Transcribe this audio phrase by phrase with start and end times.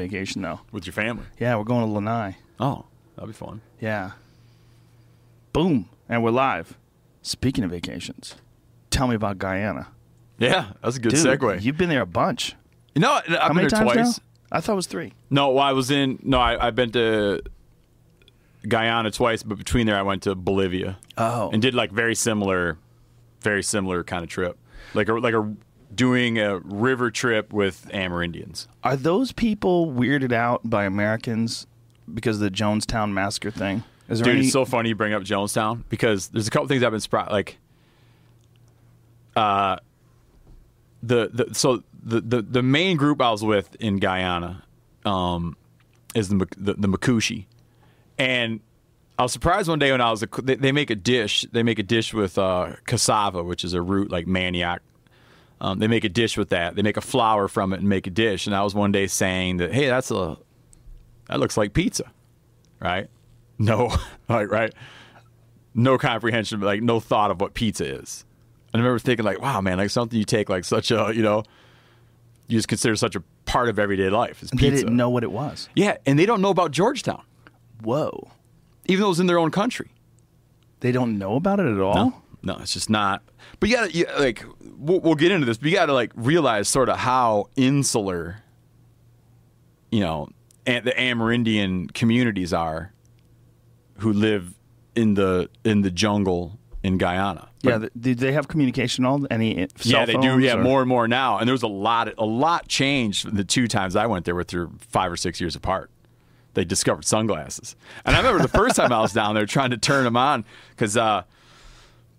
[0.00, 0.60] vacation though.
[0.72, 1.24] with your family.
[1.38, 2.36] Yeah, we're going to Lanai.
[2.58, 2.84] Oh,
[3.16, 3.60] that'd be fun.
[3.80, 4.12] Yeah.
[5.52, 6.76] Boom, and we're live.
[7.22, 8.36] Speaking of vacations,
[8.90, 9.88] tell me about Guyana.
[10.38, 11.62] Yeah, that's a good Dude, segue.
[11.62, 12.54] You've been there a bunch.
[12.94, 14.18] You know, I've How been many there times twice.
[14.18, 14.24] now?
[14.52, 15.12] I thought it was three.
[15.28, 16.18] No, well, I was in.
[16.22, 17.42] No, I, I've been to
[18.66, 22.78] Guyana twice, but between there, I went to Bolivia Oh, and did like very similar,
[23.42, 24.56] very similar kind of trip,
[24.94, 25.52] like a like a
[25.94, 28.66] doing a river trip with Amerindians.
[28.84, 31.66] are those people weirded out by Americans
[32.12, 33.82] because of the Jonestown massacre thing?
[34.08, 34.44] Is there Dude, any?
[34.44, 37.30] it's so funny you bring up Jonestown because there's a couple things I've been surprised.
[37.30, 37.58] Like,
[39.36, 39.76] uh,
[41.02, 44.62] the the so the, the the main group I was with in Guyana,
[45.04, 45.56] um,
[46.14, 47.46] is the the, the Makushi,
[48.18, 48.60] and
[49.18, 51.78] I was surprised one day when I was they, they make a dish they make
[51.78, 54.78] a dish with uh, cassava, which is a root like manioc.
[55.60, 56.74] Um, they make a dish with that.
[56.74, 58.46] They make a flour from it and make a dish.
[58.46, 60.38] And I was one day saying that, hey, that's a
[61.28, 62.10] that looks like pizza,
[62.80, 63.08] right?
[63.58, 63.92] No,
[64.28, 64.72] like right,
[65.74, 68.24] no comprehension, like no thought of what pizza is.
[68.72, 71.22] And I remember thinking like, wow, man, like something you take like such a you
[71.22, 71.42] know,
[72.48, 74.76] you just consider such a part of everyday life is they pizza.
[74.84, 75.68] didn't know what it was.
[75.74, 77.22] Yeah, and they don't know about Jonestown,
[77.82, 78.30] Whoa,
[78.86, 79.90] even though it's in their own country.
[80.80, 81.94] they don't know about it at all.
[81.94, 83.22] No, no, it's just not.
[83.58, 83.86] But yeah,
[84.18, 84.44] like
[84.80, 85.58] we'll, we'll get into this.
[85.58, 88.42] But you gotta like realize sort of how insular,
[89.90, 90.28] you know,
[90.66, 92.92] and the Amerindian communities are,
[93.98, 94.54] who live
[94.94, 97.48] in the in the jungle in Guyana.
[97.62, 99.04] Yeah, th- did they have communication?
[99.04, 99.66] at All any?
[99.76, 100.38] Cell yeah, they do.
[100.38, 101.38] Yeah, or- more and more now.
[101.38, 104.46] And there was a lot, a lot changed the two times I went there, were
[104.52, 105.90] were five or six years apart.
[106.54, 109.78] They discovered sunglasses, and I remember the first time I was down there trying to
[109.78, 111.22] turn them on because, uh,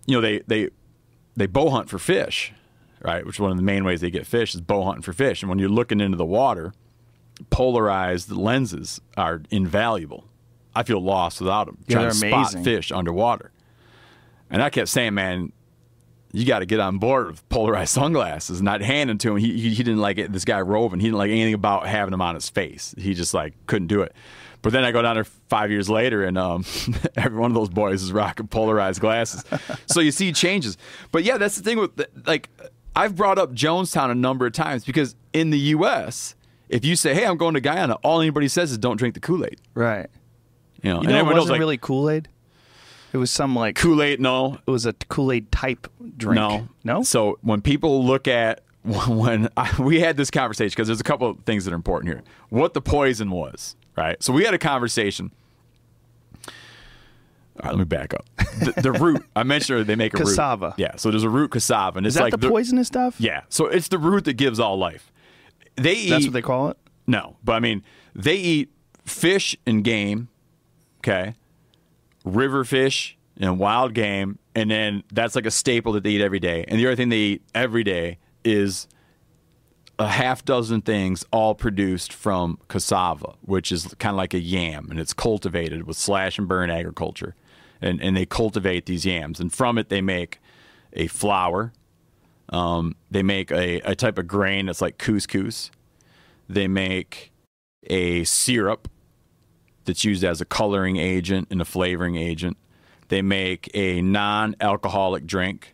[0.06, 0.70] you know, they they
[1.36, 2.52] they bow hunt for fish,
[3.00, 3.24] right?
[3.24, 5.42] Which is one of the main ways they get fish is bow hunting for fish.
[5.42, 6.72] And when you're looking into the water,
[7.50, 10.24] polarized lenses are invaluable.
[10.74, 11.78] I feel lost without them.
[11.86, 13.52] Yeah, trying to spot fish underwater.
[14.50, 15.52] And I kept saying, man,
[16.32, 18.60] you got to get on board with polarized sunglasses.
[18.60, 19.36] And I'd hand them to him.
[19.38, 20.32] He, he, he didn't like it.
[20.32, 22.94] This guy Rovin, he didn't like anything about having them on his face.
[22.98, 24.14] He just like couldn't do it.
[24.62, 26.64] But then I go down there five years later, and um,
[27.16, 29.44] every one of those boys is rocking polarized glasses.
[29.86, 30.76] so you see changes.
[31.10, 32.48] But yeah, that's the thing with like
[32.94, 36.36] I've brought up Jonestown a number of times because in the U.S.,
[36.68, 39.20] if you say, "Hey, I'm going to Guyana," all anybody says is, "Don't drink the
[39.20, 40.08] Kool Aid." right.
[40.82, 42.28] You know, You and it wasn't like, really Kool Aid.
[43.12, 44.20] It was some like Kool Aid.
[44.20, 45.86] No, it was a Kool Aid type
[46.16, 46.34] drink.
[46.34, 47.02] No, no.
[47.04, 51.28] So when people look at when I, we had this conversation, because there's a couple
[51.30, 52.22] of things that are important here.
[52.48, 54.22] What the poison was, right?
[54.22, 55.30] So we had a conversation.
[57.60, 58.24] All right, let me back up.
[58.36, 60.68] The, the root I mentioned, they make a Cassava.
[60.68, 60.74] root.
[60.78, 63.16] Yeah, so there's a root cassava, and it's is that like the poisonous stuff?
[63.18, 65.12] Yeah, so it's the root that gives all life.
[65.76, 66.10] They eat.
[66.10, 66.78] that's what they call it.
[67.06, 67.82] No, but I mean,
[68.14, 68.70] they eat
[69.04, 70.28] fish and game,
[71.00, 71.34] okay,
[72.24, 76.40] river fish and wild game, and then that's like a staple that they eat every
[76.40, 76.64] day.
[76.68, 78.86] And the other thing they eat every day is
[80.02, 84.88] a half dozen things all produced from cassava, which is kind of like a yam,
[84.90, 87.34] and it's cultivated with slash and burn agriculture.
[87.80, 90.40] And, and they cultivate these yams, and from it they make
[90.92, 91.72] a flour.
[92.48, 95.70] Um, they make a, a type of grain that's like couscous.
[96.48, 97.32] They make
[97.84, 98.88] a syrup
[99.84, 102.56] that's used as a coloring agent and a flavoring agent.
[103.08, 105.71] They make a non alcoholic drink.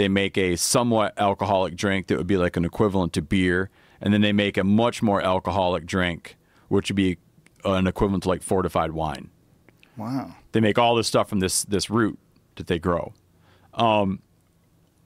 [0.00, 3.68] They make a somewhat alcoholic drink that would be like an equivalent to beer.
[4.00, 6.38] And then they make a much more alcoholic drink,
[6.68, 7.18] which would be
[7.66, 9.28] an equivalent to like fortified wine.
[9.98, 10.36] Wow.
[10.52, 12.18] They make all this stuff from this, this root
[12.54, 13.12] that they grow.
[13.74, 14.20] Um,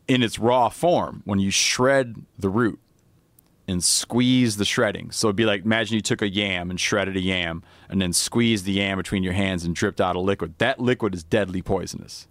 [0.06, 2.78] in its raw form, when you shred the root,
[3.66, 5.10] and squeeze the shredding.
[5.10, 8.12] So it'd be like imagine you took a yam and shredded a yam and then
[8.12, 10.54] squeezed the yam between your hands and dripped out a liquid.
[10.58, 12.28] That liquid is deadly poisonous.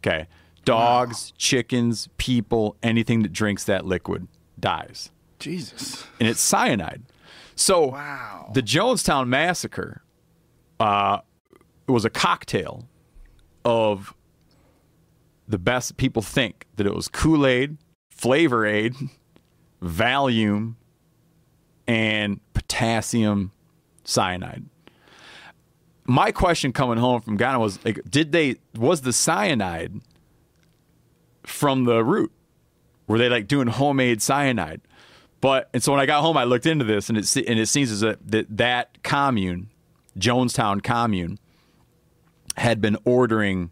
[0.00, 0.26] Okay.
[0.64, 4.28] Dogs, chickens, people, anything that drinks that liquid
[4.58, 5.10] dies.
[5.38, 6.06] Jesus.
[6.20, 7.02] And it's cyanide.
[7.56, 8.50] So Wow.
[8.54, 10.02] the Jonestown massacre
[10.78, 11.18] uh,
[11.86, 12.88] was a cocktail
[13.64, 14.14] of
[15.48, 17.76] the best people think that it was Kool-Aid,
[18.10, 18.94] Flavor Aid,
[19.82, 20.76] Valium,
[21.86, 23.50] and potassium
[24.04, 24.64] cyanide.
[26.04, 30.00] My question coming home from Guyana was like, did they was the cyanide
[31.44, 32.32] from the root?
[33.06, 34.80] Were they like doing homemade cyanide?
[35.40, 37.66] But and so when I got home, I looked into this, and it and it
[37.66, 39.70] seems as that that, that commune,
[40.18, 41.38] Jonestown commune,
[42.56, 43.70] had been ordering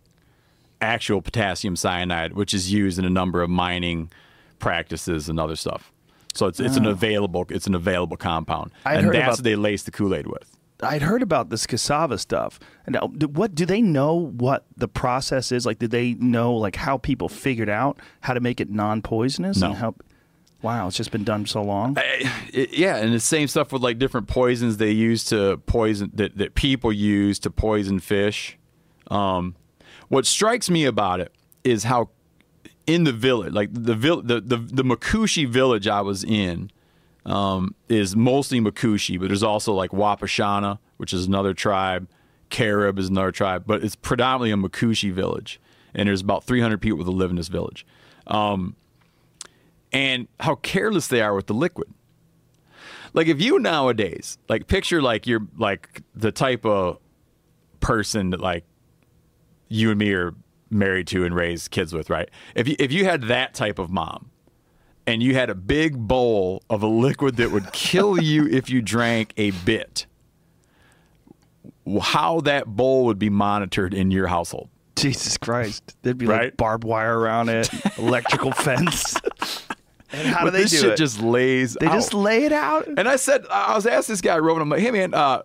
[0.80, 4.10] actual potassium cyanide, which is used in a number of mining
[4.58, 5.92] practices and other stuff.
[6.34, 9.56] So it's it's an available it's an available compound, I'd and that's about- what they
[9.56, 10.56] lace the Kool Aid with.
[10.82, 12.58] I'd heard about this cassava stuff.
[12.86, 12.96] And
[13.36, 15.66] what do they know what the process is?
[15.66, 19.58] Like, did they know like how people figured out how to make it non-poisonous?
[19.58, 19.68] No.
[19.68, 19.94] And how,
[20.62, 21.96] wow, it's just been done so long.
[22.52, 26.36] It- yeah, and the same stuff with like different poisons they use to poison that,
[26.38, 28.58] that people use to poison fish.
[29.10, 29.56] Um,
[30.08, 31.32] what strikes me about it
[31.62, 32.10] is how
[32.86, 36.70] in the village, like the the the, the Makushi village I was in,
[37.26, 42.08] um, is mostly Makushi, but there's also like Wapishana, which is another tribe.
[42.48, 45.60] Carib is another tribe, but it's predominantly a Makushi village,
[45.94, 47.86] and there's about 300 people that live in this village.
[48.26, 48.76] Um,
[49.92, 51.88] and how careless they are with the liquid.
[53.12, 56.98] Like if you nowadays, like picture like you're like the type of
[57.80, 58.64] person that like
[59.68, 60.34] you and me are
[60.70, 62.28] married to and raise kids with, right?
[62.54, 64.30] If you if you had that type of mom
[65.10, 68.80] and you had a big bowl of a liquid that would kill you if you
[68.80, 70.06] drank a bit,
[72.00, 74.68] how that bowl would be monitored in your household.
[74.96, 76.44] Jesus Christ, there'd be Right?
[76.44, 79.16] like barbed wire around it, electrical fence.
[80.12, 80.96] and how do But they this do shit it?
[80.96, 82.86] just lays they just lay it out.
[82.86, 85.42] And I said, I was asked this guy, Roman, I'm like, hey man, uh,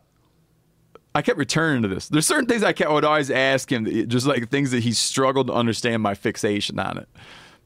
[1.16, 2.10] I kept returning to this.
[2.10, 4.92] There's certain things I, kept, I would always ask him, just like things that he
[4.92, 7.08] struggled to understand my fixation on it.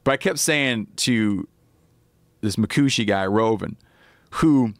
[0.03, 1.47] But I kept saying to
[2.41, 3.77] this Makushi guy, Roven,
[4.31, 4.73] who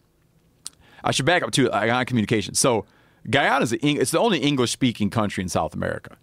[1.04, 2.54] I should back up to Guyana communication.
[2.56, 2.86] So
[3.30, 6.18] Guyana is Eng- it's the only English speaking country in South America.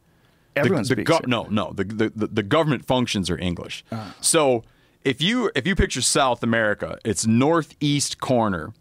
[0.55, 1.29] Everyone the, the speaks gov- it.
[1.29, 1.73] No, no.
[1.75, 3.85] The, the, the, the government functions are English.
[3.93, 4.15] Ah.
[4.21, 4.65] So
[5.05, 8.73] if you if you picture South America, it's northeast corner,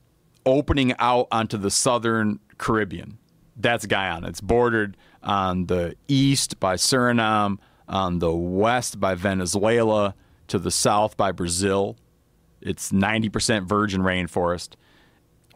[0.45, 3.17] opening out onto the southern Caribbean.
[3.57, 4.27] That's Guyana.
[4.27, 10.13] It's bordered on the east by Suriname, on the west by Venezuela,
[10.47, 11.97] to the south by Brazil.
[12.65, 14.75] It's ninety percent virgin rainforest.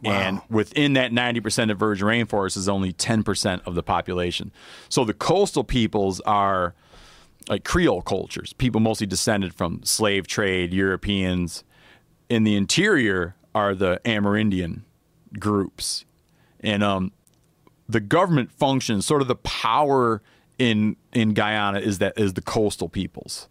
[0.03, 4.51] And within that 90% of virgin rainforest is only 10% of the population.
[4.87, 6.73] So the coastal peoples are
[7.49, 11.63] like Creole cultures, people mostly descended from slave trade, Europeans.
[12.29, 14.83] In the interior are the Amerindian
[15.39, 16.05] groups.
[16.59, 17.11] And um,
[17.87, 20.21] the government functions, sort of the power
[20.59, 23.47] in in Guyana is that is the coastal peoples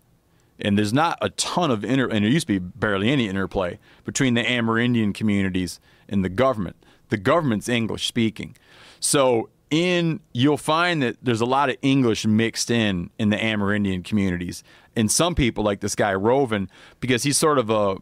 [0.61, 3.79] and there's not a ton of inter and there used to be barely any interplay
[4.05, 6.77] between the Amerindian communities and the government.
[7.11, 8.57] The government's English speaking.
[9.01, 14.05] So in you'll find that there's a lot of English mixed in in the Amerindian
[14.05, 14.63] communities.
[14.97, 16.71] And some people like this guy Roven
[17.01, 17.97] because he's sort of a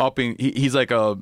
[0.00, 1.18] upping he, he's like a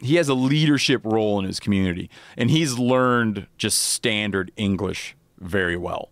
[0.00, 5.76] he has a leadership role in his community and he's learned just standard English very
[5.76, 6.10] well.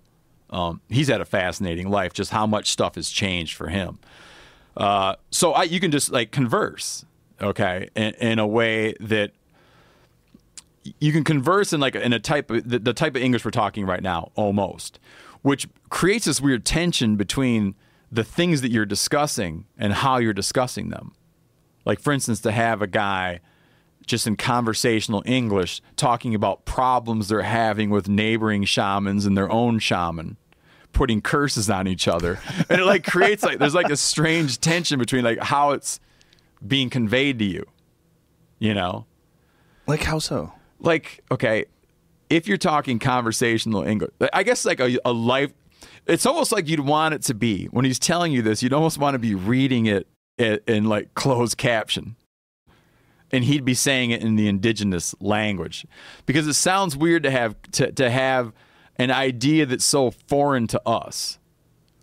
[0.51, 3.99] Um, he's had a fascinating life, just how much stuff has changed for him.
[4.77, 7.05] Uh, so I, you can just like converse,
[7.41, 9.33] okay, in, in a way that
[10.99, 13.51] you can converse in like in a type of the, the type of English we're
[13.51, 14.99] talking right now, almost,
[15.43, 17.75] which creates this weird tension between
[18.11, 21.13] the things that you're discussing and how you're discussing them.
[21.85, 23.41] Like, for instance, to have a guy
[24.11, 29.79] just in conversational English talking about problems they're having with neighboring shamans and their own
[29.79, 30.37] shaman
[30.93, 32.41] putting curses on each other.
[32.69, 36.01] And it like creates like there's like a strange tension between like how it's
[36.67, 37.65] being conveyed to you.
[38.59, 39.07] You know?
[39.87, 40.53] Like how so?
[40.81, 41.65] Like, okay,
[42.29, 45.53] if you're talking conversational English, I guess like a, a life
[46.07, 48.99] it's almost like you'd want it to be when he's telling you this, you'd almost
[48.99, 50.07] want to be reading it
[50.39, 52.17] in, in like closed caption
[53.33, 55.87] and he'd be saying it in the indigenous language.
[56.27, 58.53] Because it sounds weird to have to, to have
[58.97, 61.39] an idea that's so foreign to us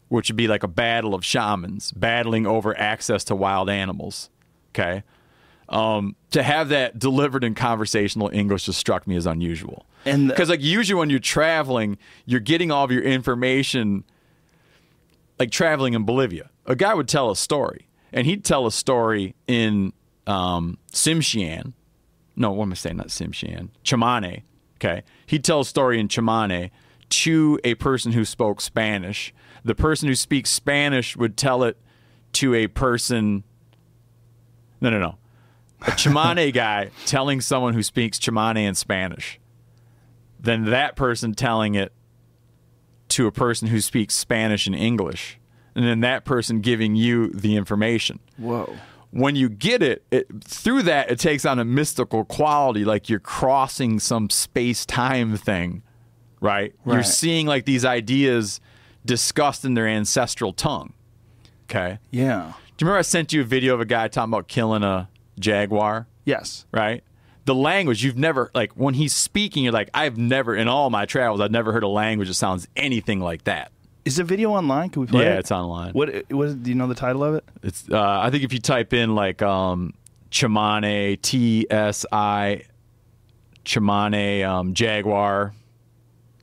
[0.10, 4.30] which would be like a battle of shamans battling over access to wild animals
[4.74, 5.04] okay?
[5.68, 9.86] Um, to have that delivered in conversational english just struck me as unusual.
[10.06, 14.06] And the- because like usually when you're traveling you're getting all of your information
[15.40, 16.50] like traveling in Bolivia.
[16.66, 19.94] A guy would tell a story, and he'd tell a story in
[20.28, 21.74] um, Tsimshian.
[22.36, 22.98] No, what am I saying?
[22.98, 23.70] Not Tsimshian.
[23.84, 24.44] Chimane.
[24.76, 25.04] Okay.
[25.26, 26.70] He'd tell a story in Chimane
[27.10, 29.34] to a person who spoke Spanish.
[29.64, 31.78] The person who speaks Spanish would tell it
[32.34, 33.44] to a person.
[34.80, 35.18] No, no, no.
[35.82, 39.40] A Chimane guy telling someone who speaks Chimane in Spanish.
[40.40, 41.92] Then that person telling it
[43.10, 45.40] to a person who speaks Spanish and English,
[45.74, 48.20] and then that person giving you the information.
[48.38, 48.76] Whoa.
[49.12, 53.20] When you get it, it through that, it takes on a mystical quality, like you're
[53.20, 55.82] crossing some space time thing,
[56.42, 56.74] right?
[56.86, 58.60] You're seeing like these ideas
[59.06, 60.94] discussed in their ancestral tongue.
[61.70, 62.00] Okay.
[62.12, 62.54] Yeah.
[62.78, 65.10] Do you remember I sent you a video of a guy talking about killing a
[65.40, 66.66] jaguar, Yes.
[66.72, 67.04] right?
[67.46, 71.06] The language you've never like when he's speaking, you're like, I've never in all my
[71.06, 73.72] travels, I've never heard a language that sounds anything like that.
[74.08, 74.90] Is the video online?
[74.90, 75.34] Can we play yeah, it?
[75.34, 75.92] Yeah, it's online.
[75.94, 76.64] What, what?
[76.64, 77.44] Do you know the title of it?
[77.62, 79.94] It's uh, I think if you type in like um,
[80.32, 82.64] Chimane T S I
[83.66, 85.54] Chimane um, Jaguar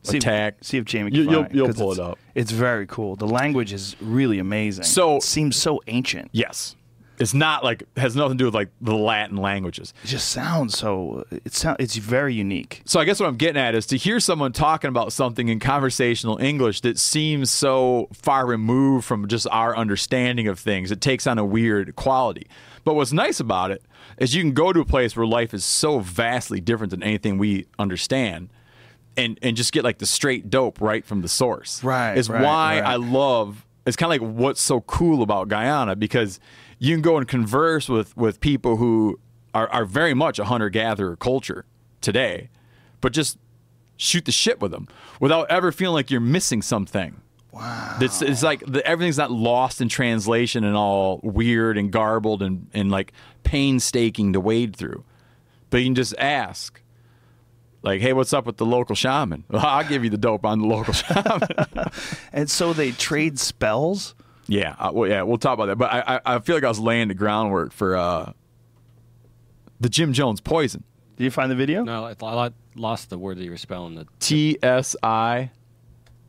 [0.03, 0.57] See if- attack.
[0.61, 2.19] see if Jamie You- can you'll- find it, you'll 'cause pull it up.
[2.35, 3.17] It's very cool.
[3.17, 4.85] The language is really amazing.
[4.85, 6.29] So- it seems so ancient.
[6.33, 6.77] Yes,
[7.19, 9.95] it's not like has nothing to do with like the Latin languages.
[10.03, 11.25] It just sounds so.
[11.31, 12.83] It sound, It's very unique.
[12.85, 15.61] So I guess what I'm getting at is to hear someone talking about something in
[15.61, 20.91] conversational English that seems so far removed from just our understanding of things.
[20.91, 22.49] It takes on a weird quality.
[22.85, 23.83] But what's nice about it
[24.19, 27.39] is you can go to a place where life is so vastly different than anything
[27.39, 28.51] we understand.
[29.17, 31.85] And, and just get like the straight dope right from the source.
[31.85, 32.85] Right, Is right, why right.
[32.95, 36.41] I love it's kind of like what's so cool about Guyana because
[36.79, 39.19] you can go and converse with with people who
[39.55, 41.65] are, are very much a hunter gatherer culture
[42.01, 42.51] today,
[43.01, 43.39] but just
[43.97, 44.89] shoot the shit with them
[45.21, 47.21] without ever feeling like you're missing something.
[47.53, 47.99] Wow.
[48.01, 52.69] It's, it's like the, everything's not lost in translation and all weird and garbled and,
[52.75, 53.13] and like
[53.45, 55.05] painstaking to wade through.
[55.71, 56.83] But you can just ask,
[57.85, 59.45] like, hey, what's up with the local shaman?
[59.49, 61.91] Well, I'll give you the dope on the local shaman.
[62.33, 64.15] And so they trade spells.
[64.49, 65.77] Yeah, uh, well, yeah, we'll talk about that.
[65.77, 68.33] But I, I, I feel like I was laying the groundwork for uh,
[69.81, 70.83] the Jim Jones poison.
[71.17, 71.85] Did you find the video?
[71.85, 73.95] No, I, I lost the word that you were spelling.
[73.95, 75.51] The T S I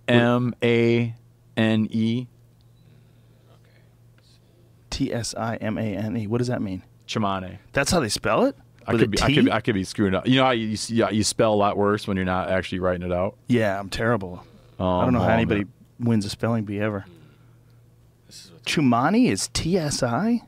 [0.07, 1.15] M A
[1.57, 2.27] N E.
[4.91, 6.27] T S I M A N E.
[6.27, 6.83] What does that mean?
[7.07, 7.57] Chimane.
[7.74, 8.55] That's how they spell it.
[8.88, 9.36] I could, be, I, T?
[9.36, 10.27] could I could be screwing up.
[10.27, 13.06] You know how you, you, you spell a lot worse when you're not actually writing
[13.06, 13.36] it out?
[13.48, 14.44] Yeah, I'm terrible.
[14.80, 15.74] Um, I don't know how hold anybody minute.
[16.00, 17.06] wins a spelling bee ever.
[18.30, 20.42] is Chimane is T S I.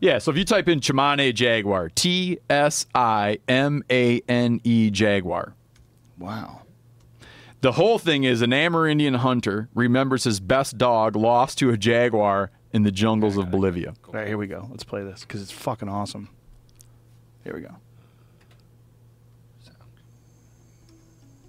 [0.00, 4.90] Yeah, so if you type in Chimane Jaguar, T S I M A N E
[4.90, 5.54] Jaguar.
[6.18, 6.62] Wow.
[7.60, 12.50] The whole thing is an Amerindian hunter remembers his best dog lost to a jaguar
[12.74, 13.94] in the jungles of Bolivia.
[14.06, 14.68] All right, here we go.
[14.70, 16.28] Let's play this because it's fucking awesome.
[17.44, 17.74] Here we go.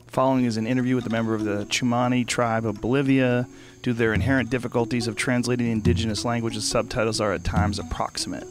[0.07, 3.47] Following is an interview with a member of the Chimane tribe of Bolivia.
[3.81, 8.47] Due to their inherent difficulties of translating indigenous languages, subtitles are at times approximate.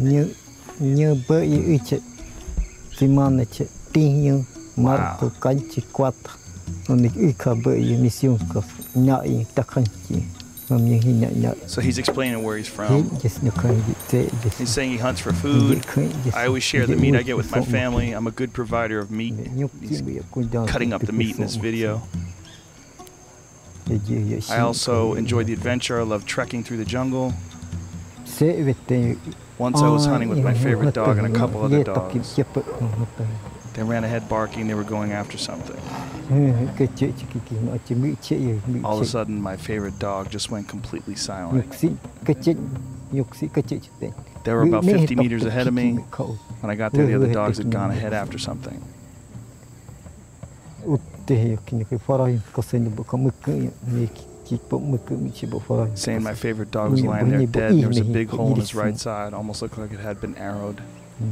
[0.00, 0.34] như
[0.78, 2.00] như bơ y y chết
[2.98, 4.44] chỉ mong là chết tí như
[4.76, 5.30] mà Wow.
[10.72, 11.32] Có cánh chỉ quát nó đi y khá bơ y mission có nhạy ta khăn
[11.32, 13.02] chỉ mà mình hi nhạy nhạy So he's explaining where he's from.
[13.22, 14.26] just nó khăn gì thế
[14.58, 15.78] He's saying he hunts for food.
[16.34, 18.12] I always share the meat I get with my family.
[18.12, 19.34] I'm a good provider of meat.
[19.80, 20.02] He's
[20.72, 22.00] cutting up the meat in this video.
[24.50, 26.00] I also enjoy the adventure.
[26.00, 27.32] I love trekking through the jungle.
[28.26, 29.14] sẽ về thế
[29.58, 32.38] Once I was hunting with my favorite dog and a couple other dogs.
[33.74, 34.66] They ran ahead barking.
[34.68, 35.80] They were going after something.
[36.78, 39.40] cái chuyện chỉ cái cái nó chỉ bị chết rồi bị All of a sudden,
[39.44, 41.52] my favorite dog just went completely silent.
[41.54, 41.88] nhục sĩ
[42.24, 42.54] cái chết
[43.12, 44.10] nhục sĩ cái chết chết
[44.44, 45.94] They were about 50 meters ahead of me.
[46.62, 48.80] When I got there, the other dogs had gone ahead after something.
[50.84, 54.08] Utte kini ke farai ko sen bu ko muk ni
[54.44, 55.96] ki po muk mi chi bu farai.
[55.96, 57.70] Saying my favorite dog was lying there dead.
[57.70, 60.20] and There was a big hole in his right side, almost looked like it had
[60.20, 60.82] been arrowed.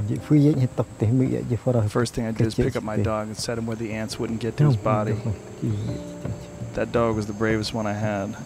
[0.09, 1.83] Ji fu ye ni tak te mi ye ji farai.
[1.83, 3.93] The first thing I did is pick up my dog and set him where the
[3.93, 5.17] ants wouldn't get to his body.
[6.75, 8.37] That dog was the bravest one I had.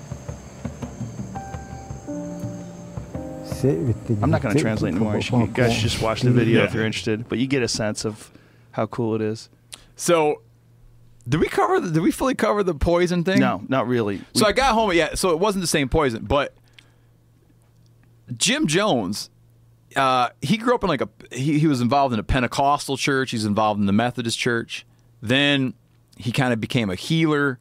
[3.65, 5.19] I'm not going to translate anymore.
[5.19, 7.29] You, guys should just watch the video if you're interested.
[7.29, 8.31] But you get a sense of
[8.73, 9.49] how cool it is.
[9.97, 10.43] So,
[11.29, 11.81] did we cover?
[11.81, 13.41] The, did we fully cover the poison thing?
[13.41, 14.21] No, not really.
[14.35, 14.93] So I got home.
[14.93, 15.15] Yeah.
[15.15, 16.55] So it wasn't the same poison, but
[18.37, 19.31] Jim Jones.
[19.97, 21.09] Uh, he grew up in like a.
[21.33, 23.31] He, he was involved in a Pentecostal church.
[23.31, 24.87] He's involved in the Methodist church.
[25.23, 25.75] Then
[26.17, 27.59] he kind of became a healer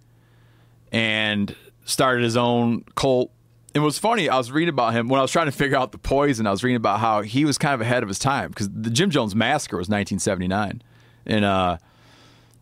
[0.91, 3.31] and started his own cult.
[3.73, 4.29] It was funny.
[4.29, 6.45] I was reading about him when I was trying to figure out the poison.
[6.45, 8.91] I was reading about how he was kind of ahead of his time because the
[8.91, 10.83] Jim Jones massacre was 1979
[11.25, 11.77] in uh,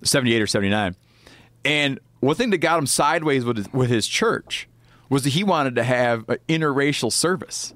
[0.03, 0.95] 78 or 79.
[1.65, 4.69] And one thing that got him sideways with his, with his church
[5.09, 7.73] was that he wanted to have an interracial service.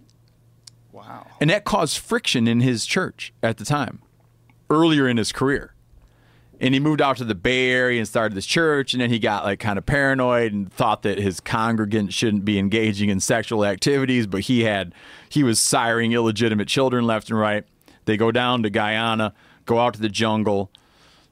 [1.06, 1.28] Wow.
[1.40, 4.02] And that caused friction in his church at the time,
[4.70, 5.76] earlier in his career.
[6.60, 8.94] And he moved out to the Bay Area and started this church.
[8.94, 12.58] And then he got like kind of paranoid and thought that his congregants shouldn't be
[12.58, 14.26] engaging in sexual activities.
[14.26, 14.94] But he had,
[15.28, 17.66] he was siring illegitimate children left and right.
[18.06, 19.34] They go down to Guyana,
[19.66, 20.72] go out to the jungle.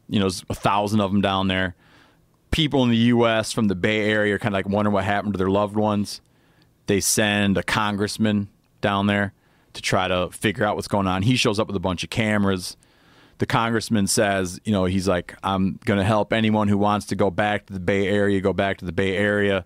[0.09, 1.75] You know, there's a thousand of them down there.
[2.51, 3.51] People in the U.S.
[3.51, 6.21] from the Bay Area are kind of like wondering what happened to their loved ones.
[6.87, 8.49] They send a congressman
[8.81, 9.33] down there
[9.73, 11.23] to try to figure out what's going on.
[11.23, 12.77] He shows up with a bunch of cameras.
[13.39, 17.15] The congressman says, you know, he's like, I'm going to help anyone who wants to
[17.15, 19.65] go back to the Bay Area, go back to the Bay Area.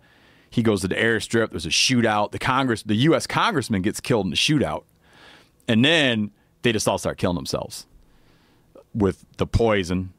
[0.50, 1.52] He goes to the airstrip.
[1.52, 2.32] There's a shootout.
[2.32, 3.28] The Congress, the U.S.
[3.28, 4.84] congressman gets killed in the shootout.
[5.68, 7.86] And then they just all start killing themselves
[8.94, 10.14] with the poison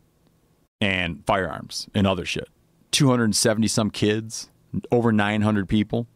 [0.81, 2.49] and firearms and other shit.
[2.91, 4.51] 270 some kids,
[4.93, 6.07] over 900 people.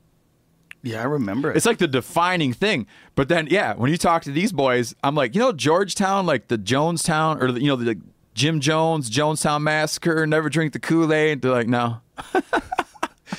[0.82, 1.56] Yeah, I remember it.
[1.56, 2.86] It's like the defining thing.
[3.14, 6.48] But then, yeah, when you talk to these boys, I'm like, you know, Georgetown, like
[6.48, 8.00] the Jonestown, or the, you know, the
[8.34, 11.42] Jim Jones, Jonestown massacre, never drink the Kool Aid.
[11.42, 12.00] They're like, no,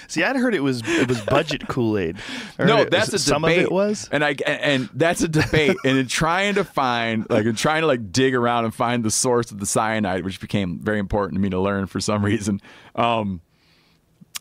[0.08, 2.18] See, I'd heard it was it was budget Kool Aid.
[2.60, 3.60] no, that's a some debate.
[3.60, 4.10] of it was.
[4.12, 5.78] and I and that's a debate.
[5.84, 9.12] and in trying to find, like, in trying to like dig around and find the
[9.12, 12.62] source of the cyanide, which became very important to me to learn for some reason.
[12.96, 13.42] Um,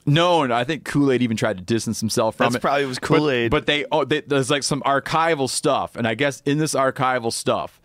[0.04, 2.60] no, and I think Kool Aid even tried to distance himself from That's it.
[2.60, 3.50] probably was Kool-Aid.
[3.50, 7.32] But, they, oh, they, there's like some archival stuff, and I guess in this archival
[7.32, 7.80] stuff,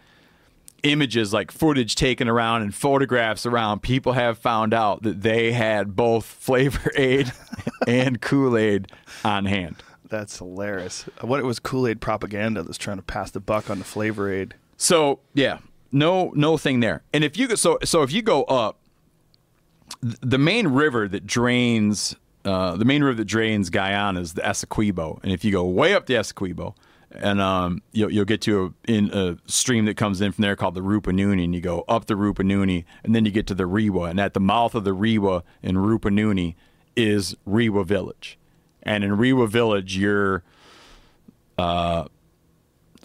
[0.83, 5.95] images like footage taken around and photographs around, people have found out that they had
[5.95, 7.31] both Flavor Aid
[7.87, 8.91] and Kool Aid
[9.23, 9.83] on hand.
[10.09, 11.03] That's hilarious.
[11.21, 14.31] What it was Kool Aid propaganda that's trying to pass the buck on the Flavor
[14.31, 14.55] Aid.
[14.77, 15.59] So yeah,
[15.91, 17.03] no no thing there.
[17.13, 18.79] And if you go so so if you go up,
[20.01, 22.15] the main river that drains
[22.45, 25.93] uh, the main river that drains Guyana is the Essequibo, and if you go way
[25.93, 26.75] up the Essequibo,
[27.11, 30.55] and um, you'll, you'll get to a, in a stream that comes in from there
[30.55, 33.65] called the Rupununi, and you go up the Rupununi, and then you get to the
[33.65, 36.55] Rewa, and at the mouth of the Rewa in Rupununi
[36.95, 38.37] is Rewa Village,
[38.81, 40.43] and in Rewa Village you're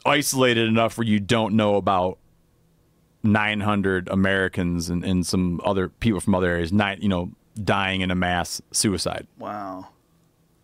[0.05, 2.19] isolated enough where you don't know about
[3.23, 7.31] 900 Americans and, and some other people from other areas, nine, you know,
[7.63, 9.89] dying in a mass suicide Wow,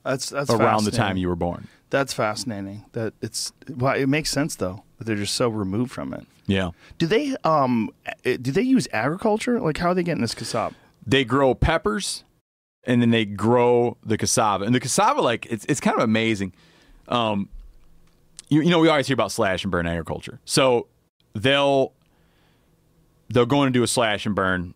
[0.05, 1.69] that's that's around the time you were born.
[1.91, 2.85] That's fascinating.
[2.93, 6.27] That it's well, it makes sense though that they're just so removed from it.
[6.47, 6.71] Yeah.
[6.97, 7.91] Do they um
[8.25, 9.61] eh, do they use agriculture?
[9.61, 10.75] Like how are they getting this cassava?
[11.07, 12.25] They grow peppers
[12.89, 14.65] and then they grow the cassava.
[14.65, 16.55] And the cassava, like, it's, it's kind of amazing.
[17.07, 17.51] Um,
[18.49, 20.41] you, you know, we always hear about slash and burn agriculture.
[20.47, 20.87] So
[21.35, 21.93] they'll
[23.29, 24.75] they'll go in and do a slash and burn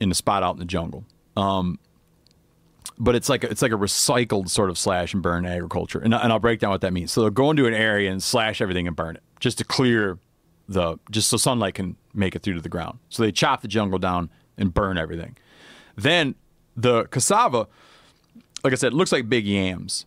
[0.00, 1.04] in a spot out in the jungle.
[1.36, 1.78] Um,
[2.98, 6.14] but it's like a, it's like a recycled sort of slash and burn agriculture, and,
[6.14, 7.10] and I'll break down what that means.
[7.12, 10.18] So they'll go into an area and slash everything and burn it, just to clear
[10.68, 12.98] the just so sunlight can make it through to the ground.
[13.08, 15.36] So they chop the jungle down and burn everything.
[15.96, 16.36] Then
[16.76, 17.66] the cassava,
[18.62, 20.06] like I said, looks like big yams.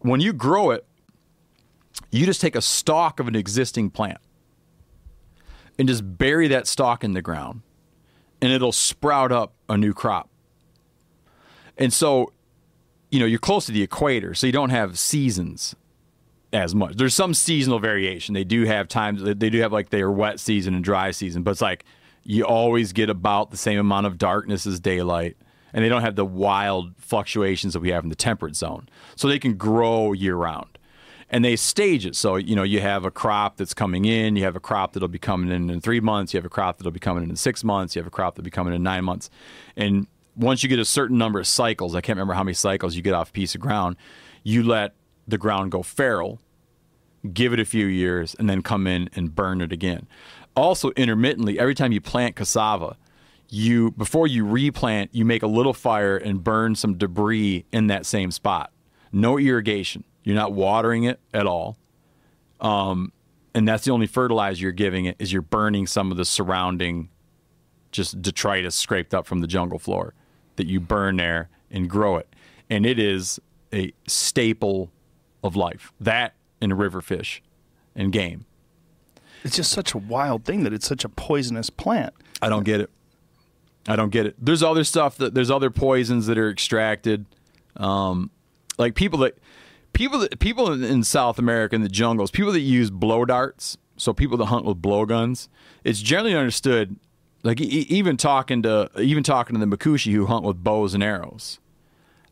[0.00, 0.86] When you grow it,
[2.10, 4.18] you just take a stalk of an existing plant
[5.78, 7.62] and just bury that stalk in the ground,
[8.40, 10.28] and it'll sprout up a new crop.
[11.76, 12.32] And so,
[13.10, 15.74] you know, you're close to the equator, so you don't have seasons
[16.52, 16.96] as much.
[16.96, 18.34] There's some seasonal variation.
[18.34, 21.50] They do have times they do have like their wet season and dry season, but
[21.50, 21.84] it's like
[22.22, 25.36] you always get about the same amount of darkness as daylight.
[25.72, 28.88] And they don't have the wild fluctuations that we have in the temperate zone.
[29.14, 30.75] So they can grow year round.
[31.28, 32.14] And they stage it.
[32.14, 35.08] So, you know, you have a crop that's coming in, you have a crop that'll
[35.08, 37.36] be coming in in three months, you have a crop that'll be coming in in
[37.36, 39.28] six months, you have a crop that'll be coming in nine months.
[39.76, 42.94] And once you get a certain number of cycles, I can't remember how many cycles
[42.94, 43.96] you get off a piece of ground,
[44.44, 44.94] you let
[45.26, 46.40] the ground go feral
[47.32, 50.06] give it a few years, and then come in and burn it again.
[50.54, 52.96] Also, intermittently, every time you plant cassava,
[53.48, 58.06] you before you replant, you make a little fire and burn some debris in that
[58.06, 58.72] same spot.
[59.12, 60.04] No irrigation.
[60.26, 61.78] You're not watering it at all.
[62.60, 63.12] Um,
[63.54, 67.10] and that's the only fertilizer you're giving it is you're burning some of the surrounding
[67.92, 70.14] just detritus scraped up from the jungle floor
[70.56, 72.28] that you burn there and grow it.
[72.68, 73.38] And it is
[73.72, 74.90] a staple
[75.44, 75.92] of life.
[76.00, 77.40] That and river fish
[77.94, 78.46] and game.
[79.44, 82.12] It's just such a wild thing that it's such a poisonous plant.
[82.42, 82.90] I don't get it.
[83.86, 84.34] I don't get it.
[84.40, 87.26] There's other stuff that there's other poisons that are extracted.
[87.76, 88.32] Um,
[88.76, 89.38] like people that
[89.96, 94.12] people that people in, South America in the jungles, people that use blow darts, so
[94.12, 95.48] people that hunt with blowguns.
[95.84, 96.96] It's generally understood.
[97.42, 101.60] Like even talking to even talking to the Makushi who hunt with bows and arrows.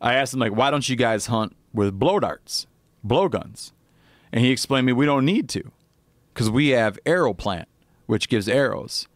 [0.00, 2.66] I asked him like, why don't you guys hunt with blow darts,
[3.07, 3.72] blowguns?
[4.33, 5.70] And he explained to me we don't need to,
[6.33, 7.68] because we have arrow plant,
[8.07, 9.07] which gives arrows.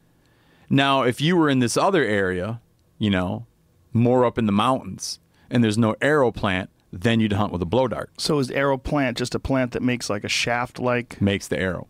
[0.71, 2.61] Now, if you were in this other area,
[2.99, 3.47] you know,
[3.93, 5.19] more up in the mountains,
[5.51, 8.11] and there's no arrow plant, then you'd hunt with a blow dart.
[8.19, 11.59] So is arrow plant just a plant that makes like a shaft like Makes the
[11.59, 11.87] arrow.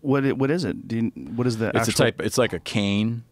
[0.00, 0.88] what it, what is it?
[0.88, 1.02] Do you,
[1.36, 2.20] what is the It's actual a type.
[2.22, 3.24] It's like a cane.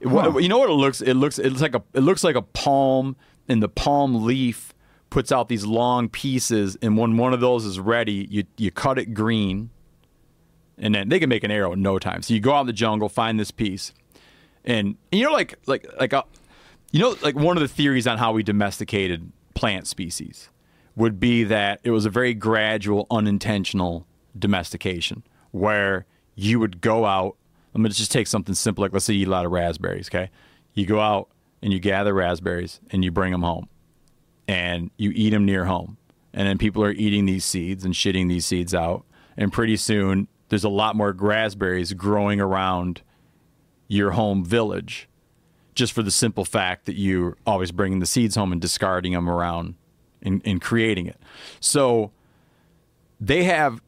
[0.00, 0.08] It-
[0.42, 1.00] you know what it looks?
[1.00, 1.38] It looks.
[1.38, 1.82] It looks like a.
[1.94, 3.16] It looks like a palm,
[3.48, 4.72] and the palm leaf
[5.10, 8.98] puts out these long pieces, and when one of those is ready, you you cut
[8.98, 9.70] it green,
[10.78, 12.22] and then they can make an arrow in no time.
[12.22, 13.92] So you go out in the jungle, find this piece,
[14.64, 16.22] and, and you know, like like like uh,
[16.92, 20.48] you know, like one of the theories on how we domesticated plant species
[20.96, 24.06] would be that it was a very gradual, unintentional
[24.38, 27.36] domestication where you would go out.
[27.74, 30.08] Going to just take something simple, like let's say you eat a lot of raspberries.
[30.08, 30.28] Okay,
[30.74, 31.28] you go out
[31.62, 33.68] and you gather raspberries and you bring them home
[34.46, 35.96] and you eat them near home.
[36.34, 39.04] And then people are eating these seeds and shitting these seeds out.
[39.36, 43.00] And pretty soon, there's a lot more raspberries growing around
[43.88, 45.08] your home village
[45.74, 49.28] just for the simple fact that you're always bringing the seeds home and discarding them
[49.28, 49.74] around
[50.22, 51.18] and, and creating it.
[51.60, 52.12] So
[53.20, 53.80] they have,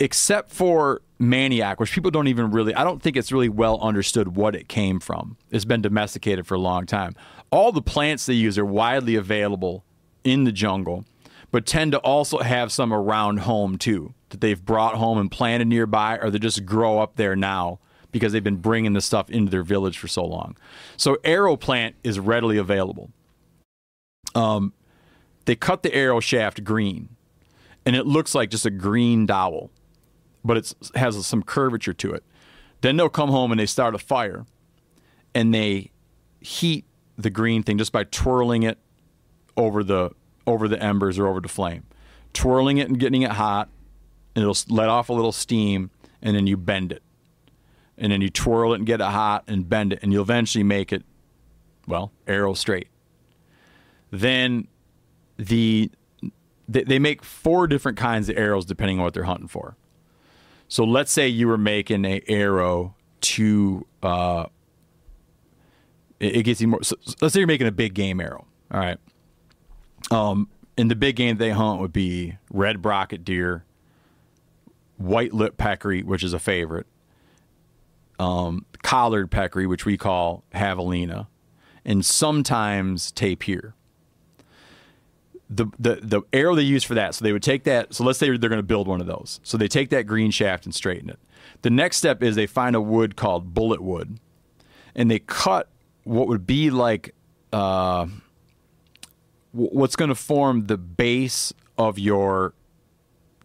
[0.00, 4.36] except for manioc, which people don't even really, I don't think it's really well understood
[4.36, 5.36] what it came from.
[5.50, 7.14] It's been domesticated for a long time.
[7.50, 9.84] All the plants they use are widely available
[10.24, 11.04] in the jungle,
[11.50, 15.66] but tend to also have some around home too that they've brought home and planted
[15.66, 17.78] nearby, or they just grow up there now
[18.10, 20.56] because they've been bringing the stuff into their village for so long.
[20.96, 23.10] So arrow plant is readily available.
[24.34, 24.72] Um,
[25.44, 27.10] they cut the arrow shaft green,
[27.86, 29.70] and it looks like just a green dowel,
[30.44, 32.24] but it has some curvature to it.
[32.80, 34.46] Then they'll come home and they start a fire,
[35.34, 35.90] and they
[36.40, 36.84] heat
[37.16, 38.78] the green thing just by twirling it
[39.56, 40.10] over the
[40.46, 41.84] over the embers or over the flame,
[42.32, 43.68] twirling it and getting it hot,
[44.34, 45.90] and it'll let off a little steam,
[46.22, 47.02] and then you bend it,
[47.98, 50.64] and then you twirl it and get it hot and bend it, and you'll eventually
[50.64, 51.04] make it,
[51.86, 52.88] well, arrow straight.
[54.10, 54.68] Then
[55.36, 55.90] the
[56.68, 59.76] they, make four different kinds of arrows depending on what they're hunting for.
[60.68, 64.46] So let's say you were making a arrow to uh,
[66.20, 66.82] it, gets you more.
[66.82, 68.46] So let's say you're making a big game arrow.
[68.70, 68.98] All right.
[70.10, 73.64] Um, and the big game they hunt would be red brocket deer,
[74.98, 76.86] white lip peccary, which is a favorite,
[78.18, 81.26] um, collared peccary, which we call javelina,
[81.84, 83.74] and sometimes tapir.
[85.50, 87.94] The, the the arrow they use for that, so they would take that.
[87.94, 89.40] So let's say they're going to build one of those.
[89.42, 91.18] So they take that green shaft and straighten it.
[91.62, 94.18] The next step is they find a wood called bullet wood,
[94.94, 95.70] and they cut
[96.04, 97.14] what would be like
[97.52, 98.06] uh,
[99.52, 102.54] what's going to form the base of your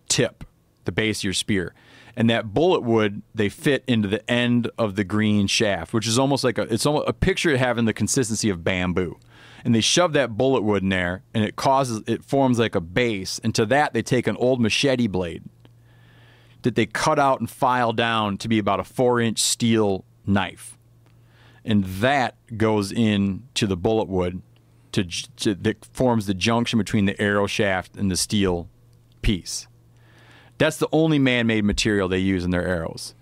[0.09, 0.43] tip,
[0.85, 1.73] the base of your spear.
[2.15, 6.19] And that bullet wood they fit into the end of the green shaft, which is
[6.19, 9.17] almost like a it's almost a picture having the consistency of bamboo.
[9.65, 12.81] And they shove that bullet wood in there and it causes it forms like a
[12.81, 13.39] base.
[13.43, 15.43] And to that they take an old machete blade
[16.61, 20.77] that they cut out and file down to be about a four inch steel knife
[21.65, 24.41] and that goes in to the bullet wood
[24.91, 25.03] to,
[25.37, 28.69] to that forms the junction between the arrow shaft and the steel
[29.21, 29.67] piece.
[30.57, 33.15] That's the only man-made material they use in their arrows.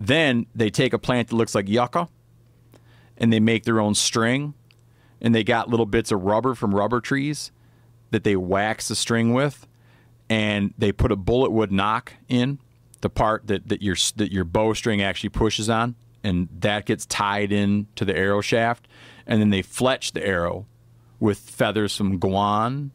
[0.00, 2.08] Then they take a plant that looks like yucca,
[3.16, 4.54] and they make their own string,
[5.20, 7.52] and they got little bits of rubber from rubber trees
[8.10, 9.66] that they wax the string with,
[10.28, 12.58] and they put a bullet wood nock in
[13.00, 15.94] the part that, that your that your bowstring actually pushes on,
[16.24, 18.88] and that gets tied in to the arrow shaft,
[19.26, 20.66] and then they fletch the arrow
[21.20, 22.90] with feathers from guan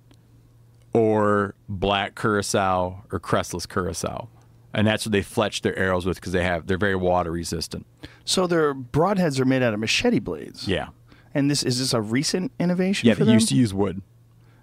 [0.97, 4.27] or black curassow or crestless curassow.
[4.73, 7.85] And that's what they fletch their arrows with because they have they're very water resistant.
[8.25, 10.67] So their broadheads are made out of machete blades.
[10.67, 10.89] Yeah.
[11.33, 13.33] And this is this a recent innovation Yeah, for they them?
[13.35, 14.01] used to use wood.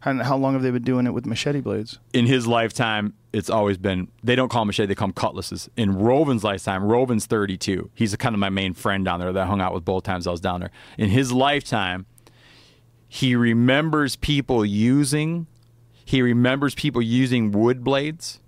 [0.06, 1.98] And how long have they been doing it with machete blades?
[2.12, 5.68] in his lifetime, it's always been they don't call them machete, they call them cutlasses.
[5.76, 7.90] In Rovin's lifetime, Rovin's 32.
[7.94, 10.26] He's kind of my main friend down there that I hung out with both times
[10.26, 10.70] I was down there.
[10.98, 12.04] In his lifetime,
[13.08, 15.46] he remembers people using
[16.04, 18.40] he remembers people using wood blades,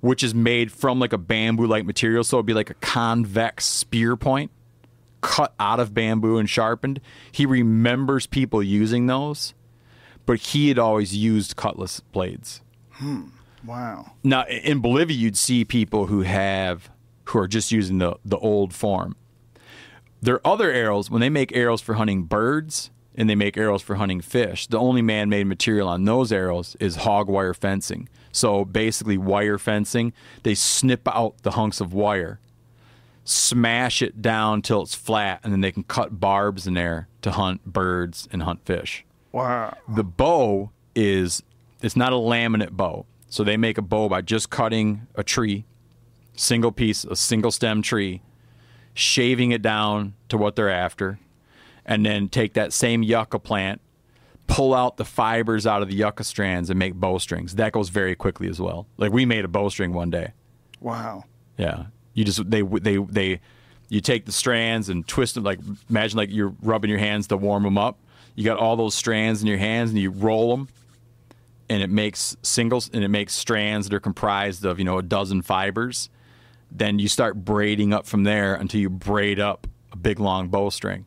[0.00, 3.64] which is made from like a bamboo like material, so it'd be like a convex
[3.66, 4.50] spear point
[5.20, 7.00] cut out of bamboo and sharpened.
[7.32, 9.54] He remembers people using those,
[10.24, 12.60] but he had always used cutlass blades.
[12.92, 13.24] Hmm.
[13.64, 14.12] Wow.
[14.22, 16.90] Now in Bolivia, you'd see people who have
[17.24, 19.16] who are just using the the old form.
[20.22, 23.96] Their other arrows, when they make arrows for hunting birds and they make arrows for
[23.96, 28.08] hunting fish, the only man-made material on those arrows is hog wire fencing.
[28.32, 30.12] So basically, wire fencing.
[30.42, 32.38] They snip out the hunks of wire,
[33.24, 37.30] smash it down till it's flat, and then they can cut barbs in there to
[37.30, 39.04] hunt birds and hunt fish.
[39.32, 39.76] Wow.
[39.88, 41.42] The bow is
[41.82, 43.06] it's not a laminate bow.
[43.28, 45.64] So they make a bow by just cutting a tree,
[46.36, 48.22] single piece, a single stem tree,
[48.94, 51.18] shaving it down to what they're after,
[51.86, 53.80] and then take that same yucca plant,
[54.48, 57.54] pull out the fibers out of the yucca strands and make bowstrings.
[57.54, 58.86] That goes very quickly as well.
[58.98, 60.32] Like we made a bowstring one day.
[60.80, 61.24] Wow.
[61.56, 63.40] Yeah, you just they they they
[63.88, 67.36] you take the strands and twist them like imagine like you're rubbing your hands to
[67.36, 67.98] warm them up.
[68.34, 70.68] You got all those strands in your hands and you roll them,
[71.70, 75.02] and it makes singles and it makes strands that are comprised of you know a
[75.02, 76.10] dozen fibers.
[76.70, 81.06] Then you start braiding up from there until you braid up a big long bowstring,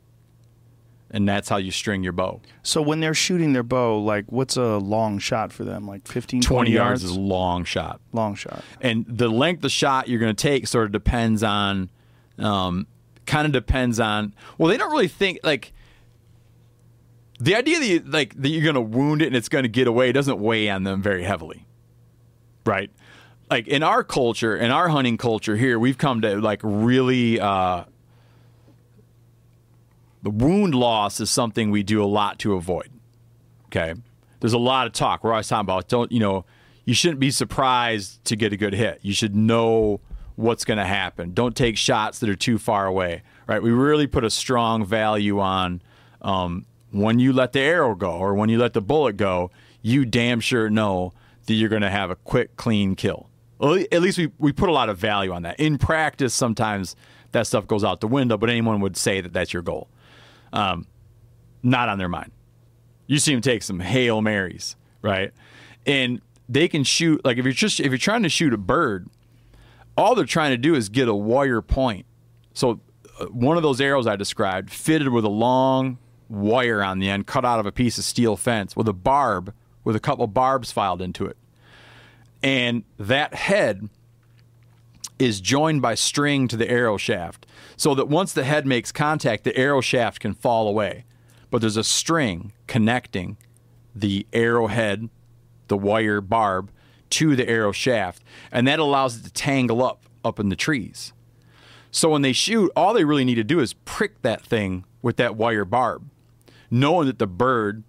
[1.11, 2.41] and that's how you string your bow.
[2.63, 5.87] So when they're shooting their bow, like what's a long shot for them?
[5.87, 7.03] Like 15, 20, 20 yards yards?
[7.03, 7.99] is a long shot.
[8.13, 8.63] long shot.
[8.81, 11.89] and the length of shot you're going to take sort of depends on
[12.37, 12.87] um,
[13.25, 15.73] kind of depends on well they don't really think like
[17.39, 19.69] the idea that you, like that you're going to wound it and it's going to
[19.69, 21.65] get away doesn't weigh on them very heavily
[22.65, 22.91] right
[23.49, 27.83] like in our culture in our hunting culture here we've come to like really uh,
[30.21, 32.89] the wound loss is something we do a lot to avoid
[33.69, 33.93] Okay.
[34.39, 35.23] There's a lot of talk.
[35.23, 36.45] We're always talking about don't you know
[36.85, 38.99] you shouldn't be surprised to get a good hit.
[39.03, 40.01] You should know
[40.35, 41.33] what's going to happen.
[41.33, 43.21] Don't take shots that are too far away.
[43.47, 43.61] Right.
[43.61, 45.81] We really put a strong value on
[46.21, 49.51] um, when you let the arrow go or when you let the bullet go.
[49.81, 51.13] You damn sure know
[51.45, 53.29] that you're going to have a quick, clean kill.
[53.61, 55.59] At least we, we put a lot of value on that.
[55.59, 56.95] In practice, sometimes
[57.33, 59.89] that stuff goes out the window, but anyone would say that that's your goal.
[60.53, 60.87] Um,
[61.61, 62.31] not on their mind
[63.09, 65.33] you see them take some hail marys, right?
[65.87, 69.09] And they can shoot like if you're just if you're trying to shoot a bird,
[69.97, 72.05] all they're trying to do is get a wire point.
[72.53, 72.81] So
[73.19, 75.97] uh, one of those arrows I described fitted with a long
[76.29, 79.55] wire on the end, cut out of a piece of steel fence with a barb
[79.83, 81.37] with a couple barbs filed into it,
[82.43, 83.89] and that head
[85.19, 87.45] is joined by string to the arrow shaft,
[87.77, 91.05] so that once the head makes contact, the arrow shaft can fall away
[91.49, 93.37] but there's a string connecting
[93.95, 95.09] the arrowhead,
[95.67, 96.71] the wire barb,
[97.09, 101.13] to the arrow shaft, and that allows it to tangle up up in the trees.
[101.91, 105.17] So when they shoot, all they really need to do is prick that thing with
[105.17, 106.07] that wire barb,
[106.69, 107.83] knowing that the bird,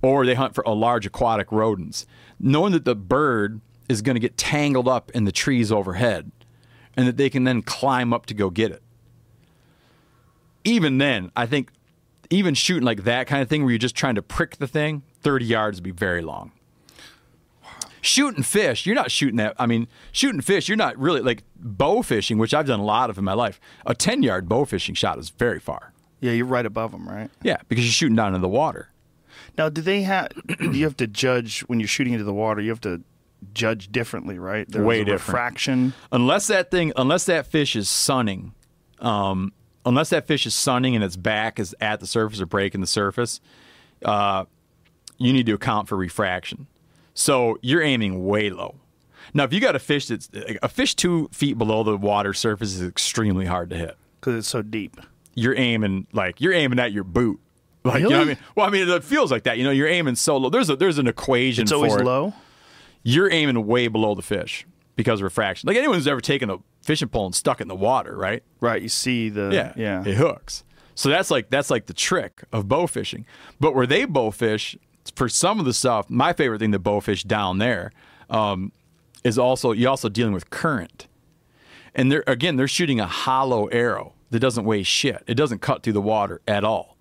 [0.00, 2.06] or they hunt for a large aquatic rodents,
[2.40, 6.30] knowing that the bird is going to get tangled up in the trees overhead,
[6.96, 8.82] and that they can then climb up to go get it.
[10.64, 11.70] Even then, I think
[12.30, 15.02] even shooting like that kind of thing where you're just trying to prick the thing,
[15.22, 16.52] 30 yards would be very long.
[18.00, 19.54] Shooting fish, you're not shooting that.
[19.58, 23.10] I mean, shooting fish, you're not really like bow fishing, which I've done a lot
[23.10, 23.60] of in my life.
[23.86, 25.92] A 10 yard bow fishing shot is very far.
[26.20, 27.30] Yeah, you're right above them, right?
[27.42, 28.88] Yeah, because you're shooting down into the water.
[29.56, 30.28] Now, do they have?
[30.58, 32.60] do you have to judge when you're shooting into the water?
[32.60, 33.02] You have to
[33.54, 34.68] judge differently, right?
[34.68, 35.20] There's Way a different.
[35.28, 35.94] Refraction.
[36.10, 38.54] Unless that thing, unless that fish is sunning,
[39.00, 39.52] um,
[39.84, 42.86] unless that fish is sunning and its back is at the surface or breaking the
[42.86, 43.40] surface,
[44.04, 44.44] uh,
[45.18, 46.66] you need to account for refraction.
[47.14, 48.76] So you're aiming way low.
[49.34, 50.28] Now, if you got a fish that's
[50.62, 53.96] a fish two feet below the water surface is extremely hard to hit.
[54.20, 55.00] because it's so deep.
[55.34, 57.40] You're aiming like you're aiming at your boot.
[57.84, 58.38] Like you know what I mean?
[58.54, 59.58] Well, I mean it feels like that.
[59.58, 60.50] You know, you're aiming so low.
[60.50, 62.32] There's a there's an equation It's always it low.
[63.02, 65.66] You're aiming way below the fish because of refraction.
[65.66, 68.42] Like anyone who's ever taken a fishing pole and stuck it in the water, right?
[68.60, 68.82] Right.
[68.82, 69.50] You see the.
[69.52, 70.04] Yeah, Yeah.
[70.06, 70.64] it hooks.
[70.94, 73.24] So that's like that's like the trick of bow fishing.
[73.58, 74.76] But where they bow fish,
[75.16, 77.92] for some of the stuff, my favorite thing to bow fish down there
[78.28, 78.72] um,
[79.24, 81.08] is also you're also dealing with current,
[81.94, 85.22] and they're again they're shooting a hollow arrow that doesn't weigh shit.
[85.26, 86.96] It doesn't cut through the water at all.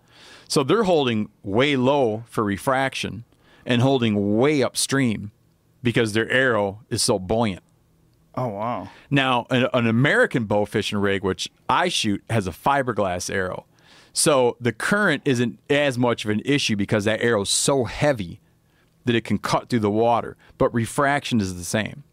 [0.48, 3.24] So they're holding way low for refraction
[3.66, 5.32] and holding way upstream
[5.84, 7.64] because their arrow is so buoyant.
[8.36, 8.90] Oh wow.
[9.10, 13.66] Now, an, an American bow fishing rig, which I shoot, has a fiberglass arrow.
[14.14, 18.42] So the current isn't as much of an issue because that arrow is so heavy
[19.06, 22.04] that it can cut through the water, but refraction is the same.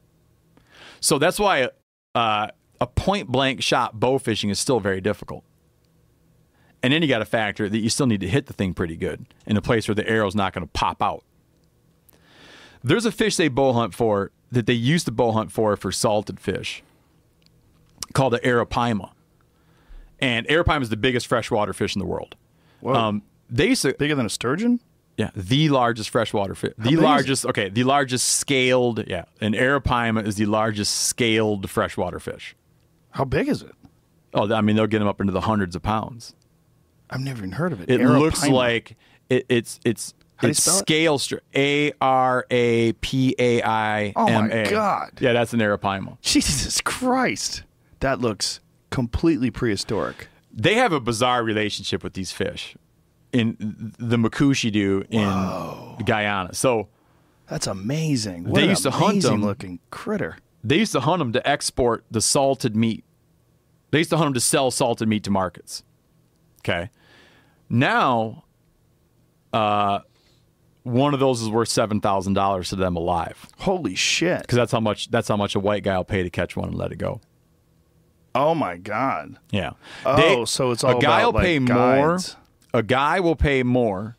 [1.01, 1.69] So that's why
[2.15, 2.49] uh,
[2.81, 5.45] a point blank shot bow fishing is still very difficult.
[6.83, 8.97] And then you got to factor that you still need to hit the thing pretty
[8.97, 11.25] good in a place where the arrow's not going to pop out.
[12.83, 15.93] There's a fish they bow hunt for that they used to bow hunt for for
[15.93, 16.83] salted fish
[18.13, 19.11] called the arapaima.
[20.21, 22.35] And arapaima is the biggest freshwater fish in the world.
[22.81, 22.95] Whoa.
[22.95, 24.81] Um, they used to, Bigger than a sturgeon?
[25.17, 26.75] yeah, the largest freshwater fish.
[26.79, 29.25] The largest, okay, the largest scaled, yeah.
[29.41, 32.55] An arapaima is the largest scaled freshwater fish.
[33.11, 33.73] How big is it?
[34.33, 36.35] Oh, I mean, they'll get them up into the hundreds of pounds.
[37.11, 37.91] I've never even heard of it.
[37.91, 38.97] It looks like
[39.29, 40.79] it, it's it's How do you it's spell it?
[40.79, 45.11] scale str- A R A P A I Oh, my God.
[45.21, 46.17] Yeah, that's an arapaima.
[46.23, 47.65] Jesus Christ.
[48.01, 50.29] That looks completely prehistoric.
[50.53, 52.77] They have a bizarre relationship with these fish.
[53.33, 53.57] in
[53.99, 55.29] the Makushi do in
[56.05, 56.55] Guyana.
[56.55, 56.89] So
[57.49, 58.45] That's amazing.
[58.45, 59.43] What They used to hunt them.
[59.43, 60.37] looking critter.
[60.65, 63.05] they used to hunt them to export the salted meat.
[63.91, 65.83] They used to hunt them to sell salted meat to markets.
[66.61, 66.91] Okay.
[67.69, 68.45] Now,
[69.53, 70.01] uh,
[70.89, 74.41] one of those is worth seven thousand dollars to them alive Holy shit.
[74.43, 76.69] because that's how much that's how much a white guy will pay to catch one
[76.69, 77.21] and let it go.
[78.35, 79.37] Oh my god.
[79.51, 79.73] Yeah.
[80.05, 82.19] Oh, so it's all a guy about, will pay like, more.
[82.75, 84.17] A guy will pay more.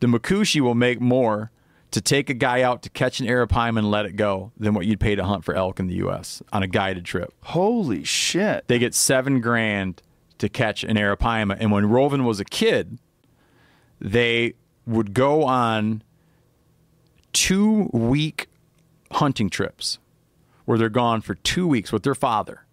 [0.00, 1.50] The Makushi will make more
[1.90, 4.86] to take a guy out to catch an arapaima and let it go than what
[4.86, 6.42] you'd pay to hunt for elk in the U.S.
[6.52, 7.34] on a guided trip.
[7.42, 8.66] Holy shit.
[8.68, 10.00] They get seven grand
[10.38, 11.56] to catch an arapaima.
[11.60, 12.98] And when Rovin was a kid,
[14.00, 14.54] they
[14.86, 16.02] would go on
[17.32, 18.48] two week
[19.12, 19.98] hunting trips
[20.64, 22.64] where they're gone for two weeks with their father.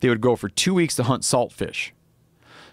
[0.00, 1.92] They would go for two weeks to hunt saltfish.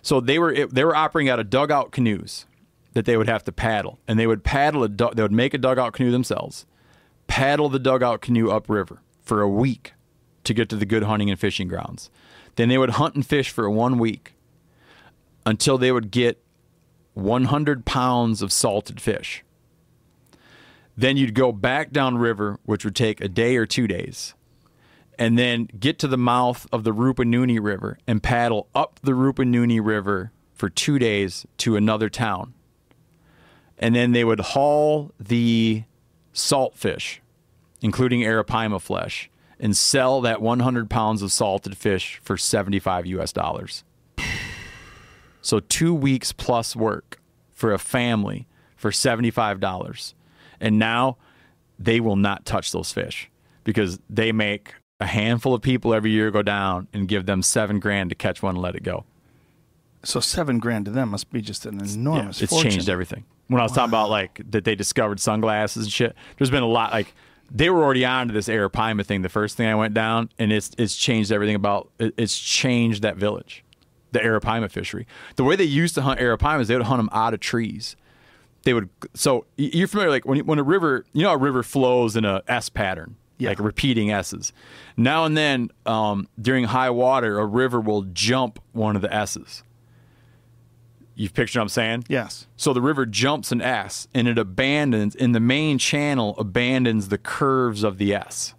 [0.02, 2.46] So they were they were operating out of dugout canoes
[2.94, 5.58] that they would have to paddle, and they would paddle a they would make a
[5.58, 6.66] dugout canoe themselves,
[7.28, 9.94] paddle the dugout canoe upriver for a week
[10.44, 12.10] to get to the good hunting and fishing grounds.
[12.56, 14.34] Then they would hunt and fish for one week
[15.46, 16.44] until they would get
[17.14, 19.44] 100 pounds of salted fish.
[20.96, 24.34] Then you'd go back downriver, which would take a day or two days,
[25.18, 29.84] and then get to the mouth of the Rupununi River and paddle up the Rupununi
[29.84, 32.54] River for two days to another town.
[33.78, 35.84] And then they would haul the
[36.34, 37.20] saltfish,
[37.82, 39.30] including arapaima flesh,
[39.60, 43.84] and sell that 100 pounds of salted fish for 75 US dollars.
[45.42, 47.20] So two weeks plus work
[47.52, 50.14] for a family for $75.
[50.64, 51.18] And now
[51.78, 53.30] they will not touch those fish
[53.64, 57.80] because they make a handful of people every year go down and give them seven
[57.80, 59.04] grand to catch one and let it go.
[60.04, 62.72] So seven grand to them must be just an enormous it's fortune.
[62.72, 63.26] changed everything.
[63.48, 66.68] When I was talking about like that they discovered sunglasses and shit, there's been a
[66.68, 67.14] lot like
[67.52, 70.52] they were already on to this arapaima thing the first thing I went down, and
[70.52, 73.64] it's it's changed everything about it's changed that village,
[74.14, 75.06] the arapaima fishery.
[75.36, 77.96] The way they used to hunt arapaimas, they would hunt them out of trees.
[78.64, 82.16] They would so you're familiar like when when a river, you know, a river flows
[82.16, 83.50] in a S pattern, Yeah.
[83.50, 84.54] like repeating S's.
[84.96, 89.64] Now and then, um, during high water, a river will jump one of the S's.
[91.16, 92.06] You picture what I'm saying?
[92.08, 92.48] Yes.
[92.56, 97.20] So the river jumps an S and it abandons, in the main channel, abandons the
[97.20, 98.56] curves of the S.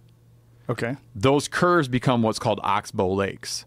[0.69, 0.95] Okay.
[1.13, 3.65] Those curves become what's called oxbow lakes,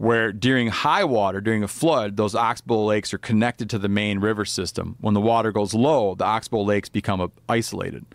[0.00, 4.18] where during high water, during a flood, those oxbow lakes are connected to the main
[4.18, 4.96] river system.
[4.98, 8.06] When the water goes low, the oxbow lakes become isolated.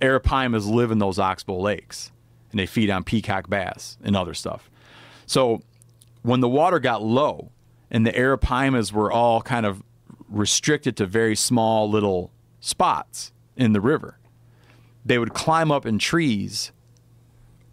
[0.00, 2.10] Arapaimas live in those oxbow lakes
[2.50, 4.68] and they feed on peacock bass and other stuff.
[5.26, 5.62] So
[6.22, 7.52] when the water got low
[7.88, 9.84] and the arapaimas were all kind of
[10.28, 14.18] restricted to very small little spots in the river,
[15.04, 16.72] they would climb up in trees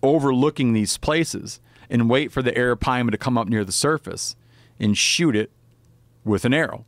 [0.04, 4.36] overlooking these places and wait for the arapaima to come up near the surface
[4.80, 5.52] and shoot it
[6.24, 6.86] with an arrow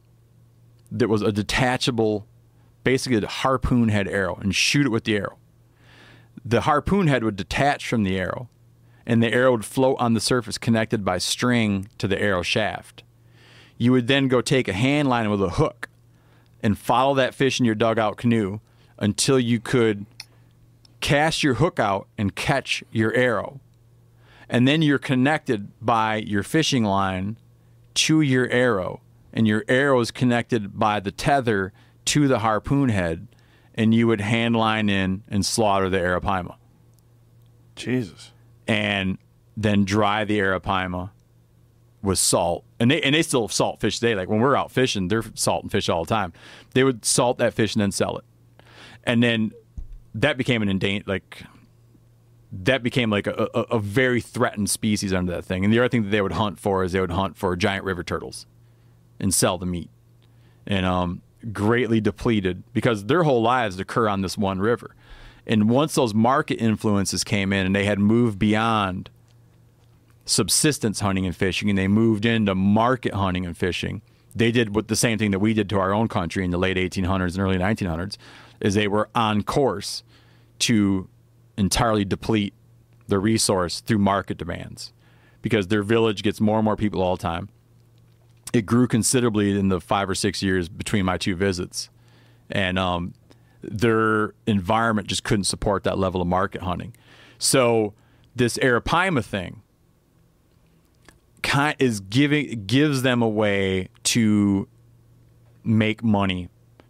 [0.91, 2.25] that was a detachable,
[2.83, 5.37] basically a harpoon head arrow, and shoot it with the arrow.
[6.45, 8.49] The harpoon head would detach from the arrow,
[9.05, 13.03] and the arrow would float on the surface connected by string to the arrow shaft.
[13.77, 15.89] You would then go take a hand line with a hook
[16.63, 18.59] and follow that fish in your dugout canoe
[18.97, 20.05] until you could
[20.99, 23.59] cast your hook out and catch your arrow.
[24.49, 27.37] And then you're connected by your fishing line
[27.95, 29.01] to your arrow,
[29.33, 31.73] and your arrow is connected by the tether
[32.05, 33.27] to the harpoon head,
[33.75, 36.55] and you would hand line in and slaughter the arapaima
[37.75, 38.31] Jesus.
[38.67, 39.17] and
[39.55, 41.09] then dry the arapaima
[42.01, 42.63] with salt.
[42.79, 44.15] And they and they still salt fish today.
[44.15, 46.33] Like when we're out fishing, they're salting fish all the time.
[46.73, 48.25] They would salt that fish and then sell it.
[49.03, 49.51] And then
[50.15, 51.43] that became an endangered like
[52.51, 55.63] that became like a, a, a very threatened species under that thing.
[55.63, 57.83] And the other thing that they would hunt for is they would hunt for giant
[57.83, 58.45] river turtles
[59.19, 59.89] and sell the meat.
[60.65, 61.21] And um,
[61.53, 64.95] greatly depleted because their whole lives occur on this one river.
[65.45, 69.09] And once those market influences came in and they had moved beyond
[70.25, 74.01] subsistence hunting and fishing and they moved into market hunting and fishing,
[74.35, 76.57] they did what the same thing that we did to our own country in the
[76.57, 78.17] late 1800s and early 1900s
[78.59, 80.03] is they were on course
[80.59, 81.07] to
[81.57, 82.53] entirely deplete
[83.07, 84.93] the resource through market demands
[85.41, 87.49] because their village gets more and more people all the time.
[88.53, 91.89] It grew considerably in the five or six years between my two visits,
[92.49, 93.13] and um,
[93.61, 96.95] their environment just couldn't support that level of market hunting.
[97.37, 97.93] So
[98.35, 99.61] this Arapaima thing
[101.43, 104.67] kind is giving gives them a way to
[105.63, 106.49] make money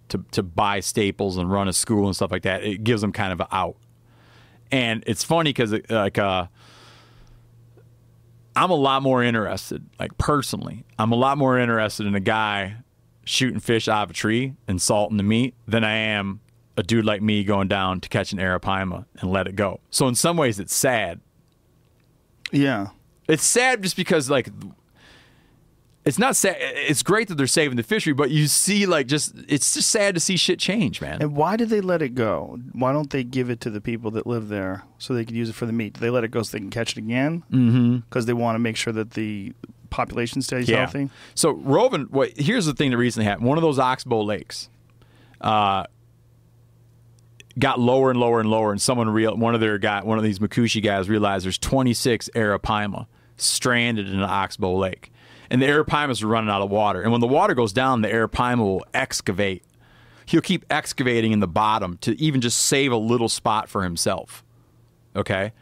[0.09, 2.63] to to buy staples and run a school and stuff like that.
[2.63, 3.77] It gives them kind of an out.
[4.71, 6.47] And it's funny because like uh,
[8.55, 12.77] I'm a lot more interested, like personally, I'm a lot more interested in a guy
[13.23, 16.39] shooting fish out of a tree and salting the meat than I am
[16.75, 19.79] a dude like me going down to catch an arapaima and let it go.
[19.89, 21.19] So in some ways, it's sad.
[22.51, 22.87] Yeah.
[23.27, 24.49] It's sad just because like
[26.07, 26.55] it's not sad.
[26.59, 30.15] It's great that they're saving the fishery, but you see like just it's just sad
[30.15, 31.21] to see shit change, man.
[31.21, 32.59] And why did they let it go?
[32.71, 35.49] Why don't they give it to the people that live there so they could use
[35.49, 35.93] it for the meat?
[35.93, 37.43] Do they let it go so they can catch it again?
[37.51, 37.97] Mm-hmm.
[37.97, 39.53] Because they want to make sure that the
[39.89, 41.09] population stays healthy.
[41.35, 43.47] So Rovin, what here's the thing that recently happened.
[43.47, 44.69] One of those oxbow lakes,
[45.41, 45.85] uh,
[47.59, 50.23] got lower and lower and lower, and someone real one of their guy, one of
[50.23, 55.11] these Makushi guys realized there's 26 arapaima stranded in an oxbow lake,
[55.49, 57.01] and the arapaimas are running out of water.
[57.01, 59.63] And when the water goes down, the arapaima will excavate.
[60.25, 64.43] He'll keep excavating in the bottom to even just save a little spot for himself.
[65.15, 65.53] Okay.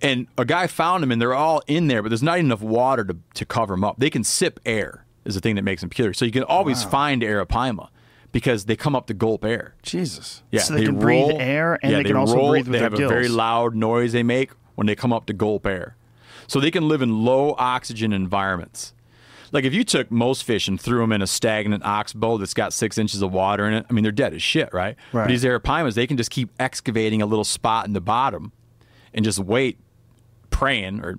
[0.00, 3.04] And a guy found them, and they're all in there, but there's not enough water
[3.04, 3.96] to, to cover them up.
[3.98, 6.14] They can sip air, is the thing that makes them peculiar.
[6.14, 7.88] So you can always find arapaima
[8.32, 9.74] because they come up to gulp air.
[9.82, 10.42] Jesus.
[10.50, 12.78] Yeah, So they, can breathe air and yeah, they can also roll, breathe with They
[12.78, 13.10] have gills.
[13.10, 15.96] a very loud noise they make when they come up to gulp air.
[16.46, 18.94] So they can live in low oxygen environments.
[19.52, 22.72] Like if you took most fish and threw them in a stagnant oxbow that's got
[22.72, 24.96] six inches of water in it, I mean they're dead as shit, right?
[25.12, 25.24] Right.
[25.24, 28.52] But these arapaimas, they can just keep excavating a little spot in the bottom
[29.14, 29.78] and just wait,
[30.50, 31.18] praying or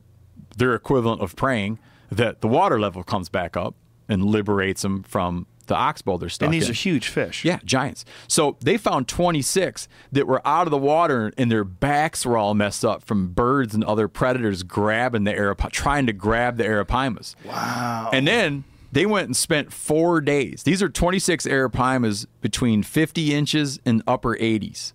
[0.57, 1.79] their equivalent of praying
[2.11, 3.75] that the water level comes back up
[4.07, 6.71] and liberates them from the oxbow they're stuck and these in.
[6.71, 7.45] are huge fish.
[7.45, 8.03] Yeah, giants.
[8.27, 12.53] So they found 26 that were out of the water and their backs were all
[12.53, 17.35] messed up from birds and other predators grabbing the arap- trying to grab the arapaimas.
[17.45, 18.09] Wow.
[18.11, 20.63] And then they went and spent four days.
[20.63, 24.93] These are 26 arapaimas between 50 inches and upper 80s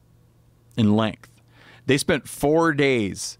[0.77, 1.31] in length.
[1.87, 3.39] They spent four days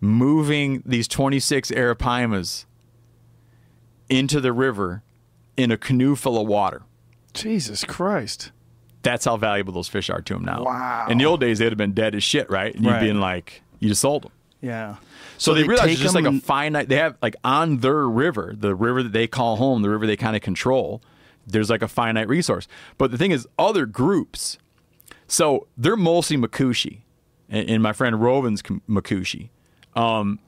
[0.00, 2.66] moving these 26 arapaimas
[4.08, 5.02] into the river
[5.56, 6.82] in a canoe full of water.
[7.34, 8.50] Jesus Christ.
[9.02, 10.64] That's how valuable those fish are to him now.
[10.64, 11.06] Wow.
[11.08, 12.74] In the old days, they'd have been dead as shit, right?
[12.74, 13.00] And you'd Right.
[13.02, 14.32] be in like, you just sold them.
[14.60, 14.96] Yeah.
[15.38, 16.88] So, they, realize it's just like a finite.
[16.88, 20.16] They have like on their river, the river that they call home, the river they
[20.16, 21.02] kind of control.
[21.46, 22.66] There's like a finite resource.
[22.98, 24.58] But the thing is, other groups.
[25.28, 27.02] So they're mostly Makushi,
[27.48, 29.50] and, and my friend Rovin's Makushi.
[29.94, 30.40] Um,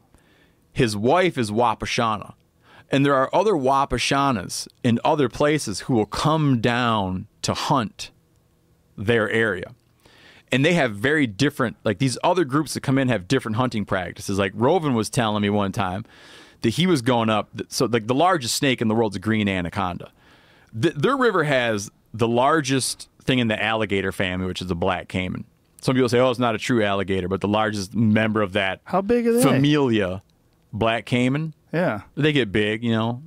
[0.72, 2.34] his wife is Wapishana,
[2.90, 8.10] and there are other Wapishanas in other places who will come down to hunt
[8.96, 9.74] their area.
[10.50, 13.84] And they have very different like these other groups that come in have different hunting
[13.84, 14.38] practices.
[14.38, 16.04] Like rovin was telling me one time
[16.62, 19.20] that he was going up so like the largest snake in the world is a
[19.20, 20.10] green anaconda.
[20.80, 25.08] Th- their river has the largest thing in the alligator family which is the black
[25.08, 25.44] caiman.
[25.82, 28.80] Some people say oh it's not a true alligator but the largest member of that
[28.84, 29.42] How big are they?
[29.42, 30.22] familia
[30.72, 32.02] black caiman Yeah.
[32.16, 33.22] they get big you know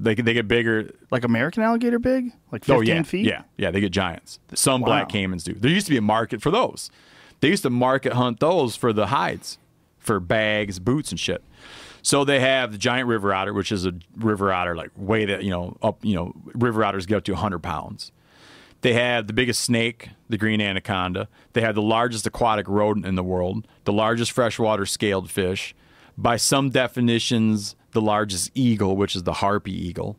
[0.00, 2.32] they, they get bigger Like American alligator big?
[2.50, 3.26] Like 15 Oh yeah, feet?
[3.26, 3.70] yeah, yeah.
[3.70, 4.40] They get giants.
[4.54, 4.86] Some Wow.
[4.86, 5.54] black caimans do.
[5.54, 6.90] There used to be a market for those.
[7.40, 9.58] They used to market hunt those for the hides,
[9.98, 11.44] for bags, boots, and shit.
[12.02, 15.44] So they have the giant river otter, which is a river otter like way that
[15.44, 16.04] you know up.
[16.04, 18.10] You know, river otters get up to 100 pounds.
[18.80, 21.28] They have the biggest snake, the green anaconda.
[21.52, 25.72] They have the largest aquatic rodent in the world, the largest freshwater scaled fish.
[26.18, 30.16] By some definitions, the largest eagle, which is the harpy eagle.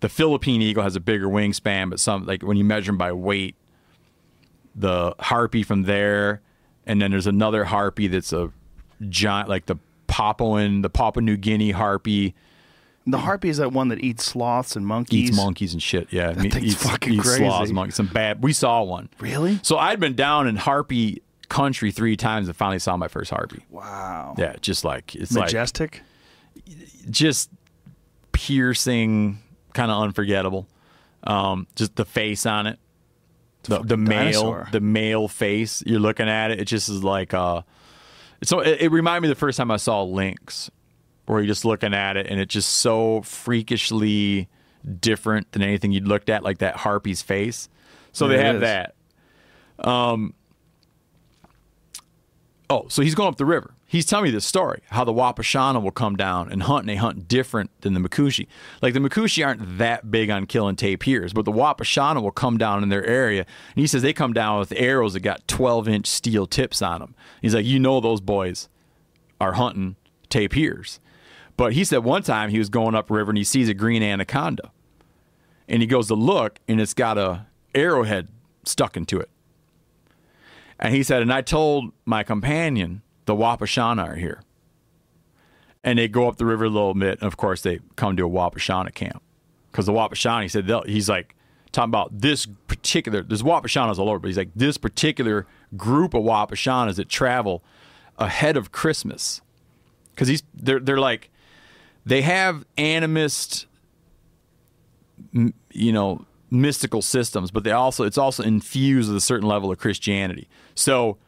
[0.00, 3.12] The Philippine eagle has a bigger wingspan, but some like when you measure them by
[3.12, 3.54] weight,
[4.74, 6.40] the harpy from there,
[6.86, 8.50] and then there's another harpy that's a
[9.08, 12.34] giant, like the Papuan, the Papua New Guinea harpy
[13.06, 15.28] The harpy is that one that eats sloths and monkeys.
[15.30, 16.08] eats monkeys and shit.
[16.12, 17.44] Yeah, That thing's eats, fucking eats crazy.
[17.44, 17.94] sloths, monkeys.
[17.96, 18.42] Some bad.
[18.42, 19.08] We saw one.
[19.20, 19.58] Really?
[19.62, 23.64] So I'd been down in harpy country three times and finally saw my first harpy.
[23.70, 24.34] Wow.
[24.38, 26.02] Yeah, just like it's like Majestic.
[27.10, 27.50] Just
[28.32, 29.38] piercing,
[29.74, 30.68] kind of unforgettable.
[31.24, 32.78] Um, just the face on it,
[33.64, 34.68] the the male, dinosaur.
[34.72, 35.82] the male face.
[35.84, 36.60] You're looking at it.
[36.60, 37.62] It just is like uh,
[38.42, 38.60] so.
[38.60, 40.70] It, it reminded me the first time I saw lynx,
[41.26, 44.48] where you're just looking at it and it's just so freakishly
[45.00, 47.68] different than anything you'd looked at, like that harpy's face.
[48.12, 48.94] So Yeah, they have that.
[49.80, 50.34] Um,
[52.70, 53.74] Oh, so he's going up the river.
[53.90, 56.96] He's telling me this story how the Wapishana will come down and hunt, and they
[56.96, 58.46] hunt different than the Makushi.
[58.82, 62.82] Like the Makushi aren't that big on killing tapirs, but the Wapishana will come down
[62.82, 63.46] in their area.
[63.74, 67.00] And he says they come down with arrows that got 12 inch steel tips on
[67.00, 67.14] them.
[67.40, 68.68] He's like, you know, those boys
[69.40, 69.96] are hunting
[70.28, 70.98] tapirs.
[71.56, 74.02] But he said one time he was going up river and he sees a green
[74.02, 74.70] anaconda.
[75.66, 78.28] and he goes to look, and it's got a arrowhead
[78.64, 79.30] stuck into it.
[80.78, 84.40] And he said, and I told my companion, the Wapishana are here.
[85.84, 88.24] And they go up the river a little bit, and of course they come to
[88.24, 89.22] a Wapishana camp.
[89.70, 91.36] Because the Wapishana, he said, he's like
[91.70, 96.22] talking about this particular, there's Wapishanas all over, but he's like, this particular group of
[96.22, 97.62] Wapishanas that travel
[98.16, 99.42] ahead of Christmas.
[100.14, 101.30] Because he's, they're, they're like,
[102.06, 103.66] they have animist
[105.72, 109.78] you know mystical systems but they also it's also infused with a certain level of
[109.78, 111.18] christianity so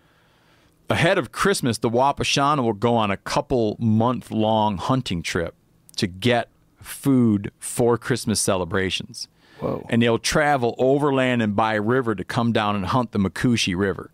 [0.91, 5.55] ahead of christmas the wapishana will go on a couple month long hunting trip
[5.97, 6.49] to get
[6.81, 9.29] food for christmas celebrations
[9.61, 9.87] Whoa.
[9.91, 14.11] and they'll travel overland and by river to come down and hunt the makushi river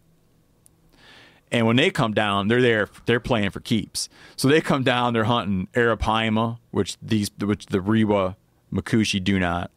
[1.52, 2.88] and when they come down, they're there.
[3.06, 4.08] They're playing for keeps.
[4.36, 5.12] So they come down.
[5.12, 8.36] They're hunting Arapaima, which these, which the Rewa
[8.72, 9.70] Makushi do not.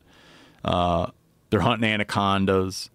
[0.66, 1.08] Uh,
[1.50, 2.90] they're hunting anacondas.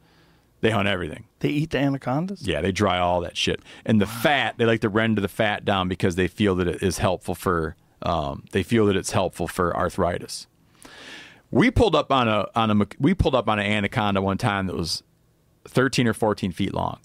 [0.60, 1.24] They hunt everything.
[1.44, 2.48] They eat the anacondas?
[2.48, 3.60] Yeah, they dry all that shit.
[3.84, 6.82] And the fat, they like to render the fat down because they feel that it
[6.82, 7.76] is helpful for.
[8.00, 10.46] Um, they feel that it's helpful for arthritis.
[11.50, 14.68] We pulled up on a on a we pulled up on an anaconda one time
[14.68, 15.02] that was
[15.68, 16.98] thirteen or fourteen feet long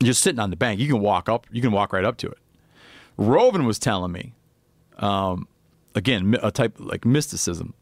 [0.00, 0.78] just sitting on the bank.
[0.78, 1.48] You can walk up.
[1.50, 2.38] You can walk right up to it.
[3.18, 4.32] Rovin was telling me,
[4.98, 5.48] um,
[5.96, 7.74] again, a type like mysticism.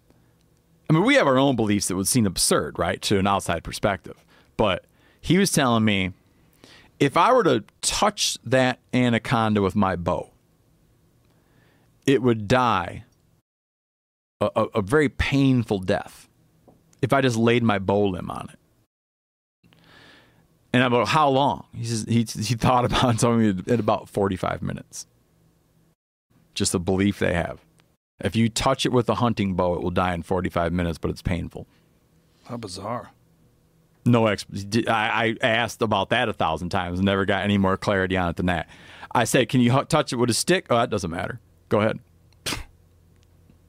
[0.89, 3.65] I mean, we have our own beliefs that would seem absurd, right, to an outside
[3.65, 4.25] perspective.
[4.57, 4.87] But
[5.21, 6.13] he was telling me,
[6.99, 10.31] if I were to touch that anaconda with my bow,
[12.07, 13.05] it would die
[14.41, 16.29] a, a, a very painful death
[17.03, 18.59] if I just laid my bow limb on it.
[20.73, 21.67] And I'm about how long?
[21.75, 25.07] He says he he thought about it me in about 45 minutes.
[26.55, 27.61] Just a belief they have.
[28.21, 31.11] If you touch it with a hunting bow, it will die in 45 minutes, but
[31.11, 31.67] it's painful.
[32.45, 33.13] How bizarre.
[34.11, 34.47] No, ex-
[34.89, 38.31] I, I asked about that a thousand times and never got any more clarity on
[38.31, 38.69] it than that.
[39.13, 41.41] I said, "Can you hu- touch it with a stick?" Oh, that doesn't matter.
[41.69, 42.01] Go ahead.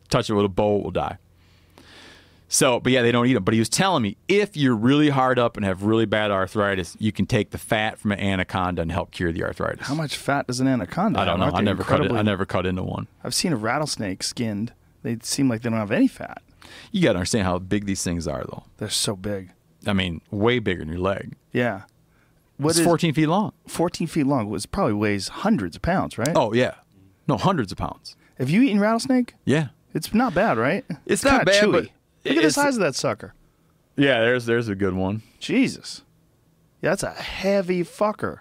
[0.10, 1.18] touch it with a bow, it will die.
[2.48, 3.46] So, but yeah, they don't eat them.
[3.46, 6.98] But he was telling me if you're really hard up and have really bad arthritis,
[7.00, 9.88] you can take the fat from an anaconda and help cure the arthritis.
[9.88, 11.52] How much fat does an anaconda I don't know.
[11.54, 12.12] I never cut it.
[12.12, 13.08] I never cut into one.
[13.24, 14.74] I've seen a rattlesnake skinned.
[15.02, 16.42] They seem like they don't have any fat.
[16.92, 18.64] You got to understand how big these things are, though.
[18.78, 19.52] They're so big.
[19.88, 21.36] I mean, way bigger than your leg.
[21.52, 21.84] Yeah.
[22.58, 23.54] What It's is 14 feet long.
[23.68, 24.50] 14 feet long?
[24.50, 26.32] Was probably weighs hundreds of pounds, right?
[26.36, 26.76] Oh yeah,
[27.28, 28.16] no, hundreds of pounds.
[28.38, 29.34] Have you eaten rattlesnake?
[29.46, 30.86] Yeah, It's not bad, right?
[31.06, 31.72] It's not bad, chewy.
[31.72, 31.84] but
[32.30, 33.34] Look at the size of that sucker.
[33.98, 34.20] yeah.
[34.22, 35.24] There's there's a good one.
[35.40, 36.04] Jesus.
[36.82, 38.40] Yeah, that's a heavy fucker.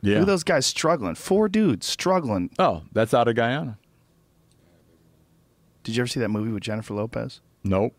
[0.00, 0.14] Yeah.
[0.14, 1.14] Look at those guys struggling.
[1.16, 2.50] Four dudes struggling.
[2.58, 3.78] Oh, that's out of Guyana.
[5.82, 7.40] Did you ever see that movie with Jennifer Lopez?
[7.62, 7.94] Nope.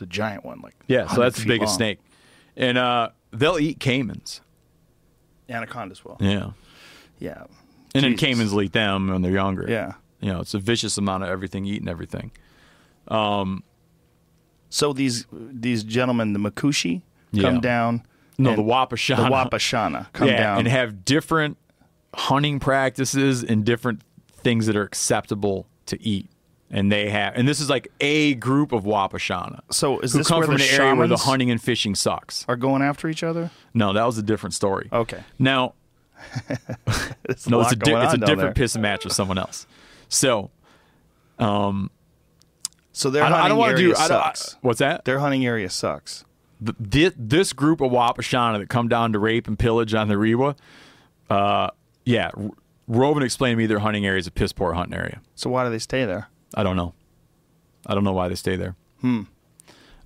[0.00, 1.76] It's a giant one, like Yeah, so that's the biggest long.
[1.76, 1.98] snake,
[2.56, 4.40] and uh, they'll eat caimans.
[5.48, 6.16] Anacondas will.
[6.20, 6.52] Yeah,
[7.18, 7.44] Yeah.
[7.94, 9.66] and then caimans will eat them when they're younger.
[9.68, 9.92] Yeah.
[10.20, 12.30] you know, it's a vicious amount of everything eating everything.
[13.08, 13.62] Um,
[14.70, 17.42] so these these gentlemen, the Makushi, Yeah.
[17.42, 18.02] come down.
[18.38, 19.16] No, the Wapishana.
[19.16, 20.58] The Wapishana come yeah, down.
[20.60, 21.58] and have different
[22.14, 24.00] hunting practices and different
[24.32, 26.30] things that are acceptable to eat.
[26.72, 29.60] And they have, and this is like a group of Wapishana.
[29.72, 32.44] so is this come where from the an area where the hunting and fishing sucks.
[32.48, 33.50] are going after each other?
[33.74, 34.88] No, that was a different story.
[34.92, 35.22] Okay.
[35.38, 35.74] Now,
[37.26, 38.52] There's no, lot it's a, di- it's a different there.
[38.52, 39.66] piss and match with someone else.
[40.08, 40.50] So
[41.40, 41.90] um,
[42.92, 43.90] So their I don't, I don't want to do.
[43.96, 44.56] I don't, I- sucks.
[44.60, 45.04] what's that?
[45.04, 46.24] Their hunting area sucks.
[46.64, 46.76] Th-
[47.10, 50.54] thi- this group of Wapishana that come down to rape and pillage on the Rewa,
[51.30, 51.70] uh,
[52.04, 52.50] yeah, R-
[52.88, 55.20] Rovin explained to me their hunting area is a piss poor hunting area.
[55.34, 56.28] So why do they stay there?
[56.54, 56.94] I don't know.
[57.86, 58.76] I don't know why they stay there.
[59.00, 59.22] Hmm.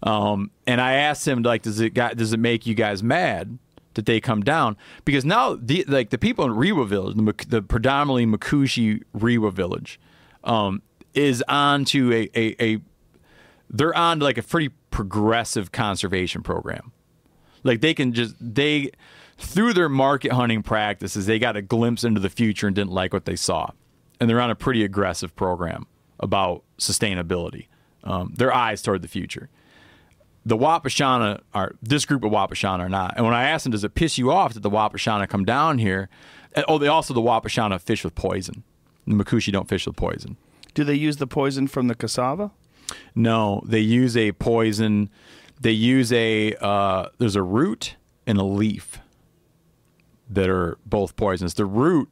[0.03, 3.59] Um, and I asked him like, does it got, does it make you guys mad
[3.95, 4.77] that they come down?
[5.05, 9.99] Because now the like the people in Rewa village, the, the predominantly Makushi Rewa village,
[10.45, 10.83] um,
[11.15, 12.81] is on to a, a, a
[13.71, 16.93] they're on to like a pretty progressive conservation program.
[17.63, 18.91] Like they can just they
[19.39, 23.15] through their market hunting practices, they got a glimpse into the future and didn't like
[23.15, 23.71] what they saw,
[24.21, 25.87] and they're on a pretty aggressive program
[26.21, 27.67] about sustainability.
[28.03, 29.49] Um, their eyes toward the future.
[30.47, 33.15] The Wapishana are this group of Wapishana are not.
[33.17, 35.79] And when I asked them, does it piss you off that the Wapishana come down
[35.79, 36.11] here?
[36.69, 38.63] Oh, they also the Wapishana fish with poison.
[39.07, 40.37] The Makushi don't fish with poison.
[40.75, 42.51] Do they use the poison from the cassava?
[43.15, 45.09] No, they use a poison.
[45.61, 47.97] They use a uh, there's a root
[48.27, 48.99] and a leaf
[50.29, 51.55] that are both poisonous.
[51.55, 52.09] The root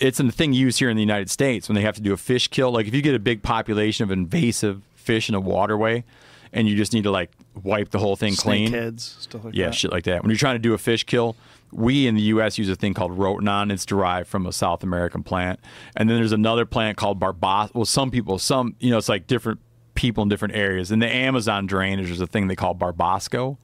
[0.00, 2.16] it's a thing used here in the United States when they have to do a
[2.16, 2.70] fish kill.
[2.72, 6.04] Like if you get a big population of invasive fish in a waterway,
[6.52, 7.30] and you just need to like
[7.62, 8.70] wipe the whole thing clean.
[8.72, 9.74] Snakeheads, stuff like Yeah, that.
[9.74, 10.22] shit like that.
[10.22, 11.34] When you're trying to do a fish kill,
[11.72, 12.58] we in the U.S.
[12.58, 13.72] use a thing called rotenone.
[13.72, 15.60] It's derived from a South American plant,
[15.96, 17.74] and then there's another plant called barbos.
[17.74, 19.60] Well, some people, some you know, it's like different
[19.94, 20.92] people in different areas.
[20.92, 23.56] In the Amazon drainage, there's a thing they call barbasco,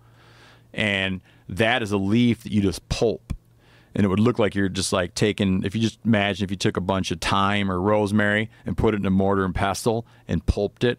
[0.72, 3.34] and that is a leaf that you just pulp,
[3.94, 5.64] and it would look like you're just like taking.
[5.64, 8.94] If you just imagine if you took a bunch of thyme or rosemary and put
[8.94, 10.98] it in a mortar and pestle and pulped it,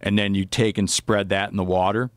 [0.00, 2.10] and then you take and spread that in the water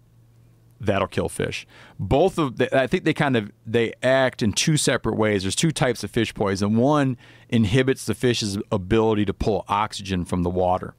[0.79, 1.65] that'll kill fish.
[1.99, 5.43] Both of the, I think they kind of they act in two separate ways.
[5.43, 6.77] There's two types of fish poison.
[6.77, 7.17] One
[7.49, 10.93] inhibits the fish's ability to pull oxygen from the water.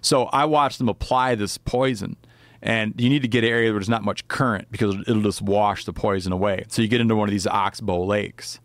[0.00, 2.16] So I watched them apply this poison.
[2.62, 5.42] And you need to get an area where there's not much current because it'll just
[5.42, 6.64] wash the poison away.
[6.68, 8.60] So you get into one of these oxbow lakes,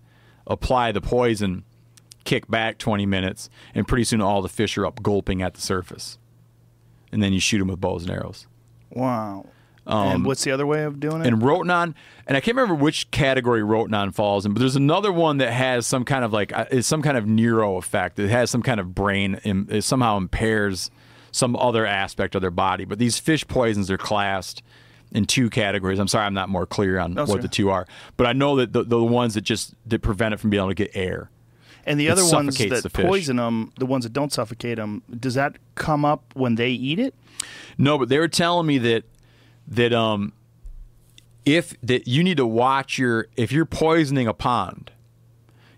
[0.46, 1.64] apply the poison,
[2.24, 5.62] kick back 20 minutes, and pretty soon all the fish are up gulping at the
[5.62, 6.20] surface.
[7.12, 8.46] And then you shoot them with bows and arrows.
[8.92, 9.46] Wow.
[9.88, 11.28] and what's the other way of doing it?
[11.28, 11.96] Um, and Rotenone,
[12.28, 15.88] and I can't remember which category Rotenone falls in, but there's another one that has
[15.88, 18.20] some kind of like uh, is some kind of neuro effect.
[18.20, 19.40] It has some kind of brain,
[19.70, 20.92] it somehow impairs
[21.32, 22.86] some other aspect of their body.
[22.86, 24.64] But these fish poisons are classed
[25.12, 26.00] in two categories.
[26.00, 27.42] I'm sorry, I'm not more clear on No, what sir.
[27.42, 30.40] the two are, but I know that the, the ones that just that prevent it
[30.40, 31.30] from being able to get air.
[31.86, 35.36] And the other ones that the poison them, the ones that don't suffocate them, does
[35.36, 37.16] that come up when they eat it?
[37.78, 39.04] No, but they were telling me that
[39.70, 40.34] that um
[41.46, 44.92] if that you need to watch your if you're poisoning a pond,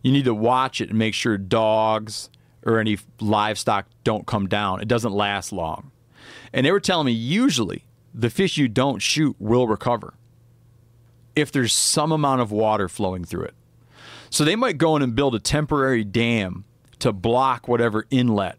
[0.02, 2.32] you need to watch it and make sure dogs
[2.66, 4.82] or any livestock don't come down.
[4.82, 5.92] It doesn't last long.
[6.54, 10.16] And they were telling me usually the fish you don't shoot will recover
[11.36, 13.54] if there's some amount of water flowing through it.
[14.30, 16.66] So they might go in and build a temporary dam
[17.00, 18.58] to block whatever inlet.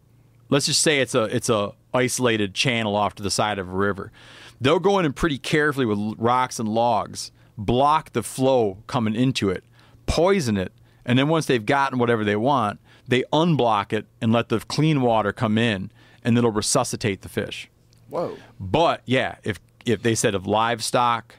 [0.49, 3.71] Let's just say it's a it's a isolated channel off to the side of a
[3.71, 4.11] river.
[4.59, 9.49] They'll go in and pretty carefully with rocks and logs block the flow coming into
[9.49, 9.63] it,
[10.05, 10.73] poison it,
[11.05, 12.79] and then once they've gotten whatever they want,
[13.11, 15.91] they unblock it and let the clean water come in,
[16.23, 17.69] and it'll resuscitate the fish.
[18.09, 18.37] Whoa.
[18.59, 21.35] But yeah, if if they said if livestock,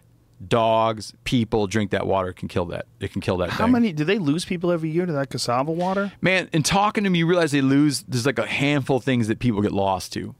[0.47, 2.87] dogs, people drink that water, it can kill that.
[3.01, 3.51] It can kill that.
[3.51, 3.73] How thing.
[3.73, 6.13] many do they lose people every year to that cassava water?
[6.21, 8.03] Man, in talking to them, you realize they lose.
[8.03, 10.35] There's like a handful of things that people get lost to.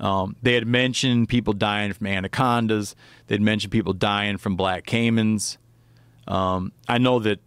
[0.00, 2.96] Um, they had mentioned people dying from anacondas.
[3.28, 5.56] They'd mentioned people dying from black caimans.
[6.26, 7.40] Um, I know that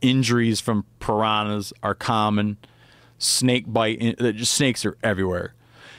[0.00, 2.56] injuries from piranhas are common.
[3.18, 5.54] Snake bite, uh, just snakes are everywhere.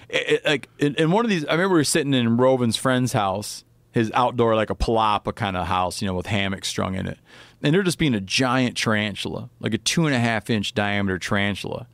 [0.09, 3.13] It- it- like in, one of these, I remember we were sitting in Rovin's friend's
[3.13, 7.07] house, his outdoor like a palapa kind of house, you know, with hammocks strung in
[7.07, 7.19] it,
[7.61, 11.19] and there just being a giant tarantula, like a two and a half inch diameter
[11.19, 11.87] tarantula,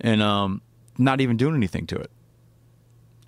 [0.00, 0.62] and um,
[0.98, 2.10] not even doing anything to it.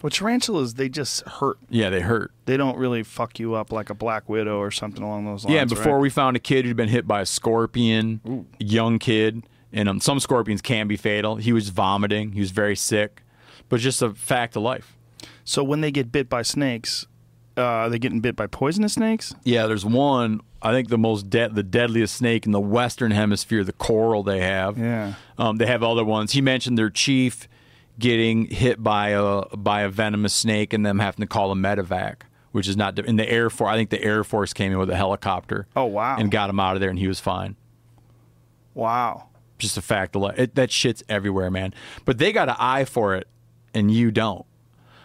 [0.03, 1.59] Well, tarantulas they just hurt.
[1.71, 2.33] Yeah, they hurt.
[2.45, 5.55] They don't really fuck you up like a black widow or something along those lines.
[5.55, 6.03] Yeah, before right?
[6.03, 10.01] we found a kid who'd been hit by a scorpion, a young kid, and um,
[10.01, 11.37] some scorpions can be fatal.
[11.37, 12.33] He was vomiting.
[12.33, 13.23] He was very sick,
[13.69, 14.97] but just a fact of life.
[15.45, 17.07] So when they get bit by snakes,
[17.57, 19.35] uh, are they getting bit by poisonous snakes?
[19.45, 20.41] Yeah, there's one.
[20.61, 24.41] I think the most de- the deadliest snake in the Western Hemisphere, the coral they
[24.41, 24.77] have.
[24.77, 25.15] Yeah.
[25.39, 26.33] Um, they have other ones.
[26.33, 27.49] He mentioned their chief
[27.99, 32.23] getting hit by a by a venomous snake and them having to call a medevac,
[32.53, 33.71] which is not in the Air Force.
[33.71, 35.67] I think the Air Force came in with a helicopter.
[35.75, 36.17] Oh, wow.
[36.19, 37.57] And got him out of there, and he was fine.
[38.75, 39.29] Wow.
[39.59, 40.39] Just a fact of life.
[40.39, 41.73] It, that shit's everywhere, man.
[42.05, 43.27] But they got an eye for it,
[43.73, 44.45] and you don't.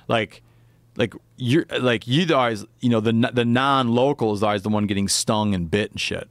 [0.08, 0.44] Like,
[0.98, 5.08] like you're like you always, you know, the the non-local is always the one getting
[5.08, 6.28] stung and bit and shit.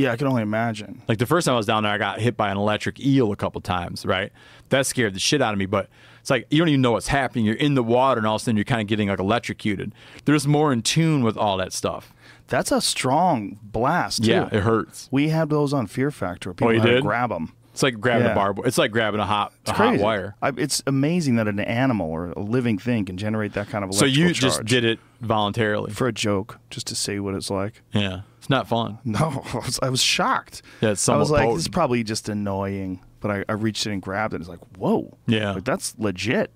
[0.00, 1.02] Yeah, I can only imagine.
[1.08, 3.32] Like the first time I was down there, I got hit by an electric eel
[3.32, 4.32] a couple times, right?
[4.70, 5.66] That scared the shit out of me.
[5.66, 5.88] But
[6.20, 7.44] it's like you don't even know what's happening.
[7.44, 9.92] You're in the water, and all of a sudden you're kind of getting like electrocuted.
[10.24, 12.12] They're just more in tune with all that stuff.
[12.48, 14.24] That's a strong blast.
[14.24, 14.30] Too.
[14.32, 15.08] Yeah, it hurts.
[15.12, 16.50] We had those on Fear Factor.
[16.50, 17.02] Oh, People Oh, you did?
[17.02, 17.52] grab them.
[17.72, 18.32] It's like grabbing Yeah.
[18.32, 18.60] a barb.
[18.64, 20.02] It's like grabbing a hot a It's hot crazy.
[20.02, 20.34] wire.
[20.42, 23.90] I, it's amazing that an animal or a living thing can generate that kind of
[23.90, 24.20] electricity.
[24.22, 25.92] So you just did it voluntarily.
[25.92, 27.82] for a joke, just to see what it's like.
[27.92, 28.98] Yeah, not fun.
[29.04, 30.62] No, I was, I was shocked.
[30.80, 31.56] Yeah, it's I was like, potent.
[31.56, 33.00] this is probably just annoying.
[33.20, 34.40] But I, I reached in and grabbed it.
[34.40, 35.16] It's like, whoa.
[35.26, 35.52] Yeah.
[35.52, 36.50] Like, that's legit.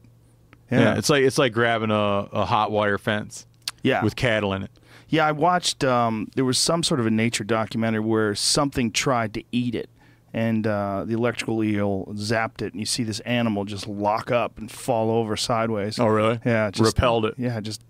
[0.71, 0.81] Yeah.
[0.81, 0.99] Yeah.
[0.99, 3.47] it's like it's like grabbing a, a hot wire fence
[3.83, 4.03] yeah.
[4.03, 4.71] with cattle in it.
[5.09, 5.85] Yeah, I watched.
[5.85, 9.91] Um, there was some sort of a nature documentary where something tried to eat it,
[10.33, 14.59] and uh, the electrical eel zapped it, and you see this animal just lock up
[14.59, 16.01] and fall over sideways.
[16.01, 16.41] Oh, really?
[16.45, 17.35] Yeah, just, Repelled it.
[17.37, 17.83] Yeah, just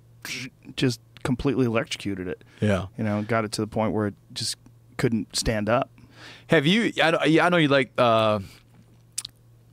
[0.76, 2.45] just completely electrocuted it.
[2.61, 2.87] Yeah.
[2.97, 4.57] You know, got it to the point where it just
[4.97, 5.91] couldn't stand up.
[6.47, 6.93] Have you?
[7.03, 7.91] I, know- I know you like.
[7.99, 8.39] Uh,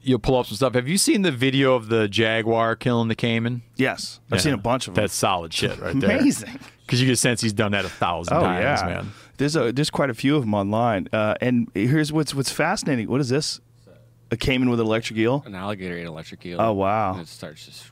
[0.01, 0.73] you'll pull up some stuff.
[0.73, 3.61] Have you seen the video of the jaguar killing the caiman?
[3.75, 4.43] Yes, I've Yeah.
[4.43, 5.03] seen a bunch of them.
[5.03, 6.17] That's solid shit right there.
[6.17, 6.59] amazing.
[6.85, 9.11] Because you can sense he's done that a thousand Oh times, yeah, man.
[9.37, 11.07] There's a there's quite a few of them online.
[11.13, 13.07] Uh, and here's what's what's fascinating.
[13.07, 13.61] What is this?
[14.29, 15.41] A caiman with an electric eel?
[15.45, 16.59] An alligator ate an electric eel.
[16.59, 17.13] Oh, wow.
[17.13, 17.90] And it starts just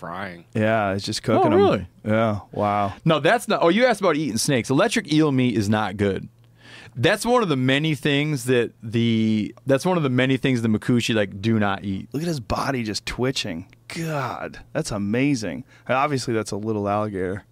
[0.00, 0.44] frying.
[0.54, 1.62] Yeah, it's just oh, cooking Oh, 'em.
[1.62, 1.86] really?
[2.04, 2.40] Yeah.
[2.52, 2.94] Wow.
[3.04, 3.62] No, that's not.
[3.62, 4.70] Oh, you asked about eating snakes.
[4.70, 6.28] Electric eel meat is not good.
[6.96, 9.54] That's one of the many things that the.
[9.66, 12.08] That's one of the many things the Makushi like do not eat.
[12.12, 13.66] Look at his body just twitching.
[13.88, 15.64] God, that's amazing.
[15.86, 17.44] And obviously, that's a little alligator,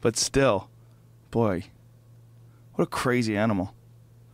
[0.00, 0.70] but still,
[1.30, 1.64] boy,
[2.74, 3.74] what a crazy animal.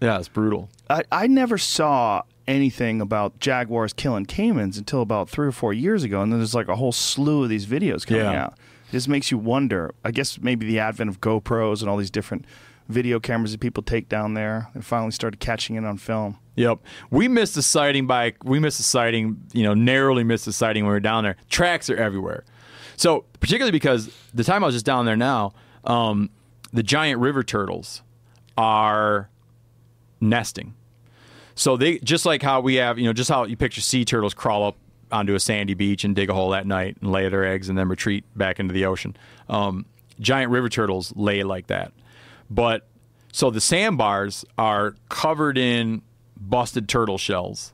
[0.00, 0.68] Yeah, it's brutal.
[0.88, 6.02] I, I never saw anything about jaguars killing caimans until about three or four years
[6.04, 8.44] ago, and then there's like a whole slew of these videos coming Yeah.
[8.44, 8.54] out.
[8.88, 9.94] It just makes you wonder.
[10.04, 12.44] I guess maybe the advent of GoPros and all these different
[12.88, 16.38] video cameras that people take down there, and finally started catching it on film.
[16.54, 16.78] Yep.
[17.10, 20.84] We missed a sighting by we missed a sighting, you know, narrowly missed a sighting
[20.84, 21.36] when we were down there.
[21.50, 22.44] Tracks are everywhere.
[22.96, 25.52] So particularly because the time I was just down there now,
[25.84, 26.30] um,
[26.72, 28.02] the giant river turtles
[28.56, 29.28] are
[30.20, 30.74] nesting.
[31.56, 34.34] So they just like how we have, you know, just how you picture sea turtles
[34.34, 34.76] crawl up
[35.10, 37.78] onto a sandy beach and dig a hole that night and lay their eggs and
[37.78, 39.16] then retreat back into the ocean.
[39.48, 39.86] Um,
[40.20, 41.92] giant river turtles lay like that.
[42.50, 42.86] But
[43.32, 46.02] so the sandbars are covered in
[46.36, 47.72] busted turtle shells,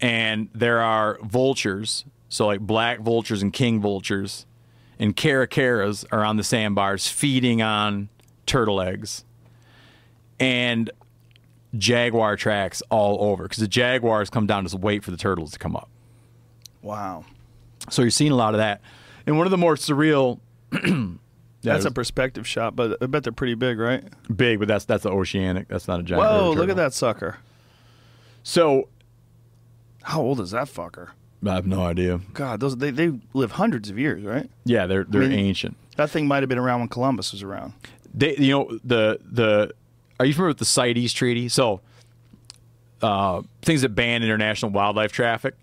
[0.00, 4.46] and there are vultures, so like black vultures and king vultures,
[4.98, 8.08] and caracaras are on the sandbars feeding on
[8.46, 9.24] turtle eggs,
[10.40, 10.90] and
[11.76, 15.58] jaguar tracks all over because the jaguars come down to wait for the turtles to
[15.58, 15.88] come up.
[16.82, 17.24] Wow.
[17.90, 18.80] So you're seeing a lot of that,
[19.26, 20.40] and one of the more surreal.
[21.62, 24.04] That's a perspective shot, but I bet they're pretty big, right?
[24.34, 25.66] big, but that's that's the oceanic.
[25.66, 26.22] That's not a giant.
[26.24, 27.38] Whoa, look at that sucker.
[28.44, 28.88] So
[30.02, 31.08] How old is that fucker?
[31.44, 32.20] I have no idea.
[32.34, 34.48] God, those they, they live hundreds of years, right?
[34.64, 35.76] Yeah, they're they're mean- ancient.
[35.96, 37.72] That thing might have been around when Columbus was around.
[38.14, 39.72] They, you know, the the.
[40.18, 41.48] Are you familiar with the CITES Treaty?
[41.48, 41.80] So,
[43.02, 45.54] uh, things that ban international wildlife traffic.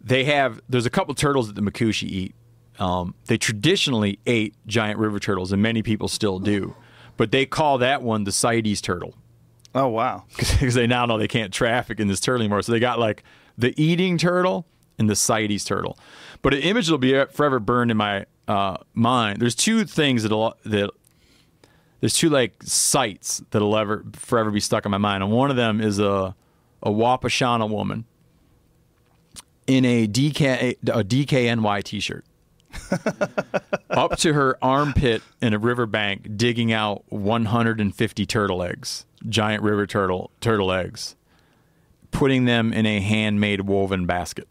[0.00, 0.60] They have.
[0.68, 2.34] There's a couple turtles that the Makushi eat.
[2.78, 6.76] Um, they traditionally ate giant river turtles, and many people still do.
[7.16, 9.14] But they call that one the CITES turtle
[9.76, 10.24] Oh wow.
[10.36, 12.62] because they now know they can't traffic in this turtle anymore.
[12.62, 13.22] So they got like
[13.58, 14.66] the eating turtle
[14.98, 15.98] and the CITES turtle.
[16.40, 19.38] But an image that'll be forever burned in my uh, mind.
[19.38, 20.90] There's two things that'll that
[22.00, 25.56] there's two like sights that'll ever forever be stuck in my mind, and one of
[25.56, 26.34] them is a
[26.82, 28.04] a Wapishana woman
[29.66, 32.24] in a DK a DKNY t-shirt.
[33.90, 40.30] up to her armpit in a riverbank digging out 150 turtle eggs, giant river turtle
[40.40, 41.16] turtle eggs,
[42.10, 44.46] putting them in a handmade woven basket.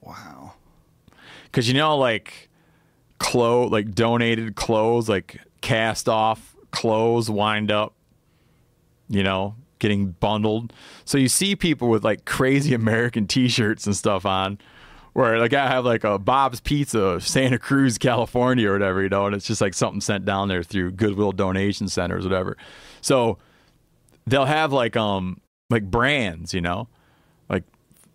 [0.00, 0.54] Wow.
[1.52, 2.50] Cuz you know like
[3.18, 7.94] clothes like donated clothes like cast off clothes wind up
[9.08, 10.72] you know getting bundled.
[11.04, 14.58] So you see people with like crazy American t-shirts and stuff on
[15.12, 19.26] where like I have like a Bob's Pizza, Santa Cruz, California or whatever, you know,
[19.26, 22.56] and it's just like something sent down there through Goodwill donation centers, whatever.
[23.00, 23.38] So
[24.26, 26.88] they'll have like um like brands, you know,
[27.48, 27.64] like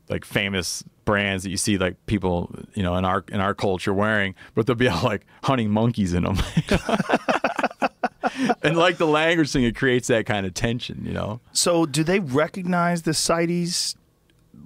[0.09, 3.93] like famous brands that you see like people, you know, in our in our culture
[3.93, 6.37] wearing, but they'll be all like hunting monkeys in them.
[8.63, 11.39] and like the language thing, it creates that kind of tension, you know.
[11.51, 13.95] So do they recognize the CITES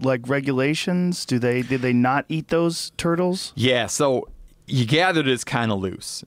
[0.01, 1.25] like regulations?
[1.25, 3.53] Do they did they not eat those turtles?
[3.55, 4.27] Yeah, so
[4.67, 6.23] you gather it's kind of loose.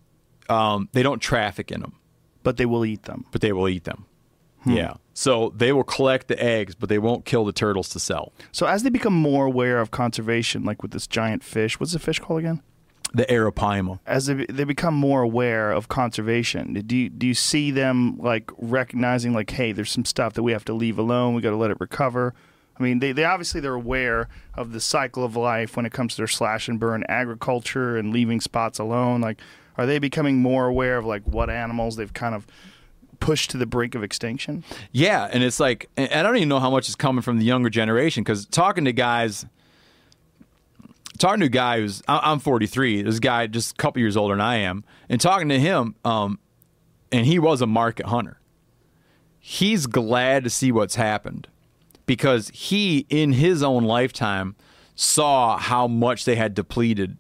[0.49, 1.95] Um, they don't traffic in them,
[2.43, 3.26] But they will eat them.
[3.32, 4.07] but they will eat them.
[4.66, 4.95] Yeah.
[5.14, 8.32] So they will collect the eggs, but they won't kill the turtles to sell.
[8.53, 11.99] So as they become more aware of conservation, like with this giant fish, what's the
[11.99, 12.62] fish called again?
[13.14, 14.00] The arapaima.
[14.06, 18.50] As they, they become more aware of conservation, do you, do you see them like
[18.59, 21.34] recognizing like, hey, there's some stuff that we have to leave alone.
[21.34, 22.34] We got to let it recover.
[22.78, 26.14] I mean, they, they obviously they're aware of the cycle of life when it comes
[26.14, 29.20] to their slash and burn agriculture and leaving spots alone.
[29.20, 29.40] Like,
[29.76, 32.46] are they becoming more aware of like what animals they've kind of
[33.20, 34.62] pushed to the brink of extinction?
[34.92, 37.70] Yeah, and it's like, I don't even know how much is coming from the younger
[37.70, 39.44] generation because talking to guys,
[41.18, 44.40] talking to a guy who's, I'm 43, this guy just a couple years older than
[44.40, 46.38] I am, and talking to him, um,
[47.12, 48.40] and he was a market hunter.
[49.38, 51.48] He's glad to see what's happened
[52.06, 54.56] because he, in his own lifetime,
[54.94, 57.16] saw how much they had depleted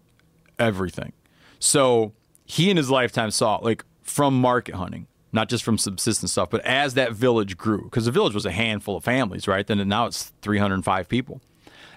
[0.58, 1.12] everything.
[1.58, 2.12] So
[2.44, 6.64] he in his lifetime saw like from market hunting not just from subsistence stuff, but
[6.64, 9.66] as that village grew, because the village was a handful of families, right?
[9.66, 11.40] Then now it's 305 people.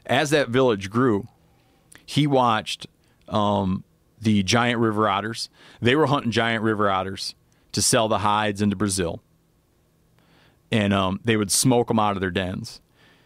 [0.05, 1.27] As that village grew,
[2.11, 2.87] he watched
[3.29, 3.83] um,
[4.19, 5.49] the giant river otters.
[5.81, 7.35] They were hunting giant river otters
[7.71, 9.21] to sell the hides into Brazil,
[10.71, 12.81] and um, they would smoke them out of their dens.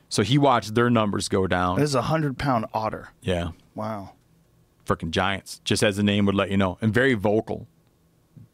[0.09, 1.77] So he watched their numbers go down.
[1.79, 3.09] This is a hundred pound otter.
[3.21, 4.11] yeah, Wow.
[4.85, 7.67] freaking giants, just as the name would let you know, and very vocal.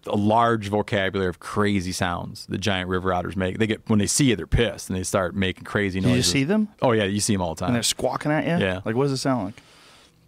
[0.07, 3.59] A large vocabulary of crazy sounds the giant river otters make.
[3.59, 6.17] They get when they see you, they're pissed and they start making crazy noises.
[6.17, 6.69] you see them?
[6.81, 7.67] Oh yeah, you see them all the time.
[7.67, 8.65] And they're squawking at you?
[8.65, 8.81] Yeah.
[8.83, 9.61] Like, what does it sound like?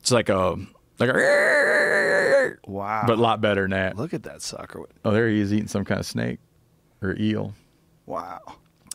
[0.03, 0.57] It's like a
[0.99, 3.03] like a, Wow.
[3.07, 3.95] but a lot better than that.
[3.95, 4.81] Look at that sucker.
[5.05, 6.39] Oh, there he is eating some kind of snake
[7.01, 7.53] or eel.
[8.05, 8.41] Wow.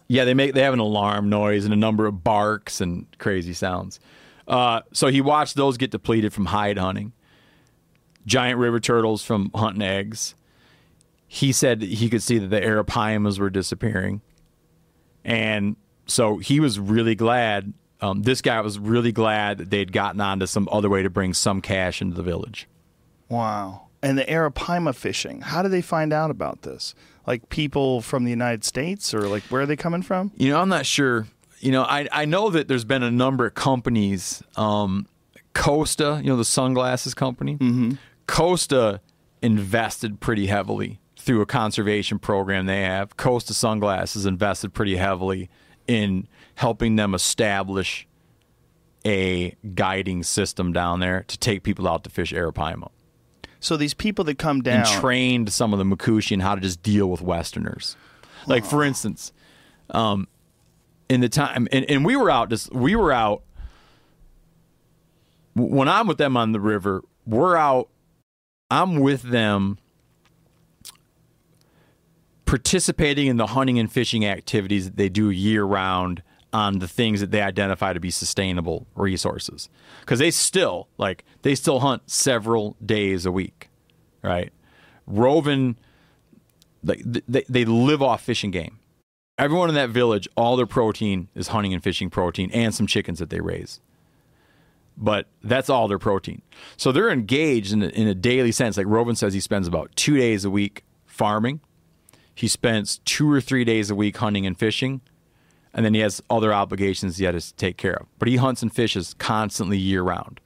[0.06, 3.54] Yeah, they make they have an alarm noise and a number of barks and crazy
[3.54, 4.00] sounds.
[4.46, 7.14] Uh, so he watched those get depleted from hide hunting.
[8.26, 10.34] Giant river turtles from hunting eggs.
[11.26, 14.20] He said he could see that the arapaimas were disappearing,
[15.24, 17.72] and so he was really glad.
[18.00, 21.34] Um, this guy was really glad that they'd gotten onto some other way to bring
[21.34, 22.68] some cash into the village.
[23.28, 23.88] Wow.
[24.02, 25.40] And the Arapaima fishing.
[25.40, 26.94] How did they find out about this?
[27.26, 30.32] Like people from the United States or like where are they coming from?
[30.36, 31.26] You know, I'm not sure.
[31.58, 34.42] You know, I I know that there's been a number of companies.
[34.56, 35.06] Um,
[35.54, 37.56] Costa, you know, the sunglasses company.
[37.56, 37.92] Mm-hmm.
[38.28, 39.00] Costa
[39.42, 43.16] invested pretty heavily through a conservation program they have.
[43.16, 45.50] Costa Sunglasses invested pretty heavily
[45.86, 46.28] in
[46.58, 48.04] helping them establish
[49.06, 52.90] a guiding system down there to take people out to fish Arapaima
[53.60, 56.60] So these people that come down and trained some of the Makushi in how to
[56.60, 57.96] just deal with Westerners.
[58.48, 59.32] Like for instance,
[59.90, 60.26] um,
[61.08, 63.44] in the time, and, and we were out just we were out
[65.54, 67.04] when I'm with them on the river.
[67.24, 67.88] We're out.
[68.68, 69.78] I'm with them
[72.46, 77.20] participating in the hunting and fishing activities that they do year round on the things
[77.20, 79.68] that they identify to be sustainable resources
[80.00, 83.68] because they still like they still hunt several days a week
[84.22, 84.52] right
[85.06, 85.78] roven
[86.82, 88.78] like they, they live off fishing game
[89.36, 93.18] everyone in that village all their protein is hunting and fishing protein and some chickens
[93.18, 93.80] that they raise
[94.98, 96.42] but that's all their protein.
[96.76, 98.76] So they're engaged in a, in a daily sense.
[98.76, 101.60] Like Roven says, he spends about two days a week farming.
[102.34, 105.00] He spends two or three days a week hunting and fishing,
[105.74, 108.06] and then he has other obligations he has to take care of.
[108.18, 110.40] But he hunts and fishes constantly year round,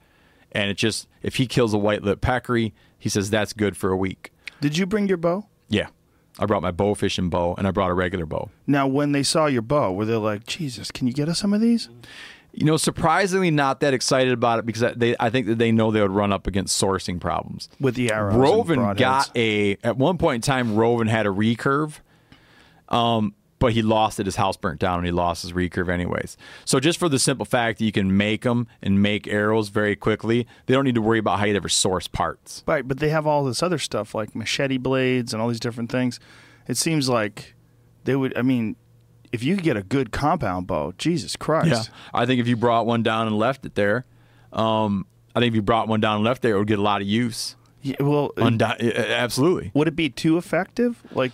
[0.51, 3.89] and it just if he kills a white lip peccary, he says that's good for
[3.89, 4.31] a week.
[4.61, 5.47] Did you bring your bow?
[5.69, 5.87] Yeah,
[6.39, 8.49] I brought my bow fishing bow, and I brought a regular bow.
[8.65, 11.53] Now, when they saw your bow, were they like, Jesus, can you get us some
[11.53, 11.89] of these?
[12.53, 15.89] You know, surprisingly not that excited about it because they I think that they know
[15.89, 17.67] they would run up against sourcing problems.
[17.79, 18.35] With the arrows.
[18.35, 20.75] Roven got a at one point in time.
[20.75, 21.95] Roven had a recurve,
[22.89, 23.33] um,
[23.63, 24.25] but he lost it.
[24.25, 26.35] His house burnt down, and he lost his recurve anyways.
[26.65, 29.95] So just for the simple fact that you can make them and make arrows very
[29.95, 32.61] quickly, they don't need to worry about how you ever source parts.
[32.67, 35.89] Right, but they have all this other stuff like machete blades and all these different
[35.89, 36.19] things.
[36.67, 37.55] It seems like
[38.03, 38.37] they would.
[38.37, 38.75] I mean,
[39.31, 41.69] if you could get a good compound bow, Jesus Christ.
[41.69, 41.83] Yeah,
[42.13, 44.05] I think if you brought one down and left it there,
[44.51, 46.81] um, I think if you brought one down and left there, it would get a
[46.83, 47.55] lot of use.
[47.81, 49.71] Yeah, well, Undi- absolutely.
[49.73, 51.01] would it be too effective?
[51.11, 51.31] Like,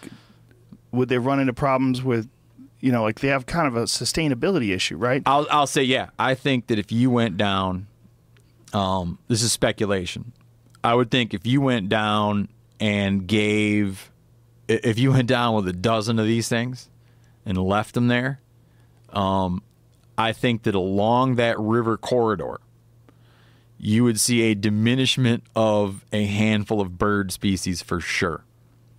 [0.91, 2.29] would they run into problems with,
[2.79, 5.21] you know, like they have kind of a sustainability issue, right?
[5.25, 6.09] I'll I'll say yeah.
[6.17, 7.87] I think that if you went down,
[8.73, 10.33] um, this is speculation.
[10.83, 12.47] I would think if you went down
[12.79, 14.11] and gave,
[14.67, 16.89] if you went down with a dozen of these things,
[17.45, 18.39] and left them there,
[19.11, 19.61] um,
[20.17, 22.61] I think that along that river corridor,
[23.77, 28.43] you would see a diminishment of a handful of bird species for sure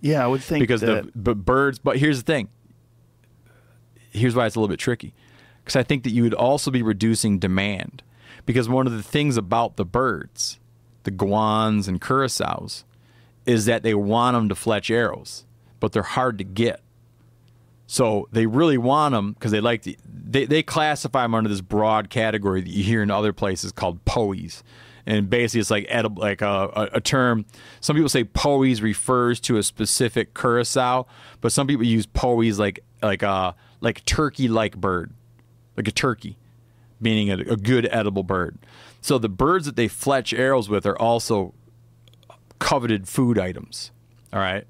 [0.01, 1.05] Yeah, I would think because that.
[1.05, 1.79] the but birds.
[1.79, 2.49] But here's the thing.
[4.09, 5.13] Here's why it's a little bit tricky,
[5.63, 8.03] because I think that you would also be reducing demand,
[8.45, 10.59] because one of the things about the birds,
[11.03, 12.83] the guans and curassows,
[13.45, 15.45] is that they want them to fletch arrows,
[15.79, 16.81] but they're hard to get.
[17.87, 19.95] So they really want them because they like to.
[20.05, 24.03] They, they classify them under this broad category that you hear in other places called
[24.05, 24.63] poes,
[25.05, 27.45] and basically it's like edible, like a, a, a term.
[27.79, 31.05] Some people say poes refers to a specific curassow,
[31.41, 35.11] but some people use poes like like a like turkey like bird,
[35.77, 36.37] like a turkey,
[36.99, 38.57] meaning a, a good edible bird.
[39.01, 41.53] So the birds that they fletch arrows with are also
[42.59, 43.91] coveted food items.
[44.31, 44.65] All right.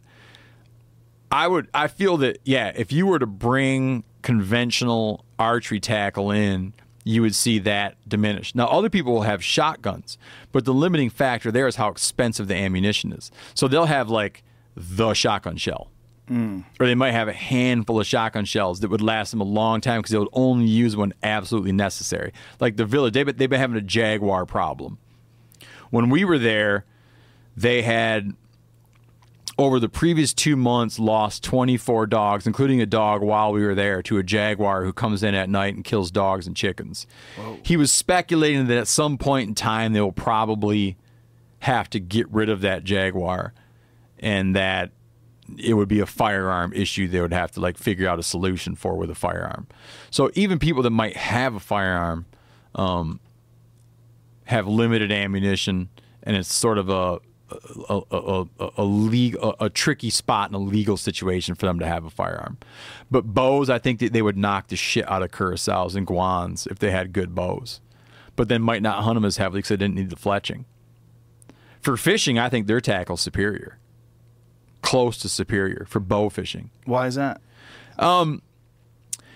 [1.32, 6.74] I would I feel that yeah, if you were to bring conventional archery tackle in,
[7.04, 8.54] you would see that diminish.
[8.54, 10.18] Now other people will have shotguns,
[10.52, 13.32] but the limiting factor there is how expensive the ammunition is.
[13.54, 14.44] So they'll have like
[14.76, 15.90] the shotgun shell.
[16.28, 16.62] Hmm.
[16.80, 19.82] Or they might have a handful of shotgun shells that would last them a long
[19.82, 22.32] time because they would only use when absolutely necessary.
[22.60, 24.98] Like the village, they've been, they've been having a jaguar problem.
[25.90, 26.86] When we were there,
[27.58, 28.34] they had
[29.58, 34.02] over the previous two months lost 24 dogs, including a dog while we were there,
[34.04, 37.06] to a jaguar who comes in at night and kills dogs and chickens.
[37.64, 40.98] He was speculating that at some point in time they will probably
[41.60, 43.54] have to get rid of that jaguar
[44.20, 44.92] and that
[45.60, 48.76] it would be a firearm issue they would have to like figure out a solution
[48.76, 49.68] for with a firearm.
[50.10, 52.26] So even people that might have a firearm
[52.74, 53.20] um,
[54.46, 55.90] have limited ammunition
[56.24, 57.20] and it's sort of a
[57.90, 61.80] a, a, a, a, league, a, a tricky spot in a legal situation for them
[61.80, 62.58] to have a firearm.
[63.10, 66.68] But bows, I think that they would knock the shit out of curassow and guans
[66.68, 67.82] if they had good bows.
[68.36, 70.66] But then might not hunt them as heavily because they didn't need the fletching.
[71.82, 73.80] For fishing, I think their tackle's superior.
[74.82, 76.70] Close to superior for bow fishing.
[76.86, 77.42] Why is that?
[78.00, 78.42] Um,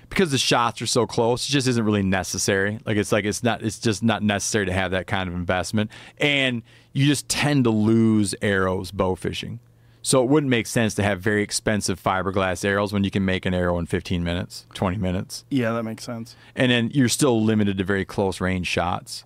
[0.09, 2.79] because the shots are so close, it just isn't really necessary.
[2.85, 5.91] Like it's like it's not it's just not necessary to have that kind of investment.
[6.17, 6.63] And
[6.95, 9.59] you just tend to lose arrows bow fishing.
[10.01, 13.45] So it wouldn't make sense to have very expensive fiberglass arrows when you can make
[13.45, 15.43] an arrow in 15 minutes, 20 minutes.
[15.49, 16.37] Yeah, that makes sense.
[16.55, 19.25] And then you're still limited to very close range shots.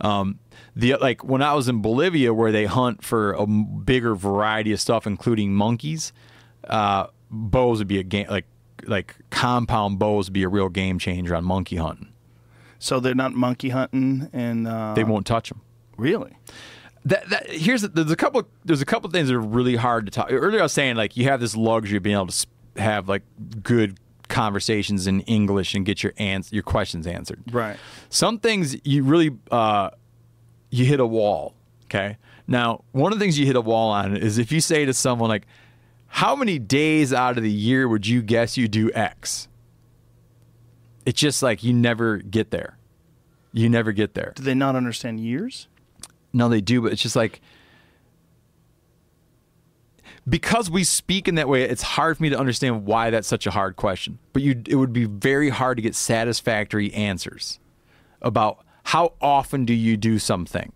[0.00, 0.40] Um,
[0.74, 4.80] the like when I was in Bolivia, where they hunt for a bigger variety of
[4.80, 6.12] stuff, including monkeys,
[6.66, 8.46] uh, bows would be a game like
[8.84, 12.08] like compound bows would be a real game changer on monkey hunting.
[12.80, 15.60] So they're not monkey hunting, and uh, They won't touch them.
[15.96, 16.36] Really.
[17.06, 20.06] That, that here's the, there's a couple there's a couple things that are really hard
[20.06, 20.28] to talk.
[20.30, 23.22] Earlier I was saying like you have this luxury of being able to have like
[23.62, 27.42] good conversations in English and get your ans- your questions answered.
[27.52, 27.76] Right.
[28.08, 29.90] Some things you really uh,
[30.70, 31.54] you hit a wall.
[31.84, 32.16] Okay.
[32.46, 34.94] Now one of the things you hit a wall on is if you say to
[34.94, 35.46] someone like,
[36.06, 39.48] "How many days out of the year would you guess you do X?"
[41.06, 42.78] It's just like you never get there.
[43.52, 44.32] You never get there.
[44.34, 45.68] Do they not understand years?
[46.34, 47.40] No, they do, but it's just like
[50.28, 53.46] because we speak in that way, it's hard for me to understand why that's such
[53.46, 54.18] a hard question.
[54.32, 57.60] But you, it would be very hard to get satisfactory answers
[58.22, 60.72] about how often do you do something.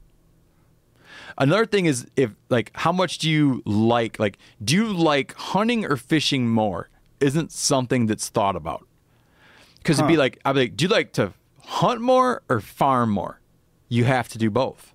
[1.36, 5.84] Another thing is if like how much do you like like do you like hunting
[5.84, 6.88] or fishing more?
[7.20, 8.86] Isn't something that's thought about.
[9.78, 11.32] Because it'd be like I'd be like, do you like to
[11.64, 13.40] hunt more or farm more?
[13.88, 14.94] You have to do both.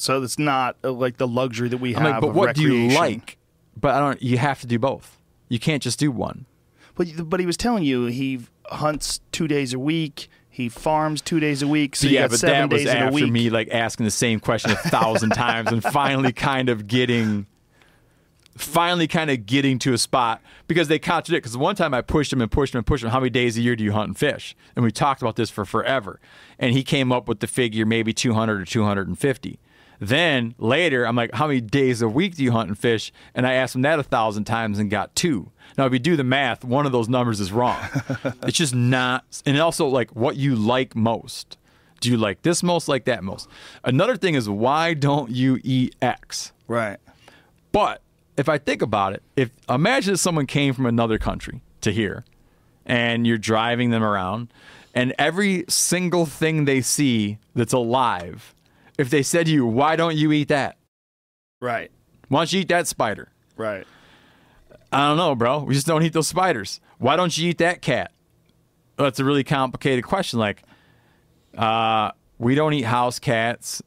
[0.00, 2.20] So it's not uh, like the luxury that we I'm have.
[2.20, 3.38] but what do you like?
[3.76, 4.22] But I don't.
[4.22, 5.18] You have to do both.
[5.48, 6.46] You can't just do one.
[6.94, 10.28] But but he was telling you he hunts two days a week.
[10.50, 11.94] He farms two days a week.
[11.94, 13.30] So yeah, but that was after week.
[13.30, 17.46] me like asking the same question a thousand times and finally kind of getting,
[18.56, 21.44] finally kind of getting to a spot because they contradict.
[21.44, 23.10] Because one time I pushed him and pushed him and pushed him.
[23.10, 24.56] How many days a year do you hunt and fish?
[24.74, 26.18] And we talked about this for forever,
[26.58, 29.60] and he came up with the figure maybe 200 or 250.
[30.00, 33.12] Then later, I'm like, how many days a week do you hunt and fish?
[33.34, 35.50] And I asked him that a thousand times and got two.
[35.76, 37.80] Now, if you do the math, one of those numbers is wrong.
[38.42, 39.24] it's just not.
[39.44, 41.56] And also, like, what you like most.
[42.00, 43.48] Do you like this most, like that most?
[43.82, 46.52] Another thing is, why don't you eat X?
[46.68, 46.98] right.
[47.72, 48.02] But
[48.36, 52.24] if I think about it, if imagine if someone came from another country to here
[52.86, 54.48] and you're driving them around
[54.94, 58.54] and every single thing they see that's alive,
[58.98, 60.76] if they said to you, why don't you eat that?
[61.60, 61.90] Right.
[62.28, 63.30] Why don't you eat that spider?
[63.56, 63.86] Right.
[64.92, 65.60] I don't know, bro.
[65.60, 66.80] We just don't eat those spiders.
[66.98, 68.12] Why don't you eat that cat?
[68.98, 70.38] Well, that's a really complicated question.
[70.38, 70.62] Like,
[71.56, 73.82] uh, we don't eat house cats.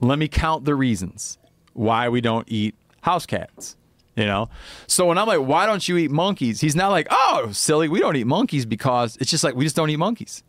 [0.00, 1.38] Let me count the reasons
[1.74, 3.76] why we don't eat house cats.
[4.16, 4.50] You know?
[4.86, 6.60] So when I'm like, why don't you eat monkeys?
[6.60, 9.76] He's not like, oh, silly, we don't eat monkeys because it's just like we just
[9.76, 10.42] don't eat monkeys.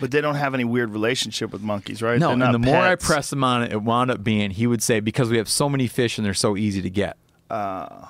[0.00, 2.18] But they don't have any weird relationship with monkeys, right?
[2.18, 3.06] No, and the more I pets.
[3.06, 5.68] press him on it, it wound up being he would say because we have so
[5.68, 7.16] many fish and they're so easy to get.
[7.50, 8.06] Uh.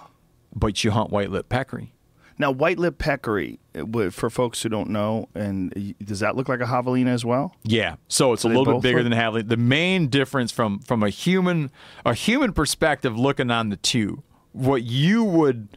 [0.55, 1.93] but you hunt white lip peccary.
[2.39, 6.61] Now, white lip peccary, uh, for folks who don't know, and does that look like
[6.61, 7.55] a javelina as well?
[7.64, 9.49] Yeah, so it's a little bit bigger look- than javelina.
[9.49, 11.70] The main difference from from a human
[12.05, 14.22] a human perspective, looking on the two,
[14.53, 15.68] what you would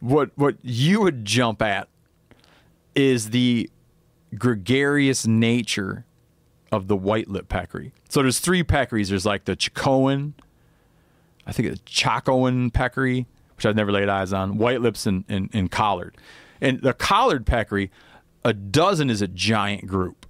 [0.00, 1.88] what what you would jump at
[2.94, 3.70] is the
[4.38, 6.04] gregarious nature
[6.72, 7.92] of the white lip peccary.
[8.08, 9.08] So there's three peccaries.
[9.08, 10.32] There's like the Chacoan,
[11.46, 13.26] I think it's Chacoan peccary,
[13.56, 16.16] which I've never laid eyes on, white lips and, and, and collared.
[16.60, 17.90] And the collared peccary,
[18.44, 20.26] a dozen is a giant group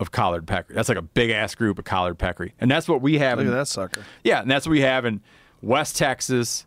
[0.00, 0.74] of collared peccary.
[0.74, 2.54] That's like a big ass group of collared peccary.
[2.60, 3.38] And that's what we have.
[3.38, 4.04] Look in- at that sucker.
[4.24, 5.20] Yeah, and that's what we have in
[5.62, 6.66] West Texas,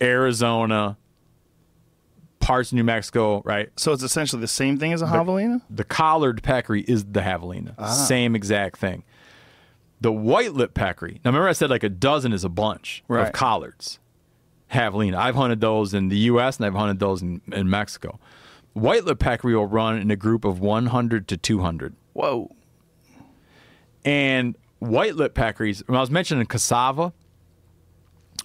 [0.00, 0.96] Arizona,
[2.42, 3.70] parts of New Mexico, right?
[3.78, 5.62] So it's essentially the same thing as a javelina.
[5.70, 7.74] The collared peccary is the javelina.
[7.78, 7.86] Ah.
[7.90, 9.04] Same exact thing.
[10.00, 11.20] The white lip peccary.
[11.24, 13.26] Now remember I said like a dozen is a bunch Right.
[13.28, 13.98] of collards.
[14.72, 15.16] Javelina.
[15.16, 18.18] I've hunted those in the US and I've hunted those in, in Mexico.
[18.74, 21.94] White lip peccary will run in a group of 100 to 200.
[22.14, 22.50] Whoa.
[24.04, 27.12] And white lip peccaries, when I was mentioning cassava,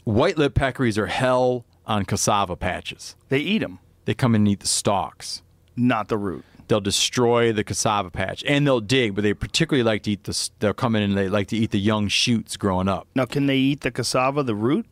[0.04, 3.16] white lip peccaries are hell on cassava patches.
[3.30, 5.42] They eat them, They come in and eat the stalks.
[5.76, 6.46] not the root.
[6.70, 10.50] They'll destroy the cassava patch and they'll dig, but they particularly like to eat the.
[10.60, 13.08] They'll come in and they like to eat the young shoots growing up.
[13.16, 14.86] Now, can they eat the cassava, the root,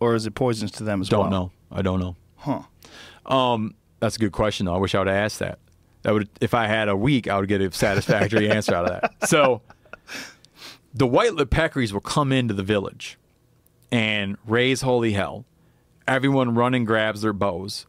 [0.00, 1.22] or is it poisonous to them as well?
[1.22, 1.50] Don't know.
[1.72, 2.16] I don't know.
[2.36, 2.62] Huh.
[3.24, 4.74] Um, that's a good question though.
[4.74, 5.58] I wish I would have asked that.
[6.02, 9.00] That would, if I had a week, I would get a satisfactory answer out of
[9.00, 9.28] that.
[9.28, 9.62] So,
[10.94, 13.18] the white lip peccaries will come into the village
[13.90, 15.44] and raise holy hell.
[16.06, 17.86] Everyone run and grabs their bows,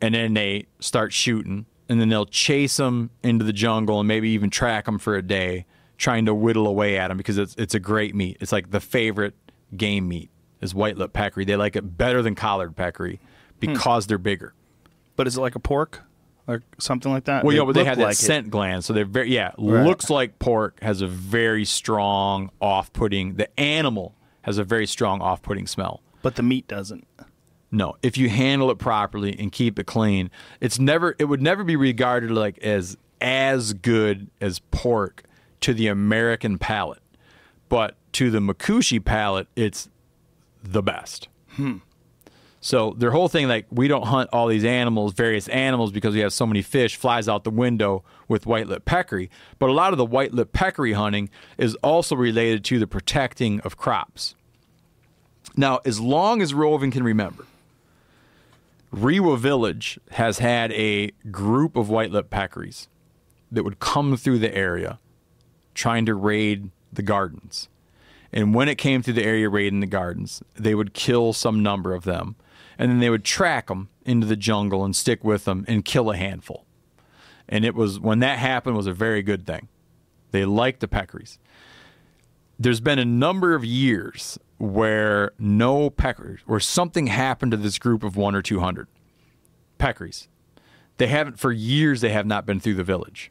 [0.00, 4.30] and then they start shooting, and then they'll chase them into the jungle and maybe
[4.30, 7.74] even track them for a day, trying to whittle away at them because it's it's
[7.74, 8.36] a great meat.
[8.40, 9.34] It's like the favorite
[9.76, 10.30] game meat
[10.60, 11.44] is white lip peccary.
[11.44, 13.20] They like it better than collared peccary hmm.
[13.60, 14.54] because they're bigger.
[15.16, 16.02] But is it like a pork,
[16.46, 17.44] or something like that?
[17.44, 18.18] Well, yeah, but they have that like it.
[18.18, 19.52] scent gland, so they're very yeah.
[19.58, 19.84] Right.
[19.84, 23.34] Looks like pork has a very strong off-putting.
[23.34, 26.02] The animal has a very strong off-putting smell.
[26.22, 27.06] but the meat doesn't.
[27.70, 31.14] No, if you handle it properly and keep it clean, it's never.
[31.18, 35.24] It would never be regarded like as as good as pork
[35.60, 37.02] to the American palate,
[37.68, 39.90] but to the Makushi palate, it's
[40.62, 41.28] the best.
[41.50, 41.78] Hmm.
[42.60, 46.20] So their whole thing, like we don't hunt all these animals, various animals, because we
[46.20, 49.30] have so many fish, flies out the window with white lip peccary.
[49.58, 53.60] But a lot of the white lip peccary hunting is also related to the protecting
[53.60, 54.34] of crops.
[55.56, 57.44] Now, as long as Roving can remember,
[58.90, 62.88] Rewa Village has had a group of white lip peccaries
[63.50, 64.98] that would come through the area
[65.74, 67.68] trying to raid the gardens.
[68.32, 71.94] And when it came through the area raiding the gardens, they would kill some number
[71.94, 72.36] of them.
[72.78, 76.10] And then they would track them into the jungle and stick with them and kill
[76.10, 76.64] a handful.
[77.48, 79.68] And it was when that happened was a very good thing.
[80.30, 81.38] They liked the peccaries.
[82.58, 88.02] There's been a number of years where no peccaries, where something happened to this group
[88.02, 88.88] of one or two hundred
[89.78, 90.28] peccaries.
[90.96, 92.00] They haven't for years.
[92.00, 93.30] They have not been through the village.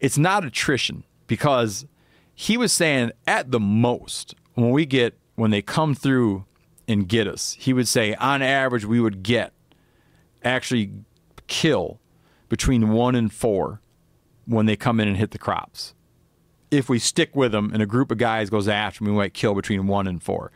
[0.00, 1.86] It's not attrition because
[2.34, 6.44] he was saying at the most when we get when they come through
[6.88, 9.52] and get us, he would say on average we would get
[10.42, 10.90] actually
[11.46, 12.00] kill
[12.48, 13.80] between one and four
[14.46, 15.94] when they come in and hit the crops.
[16.70, 19.34] If we stick with them and a group of guys goes after them, we might
[19.34, 20.52] kill between one and four.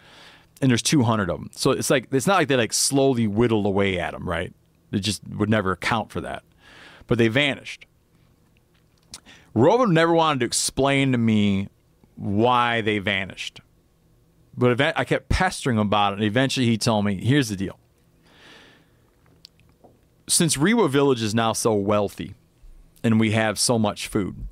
[0.61, 1.51] And there's 200 of them.
[1.55, 4.53] So it's like, it's not like they like slowly whittled away at them, right?
[4.91, 6.45] They just would never account for that.
[7.07, 7.87] But they vanished.
[9.55, 11.69] Rovan never wanted to explain to me
[12.17, 13.61] why they vanished.
[14.57, 17.79] But I kept pestering him about it, and eventually he told me, here's the deal.
[20.29, 22.35] Since Rewa Village is now so wealthy
[23.03, 24.47] and we have so much food,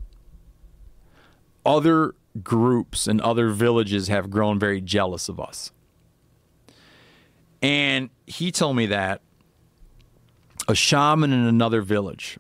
[1.65, 5.71] other groups and other villages have grown very jealous of us.
[7.61, 9.21] And he told me that
[10.69, 12.39] a shaman in another village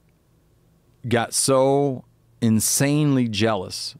[1.08, 2.04] got so
[2.40, 3.94] insanely jealous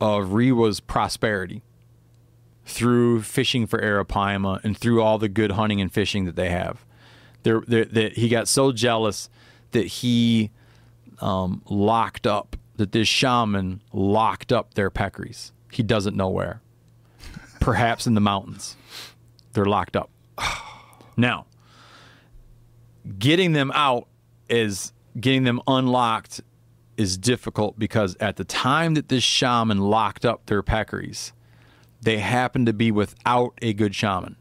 [0.00, 1.62] of Rewa's prosperity
[2.64, 6.84] through fishing for Arapaima and through all the good hunting and fishing that they have.
[7.42, 9.28] There, there, that he got so jealous
[9.72, 10.50] that he
[11.20, 12.49] um, locked up,
[12.80, 15.52] that this shaman locked up their peccaries.
[15.70, 16.62] He doesn't know where.
[17.60, 18.74] Perhaps in the mountains.
[19.52, 20.10] They're locked up.
[21.16, 21.44] Now,
[23.18, 24.08] getting them out
[24.48, 26.40] is getting them unlocked
[26.96, 31.32] is difficult because at the time that this shaman locked up their peccaries,
[32.00, 34.36] they happened to be without a good shaman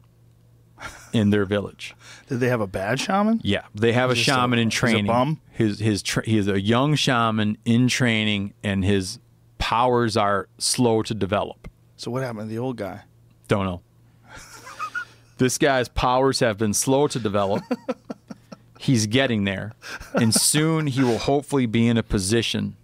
[1.14, 1.95] in their village.
[2.27, 3.41] Did they have a bad shaman?
[3.43, 5.07] Yeah, they have a Just a- shaman in training.
[5.07, 5.41] bum?
[5.51, 9.19] His his tra- he is a young shaman in training, and his
[9.57, 11.68] powers are slow to develop.
[11.97, 13.01] So what happened to the old guy?
[13.47, 13.81] Don't know.
[15.38, 17.64] this guy's powers have been slow to develop.
[18.80, 19.73] He's getting there,
[20.14, 22.77] and soon he will hopefully be in a position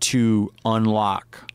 [0.00, 1.50] to unlock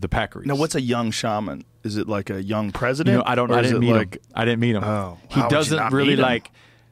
[0.00, 0.46] the peccaries.
[0.46, 1.64] Now, what's a young shaman?
[1.84, 3.12] Is it like a young president?
[3.12, 3.50] You know, I don't.
[3.52, 4.22] I didn't meet like, him.
[4.34, 4.82] I didn't meet him.
[4.84, 6.50] Oh, he how would you doesn't really like.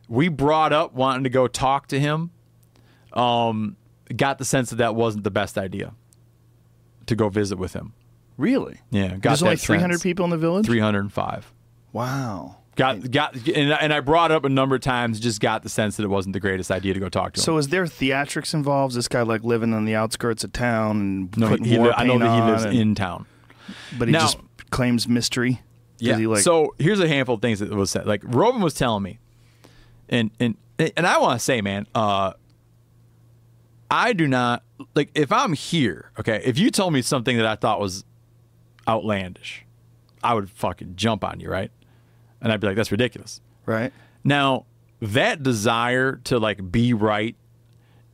[0.09, 2.31] We brought up wanting to go talk to him.
[3.13, 3.77] Um,
[4.15, 5.95] got the sense that that wasn't the best idea.
[7.07, 7.95] To go visit with him.
[8.37, 8.81] Really?
[8.91, 10.03] Yeah, got There's only 300 sense.
[10.03, 10.67] people in the village.
[10.67, 11.53] Three hundred and five.
[11.93, 12.59] Wow.
[12.77, 15.21] Got got and, and I brought it up a number of times.
[15.21, 17.45] Just got the sense that it wasn't the greatest idea to go talk to him.
[17.45, 18.93] So is there theatrics involved?
[18.93, 21.93] Is this guy like living on the outskirts of town and no, putting he, li-
[21.95, 23.27] I know that he lives and- in town.
[23.99, 24.39] but he Now- just
[24.73, 25.63] claims mystery.
[25.99, 26.17] Yeah.
[26.17, 28.07] he like so here's a handful of things that was said.
[28.07, 29.21] Like Robin was telling me,
[30.09, 32.33] and and and I want to say, man, uh,
[33.89, 34.65] I do not
[34.97, 36.11] like if I'm here.
[36.19, 38.05] Okay, if you told me something that I thought was
[38.89, 39.65] outlandish,
[40.25, 41.71] I would fucking jump on you, right?
[42.41, 43.41] And I'd be like, that's ridiculous.
[43.67, 43.93] right?
[44.25, 44.67] Now,
[45.01, 47.37] that desire to like be right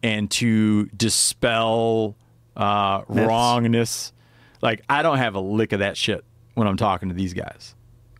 [0.02, 2.16] and to dispel
[2.55, 3.26] uh, Myths.
[3.26, 4.12] wrongness,
[4.60, 6.22] like I don't have a lick of that shit
[6.59, 7.74] when I'm talking to these guys,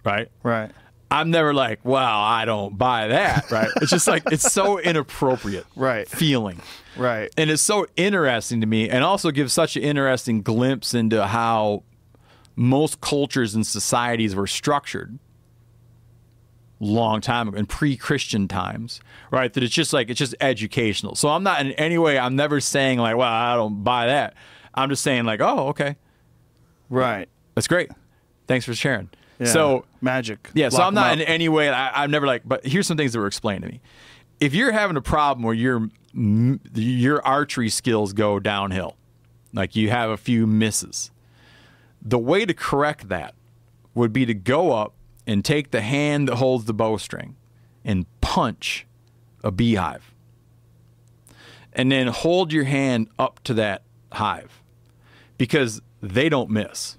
[0.05, 0.31] right?
[0.44, 0.70] Right.
[1.10, 3.69] I'm never like, wow, I don't buy that, right?
[3.82, 6.06] It's just like it's so inappropriate, Right.
[6.09, 6.60] Feeling,
[6.97, 7.32] Right.
[7.36, 11.82] and it's so interesting to me, and also gives such an interesting glimpse into how
[12.55, 15.19] most cultures and societies were structured
[16.81, 19.01] long time ago in pre-christian times
[19.32, 22.36] right that it's just like it's just educational so i'm not in any way i'm
[22.36, 24.35] never saying like well i don't buy that
[24.74, 25.97] i'm just saying like oh okay
[26.89, 27.28] Right.
[27.56, 27.90] that's great
[28.49, 29.09] thanks for sharing
[29.39, 29.47] Yeah.
[29.47, 30.51] so magic.
[30.55, 31.69] yeah, so Lock I'm not in any way.
[31.69, 33.81] I, I've never like, but here's some things that were explained to me.
[34.41, 35.89] If you're having a problem where your
[36.75, 38.97] your archery skills go downhill,
[39.53, 41.11] like you have a few misses,
[42.03, 43.35] the way to correct that
[43.95, 44.95] would be to go up
[45.27, 47.37] and take the hand that holds the bowstring
[47.85, 48.87] and punch
[49.45, 50.12] a beehive,
[51.73, 54.62] and then hold your hand up to that hive
[55.37, 56.97] because they don't miss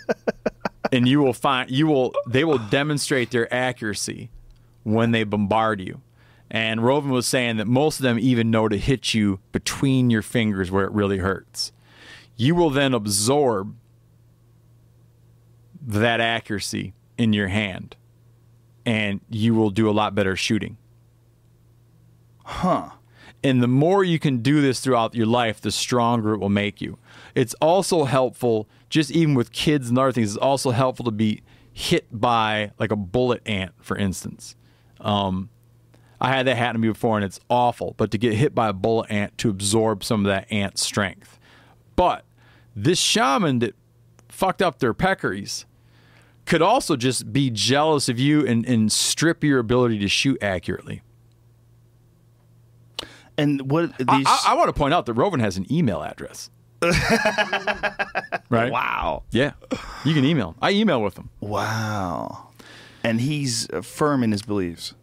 [0.92, 4.30] and you will find you will they will demonstrate their accuracy
[4.82, 6.00] when they bombard you.
[6.50, 10.20] And Rovin was saying that most of them even know to hit you between your
[10.20, 11.72] fingers where it really hurts.
[12.36, 13.74] You will then absorb
[15.80, 17.96] that accuracy in your hand
[18.84, 20.76] and you will do a lot better shooting.
[22.44, 22.90] Huh.
[23.44, 26.80] And the more you can do this throughout your life, the stronger it will make
[26.80, 26.98] you.
[27.34, 31.40] It's also helpful, just even with kids and other things, it's also helpful to be
[31.72, 34.54] hit by like a bullet ant, for instance.
[35.00, 35.48] Um,
[36.20, 38.68] I had that happen to me before and it's awful, but to get hit by
[38.68, 41.40] a bullet ant to absorb some of that ant's strength.
[41.96, 42.26] But
[42.76, 43.74] this shaman that
[44.28, 45.64] fucked up their peccaries
[46.44, 51.00] could also just be jealous of you and, and strip your ability to shoot accurately.
[53.38, 54.06] And what these?
[54.08, 56.50] I, I, I want to point out that Rovin has an email address.
[58.50, 58.72] right?
[58.72, 59.22] wow.
[59.30, 59.52] Yeah.
[60.04, 60.54] You can email him.
[60.62, 61.30] I email with him.
[61.40, 62.48] Wow.
[63.04, 64.94] And he's uh, firm in his beliefs,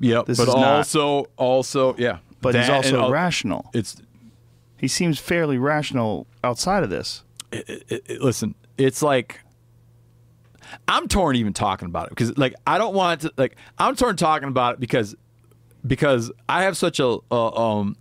[0.00, 0.26] Yep.
[0.26, 2.18] This but is not- also, also, yeah.
[2.40, 3.70] but he's also and, uh, rational.
[3.74, 3.96] It's
[4.76, 7.24] He seems fairly rational outside of this.
[7.52, 8.54] it, it- listen.
[8.76, 9.40] It's like
[10.86, 14.16] I'm torn even talking about it because like I don't want to like I'm torn
[14.16, 15.16] talking about it because
[15.86, 17.96] because I have such a, a um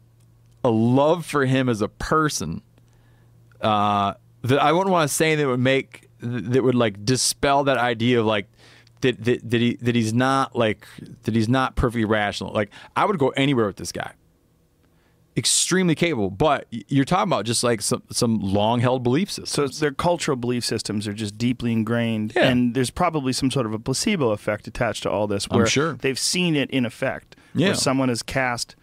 [0.63, 2.61] a love for him as a person
[3.61, 4.13] uh
[4.43, 8.19] that I wouldn't want to say that would make that would like dispel that idea
[8.19, 8.47] of like
[9.01, 10.87] that, that that he that he's not like
[11.23, 12.51] that he's not perfectly rational.
[12.53, 14.13] Like I would go anywhere with this guy.
[15.35, 19.75] Extremely capable, but you're talking about just like some some long held belief systems.
[19.77, 22.47] So their cultural belief systems are just deeply ingrained, Yeah.
[22.47, 25.67] and there's probably some sort of a placebo effect attached to all this, I'm where
[25.67, 25.93] sure.
[25.93, 27.35] they've seen it in effect.
[27.53, 27.67] Yeah.
[27.67, 28.75] Where someone is cast.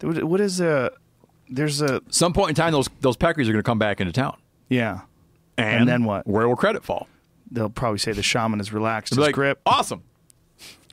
[0.00, 0.92] What what is a?
[1.54, 4.12] There's a some point in time, those those peccaries are going to come back into
[4.12, 4.36] town,
[4.68, 5.00] yeah.
[5.58, 6.26] and, And then what?
[6.26, 7.08] Where will credit fall?
[7.50, 10.02] They'll probably say the shaman has relaxed his like, grip, awesome,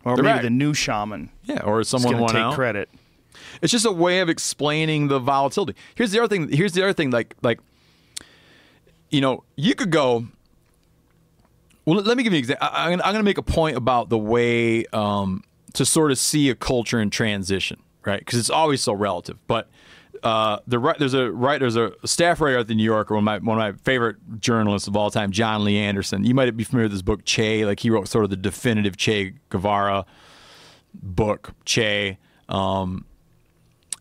[0.03, 0.41] or they're maybe back.
[0.43, 1.61] the new shaman yeah.
[1.61, 2.55] Or someone going to take out.
[2.55, 2.89] credit.
[3.61, 5.75] It's just a way of explaining the volatility.
[5.95, 6.49] Here's the other thing.
[6.51, 7.11] Here's the other thing.
[7.11, 7.59] Like like,
[9.09, 10.27] you know, you could go.
[11.85, 12.67] Well, let me give you an example.
[12.71, 16.55] I'm I'm gonna make a point about the way um, to sort of see a
[16.55, 18.19] culture in transition, right?
[18.19, 19.37] Because it's always so relative.
[19.47, 19.69] But
[20.23, 23.25] uh, the there's a right there's a staff writer at the New Yorker, one of
[23.25, 26.23] my one of my favorite journalists of all time, Jon Lee Anderson.
[26.23, 27.65] You might be familiar with this book Che.
[27.65, 30.05] Like he wrote sort of the definitive Che Guevara
[30.93, 32.17] book Che.
[32.47, 33.05] Um,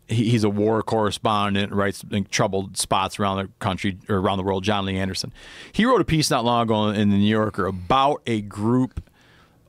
[0.07, 4.43] he, he's a war correspondent, writes in troubled spots around the country or around the
[4.43, 4.63] world.
[4.63, 5.33] Jon Lee Anderson.
[5.71, 9.03] He wrote a piece not long ago in the New Yorker about a group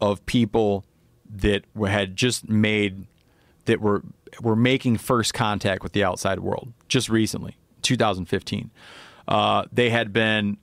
[0.01, 0.85] of people
[1.33, 3.07] that had just made
[3.67, 4.03] that were
[4.41, 8.71] were making first contact with the outside world just recently, 2015.
[9.29, 10.59] Uh, they had been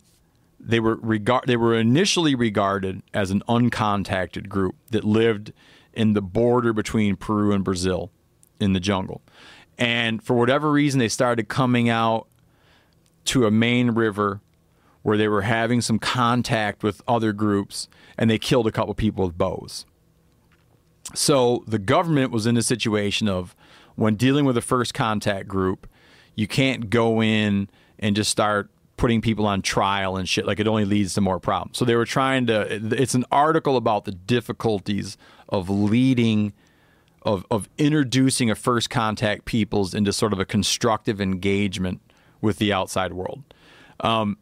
[0.59, 5.53] they were regard they were initially regarded as an uncontacted group that lived
[5.93, 8.11] in the border between Peru and Brazil
[8.59, 9.21] in the jungle.
[9.77, 12.27] And for whatever reason they started coming out
[13.25, 14.41] to a main river
[15.03, 17.87] where they were having some contact with other groups
[18.17, 19.85] and they killed a couple people with bows.
[21.13, 23.55] So the government was in a situation of
[23.97, 25.87] when dealing with a first contact group,
[26.35, 27.67] you can't go in
[27.99, 30.45] and just start putting people on trial and shit.
[30.45, 31.77] Like it only leads to more problems.
[31.77, 32.61] So they were trying to.
[33.01, 35.17] It's an article about the difficulties
[35.49, 36.53] of leading,
[37.23, 41.99] of of introducing a first contact peoples into sort of a constructive engagement
[42.39, 43.43] with the outside world.
[43.99, 44.37] Um,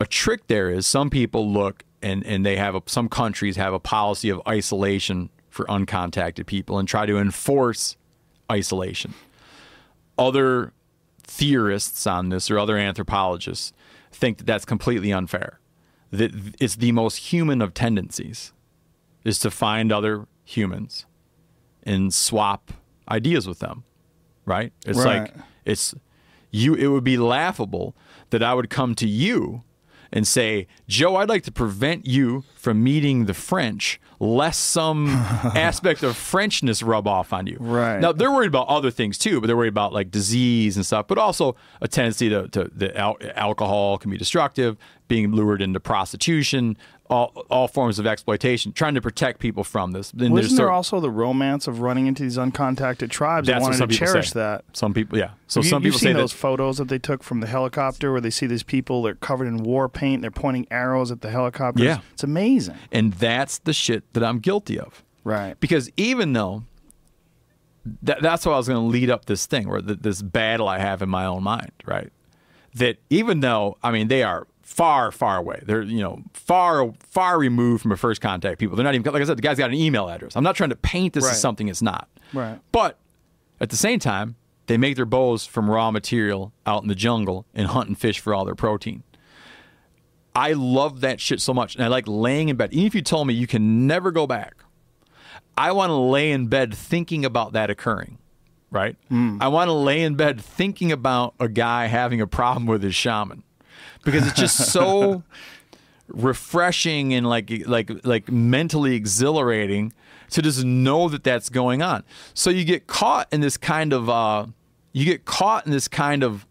[0.00, 3.74] a trick there is some people look and and they have a, some countries have
[3.74, 7.96] a policy of isolation for uncontacted people and try to enforce
[8.50, 9.14] isolation.
[10.16, 10.72] Other
[11.22, 13.72] theorists on this or other anthropologists
[14.10, 15.60] think that that's completely unfair.
[16.10, 18.52] That it's the most human of tendencies
[19.24, 21.04] is to find other humans
[21.82, 22.72] and swap
[23.10, 23.84] ideas with them.
[24.46, 24.72] Right?
[24.86, 25.20] It's Right.
[25.22, 25.34] like
[25.66, 25.94] it's
[26.50, 27.94] you it would be laughable
[28.30, 29.62] that I would come to you
[30.12, 36.02] and say, Joe, I'd like to prevent you from meeting the French, lest some aspect
[36.02, 37.56] of Frenchness rub off on you.
[37.60, 38.00] Right.
[38.00, 41.06] Now they're worried about other things too, but they're worried about like disease and stuff,
[41.06, 44.76] but also a tendency to, to the al- alcohol can be destructive,
[45.08, 46.76] being lured into prostitution,
[47.10, 50.10] all, all forms of exploitation, trying to protect people from this.
[50.10, 53.56] Then there's Wasn't there sort- also the romance of running into these uncontacted tribes That's
[53.56, 54.40] and what wanting some to cherish say.
[54.40, 54.64] that?
[54.74, 55.30] Some people, yeah.
[55.46, 57.46] So you, some you've people seen say those that photos that they took from the
[57.46, 61.22] helicopter where they see these people they're covered in war paint they're pointing arrows at
[61.22, 62.00] the helicopters Yeah.
[62.12, 65.02] it's amazing and that's the shit that I'm guilty of.
[65.24, 66.64] right Because even though
[68.02, 70.68] that, that's what I was going to lead up this thing, where th- this battle
[70.68, 72.12] I have in my own mind, right?
[72.74, 75.60] That even though, I mean, they are far, far away.
[75.64, 78.76] They're, you know, far, far removed from a first contact people.
[78.76, 80.36] They're not even, like I said, the guy's got an email address.
[80.36, 81.32] I'm not trying to paint this Right.
[81.32, 82.08] as something it's not.
[82.34, 82.60] Right.
[82.70, 82.98] But
[83.60, 84.36] at the same time,
[84.66, 88.20] they make their bows from raw material out in the jungle and hunt and fish
[88.20, 89.02] for all their protein.
[90.34, 91.74] I love that shit so much.
[91.74, 92.72] And I like laying in bed.
[92.72, 94.62] Even if you told me you can never go back,
[95.56, 98.18] I want to lay in bed thinking about that occurring,
[98.70, 98.96] right?
[99.08, 99.38] Hmm.
[99.40, 102.94] I want to lay in bed thinking about a guy having a problem with his
[102.94, 103.42] shaman
[104.04, 105.22] because it's just so
[106.08, 109.92] refreshing and like like like mentally exhilarating
[110.30, 112.04] to just know that that's going on.
[112.34, 114.46] So you get caught in this kind of uh
[114.92, 116.46] you get caught in this kind of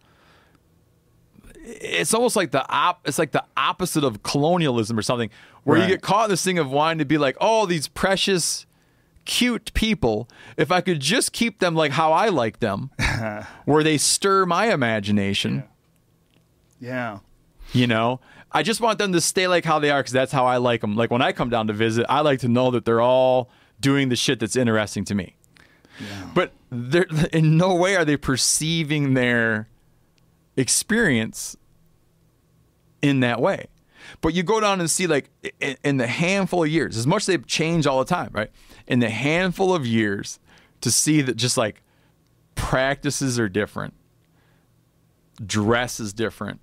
[1.63, 5.29] it's almost like the op it's like the opposite of colonialism or something
[5.63, 8.65] where you get caught in this thing of wanting to be like oh these precious
[9.25, 12.89] cute people if i could just keep them like how i like them
[13.65, 15.65] where they stir my imagination.
[16.79, 17.19] Yeah
[17.73, 18.19] you know
[18.51, 20.81] i just want them to stay like how they are because that's how i like
[20.81, 23.49] them like when i come down to visit i like to know that they're all
[23.79, 25.35] doing the shit that's interesting to me
[26.33, 29.67] but they're in no way are they perceiving their
[30.55, 31.55] experience
[33.01, 33.67] in that way.
[34.21, 35.29] But you go down and see, like,
[35.59, 38.49] in, in the handful of years, as much as they've changed all the time, right?
[38.87, 40.39] In the handful of years,
[40.81, 41.83] to see that just like
[42.55, 43.93] practices are different,
[45.45, 46.61] dress is different,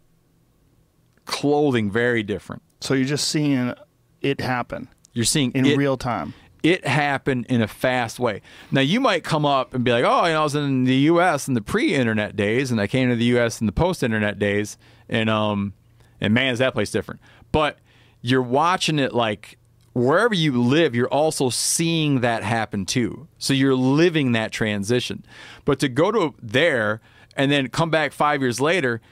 [1.26, 2.62] clothing very different.
[2.80, 3.74] so you're just seeing
[4.20, 6.34] it happen You're seeing in it, real time
[6.64, 8.40] it happened in a fast way.
[8.70, 10.96] Now you might come up and be like, "Oh, you know, I was in the
[10.96, 11.46] U.S.
[11.46, 13.60] in the pre-internet days, and I came to the U.S.
[13.60, 15.74] in the post-internet days, and um,
[16.22, 17.20] and man, is that place different."
[17.52, 17.78] But
[18.22, 19.58] you're watching it like
[19.92, 23.28] wherever you live, you're also seeing that happen too.
[23.36, 25.24] So you're living that transition.
[25.66, 27.02] But to go to there
[27.36, 29.02] and then come back five years later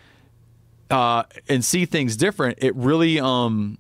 [0.93, 3.78] uh, and see things different, it really um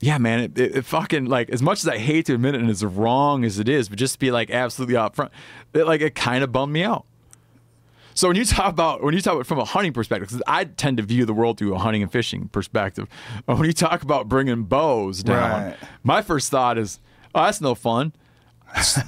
[0.00, 2.60] yeah, man, it, it, it fucking like as much as I hate to admit it
[2.60, 5.30] and as wrong as it is, but just to be like absolutely upfront,
[5.74, 7.04] it like it kind of bummed me out.
[8.14, 10.64] So when you talk about when you talk about from a hunting perspective, because I
[10.64, 13.08] tend to view the world through a hunting and fishing perspective.
[13.46, 15.76] When you talk about bringing bows down, Right.
[16.02, 16.98] my first thought is,
[17.34, 18.12] oh, that's no fun.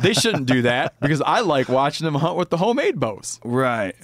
[0.00, 3.40] they shouldn't do that because I like watching them hunt with the homemade bows.
[3.44, 3.96] right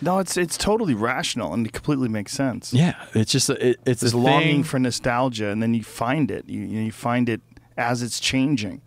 [0.00, 2.72] no it's it's totally rational and it completely makes sense.
[2.72, 6.30] Yeah, it's just a, it, it's this a longing for nostalgia and then you find
[6.30, 6.48] it.
[6.48, 7.40] You, you you find it
[7.76, 8.82] as it's changing.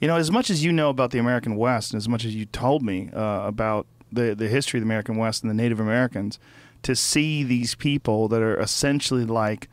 [0.00, 2.34] You know as much as you know about the american west and as much as
[2.34, 5.80] you told me uh, about the, the history of the american west and the native
[5.80, 6.38] americans
[6.82, 9.68] to see these people that are essentially like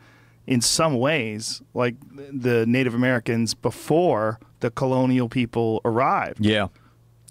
[0.46, 1.94] in some ways like
[2.32, 6.44] the native americans before the colonial people arrived.
[6.44, 6.68] Yeah.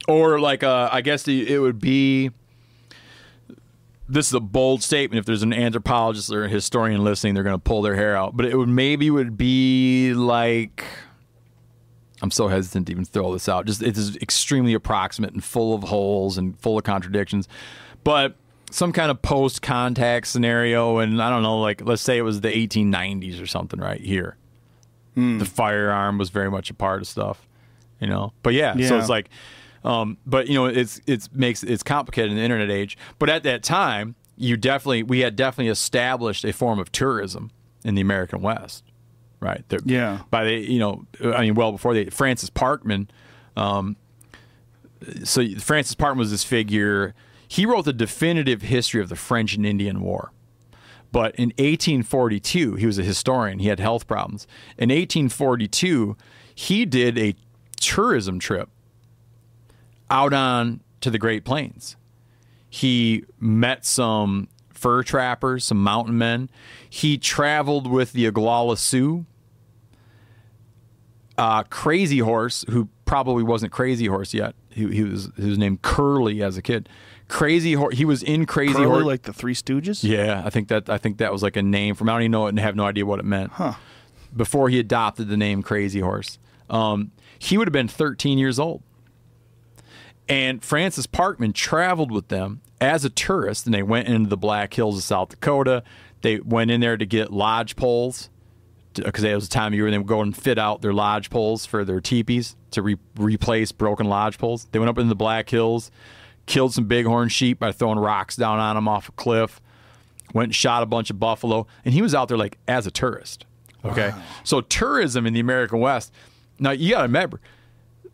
[0.08, 2.32] Or like uh, I guess the, it would be
[4.08, 5.20] this is a bold statement.
[5.20, 8.36] If there's an anthropologist or a historian listening they're going to pull their hair out.
[8.38, 10.86] But it would maybe would be like
[12.22, 13.66] I'm so hesitant to even throw this out.
[13.66, 17.48] Just it is extremely approximate and full of holes and full of contradictions.
[18.04, 18.36] But
[18.72, 22.42] some kind of post contact scenario, and I don't know, like let's say it was
[22.42, 24.38] the 1890s or something, right here.
[25.16, 25.38] Hmm.
[25.38, 27.48] The firearm was very much a part of stuff,
[28.00, 28.34] you know.
[28.44, 29.30] But yeah, so it's like,
[29.86, 32.98] um, but you know, it's it's makes it's complicated in the internet age.
[33.20, 37.52] But at that time, you definitely we had definitely established a form of tourism
[37.86, 38.84] in the American West,
[39.40, 39.64] right?
[39.70, 40.22] There- Yeah.
[40.32, 43.08] By the you know, I mean, well before the Francis Parkman
[45.24, 47.14] so Francis Parkman was this figure.
[47.48, 50.32] He wrote the definitive history of the French and Indian War.
[51.12, 53.60] But in 1842, he was a historian.
[53.60, 54.48] He had health problems.
[54.78, 56.18] In 1842,
[56.54, 57.36] he did a
[57.80, 58.70] tourism trip
[60.10, 61.96] out on to the Great Plains.
[62.70, 66.50] He met some fur trappers, some mountain men.
[66.90, 69.26] He traveled with the Oglala Sioux,
[71.38, 74.56] uh, Crazy Horse, who probably wasn't Crazy Horse yet.
[74.70, 76.90] He, he was he was named Curly as a kid.
[77.28, 77.96] Crazy Horse.
[77.98, 79.04] He was in Crazy Curly, Horse.
[79.06, 80.04] like the Three Stooges.
[80.04, 82.10] yeah, I think that I think that was like a name from.
[82.10, 83.52] I don't even know it and have no idea what it meant.
[83.54, 83.74] Huh.
[84.36, 88.84] Before he adopted the name Crazy Horse, um, he would have been 13 years old.
[90.28, 94.74] And Francis Parkman traveled with them as a tourist, and they went into the Black
[94.74, 95.84] Hills of South Dakota.
[96.22, 98.30] They went in there to get lodge poles
[98.94, 100.94] because it was the time of year when they would go and fit out their
[100.94, 104.68] lodge poles for their teepees to re- replace broken lodge poles.
[104.72, 105.92] They went up in the Black Hills,
[106.46, 109.62] killed some bighorn sheep by throwing rocks down on them off a cliff,
[110.34, 112.92] went and shot a bunch of buffalo, and he was out there like as a
[112.92, 113.46] tourist.
[113.84, 114.12] Okay,
[114.44, 116.12] so tourism in the American West.
[116.58, 117.40] Now you got to remember,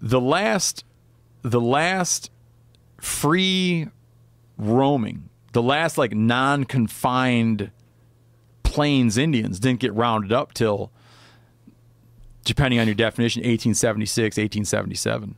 [0.02, 0.84] the last,
[1.42, 2.32] the last
[3.00, 3.88] free
[4.58, 7.72] roaming, the last like non-confined
[8.64, 10.92] Plains Indians didn't get rounded up till,
[12.46, 15.36] depending on your definition, 1876, 1877.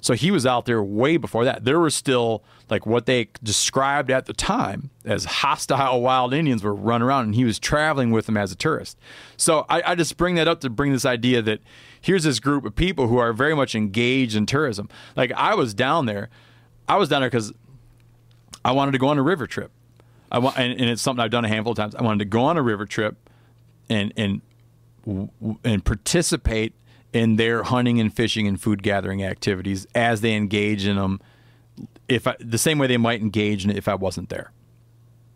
[0.00, 1.64] So he was out there way before that.
[1.64, 6.74] There were still like what they described at the time as hostile wild Indians were
[6.74, 8.98] running around, and he was traveling with them as a tourist.
[9.36, 11.60] So I, I just bring that up to bring this idea that
[12.02, 14.88] here's this group of people who are very much engaged in tourism.
[15.16, 16.28] Like I was down there,
[16.86, 17.52] I was down there because
[18.64, 19.70] I wanted to go on a river trip.
[20.30, 21.94] I want, and, and it's something I've done a handful of times.
[21.94, 23.16] I wanted to go on a river trip
[23.88, 24.40] and and
[25.64, 26.74] and participate
[27.12, 31.20] in their hunting and fishing and food gathering activities as they engage in them.
[32.08, 34.52] If I, the same way they might engage in it if I wasn't there.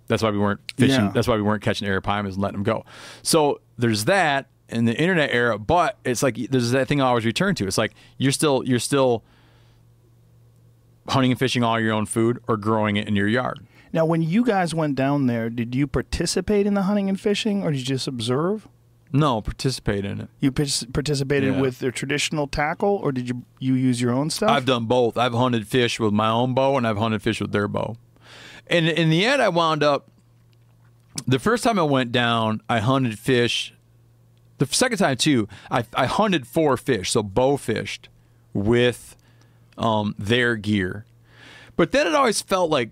[0.09, 1.07] That's why we weren't fishing.
[1.07, 1.11] Yeah.
[1.13, 2.85] That's why we weren't catching arapaima and letting them go.
[3.23, 7.25] So there's that in the internet era, but it's like there's that thing I always
[7.25, 7.67] return to.
[7.67, 9.23] It's like you're still you're still
[11.09, 13.65] hunting and fishing all your own food or growing it in your yard.
[13.93, 17.63] Now, when you guys went down there, did you participate in the hunting and fishing,
[17.63, 18.69] or did you just observe?
[19.13, 20.29] No, participate in it.
[20.41, 21.61] You par- participated Yeah.
[21.61, 24.51] with their traditional tackle, or did you you use your own stuff?
[24.51, 25.17] I've done both.
[25.17, 27.97] I've hunted fish with my own bow and I've hunted fish with their bow.
[28.67, 30.11] And in the end, I wound up.
[31.27, 33.73] The first time I went down, I hunted fish.
[34.59, 38.09] The second time too, I, I hunted four fish, so bow fished
[38.53, 39.17] with
[39.77, 41.05] um, their gear.
[41.77, 42.91] But then it always felt like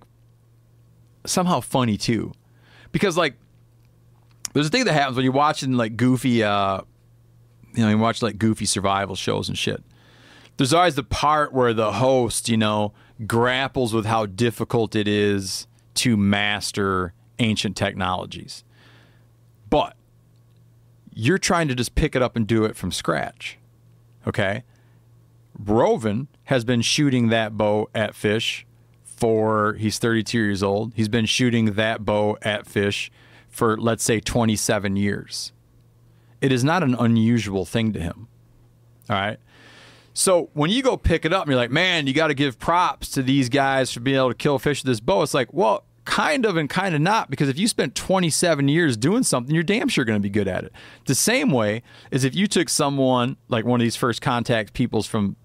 [1.25, 2.33] somehow funny too,
[2.93, 3.35] because like
[4.53, 6.83] there's a thing that happens when you're watching like goofy, uh,
[7.75, 9.83] you know, you watch like goofy survival shows and shit
[10.57, 12.93] there's always the part where the host, you know,
[13.27, 18.64] grapples with how difficult it is to master ancient technologies.
[21.15, 23.59] You're trying to just pick it up and do it from scratch.
[24.27, 24.65] Okay?
[25.59, 28.67] Roven has been shooting that bow at fish
[29.05, 30.93] for he's 32 years old.
[30.95, 33.11] He's been shooting that bow at fish
[33.49, 35.53] for let's say 27 years.
[36.41, 38.29] It is not an unusual thing to him.
[39.09, 39.39] All right?
[40.13, 42.59] So when you go pick it up and you're like, man, you got to give
[42.59, 45.23] props to these guys for being able to kill fish with this bow.
[45.23, 48.97] It's like, well, kind of and kind of not because if you spent 27 years
[48.97, 50.73] doing something, you're damn sure going to be good at it.
[51.07, 55.07] The same way is if you took someone like one of these first contact peoples
[55.07, 55.37] from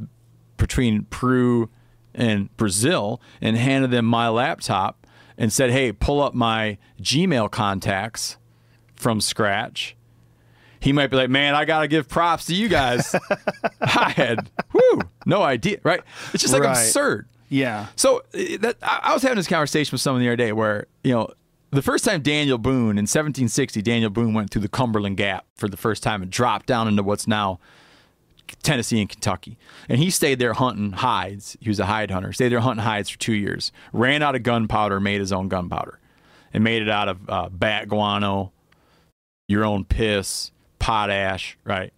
[0.57, 1.69] between Peru
[2.13, 5.07] and Brazil and handed them my laptop
[5.37, 8.37] and said, hey, pull up my Gmail contacts
[8.95, 9.95] from scratch
[10.81, 13.13] he might be like, man, I got to give props to you guys.
[13.81, 15.99] I had, whoo, no idea, right?
[16.33, 16.71] It's just like Right.
[16.71, 17.27] absurd.
[17.49, 17.87] Yeah.
[17.95, 21.11] So uh, that I was having this conversation with someone the other day where, you
[21.11, 21.31] know,
[21.71, 25.67] the first time Daniel Boone in 1760, Daniel Boone went through the Cumberland Gap for
[25.67, 27.59] the first time and dropped down into what's now
[28.63, 29.57] Tennessee and Kentucky.
[29.87, 31.57] And he stayed there hunting hides.
[31.59, 32.33] He was a hide hunter.
[32.33, 33.71] Stayed there hunting hides for two years.
[33.93, 35.99] Ran out of gunpowder, made his own gunpowder,
[36.53, 38.51] and made it out of uh, bat guano,
[39.47, 41.93] your own piss, potash, right?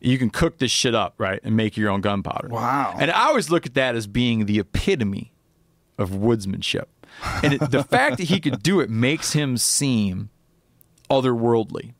[0.00, 2.48] You can cook this shit up, right, and make your own gunpowder.
[2.48, 2.94] Wow.
[2.98, 5.32] And I always look at that as being the epitome
[5.98, 6.86] of woodsmanship.
[7.42, 10.30] And it, the fact that he could do it makes him seem
[11.10, 11.94] otherworldly.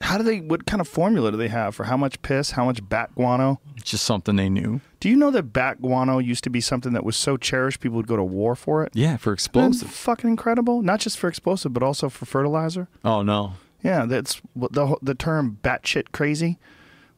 [0.00, 0.38] How do they?
[0.40, 3.60] What kind of formula do they have for how much piss, how much bat guano?
[3.76, 4.80] It's just something they knew.
[5.00, 7.96] Do you know that bat guano used to be something that was so cherished people
[7.96, 8.92] would go to war for it?
[8.94, 9.90] Yeah, for explosive.
[9.90, 10.82] fucking incredible.
[10.82, 12.88] Not just for explosive, but also for fertilizer.
[13.04, 13.54] Oh no.
[13.82, 16.58] Yeah, that's the the term batshit crazy.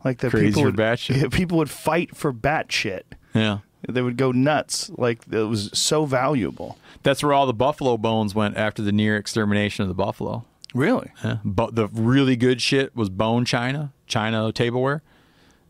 [0.04, 0.78] Like the Crazy people would,
[1.08, 3.14] yeah, people would fight for bat shit.
[3.34, 3.58] Yeah.
[3.88, 4.90] They would go nuts.
[4.96, 6.78] Like it was so valuable.
[7.02, 10.44] That's where all the buffalo bones went after the near extermination of the buffalo.
[10.74, 11.10] Really?
[11.24, 11.38] Yeah.
[11.44, 15.02] But the really good shit was bone china, china tableware,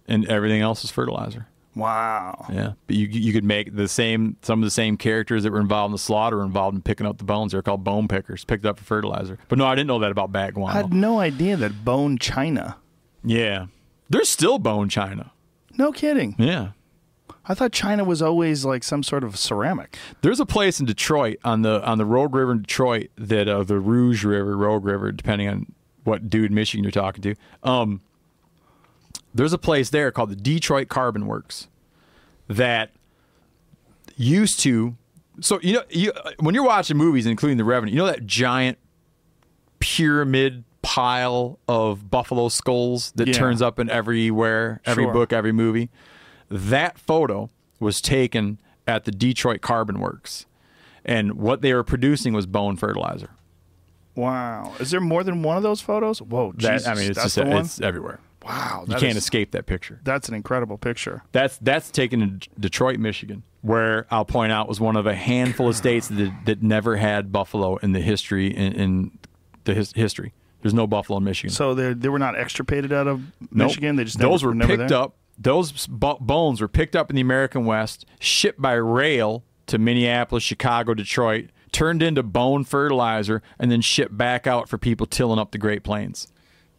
[0.06, 1.46] and everything else is fertilizer.
[1.76, 2.46] Wow.
[2.52, 5.60] Yeah, but you you could make the same some of the same characters that were
[5.60, 7.52] involved in the slaughter were involved in picking up the bones.
[7.52, 9.38] They're called bone pickers, picked up for fertilizer.
[9.48, 10.72] But no, I didn't know that about bat guano.
[10.72, 12.76] I had no idea that bone china.
[13.24, 13.66] yeah,
[14.10, 15.32] there's still bone china.
[15.78, 16.34] No kidding.
[16.38, 16.72] Yeah,
[17.46, 19.96] I thought China was always like some sort of ceramic.
[20.20, 23.64] there's a place in Detroit on the on the Rogue River in Detroit that uh,
[23.64, 25.72] the Rouge River, Rogue River, depending on
[26.04, 27.34] what dude Michigan you're talking to.
[27.62, 28.02] Um,
[29.34, 31.68] there's a place there called the Detroit Carbon Works
[32.48, 32.90] that
[34.16, 34.96] used to.
[35.40, 38.78] So you know, you, when you're watching movies, including The Revenant, you know that giant
[39.78, 43.34] pyramid pile of buffalo skulls that Yeah.
[43.34, 45.12] turns up in everywhere, every Sure.
[45.12, 45.90] book, every movie.
[46.50, 50.46] That photo was taken at the Detroit Carbon Works,
[51.04, 53.30] and what they were producing was bone fertilizer.
[54.16, 54.72] Wow.
[54.80, 56.20] Is there more than one of those photos?
[56.20, 56.52] Whoa.
[56.56, 58.18] That I mean, it's just it's everywhere.
[58.44, 58.84] wow.
[58.88, 60.00] You can't is- escape that picture.
[60.02, 61.22] That's an incredible picture.
[61.32, 65.68] That's that's taken in Detroit, Michigan, where I'll point out was one of a handful
[65.68, 69.18] of states that that never had buffalo in the history in, in
[69.64, 70.32] the his, history.
[70.62, 71.50] There's no buffalo in Michigan.
[71.54, 73.68] So they they were not extirpated out of Nope.
[73.68, 73.96] Michigan.
[73.96, 74.98] They just those never, were never picked there?
[74.98, 75.16] up.
[75.38, 80.42] Those bo- bones were picked up in the American West, shipped by rail to Minneapolis,
[80.42, 85.52] Chicago, Detroit, turned into bone fertilizer, and then shipped back out for people tilling up
[85.52, 86.26] the Great Plains.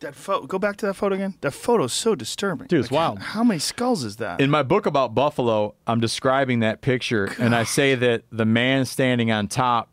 [0.01, 0.45] That photo.
[0.47, 1.35] Go back to that photo again.
[1.41, 2.65] That photo's so disturbing.
[2.67, 3.19] Dude, it's Like, wild.
[3.19, 4.41] How many skulls is that?
[4.41, 8.85] In my book about buffalo, I'm describing that picture, and I say that the man
[8.85, 9.89] standing on top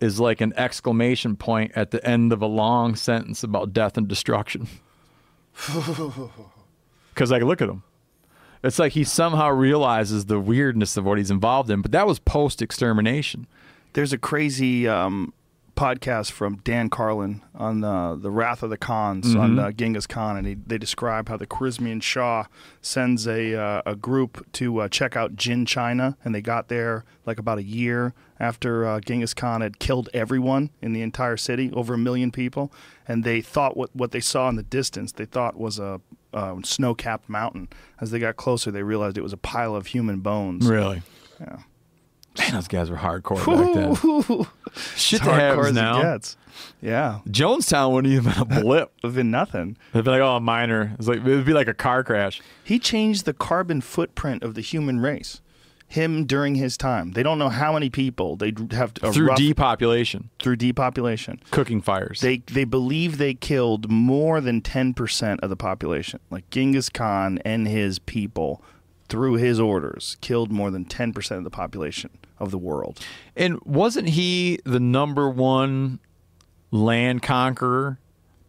[0.00, 4.06] is like an exclamation point at the end of a long sentence about death and
[4.08, 4.68] destruction.
[7.14, 7.82] Because, like, look at him.
[8.62, 12.18] It's like he somehow realizes the weirdness of what he's involved in, but that was
[12.20, 13.46] post extermination.
[13.94, 15.32] There's a crazy um,
[15.76, 19.40] podcast from Dan Carlin on uh, the Wrath of the Khans Mm-hmm.
[19.40, 22.44] on uh, Genghis Khan, and he, they describe how the Khwarezmian Shah
[22.80, 27.04] sends a uh, a group to uh, check out Jin China, and they got there
[27.26, 31.70] like about a year after uh, Genghis Khan had killed everyone in the entire city,
[31.72, 32.72] over a million people,
[33.06, 36.00] and they thought what what they saw in the distance they thought was a
[36.32, 37.68] uh, snow-capped mountain.
[38.00, 40.66] As they got closer, they realized it was a pile of human bones.
[40.66, 41.02] Really?
[41.40, 41.58] Yeah.
[42.38, 44.46] Man, those guys were hardcore back then.
[44.96, 46.02] Shit Hardcore happens it now.
[46.02, 46.36] gets.
[46.80, 48.92] Yeah, Jonestown wouldn't even been a blip.
[49.02, 49.76] it'd been nothing.
[49.92, 50.94] It'd be like, oh, a minor.
[50.98, 52.40] It's like, it'd be like a car crash.
[52.62, 55.40] He changed the carbon footprint of the human race.
[55.90, 57.12] Him during his time.
[57.12, 61.40] They don't know how many people they have through rough, depopulation, through depopulation.
[61.50, 62.20] cooking fires.
[62.20, 66.20] They they believe they killed more than ten percent of the population.
[66.30, 68.62] Like Genghis Khan and his people,
[69.08, 73.00] through his orders, killed more than ten percent of the population of the world.
[73.34, 75.98] and wasn't he the number one
[76.70, 77.98] land conqueror,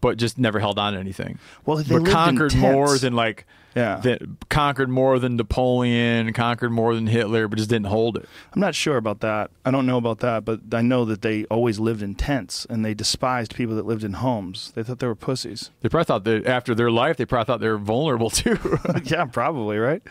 [0.02, 1.40] but just never held on to anything?
[1.66, 3.46] Well, they conquered more than like,
[3.76, 3.98] Yeah.
[3.98, 8.28] that conquered more than Napoleon, conquered more than Hitler, but just didn't hold it.
[8.54, 9.52] I'm not sure about that.
[9.66, 12.84] I don't know about that, but I know that they always lived in tents and
[12.84, 14.72] they despised people that lived in homes.
[14.76, 15.70] They thought they were pussies.
[15.82, 18.58] They probably thought that after their life, they probably thought they were vulnerable too.
[19.04, 20.02] yeah, probably, right?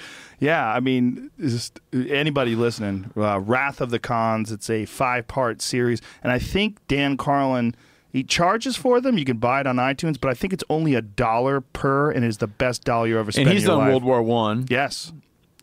[0.40, 5.60] Yeah, I mean, just anybody listening, uh, Wrath of the Khans, it's a five part
[5.60, 6.00] series.
[6.22, 7.74] And I think Dan Carlin,
[8.12, 9.18] he charges for them.
[9.18, 12.24] You can buy it on iTunes, but I think it's only a dollar per and
[12.24, 13.88] is the best dollar you ever spent and he's done life.
[13.88, 15.12] World War One, Yes.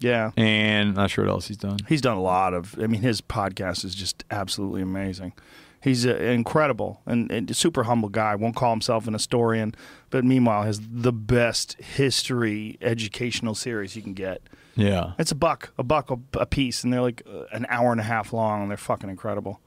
[0.01, 0.31] Yeah.
[0.37, 1.77] and not sure what else he's done.
[1.87, 2.77] He's done a lot of.
[2.81, 5.33] I mean, his podcast is just absolutely amazing.
[5.81, 8.35] He's uh, incredible and, and a super humble guy.
[8.35, 9.73] Won't call himself an historian,
[10.09, 14.41] but meanwhile has the best history educational series you can get.
[14.75, 17.91] Yeah, It's a buck, a buck a, a piece, and they're like uh, an hour
[17.93, 19.61] and a half long, and they're fucking incredible.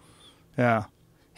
[0.58, 0.84] Yeah,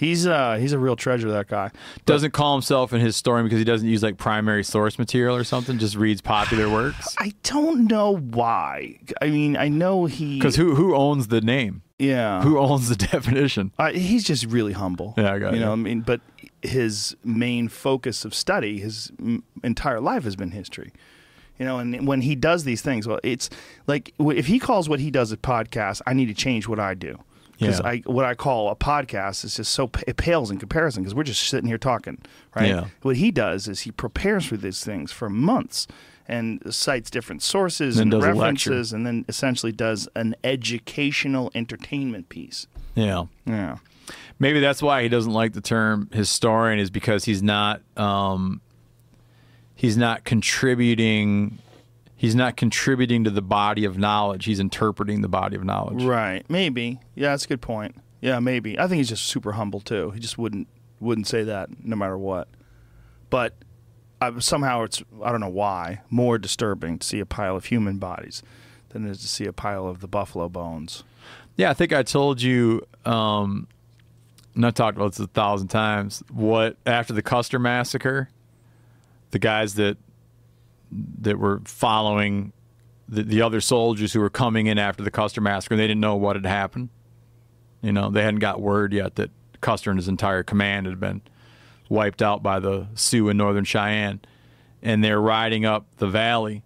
[0.00, 1.30] he's uh he's a real treasure.
[1.30, 1.70] That guy.
[2.06, 5.78] doesn't call himself an historian because he doesn't use like primary source material or something.
[5.78, 7.14] Just reads popular works.
[7.18, 8.98] I don't know why.
[9.22, 10.38] I mean, I know he.
[10.38, 11.82] Because who who owns the name?
[11.98, 12.42] Yeah.
[12.42, 13.72] Who owns the definition?
[13.78, 15.14] Uh, he's just really humble.
[15.18, 15.58] Yeah, I got you.
[15.60, 15.64] you.
[15.66, 16.22] know, I mean, but
[16.62, 20.92] his main focus of study, his m- entire life has been history.
[21.58, 23.50] You know, and when he does these things, well, it's
[23.86, 26.94] like if he calls what he does a podcast, I need to change what I
[26.94, 27.18] do.
[27.60, 27.86] Because Yeah.
[27.86, 31.22] I what I call a podcast is just so it pales in comparison because we're
[31.24, 32.18] just sitting here talking,
[32.56, 32.68] right?
[32.68, 32.86] Yeah.
[33.02, 35.86] What he does is he prepares for these things for months
[36.26, 38.70] and cites different sources and does a lecture.
[38.70, 42.66] references, and then essentially does an educational entertainment piece.
[42.94, 43.24] Yeah.
[43.44, 43.76] Yeah.
[44.38, 48.60] Maybe that's why he doesn't like the term historian is because he's not um,
[49.74, 51.58] he's not contributing
[52.20, 54.44] he's not contributing to the body of knowledge.
[54.44, 56.04] He's interpreting the body of knowledge.
[56.04, 56.44] Right.
[56.50, 57.00] Maybe.
[57.14, 57.96] Yeah, that's a good point.
[58.20, 58.78] Yeah, maybe.
[58.78, 60.10] I think he's just super humble too.
[60.10, 60.68] He just wouldn't
[61.00, 62.46] wouldn't say that no matter what.
[63.30, 63.54] But
[64.20, 67.96] I, somehow it's I don't know why more disturbing to see a pile of human
[67.96, 68.42] bodies
[68.90, 71.04] than it is to see a pile of the buffalo bones.
[71.56, 73.66] Yeah, I think I told you um
[74.54, 78.28] and I've talked about this a thousand times, what after the Custer massacre,
[79.30, 79.96] the guys that
[80.90, 82.52] that were following
[83.08, 86.16] the, the other soldiers who were coming in after the Custer massacre, they didn't know
[86.16, 86.88] what had happened.
[87.82, 89.30] You know, they hadn't got word yet that
[89.60, 91.22] Custer and his entire command had been
[91.88, 94.20] wiped out by the Sioux and Northern Cheyenne.
[94.82, 96.62] And they're riding up the valley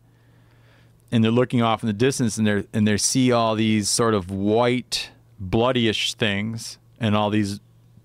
[1.10, 4.14] and they're looking off in the distance and they and they see all these sort
[4.14, 7.60] of white bloodyish things and all these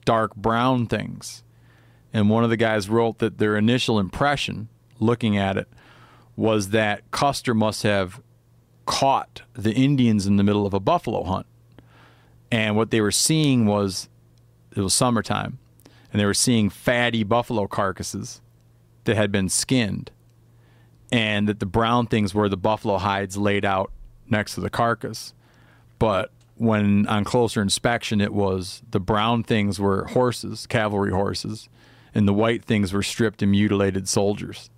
[0.05, 1.43] dark brown things.
[2.13, 4.69] And one of the guys wrote that their initial impression
[4.99, 5.67] looking at it
[6.39, 8.21] was that Custer must have
[8.85, 11.45] caught the Indians in the middle of a buffalo hunt.
[12.49, 14.07] And what they were seeing was
[14.73, 15.59] it was summertime
[16.13, 18.39] and they were seeing fatty buffalo carcasses
[19.03, 20.11] that had been skinned
[21.11, 23.91] and that the brown things were the buffalo hides laid out
[24.29, 25.33] next to the carcass.
[25.99, 31.67] But when on closer inspection, it was the brown things were horses, cavalry horses,
[32.15, 34.69] and the white things were stripped and mutilated soldiers.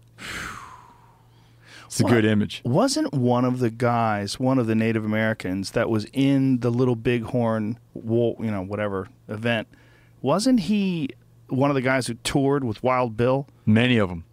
[1.92, 2.62] It's a good image.
[2.64, 6.96] Wasn't one of the guys, one of the Native Americans that was in the Little
[6.96, 9.68] Bighorn, you know, whatever event?
[10.22, 11.10] Wasn't he
[11.50, 13.46] one of the guys who toured with Wild Bill?
[13.66, 14.24] Many of them.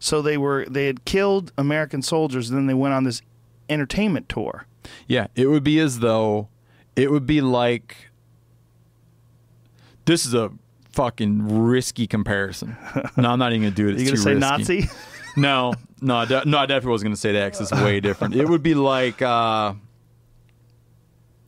[0.00, 3.22] So they were they had killed American soldiers, and then they went on this
[3.68, 4.66] entertainment tour.
[5.06, 6.48] Yeah, it would be as though
[6.96, 8.10] it would be like
[10.06, 10.50] this is a
[10.90, 12.76] fucking risky comparison.
[13.16, 13.92] No, I'm not even gonna do it.
[13.94, 14.80] It's you gonna say risky.
[14.80, 14.90] Nazi?
[15.36, 16.58] No, no, I de- no.
[16.58, 18.34] I definitely wasn't gonna say that because it's way different.
[18.34, 19.74] It would be like, uh,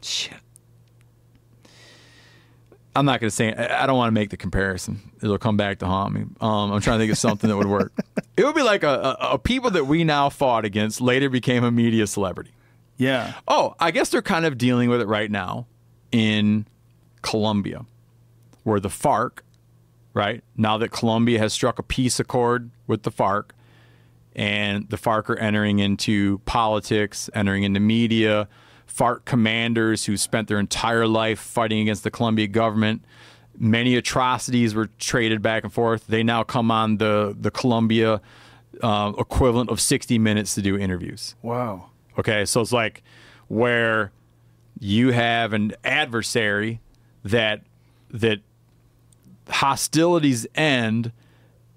[0.02, 0.34] shit.
[2.94, 3.52] I'm not gonna say.
[3.54, 5.00] I I don't want to make the comparison.
[5.22, 6.22] It'll come back to haunt me.
[6.40, 7.92] Um, I'm trying to think of something that would work.
[8.36, 11.64] It would be like a, a, a people that we now fought against later became
[11.64, 12.50] a media celebrity.
[12.96, 13.34] yeah.
[13.46, 15.66] Oh, I guess they're kind of dealing with it right now
[16.12, 16.66] in
[17.22, 17.84] Colombia,
[18.64, 19.40] where the FARC,
[20.14, 23.50] right now that Colombia has struck a peace accord with the FARC,
[24.34, 28.48] and the FARC are entering into politics, entering into media.
[28.86, 33.04] FARC commanders who spent their entire life fighting against the Colombia government.
[33.56, 36.06] Many atrocities were traded back and forth.
[36.06, 38.20] They now come on the the Colombia
[38.82, 41.34] uh, equivalent of 60 minutes to do interviews.
[41.42, 41.90] Wow.
[42.18, 43.02] Okay, so it's like
[43.48, 44.12] where
[44.78, 46.80] you have an adversary
[47.24, 47.62] that
[48.10, 48.40] that
[49.48, 51.12] hostilities end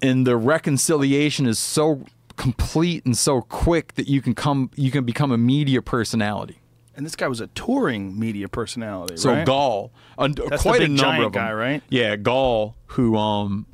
[0.01, 2.03] and the reconciliation is so
[2.37, 6.57] complete and so quick that you can come you can become a media personality.
[6.95, 9.45] And this guy was a touring media personality, So right?
[9.45, 11.41] Gall, a, That's quite the a number of them.
[11.43, 11.83] guy, right?
[11.89, 13.65] Yeah, Gall, who um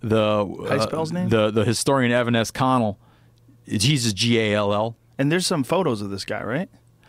[0.00, 1.28] the uh, name?
[1.28, 2.50] the the historian Evan S.
[2.50, 2.98] Connell,
[3.68, 4.96] Jesus G A L L.
[5.18, 6.68] And there's some photos of this guy, right?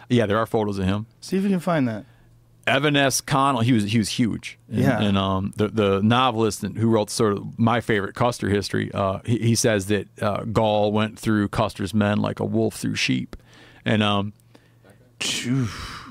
[0.09, 1.07] Yeah, there are photos of him.
[1.21, 2.05] See if you can find that.
[2.65, 3.19] Evan S.
[3.21, 4.57] Connell, he was he was huge.
[4.69, 5.01] And, Yeah.
[5.01, 9.37] and um, the the novelist who wrote sort of my favorite Custer history, uh, he,
[9.39, 13.35] he says that uh, Gall went through Custer's men like a wolf through sheep,
[13.83, 14.33] and um,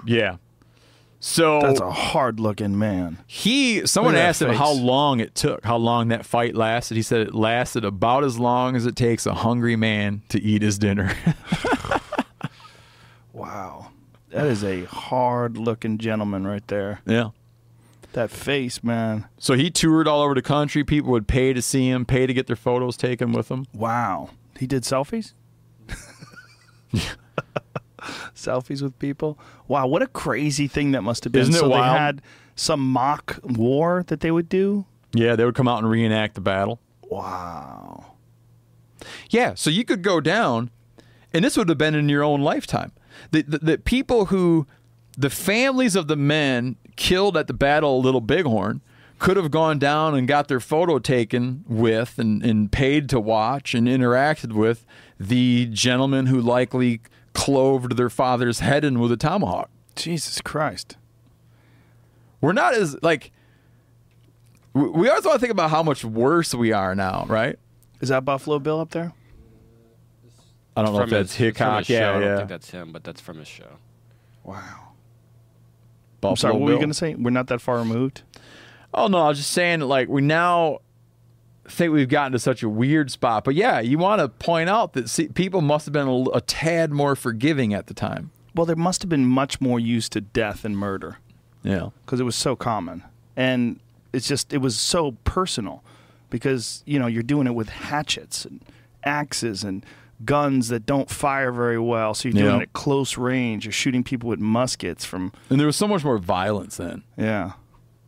[0.06, 0.36] yeah.
[1.24, 3.18] So That's a hard looking man.
[3.28, 6.96] he someone asked him how long it took, how long that fight lasted.
[6.96, 10.62] He said it lasted about as long as it takes a hungry man to eat
[10.62, 11.14] his dinner.
[13.32, 13.88] Wow.
[14.32, 17.00] That is a hard looking gentleman right there.
[17.06, 17.30] yeah.
[18.14, 19.26] That face, man.
[19.38, 20.84] So he toured all over the country.
[20.84, 23.64] People would pay to see him, pay to get their photos taken with him.
[23.72, 24.28] Wow.
[24.58, 25.32] He did selfies?
[28.34, 29.38] selfies with people?
[29.68, 31.42] Wow, what a crazy thing that must have been.
[31.42, 31.84] Isn't it so wild?
[31.84, 32.22] they had
[32.54, 34.84] some mock war that they would do?
[35.14, 36.80] Yeah, they would come out and reenact the battle.
[37.08, 38.14] Wow.
[39.30, 40.70] Yeah, so you could go down,
[41.32, 42.92] and this would have been in your own lifetime.
[43.30, 44.66] The, the, the people who,
[45.16, 48.80] the families of the men killed at the Battle of Little Bighorn,
[49.18, 53.72] could have gone down and got their photo taken with and, and paid to watch
[53.72, 54.84] and interacted with
[55.18, 57.00] the gentleman who likely
[57.32, 59.70] cloved their father's head in with a tomahawk.
[59.94, 60.96] Jesus Christ.
[62.40, 63.30] We're not as like.
[64.74, 67.56] We we always want to think about how much worse we are now, right?
[68.00, 69.12] Is that Buffalo Bill up there?
[70.76, 71.78] I don't know if From that's his- Hickok.
[71.80, 71.94] his show.
[71.94, 73.76] Yeah, I don't think that's him, but that's from his show.
[74.44, 74.88] Wow.
[76.20, 76.52] Buffalo I'm sorry.
[76.54, 77.14] What were you going to say?
[77.14, 78.22] We're not that far removed.
[78.94, 80.78] Oh no, I was just saying like we now
[81.68, 83.44] think we've gotten to such a weird spot.
[83.44, 86.40] But yeah, you want to point out that see, people must have been a, a
[86.40, 88.30] tad more forgiving at the time.
[88.54, 91.16] Well, there must have been much more used to death and murder
[91.62, 91.88] Yeah.
[92.04, 93.02] because it was so common,
[93.36, 93.80] and
[94.12, 95.82] it's just it was so personal
[96.28, 98.60] because you know you're doing it with hatchets and
[99.04, 99.84] axes and
[100.24, 102.56] guns that don't fire very well, so you're doing Yeah.
[102.58, 103.64] it at close range.
[103.64, 107.02] You're shooting people with muskets from And there was so much more violence then.
[107.16, 107.52] yeah,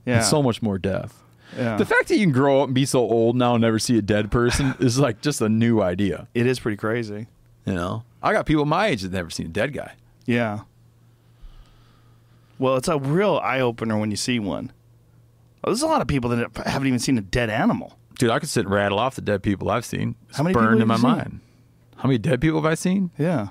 [0.06, 1.20] yeah, And so much more death.
[1.56, 1.76] yeah.
[1.76, 3.96] The fact that you can grow up and be so old now and never see
[3.98, 6.28] a dead person is like just a new idea.
[6.34, 7.26] it is pretty crazy.
[7.66, 9.92] You know, I got people my age that never seen a dead guy.
[10.26, 10.60] Yeah.
[12.58, 14.72] Well, it's a real eye opener when you see one.
[15.62, 17.98] Well, there's a lot of people that haven't even seen a dead animal.
[18.18, 20.14] Dude, I could sit and rattle off the dead people I've seen.
[20.28, 21.02] It's How many burned in my seen?
[21.02, 21.40] mind.
[22.04, 23.12] How many dead people have I seen?
[23.16, 23.48] Yeah.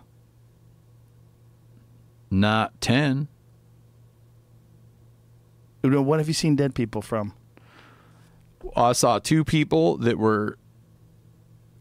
[2.30, 3.28] Not ten.
[5.82, 7.34] What have you seen dead people from?
[8.76, 10.60] I saw two people that were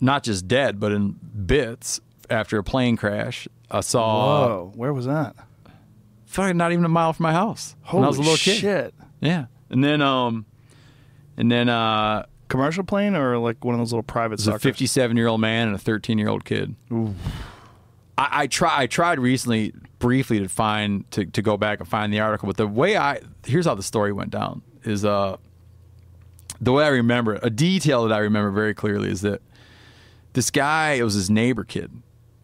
[0.00, 1.10] not just dead, but in
[1.44, 2.00] bits
[2.30, 3.46] after a plane crash.
[3.70, 5.36] I saw Whoa, where was that?
[6.24, 8.62] fucking not even a mile from my house Holy when I was a little shit!
[8.62, 8.94] kid.
[9.20, 10.46] Yeah, and then um,
[11.36, 14.62] and then uh, Commercial plane or like one of those little private there's a suckers?
[14.62, 16.74] 57 year old man and a 13 year old kid.
[18.18, 18.82] I, I try.
[18.82, 22.46] I tried recently, briefly, to find to, to go back and find the article.
[22.48, 25.38] But the way I here's how the story went down is uh
[26.60, 27.40] the way I remember it.
[27.42, 29.40] A detail that I remember very clearly is that
[30.34, 31.90] this guy it was his neighbor kid,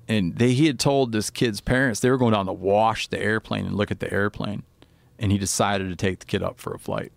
[0.09, 3.21] and they he had told this kid's parents they were going down to wash the
[3.21, 4.63] airplane and look at the airplane,
[5.19, 7.13] and he decided to take the kid up for a flight.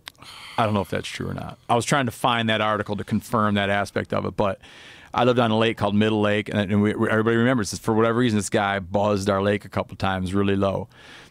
[0.58, 1.58] I don't know if that's true or not.
[1.68, 4.60] I was trying to find that article to confirm that aspect of it, but
[5.14, 7.80] I lived on a lake called Middle Lake, and, and we, everybody remembers this.
[7.80, 10.88] For whatever reason, this guy buzzed our lake a couple times really low.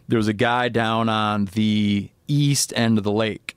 [0.08, 3.56] There was a guy down on the east end of the lake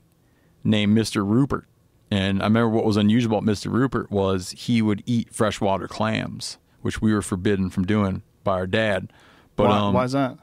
[0.63, 1.27] named Mr.
[1.27, 1.67] Rupert.
[2.11, 3.73] And I remember what was unusual about Mr.
[3.73, 8.67] Rupert was he would eat freshwater clams, which we were forbidden from doing by our
[8.67, 9.13] dad.
[9.57, 10.39] But why, um, why is that?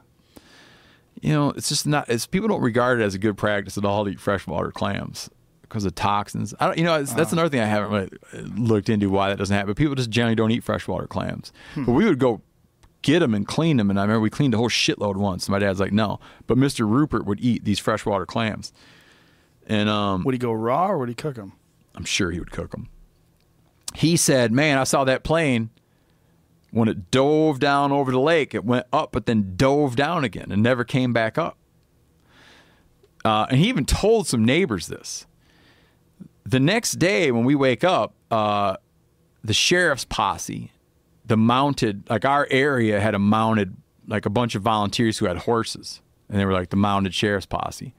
[1.22, 2.08] You know, it's just not.
[2.10, 5.30] It's people don't regard it as a good practice at all to eat freshwater clams
[5.62, 6.52] because of toxins.
[6.60, 6.78] I don't.
[6.78, 9.70] You know, that's another thing I haven't really looked into why that doesn't happen.
[9.70, 11.52] But people just generally don't eat freshwater clams.
[11.76, 12.42] But we would go
[13.02, 15.48] get them and clean them, and I remember we cleaned a whole shitload once.
[15.48, 16.18] My dad's like, no,
[16.48, 18.72] but Mister Rupert would eat these freshwater clams,
[19.66, 21.52] and um, Would he go raw or would he cook them?
[21.94, 22.88] I'm sure he would cook them.
[23.94, 25.70] He said, "Man, I saw that plane
[26.72, 28.54] when it dove down over the lake.
[28.54, 31.56] It went up, but then dove down again and never came back up."
[33.24, 35.26] Uh, and he even told some neighbors this.
[36.44, 38.76] The next day, when we wake up, uh,
[39.44, 40.72] the sheriff's posse,
[41.24, 43.76] the mounted, like our area had a mounted,
[44.08, 47.46] like a bunch of volunteers who had horses, and they were like the mounted sheriff's
[47.46, 47.94] posse,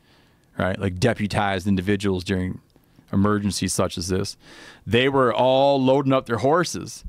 [0.57, 0.77] right?
[0.77, 2.59] Like deputized individuals during
[3.13, 4.35] emergencies such as this.
[4.85, 7.05] They were all loading up their horses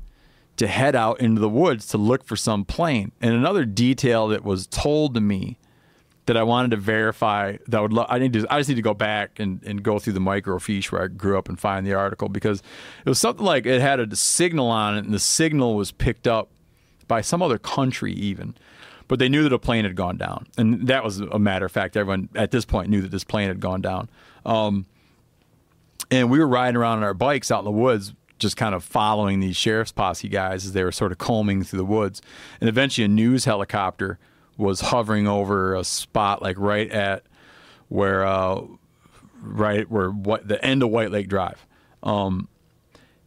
[0.57, 3.11] to head out into the woods to look for some plane.
[3.21, 5.57] And another detail that was told to me
[6.25, 8.75] that I wanted to verify that I would lo- I need to I just need
[8.75, 11.85] to go back and, and go through the microfiche where I grew up and find
[11.85, 12.63] the article because
[13.05, 16.27] it was something like it had a signal on it and the signal was picked
[16.27, 16.49] up
[17.07, 18.55] by some other country even.
[19.07, 20.47] But they knew that a plane had gone down.
[20.57, 21.95] And that was a matter of fact.
[21.95, 24.09] Everyone at this point knew that this plane had gone down.
[24.43, 24.87] Um,
[26.09, 28.15] and we were riding around on our bikes out in the woods
[28.45, 31.77] just kind of following these sheriff's posse guys as they were sort of combing through
[31.77, 32.21] the woods
[32.59, 34.17] and eventually a news helicopter
[34.57, 37.23] was hovering over a spot like right at
[37.89, 38.61] where uh,
[39.41, 41.65] right where what the end of white lake drive
[42.03, 42.47] um,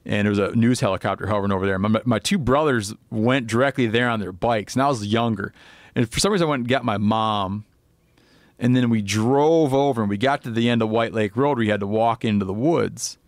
[0.05, 3.86] and there was a news helicopter hovering over there my, my two brothers went directly
[3.86, 5.53] there on their bikes and i was younger
[5.95, 7.65] and for some reason i went and got my mom
[8.59, 11.59] and then we drove over and we got to the end of White Lake Road.
[11.59, 13.19] where We had to walk into the woods.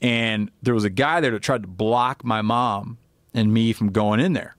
[0.00, 2.98] And there was a guy there that tried to block my mom
[3.34, 4.56] and me from going in there.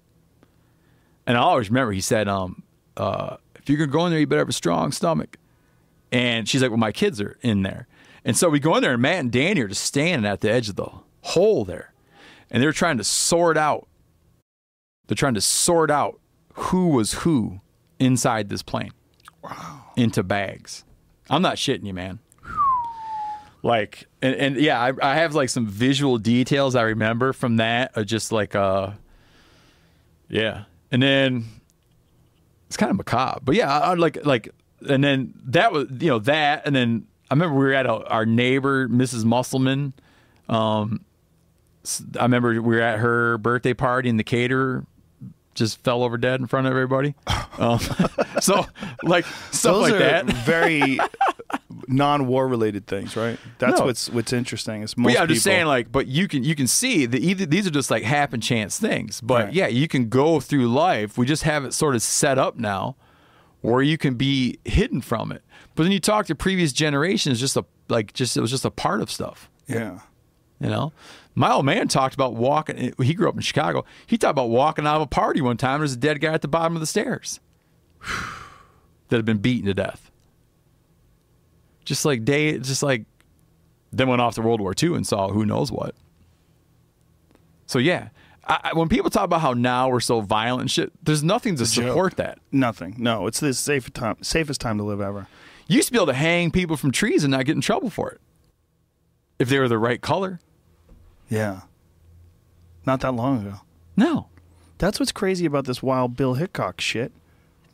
[1.26, 2.64] And I always remember he said, um,
[2.98, 5.38] uh, if you're going to go in there, you better have a strong stomach.
[6.12, 7.88] And she's like, well, my kids are in there.
[8.26, 10.52] And so we go in there, and Matt and Danny are just standing at the
[10.52, 10.90] edge of the
[11.22, 11.94] hole there.
[12.52, 13.88] And they're trying to sort out,
[15.08, 16.20] they're trying to sort out
[16.54, 17.62] who was who
[18.00, 18.92] inside this plane
[19.44, 19.86] Wow.
[19.96, 20.84] into bags.
[21.30, 22.20] I'm not shitting you, man.
[23.62, 27.96] Like, and, and yeah, I, I have like some visual details I remember from that.
[27.98, 28.92] Of just like, uh,
[30.30, 31.46] yeah, and then
[32.68, 34.50] it's kind of macabre, but yeah, I, I'd like like,
[34.88, 38.06] and then that was you know that, and then I remember we were at a,
[38.08, 39.26] our neighbor, Mrs.
[39.26, 39.94] Musselman.
[40.48, 41.04] Um,
[42.18, 44.86] I remember we were at her birthday party and the caterer
[45.60, 47.14] just fell over dead in front of everybody.
[47.60, 47.80] Um,
[48.42, 48.66] so,
[49.04, 50.26] like stuff Those like are that.
[50.26, 51.00] very
[51.88, 53.38] non-war related things, right?
[53.60, 53.86] That's No.
[53.86, 54.82] what's what's interesting.
[54.84, 57.20] Is most yeah, I'm just people- saying, like, but you can you can see that
[57.22, 59.22] either these are just like happen chance things.
[59.22, 59.54] But Right.
[59.54, 61.18] yeah, you can go through life.
[61.18, 62.96] We just have it sort of set up now,
[63.62, 65.44] where you can be hidden from it.
[65.76, 68.72] But then you talk to previous generations, just a like just it was just a
[68.72, 69.50] part of stuff.
[69.68, 70.00] yeah.
[70.62, 70.92] You know,
[71.40, 72.94] my old man talked about walking.
[73.02, 73.86] He grew up in Chicago.
[74.06, 75.80] He talked about walking out of a party one time.
[75.80, 77.40] There's a dead guy at the bottom of the stairs
[79.08, 80.12] that had been beaten to death.
[81.86, 83.06] Just like day, just like
[83.94, 85.96] then went off to World War II and saw who knows what.
[87.68, 88.10] So yeah,
[88.44, 91.66] I, when people talk about how now we're so violent and shit, there's nothing to
[91.66, 92.40] support that.
[92.52, 92.96] Nothing.
[92.98, 95.30] No, it's the safest time, safest time to live ever.
[95.68, 97.90] You used to be able to hang people from trees and not get in trouble
[97.90, 98.20] for it
[99.40, 100.42] if they were the right color.
[101.30, 101.62] Yeah.
[102.86, 103.56] Not that long ago.
[103.96, 104.28] No,
[104.78, 107.12] That's what's crazy about this wild Bill Hickok shit.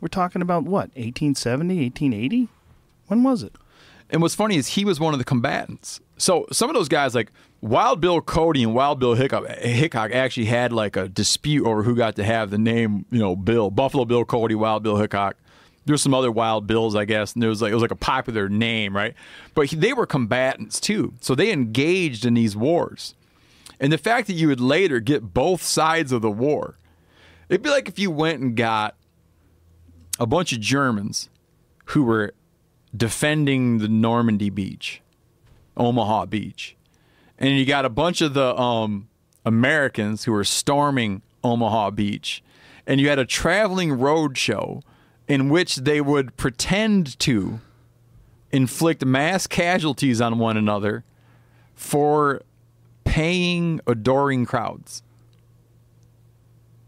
[0.01, 2.47] We're talking about what, 1870, 1880?
[3.07, 3.53] When was it?
[4.09, 5.99] And what's funny is he was one of the combatants.
[6.17, 10.45] So some of those guys, like Wild Bill Cody and Wild Bill Hickok, Hickok actually
[10.45, 13.69] had like a dispute over who got to have the name, you know, Bill.
[13.69, 15.37] Buffalo Bill Cody, Wild Bill Hickok.
[15.85, 17.95] There's some other Wild Bills, I guess, and there was like it was like a
[17.95, 19.13] popular name, right?
[19.53, 23.13] But he, they were combatants too, so they engaged in these wars.
[23.85, 26.79] And the fact that you would later get both sides of the war,
[27.49, 28.95] it'd be like if you went and got
[30.19, 31.29] a bunch of Germans
[31.89, 32.33] who were
[32.97, 35.03] defending the Normandy beach,
[35.77, 36.75] Omaha Beach.
[37.37, 39.07] And you got a bunch of the um,
[39.45, 42.43] Americans who were storming Omaha Beach.
[42.87, 44.81] And you had a traveling road show
[45.27, 47.59] in which they would pretend to
[48.51, 51.03] inflict mass casualties on one another
[51.75, 52.41] for
[53.15, 55.01] paying adoring crowds.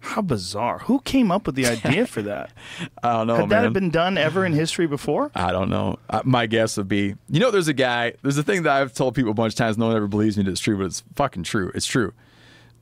[0.02, 0.80] How bizarre.
[0.80, 2.52] Who came up with the idea for that?
[3.04, 3.74] I don't know, Had that man.
[3.74, 5.32] been done ever in history before?
[5.34, 6.00] I don't know.
[6.10, 8.14] Uh, my guess would be, you know, there's a guy.
[8.24, 9.78] There's a thing that I've told people a bunch of times.
[9.78, 11.72] No one ever believes me that it's true, but it's fucking true.
[11.74, 12.14] It's true.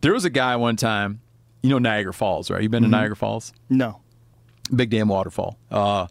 [0.01, 1.21] There was a guy one time.
[1.61, 2.63] You know Niagara Falls, right?
[2.63, 3.53] You been to Niagara Falls?
[3.69, 4.01] No.
[4.75, 5.57] Big damn waterfall.
[5.69, 6.07] Uh,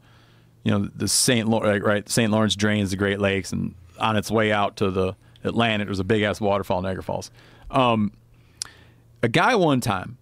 [0.62, 2.08] you know the Saint Lawrence, right?
[2.08, 6.00] Saint Lawrence drains the Great Lakes, and on its way out to the Atlantic, was
[6.00, 7.30] a big ass waterfall, Niagara Falls.
[7.70, 8.12] Um,
[9.22, 10.18] a guy one time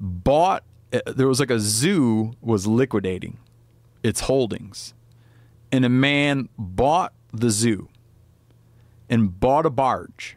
[0.00, 0.64] bought.
[0.92, 3.38] uh, There was like a zoo was liquidating
[4.02, 4.94] its holdings,
[5.70, 7.88] and a man bought the zoo
[9.08, 10.36] and bought a barge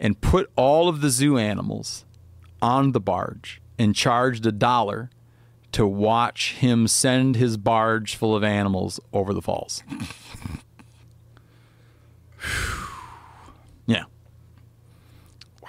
[0.00, 2.04] and put all of the zoo animals
[2.60, 5.10] on the barge and charged a dollar
[5.72, 9.82] to watch him send his barge full of animals over the falls.
[13.86, 14.04] yeah.
[15.62, 15.68] Wow.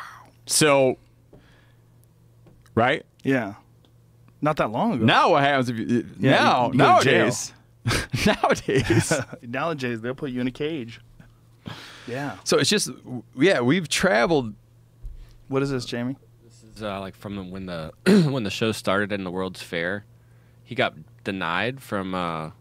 [0.53, 0.97] So,
[2.75, 3.55] right Yeah.
[4.41, 5.05] Not that long ago.
[5.05, 7.17] now, what happens if you Yeah, now you- you go to jail.
[7.19, 7.53] nowadays?
[8.25, 9.13] nowadays.
[9.41, 10.99] Nowadays, they'll put you in a cage.
[12.07, 12.35] Yeah.
[12.43, 12.89] so it's just
[13.37, 14.53] yeah, we've traveled.
[15.47, 16.17] What is this, Jamie?
[16.43, 17.91] This is uh, like from the, when the
[18.29, 20.05] when the show started in the World's Fair.
[20.63, 20.93] He got
[21.23, 22.51] denied from uh,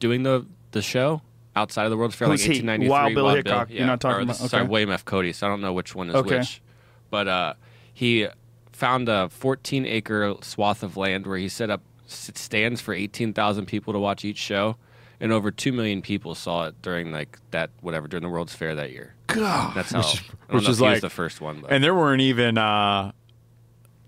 [0.00, 1.22] doing the the show
[1.54, 2.62] outside of the World's Fair, Who's like he?
[2.62, 2.90] 1893.
[2.90, 3.70] Wild Bill Hickok.
[3.70, 4.70] Yeah, You're not talking or this- about- Sorry, okay.
[4.70, 5.04] William F.
[5.06, 5.32] Cody.
[5.32, 6.38] So I don't know which one is Okay.
[6.38, 6.60] which.
[7.10, 7.54] But uh,
[7.92, 8.28] he
[8.72, 13.92] found a 14 acre swath of land where he set up stands for 18,000 people
[13.92, 14.76] to watch each show.
[15.18, 18.74] And over two million people saw it during like that whatever during the World's Fair
[18.74, 19.14] that year.
[19.28, 19.74] God.
[19.74, 20.00] That's how.
[20.00, 20.12] I don't
[20.56, 22.58] which know is if he like- was the first one, but And there weren't even
[22.58, 23.12] uh,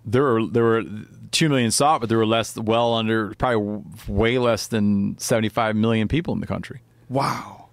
[0.05, 0.83] there were there were
[1.31, 5.49] two million saw it, but there were less, well under, probably way less than seventy
[5.49, 6.83] five million people in the country.
[7.09, 7.69] Wow.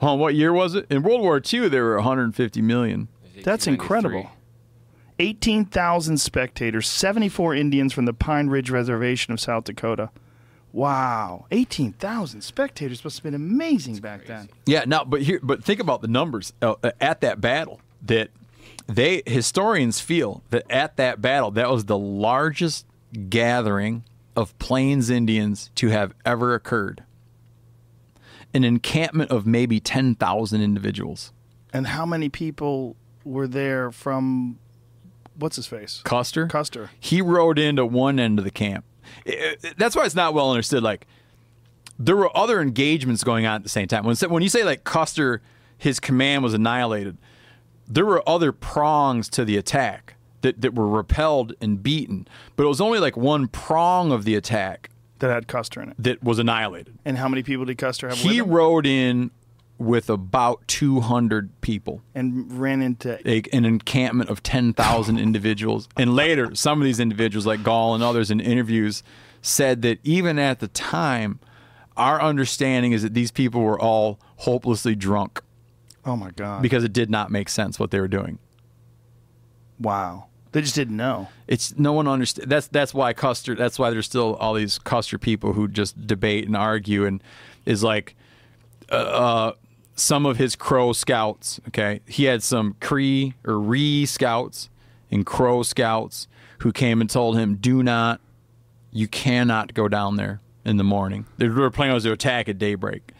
[0.00, 0.86] Hold on, what year was it?
[0.90, 3.08] In World War II, there were 150 million.
[3.44, 4.30] That's incredible.
[5.18, 10.10] 18,000 spectators, 74 Indians from the Pine Ridge Reservation of South Dakota.
[10.72, 11.46] Wow.
[11.50, 14.48] 18,000 spectators must have been amazing back then.
[14.66, 17.80] Yeah, now, but here, but think about the numbers uh, at that battle.
[18.04, 18.30] That
[18.86, 22.86] they historians feel that at that battle, that was the largest
[23.28, 27.04] gathering of Plains Indians to have ever occurred.
[28.54, 31.32] An encampment of maybe ten thousand individuals.
[31.72, 34.58] And how many people were there from
[35.36, 36.00] what's his face?
[36.04, 36.46] Custer.
[36.46, 36.90] Custer.
[37.00, 38.84] He rode into one end of the camp.
[39.26, 40.82] I- I- that's why it's not well understood.
[40.82, 41.06] Like
[41.98, 44.04] there were other engagements going on at the same time.
[44.04, 45.40] When when you say like Custer,
[45.78, 47.16] his command was annihilated.
[47.88, 52.26] There were other prongs to the attack that, that were repelled and beaten,
[52.56, 54.88] but it was only like one prong of the attack
[55.18, 55.96] That had Custer in it.
[55.98, 56.96] that was annihilated.
[57.04, 59.30] And how many people did Custer have with He rode in
[59.82, 65.88] with about 200 people, and ran into a, an encampment of 10,000 individuals.
[65.96, 69.02] And later, some of these individuals, like Gall and others in interviews,
[69.40, 71.40] said that even at the time,
[71.96, 75.42] our understanding is that these people were all hopelessly drunk
[76.04, 78.38] oh my god because it did not make sense what they were doing.
[79.78, 82.50] wow they just didn't know It's no one understand.
[82.50, 83.54] That's that's why Custer.
[83.54, 87.22] That's why there's still all these Custer people who just debate and argue and
[87.64, 88.14] is like,
[88.90, 89.52] uh, uh,
[89.94, 91.60] some of his Crow scouts.
[91.68, 94.70] Okay, he had some Cree or Ree scouts
[95.10, 96.28] and Crow scouts
[96.58, 98.20] who came and told him, "Do not,
[98.90, 103.12] you cannot go down there in the morning." They were planning to attack at daybreak,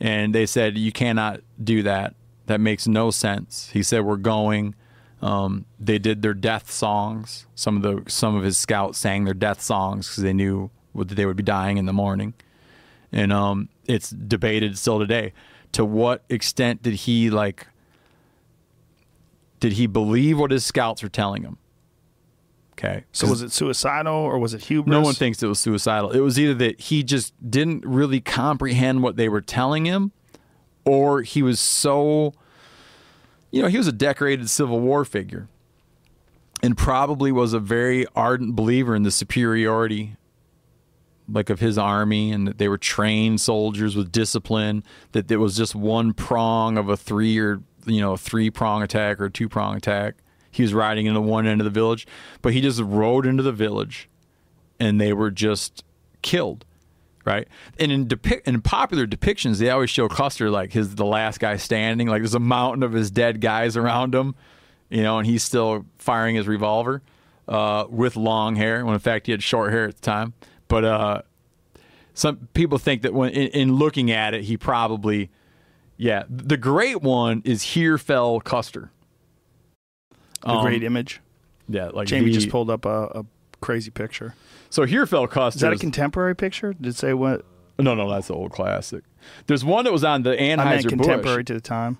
[0.00, 2.14] and they said, "You cannot do that.
[2.46, 4.74] That makes no sense." He said, "We're going."
[5.22, 7.46] Um, they did their death songs.
[7.54, 11.08] Some of the some of his scouts sang their death songs because they knew that
[11.08, 12.34] they would be dying in the morning,
[13.12, 15.32] and um, it's debated still today.
[15.72, 17.66] To what extent did he like?
[19.60, 21.58] Did he believe what his scouts were telling him?
[22.72, 26.10] Okay, so was it suicidal or was it hubris no one thinks it was suicidal.
[26.10, 30.12] It was either that he just didn't really comprehend what they were telling him,
[30.84, 32.34] or he was so,
[33.50, 35.48] you know, he was a decorated Civil War figure
[36.62, 40.16] and probably was a very ardent believer in the superiority
[41.28, 45.56] like of his army and that they were trained soldiers with discipline that it was
[45.56, 49.76] just one prong of a three or you know three prong attack or two prong
[49.76, 50.16] attack.
[50.50, 52.06] He was riding into one end of the village
[52.42, 54.08] but he just rode into the village
[54.78, 55.84] and they were just
[56.22, 56.64] killed
[57.24, 57.48] right?
[57.80, 61.56] And in depic- in popular depictions they always show custer like his the last guy
[61.56, 64.34] standing like there's a mountain of his dead guys around him
[64.88, 67.02] you know and he's still firing his revolver
[67.48, 68.84] uh, with long hair.
[68.84, 70.34] When in fact he had short hair at the time
[70.68, 71.22] but uh,
[72.14, 75.30] some people think that when in, in looking at it he probably
[75.96, 78.90] yeah the great one is here fell custer.
[80.42, 81.20] The Um, great image?
[81.68, 83.24] Yeah like jamie the- just pulled up a, a
[83.60, 84.34] crazy picture.
[84.70, 86.72] So here fell custer is that a contemporary picture?
[86.72, 87.44] Did it say what?
[87.78, 89.04] No no that's the old classic.
[89.46, 90.58] There's one that was on the Anheuser.
[90.58, 91.98] I meant contemporary Busch to the time.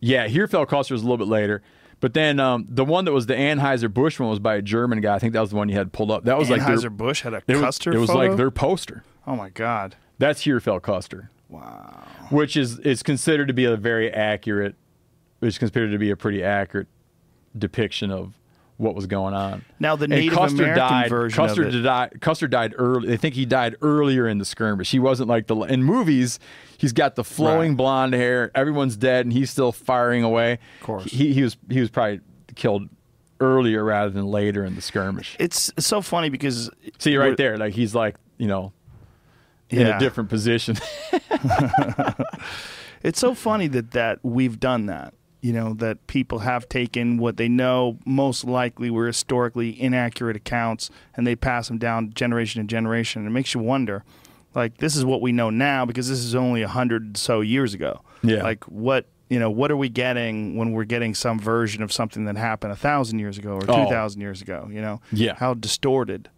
[0.00, 1.62] Yeah here fell custer was a little bit later
[2.00, 5.00] but then um, the one that was the Anheuser Busch one was by a German
[5.00, 5.14] guy.
[5.14, 6.24] I think that was the one you had pulled up.
[6.24, 8.28] That was like Anheuser Busch had a it was, Custer it was photo?
[8.28, 9.02] like their poster.
[9.26, 11.30] oh my god That's here fell Custer.
[11.48, 14.74] wow which is is considered to be a very accurate,
[15.38, 16.86] which is considered to be a pretty accurate
[17.56, 18.37] depiction of
[18.78, 19.64] what was going on.
[19.78, 22.20] Now, the Native Custer American died, version of Custer it- died.
[22.20, 23.08] Custer died early.
[23.08, 24.90] They think he died earlier in the skirmish.
[24.90, 26.38] He wasn't like the in movies.
[26.78, 27.76] He's got the flowing Right.
[27.76, 28.50] blonde hair.
[28.54, 30.58] Everyone's dead, and he's still firing away.
[30.80, 31.04] Of course.
[31.04, 32.20] he he was he was probably
[32.54, 32.88] killed
[33.40, 35.36] earlier rather than later in the skirmish.
[35.38, 38.72] it's so funny because See right there, like he's like you know
[39.70, 39.96] in Yeah.
[39.96, 40.76] a different position.
[43.00, 45.14] It's so funny that that we've done that.
[45.40, 50.90] You know that people have taken what they know most likely were historically inaccurate accounts,
[51.16, 53.24] and they pass them down generation to generation.
[53.24, 54.02] It makes you wonder,
[54.54, 57.72] like this is what we know now because this is only a hundred so years
[57.72, 58.00] ago.
[58.22, 58.42] Yeah.
[58.42, 62.24] Like what you know, what are we getting when we're getting some version of something
[62.24, 63.84] that happened a thousand years ago or Oh.
[63.84, 64.68] two thousand years ago?
[64.72, 65.00] You know.
[65.12, 65.34] Yeah.
[65.36, 66.30] How distorted.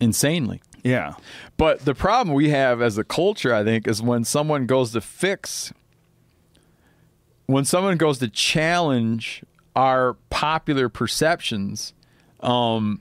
[0.00, 0.62] Insanely.
[0.84, 1.14] Yeah.
[1.56, 5.00] But the problem we have as a culture, I think, is when someone goes to
[5.00, 5.72] fix,
[7.46, 9.42] when someone goes to challenge
[9.74, 11.94] our popular perceptions,
[12.40, 13.00] um,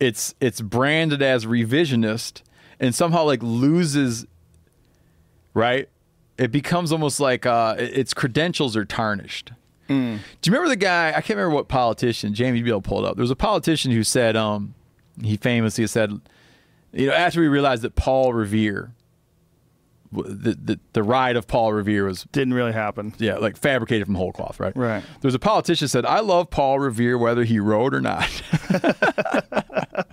[0.00, 2.42] it's it's branded as revisionist
[2.78, 4.26] and somehow like loses,
[5.54, 5.88] right?
[6.36, 9.52] It becomes almost like uh, its credentials are tarnished.
[10.42, 11.08] Do you remember the guy?
[11.08, 12.34] I can't remember what politician.
[12.34, 13.16] Jamie, you'd be able to pull it up.
[13.16, 14.74] There was a politician who said, um,
[15.22, 16.12] he famously said,
[16.92, 18.92] you know, after we realized that Paul Revere,
[20.12, 23.12] the, the the ride of Paul Revere was Didn't really happen.
[23.18, 24.76] yeah like fabricated from whole cloth, right?
[24.76, 25.02] Right.
[25.20, 28.28] There was a politician said, "I love Paul Revere whether he rode or not."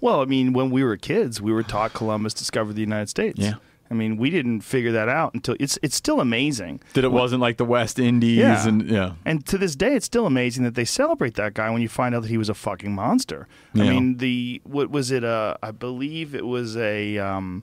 [0.00, 3.38] Well, I mean, when we were kids, we were taught Columbus discovered the United States.
[3.40, 3.54] Yeah.
[3.90, 6.80] I mean, we didn't figure that out until it's it's still amazing.
[6.94, 8.68] that it wasn't like the West Indies Yeah.
[8.68, 9.12] and yeah.
[9.24, 12.14] And to this day, it's still amazing that they celebrate that guy when you find
[12.14, 13.48] out that he was a fucking monster.
[13.74, 15.24] I mean, the what was it?
[15.24, 17.62] Uh, I believe it was a um,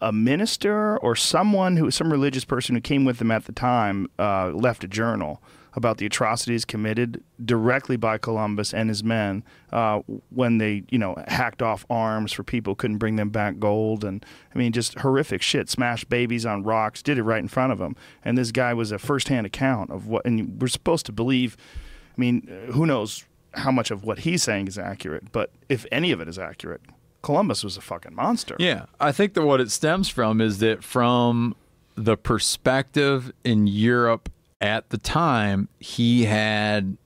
[0.00, 4.08] a minister or someone who some religious person who came with them at the time
[4.18, 5.42] uh, left a journal
[5.76, 9.42] about the atrocities committed directly by Columbus and his men
[9.72, 10.00] uh,
[10.30, 14.04] when they you know hacked off arms for people couldn't bring them back gold.
[14.04, 15.68] And I mean just horrific shit.
[15.68, 17.96] Smashed babies on rocks did it right in front of them.
[18.24, 21.56] And this guy was a firsthand account of what and we're supposed to believe
[22.16, 26.10] I mean who knows how much of what he's saying is accurate but if any
[26.10, 26.80] of it is accurate
[27.24, 28.54] Columbus was a fucking monster.
[28.58, 31.56] Yeah, I think that what it stems from is that from
[31.94, 34.28] the perspective in Europe
[34.60, 36.98] at the time, he had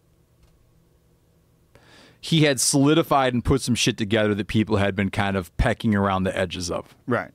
[2.20, 5.94] he had solidified and put some shit together that people had been kind of pecking
[5.94, 6.96] around the edges of.
[7.06, 7.30] Right.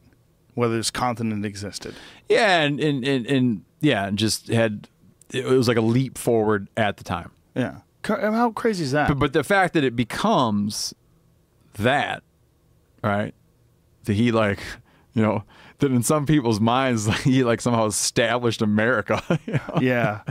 [0.53, 1.95] Whether this continent existed.
[2.27, 4.89] Yeah, and and and, and yeah, and just had
[5.31, 7.31] it was like a leap forward at the time.
[7.55, 7.77] Yeah.
[8.03, 9.07] How crazy is that?
[9.07, 10.93] But, but the fact that it becomes
[11.75, 12.23] that,
[13.03, 13.33] right?
[14.05, 14.59] That he like,
[15.13, 15.43] you know,
[15.79, 19.21] that in some people's minds he like somehow established America.
[19.45, 19.79] you know?
[19.81, 20.21] yeah.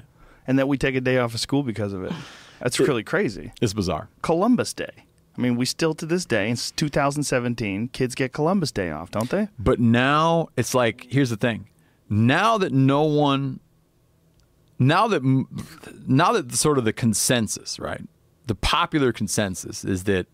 [0.46, 2.12] And that we take a day off of school because of it.
[2.60, 3.52] That's really crazy.
[3.60, 4.08] It's bizarre.
[4.22, 5.06] Columbus Day.
[5.36, 9.30] I mean, we still to this day, it's 2017, kids get Columbus Day off, don't
[9.30, 9.48] they?
[9.58, 11.68] But now it's like, here's the thing.
[12.10, 13.60] Now that no one,
[14.78, 15.22] now that,
[16.06, 18.02] now that sort of the consensus, right?
[18.46, 20.26] The popular consensus is that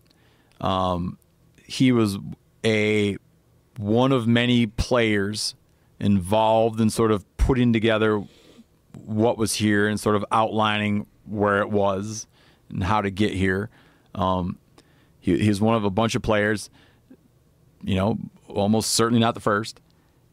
[0.59, 1.17] um,
[1.69, 2.17] he was
[2.65, 3.15] a
[3.77, 5.53] one of many players
[5.99, 8.23] involved in sort of putting together
[9.05, 12.25] what was here and sort of outlining where it was
[12.69, 13.69] and how to get here.
[14.15, 14.57] Um,
[15.19, 16.71] he, he was one of a bunch of players,
[17.83, 18.17] you know,
[18.47, 19.79] almost certainly not the first.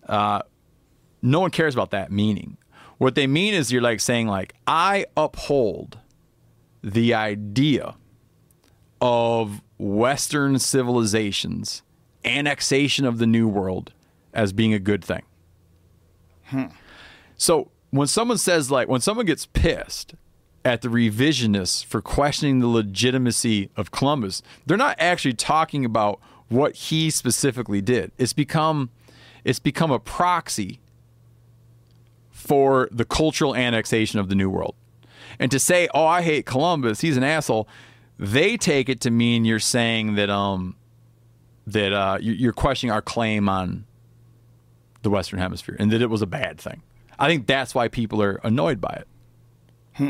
[0.09, 0.41] Uh,
[1.21, 2.57] no one cares about that meaning.
[2.97, 5.99] What they mean is you're like saying like I uphold
[6.83, 7.95] the idea
[9.01, 11.83] of Western civilizations
[12.25, 13.93] annexation of the New World
[14.35, 15.23] as being a good thing.
[17.37, 20.15] So when someone says like when someone gets pissed
[20.65, 26.75] at the revisionists for questioning the legitimacy of Columbus, they're not actually talking about what
[26.75, 28.13] he specifically did.
[28.19, 28.91] It's become
[29.45, 30.81] it's become a proxy
[32.31, 34.75] for the cultural annexation of the New World.
[35.39, 37.69] And to say, "Oh, I hate Columbus, he's an asshole,"
[38.19, 40.77] they take it to mean you're saying that um
[41.67, 43.85] that uh, you- you're questioning our claim on
[45.03, 46.83] the Western Hemisphere and that it was a bad thing.
[47.19, 49.09] I think that's why people are annoyed by it.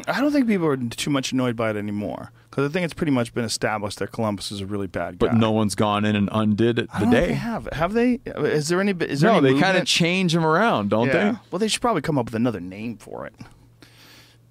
[0.08, 2.92] I don't think people are too much annoyed by it anymore because I think it's
[2.94, 5.28] pretty much been established that Columbus is a really bad guy.
[5.28, 7.34] But no one's gone in and undid it the don't know if day.
[7.34, 7.68] have.
[7.72, 8.14] Have they?
[8.24, 8.90] Is there any?
[8.92, 11.36] Is there no, any they kind of change them around, don't yeah.
[11.52, 13.34] Well, they should probably come up with another name for it.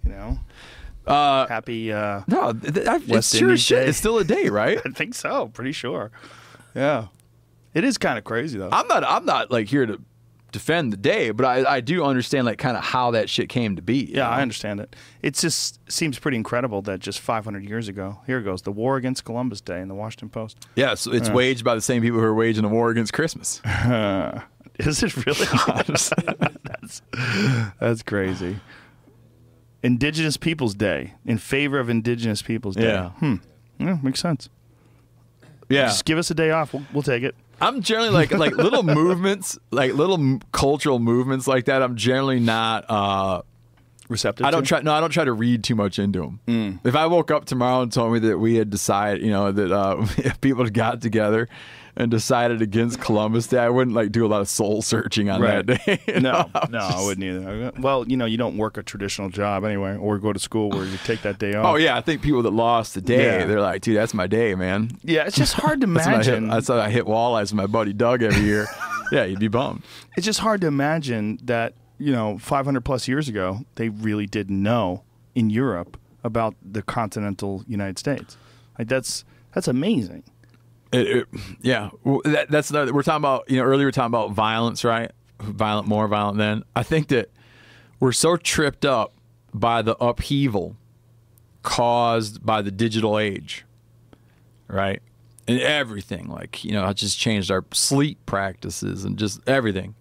[0.05, 0.39] You know, they?
[1.07, 1.91] Uh, happy.
[1.91, 3.83] Uh, no, th- I- it's sure as shit.
[3.83, 3.89] Day.
[3.89, 4.79] It's still a day, right?
[4.85, 5.47] I think so.
[5.47, 6.11] Pretty sure.
[6.73, 7.07] Yeah,
[7.73, 8.69] it is kind of crazy though.
[8.71, 9.03] I'm not.
[9.03, 10.01] I'm not like here to
[10.51, 13.75] defend the day, but I, I do understand like kind of how that shit came
[13.75, 14.05] to be.
[14.05, 14.29] yeah, know?
[14.29, 14.95] I understand it.
[15.21, 19.25] It just seems pretty incredible that just 500 years ago, here goes the war against
[19.25, 20.65] Columbus Day in the Washington Post.
[20.75, 23.61] Yeah, so it's waged by the same people who are waging a war against Christmas.
[24.79, 25.45] Is it really?
[26.63, 27.01] that's
[27.79, 28.57] that's crazy.
[29.85, 32.87] Indigenous Peoples Day in favor of Indigenous Peoples Day.
[32.87, 33.09] Yeah.
[33.11, 33.35] Hmm.
[33.79, 34.49] Yeah, makes sense.
[35.69, 36.73] Yeah, Just give us a day off.
[36.73, 37.35] We'll, we'll take it.
[37.61, 41.81] I'm generally like like little movements, like little m- cultural movements like that.
[41.81, 42.85] I'm generally not.
[42.89, 43.41] uh
[44.07, 44.45] Receptive.
[44.45, 44.67] I don't to?
[44.67, 44.81] try.
[44.81, 46.79] No, I don't try to read too much into them.
[46.83, 49.71] If I woke up tomorrow and told me that we had decided, you know, that
[49.71, 50.05] uh,
[50.41, 51.47] people had got together
[51.97, 55.41] and decided against Columbus Day, I wouldn't like do a lot of soul searching on
[55.41, 55.65] Right.
[55.65, 56.01] that day.
[56.19, 56.49] know?
[56.53, 57.71] No, no, I wouldn't either.
[57.79, 60.85] Well, you know, you don't work a traditional job anyway, or go to school where
[60.85, 61.65] you take that day oh, off.
[61.65, 63.45] Oh yeah, I think people that lost the day, Yeah.
[63.45, 64.91] they're like, dude, that's my day, man.
[65.03, 65.25] yeah.
[65.25, 66.47] It's just hard to That's when I hit, imagine.
[66.49, 68.67] that's how I hit walleyes with my buddy Doug every year.
[69.11, 69.83] yeah, you'd be bummed.
[70.17, 74.61] it's just hard to imagine that you know 500 plus years ago they really didn't
[74.61, 75.03] know
[75.33, 78.35] in Europe about the continental United States.
[78.77, 79.23] Like that's
[79.53, 80.23] that's amazing.
[80.95, 81.27] It, it,
[81.61, 81.89] yeah,
[82.23, 83.49] that, that's another, we're talking about.
[83.49, 85.11] You know, earlier we are talking about violence, right?
[85.41, 86.37] Violent, more violent.
[86.37, 87.29] Than I think that
[87.99, 89.13] we're so tripped up
[89.53, 90.77] by the upheaval
[91.63, 93.65] caused by the digital age,
[94.67, 95.01] right?
[95.47, 99.95] And everything, like you know, it just changed our sleep practices and just everything.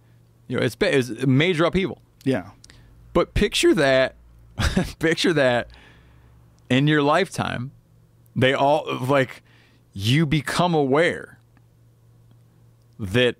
[0.46, 2.02] You know, it's, it's a major upheaval.
[2.22, 2.50] Yeah.
[3.14, 4.14] But picture that,
[4.98, 5.70] picture that
[6.70, 7.72] in your lifetime,
[8.36, 9.42] they all like
[9.94, 11.38] you become aware
[12.98, 13.36] that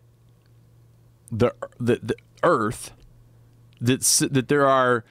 [1.31, 2.93] the the, the Earth
[3.81, 4.01] that
[4.31, 5.05] that there are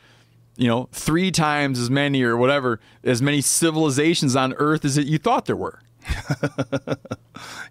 [0.57, 5.05] you know three times as many or whatever as many civilizations on Earth as that
[5.05, 5.81] you thought there were.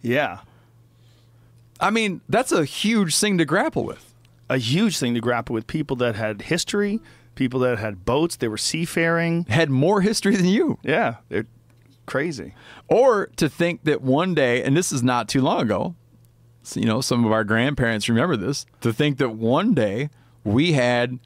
[0.03, 0.40] Yeah.
[1.81, 4.15] I mean, that's a huge thing to grapple with.
[4.49, 7.01] A huge thing to grapple with people that had history,
[7.35, 9.44] people that had boats, they were seafaring.
[9.44, 10.78] Had more history than you.
[10.82, 11.47] Yeah, they're
[12.06, 12.54] crazy.
[12.88, 15.94] Or to think that one day, and this is not too long ago,
[16.74, 20.10] you know, some of our grandparents remember this, to think that one day
[20.44, 21.18] we had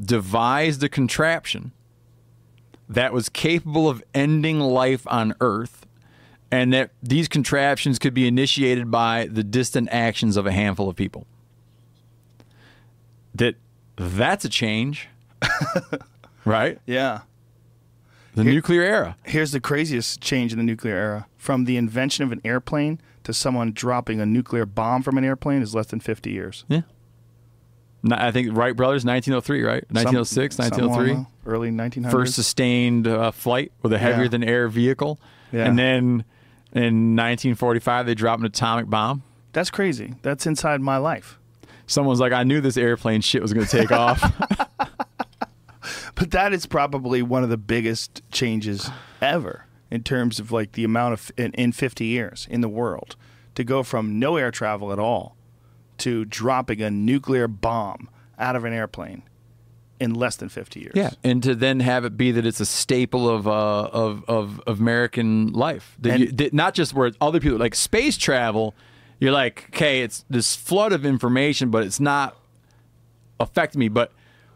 [0.00, 1.72] devised a contraption
[2.88, 5.86] that was capable of ending life on Earth
[6.50, 10.94] and that these contraptions could be initiated by the distant actions of a handful of
[10.94, 11.26] people.
[13.34, 13.56] That
[13.96, 15.08] that's a change,
[16.44, 16.78] right?
[16.84, 17.22] Yeah.
[18.34, 19.16] The nuclear era.
[19.24, 21.26] Here's the craziest change in the nuclear era.
[21.36, 25.60] From the invention of an airplane to someone dropping a nuclear bomb from an airplane
[25.62, 26.64] is less than 50 years.
[26.68, 26.82] Yeah.
[28.10, 29.84] I think Wright brothers, 1903, right?
[29.90, 31.26] 1906, Some- 1903.
[31.46, 32.10] Early 1900s.
[32.10, 34.28] First sustained uh, flight with a heavier Yeah.
[34.28, 35.20] than air vehicle.
[35.52, 35.66] Yeah.
[35.66, 36.24] And then
[36.72, 39.22] in 1945, they dropped an atomic bomb.
[39.52, 40.14] That's crazy.
[40.22, 41.38] That's inside my life.
[41.86, 44.20] Someone's like, I knew this airplane shit was going to take off.
[46.14, 48.90] But that is probably one of the biggest changes
[49.20, 53.16] ever in terms of like the amount of in, in 50 years in the world
[53.54, 55.36] to go from no air travel at all
[55.98, 58.08] to dropping a nuclear bomb
[58.38, 59.22] out of an airplane
[60.00, 60.92] in less than 50 years.
[60.96, 64.60] Yeah, and to then have it be that it's a staple of uh, of, of
[64.66, 65.96] of American life.
[66.00, 68.74] That you, that not just where other people like space travel.
[69.20, 72.36] You're like, okay, it's this flood of information, but it's not
[73.38, 73.88] affecting me.
[73.88, 74.10] But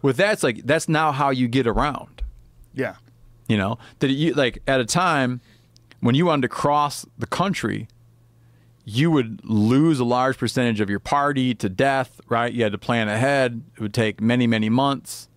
[0.07, 2.23] with that, it's like that's now how you get around.
[2.73, 2.95] Yeah.
[3.49, 5.41] You know that you like at a time
[6.01, 7.89] when you wanted to cross the country,
[8.85, 12.21] you would lose a large percentage of your party to death.
[12.29, 12.53] Right?
[12.53, 13.63] You had to plan ahead.
[13.75, 15.29] It would take many many months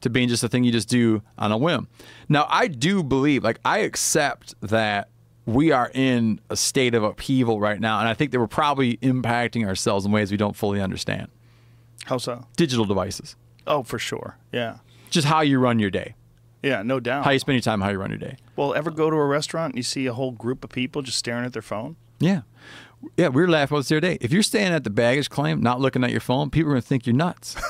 [0.00, 1.86] to being just a thing you just do on a whim.
[2.28, 5.08] Now I do believe, like I accept that
[5.46, 8.96] we are in a state of upheaval right now, and I think that we're probably
[8.96, 11.28] impacting ourselves in ways we don't fully understand.
[12.06, 12.44] How so?
[12.56, 13.36] Digital devices,
[13.66, 14.36] Oh, for sure.
[14.52, 14.78] Yeah.
[15.10, 16.14] just how you run your day,
[16.62, 17.24] Yeah, no doubt.
[17.24, 18.36] how you spend your time, how you run your day.
[18.56, 21.18] well, ever go to a restaurant and you see a whole group of people just
[21.18, 21.96] staring at their phone?
[22.20, 22.42] Yeah.
[23.18, 24.18] Yeah, we were laughing about this the other day.
[24.22, 26.82] If you're staying at the baggage claim, not looking at your phone, people are going
[26.82, 27.54] to think you're nuts.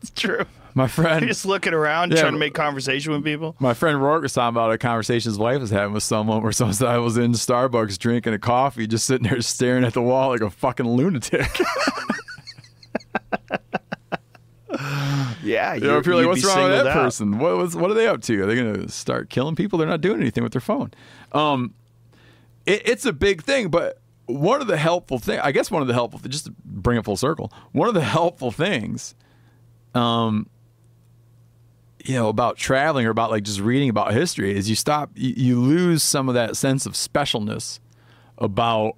[0.00, 0.44] It's true.
[0.74, 2.20] My friend, You're just looking around Yeah.
[2.20, 3.56] trying to make conversation with people.
[3.58, 6.52] my friend Rourke was talking about a conversation his wife was having with someone where
[6.52, 10.02] someone said I was in Starbucks drinking a coffee, just sitting there staring at the
[10.02, 11.48] wall like a fucking lunatic.
[15.42, 16.92] Yeah, You know, if you're like, what's wrong with that out.
[16.94, 17.38] person?
[17.38, 18.42] What was, what are they up to?
[18.42, 19.78] Are they going to start killing people?
[19.78, 20.92] They're not doing anything with their phone.
[21.32, 21.74] Um,
[22.66, 25.88] it, it's a big thing, but one of the helpful thing, I guess, one of
[25.88, 29.14] the helpful, just to bring it full circle, one of the helpful things,
[29.94, 30.48] um,
[32.04, 35.34] you know, about traveling or about like just reading about history is you stop, you,
[35.36, 37.80] you lose some of that sense of specialness
[38.38, 38.96] about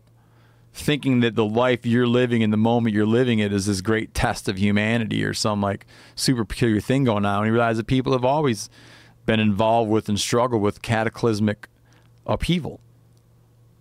[0.72, 4.14] thinking that the life you're living in the moment you're living it is this great
[4.14, 7.38] test of humanity or some like super peculiar thing going on.
[7.38, 8.70] And you realize that people have always
[9.26, 11.68] been involved with and struggled with cataclysmic
[12.26, 12.80] upheaval.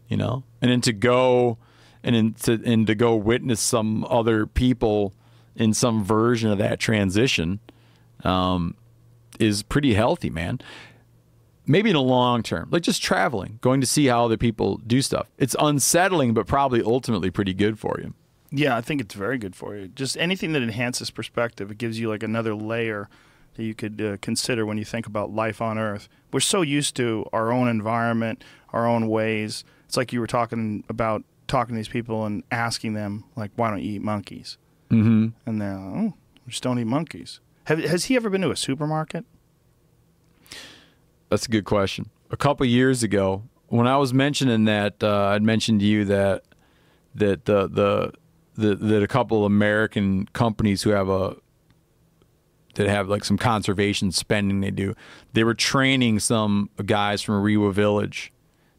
[0.08, 0.44] You know?
[0.62, 1.58] And then to go
[2.04, 5.14] and in, to and to go witness some other people
[5.56, 7.60] in some version of that transition
[8.24, 8.76] um,
[9.40, 10.60] is pretty healthy, man
[11.70, 15.02] maybe in the long term, like just traveling, going to see how other people do
[15.02, 15.28] stuff.
[15.38, 18.14] It's unsettling, but probably ultimately pretty good for you.
[18.52, 19.88] Yeah, I think it's very good for you.
[19.88, 21.72] Just anything that enhances perspective.
[21.72, 23.08] It gives you like another layer
[23.54, 26.10] that you could uh, consider when you think about life on Earth.
[26.34, 28.44] We're so used to our own environment,
[28.74, 29.64] our own ways.
[29.86, 33.70] It's like you were talking about talking to these people and asking them like, "Why
[33.70, 34.58] don't you eat monkeys?"
[34.90, 35.28] Mm-hmm.
[35.46, 36.14] And they're, like, "Oh,
[36.46, 39.26] we just don't eat monkeys." Have, has he ever been to a supermarket?
[41.30, 42.10] That's a good question.
[42.32, 46.44] A couple years ago, when I was mentioning that, uh, I'd mentioned to you that
[47.16, 48.14] that the, the
[48.56, 51.36] the that a couple of American companies who have a
[52.76, 54.96] that have like some conservation spending they do,
[55.34, 58.32] they were training some guys from Rewa Village.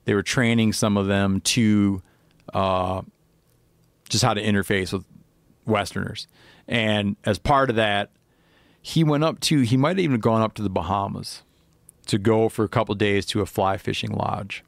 [0.05, 2.03] They were training some of them to
[2.53, 3.03] uh,
[4.09, 5.05] just how to interface with
[5.67, 6.27] Westerners,
[6.67, 8.11] and as part of that,
[8.83, 11.43] he went up to he might have even gone up to the Bahamas
[12.11, 14.63] to go for a couple days to a fly fishing lodge.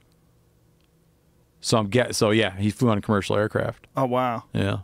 [1.61, 3.87] So I'm get so yeah, he flew on a commercial aircraft.
[3.97, 4.45] Oh wow!
[4.53, 4.79] Yeah.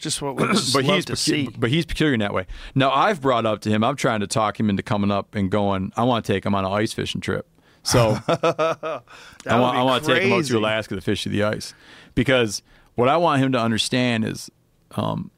[0.00, 1.48] Just what we just but love he's to pecu- see.
[1.56, 2.46] but he's peculiar in that way.
[2.74, 3.84] Now I've brought up to him.
[3.84, 5.92] I'm trying to talk him into coming up and going.
[5.96, 7.46] I want to take him on an ice fishing trip.
[7.82, 9.02] So I
[9.46, 11.74] want, I want to take him up to Alaska to fish through the ice
[12.14, 12.62] because
[12.94, 14.50] what I want him to understand is
[14.92, 15.30] um,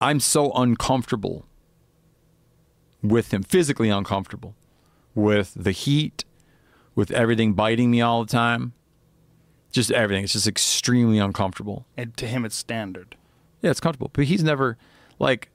[0.00, 1.46] I'm so uncomfortable
[3.02, 4.54] with him, physically uncomfortable
[5.14, 6.24] with the heat,
[6.94, 8.72] with everything biting me all the time.
[9.72, 10.24] Just everything.
[10.24, 11.86] It's just extremely uncomfortable.
[11.96, 13.16] And to him, it's standard.
[13.60, 14.10] Yeah, it's comfortable.
[14.12, 14.78] But he's never
[15.18, 15.50] like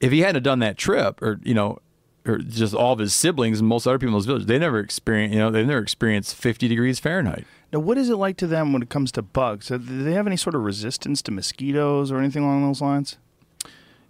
[0.00, 1.78] if he hadn't done that trip or you know
[2.26, 4.78] or just all of his siblings and most other people in those villages, they never
[4.78, 7.44] experience you know, they've never experienced fifty degrees Fahrenheit.
[7.72, 9.68] Now, what is it like to them when it comes to bugs?
[9.68, 13.18] Do they have any sort of resistance to mosquitoes or anything along those lines?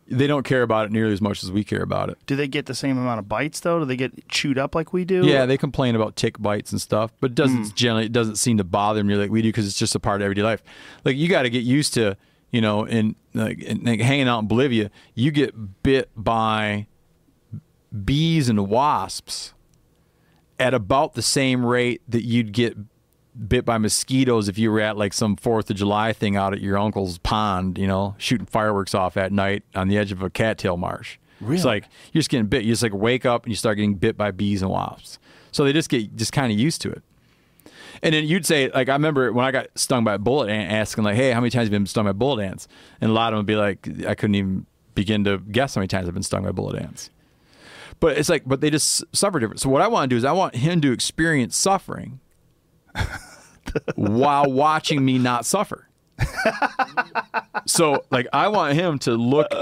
[0.09, 2.19] They don't care about it nearly as much as we care about it.
[2.27, 3.81] Do they get the same amount of bites though?
[3.81, 5.27] Do they get chewed up like we do?
[5.27, 7.75] Yeah, they complain about tick bites and stuff, but it doesn't mm.
[7.75, 10.01] generally it doesn't seem to bother them nearly like we do because it's just a
[10.01, 10.63] part of everyday life.
[11.05, 12.17] Like you got to get used to,
[12.51, 16.87] you know, in like, in, like hanging out in Bolivia, you get bit by
[18.05, 19.55] bees and wasps
[20.59, 22.77] at about the same rate that you'd get
[23.49, 26.61] bit by mosquitoes if you were at like some Fourth of July thing out at
[26.61, 30.31] your uncle's pond, you know, shooting fireworks off at night on the edge of a
[30.31, 31.19] cattail marsh.
[31.41, 31.57] Really?
[31.57, 32.65] It's like you're just getting bit.
[32.65, 35.19] You just like wake up and you start getting bit by bees and wasps.
[35.53, 37.03] So they just get just kind of used to it.
[38.03, 40.71] And then you'd say, like, I remember when I got stung by a bullet ant,
[40.71, 42.69] asking, like, hey, how many times have you been stung by bullet ants?
[43.01, 45.81] And a lot of them would be like, I couldn't even begin to guess how
[45.81, 47.09] many times I've been stung by bullet ants.
[47.99, 49.61] But it's like, but they just suffer different.
[49.61, 52.21] So what I want to do is I want him to experience suffering
[53.95, 55.89] while watching me not suffer.
[57.67, 59.53] so, like, I want him to look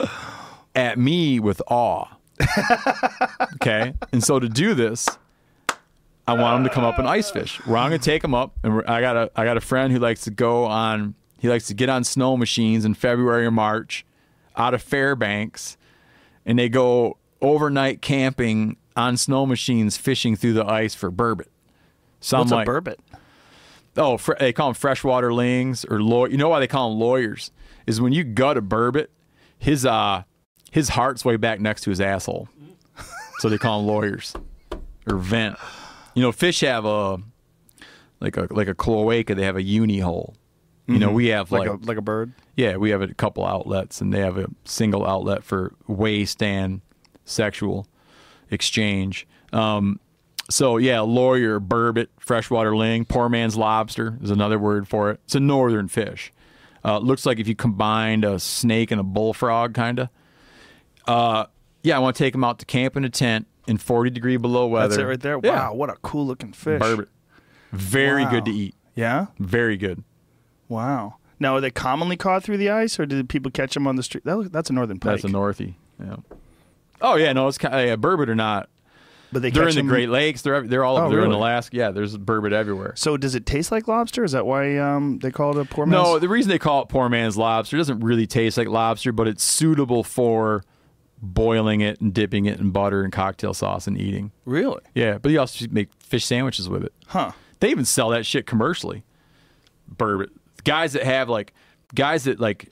[0.75, 2.07] at me with awe.
[3.55, 3.95] Okay.
[4.13, 5.09] And so to do this,
[6.27, 7.61] I want him to come up and ice fish.
[7.67, 9.99] We're going to take him up, and I got a I got a friend who
[9.99, 11.15] likes to go on.
[11.39, 14.07] He likes to get on snow machines in February or March,
[14.57, 15.77] out of Fairbanks,
[16.47, 21.49] and they go overnight camping on snow machines, fishing through the ice for burbot.
[22.21, 22.97] So What's I'm a like, burbot?
[23.97, 26.27] Oh, fr- they call them freshwater lings or law.
[26.27, 27.51] You know why they call them lawyers?
[27.87, 29.09] Is when you gut a burbot,
[29.59, 30.23] his uh
[30.71, 32.49] his heart's way back next to his asshole,
[33.39, 34.35] so they call them lawyers
[35.07, 35.57] or vent.
[36.15, 37.19] You know, fish have a
[38.21, 39.35] like a like a cloaca.
[39.35, 40.35] They have a uni hole.
[40.87, 42.33] You know, we have Like like, a like a bird.
[42.57, 46.83] yeah, we have a couple outlets, and they have a single outlet for waste and
[47.25, 47.87] sexual
[48.51, 49.27] exchange.
[49.53, 49.99] Um,
[50.51, 55.21] so yeah, lawyer, burbot, freshwater ling, poor man's lobster is another word for it.
[55.25, 56.33] It's a northern fish.
[56.85, 60.09] Uh, looks like if you combined a snake and a bullfrog, kind of.
[61.07, 61.47] Uh,
[61.83, 64.37] yeah, I want to take them out to camp in a tent in 40 degree
[64.37, 64.89] below weather.
[64.89, 65.41] That's it right there.
[65.43, 65.69] Yeah.
[65.69, 66.81] Wow, what a cool looking fish.
[66.83, 67.09] Burbot.
[67.73, 68.31] Very Wow.
[68.31, 68.75] good to eat.
[68.95, 69.27] Yeah.
[69.39, 70.05] Very good.
[70.69, 71.17] Wow.
[71.41, 74.03] Now, are they commonly caught through the ice, or did people catch them on the
[74.03, 74.25] street?
[74.25, 75.21] That, that's a northern pike.
[75.21, 75.75] That's a northy.
[75.99, 76.17] Yeah.
[77.01, 78.69] Oh yeah, no, it's kind of, yeah, burbot or not.
[79.35, 80.41] But they They're in the them- Great Lakes.
[80.41, 81.31] They're they're all Oh, they're in?
[81.33, 81.77] Alaska.
[81.77, 82.95] Yeah, there's burbot everywhere.
[82.97, 84.25] So, does it taste like lobster?
[84.25, 86.03] Is that why um, they call it a poor man's?
[86.03, 89.13] No, the reason they call it poor man's lobster it doesn't really taste like lobster,
[89.13, 90.63] but it's suitable for
[91.21, 94.31] boiling it and dipping it in butter and cocktail sauce and eating.
[94.45, 94.81] really?
[94.95, 96.93] Yeah, but you also make fish sandwiches with it.
[97.09, 97.33] Huh?
[97.61, 99.05] They even sell that shit commercially.
[99.95, 100.29] Burbot.
[100.65, 101.53] Guys that have like
[101.95, 102.69] guys that like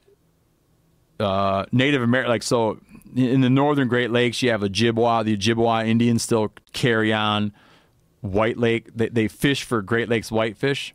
[1.20, 2.78] uh Native American like so
[3.14, 7.52] in the northern Great Lakes you have Ojibwa, the Ojibwa Indians still carry on
[8.20, 8.88] White Lake.
[8.94, 10.94] They, they fish for Great Lakes whitefish.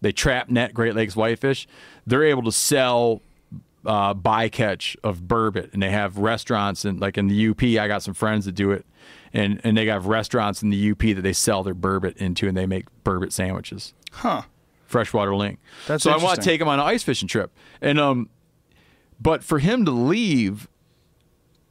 [0.00, 1.66] They trap net Great Lakes whitefish.
[2.06, 3.22] They're able to sell
[3.84, 7.62] uh, bycatch of burbot, and they have restaurants and like in the UP.
[7.62, 8.86] I got some friends that do it,
[9.32, 12.56] and and they have restaurants in the UP that they sell their burbot into, and
[12.56, 14.42] they make burbot sandwiches Huh?
[14.86, 15.58] freshwater ling.
[15.86, 18.30] That's so I want to take him on an ice fishing trip, and um,
[19.20, 20.68] but for him to leave,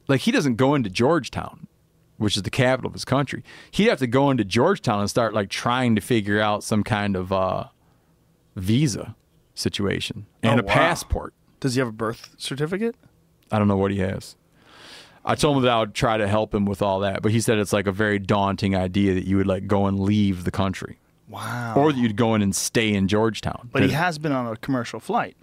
[0.08, 1.66] like he doesn't go into Georgetown,
[2.16, 3.42] which is the capital of his country.
[3.70, 7.14] He'd have to go into Georgetown and start like trying to figure out some kind
[7.14, 7.64] of uh,
[8.56, 9.14] visa
[9.54, 10.72] situation and Oh, a wow.
[10.72, 11.34] passport.
[11.60, 12.94] Does he have a birth certificate?
[13.50, 14.36] I don't know what he has.
[15.24, 17.40] I told him that I would try to help him with all that, but he
[17.40, 20.50] said it's like a very daunting idea that you would like go and leave the
[20.50, 20.98] country,
[21.28, 21.74] Wow.
[21.76, 23.68] or that you'd go in and stay in Georgetown.
[23.72, 25.36] but he has been on a commercial flight.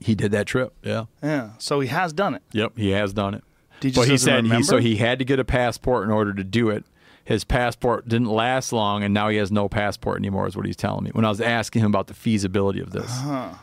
[0.00, 0.74] he did that trip.
[0.82, 1.04] Yeah.
[1.22, 1.50] Yeah.
[1.58, 2.42] So he has done it.
[2.52, 3.44] Yep, he has done it.
[3.80, 6.44] He but he said he, so he had to get a passport in order to
[6.44, 6.84] do it.
[7.24, 10.46] His passport didn't last long, and now he has no passport anymore.
[10.46, 13.10] Is what he's telling me when I was asking him about the feasibility of this.
[13.10, 13.54] Uh-huh.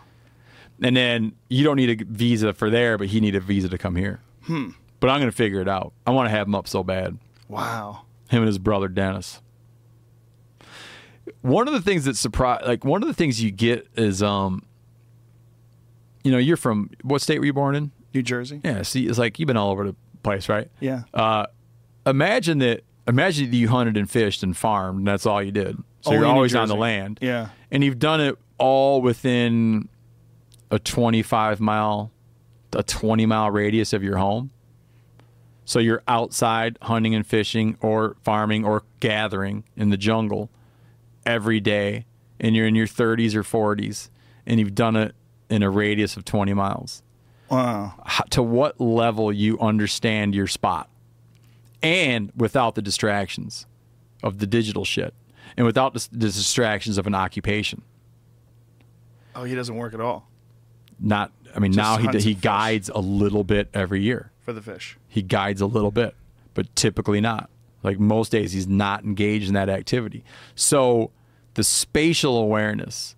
[0.81, 3.77] And then you don't need a visa for there, but he needed a visa to
[3.77, 4.21] come here.
[4.43, 4.69] Hmm.
[4.99, 5.93] But I'm going to figure it out.
[6.05, 7.17] I want to have him up so bad.
[7.47, 8.05] Wow.
[8.29, 9.41] Him and his brother Dennis.
[11.41, 14.65] One of the things that surprise, like one of the things you get is, um,
[16.23, 17.91] you know, you're from what state were you born in?
[18.13, 18.61] New Jersey.
[18.63, 20.69] Yeah, see, it's like you've been all over the place, right?
[20.79, 21.03] Yeah.
[21.13, 21.47] Uh,
[22.05, 22.83] imagine that.
[23.07, 25.77] Imagine that you hunted and fished and farmed, and that's all you did.
[26.01, 27.19] So Only you're always on the land.
[27.21, 27.49] Yeah.
[27.71, 29.87] And you've done it all within
[30.71, 32.11] a 25 mile,
[32.73, 34.51] a 20 mile radius of your home.
[35.63, 40.49] So you're outside hunting and fishing, or farming, or gathering in the jungle
[41.25, 42.05] every day,
[42.39, 44.09] and you're in your 30s or 40s,
[44.45, 45.13] and you've done it
[45.49, 47.03] in a radius of 20 miles
[47.49, 47.93] Wow.
[48.31, 50.89] to what level you understand your spot
[51.81, 53.65] and without the distractions
[54.23, 55.13] of the digital shit
[55.55, 57.81] and without the, distractions of an occupation
[59.35, 60.27] Oh, he doesn't work at all.
[60.99, 64.61] not i mean Just now he he guides a little bit every year for the
[64.61, 64.97] fish.
[65.07, 66.15] he guides a little bit,
[66.53, 67.49] but typically not.
[67.83, 70.23] Like most days, he's not engaged in that activity.
[70.55, 71.11] So
[71.53, 73.15] the spatial awareness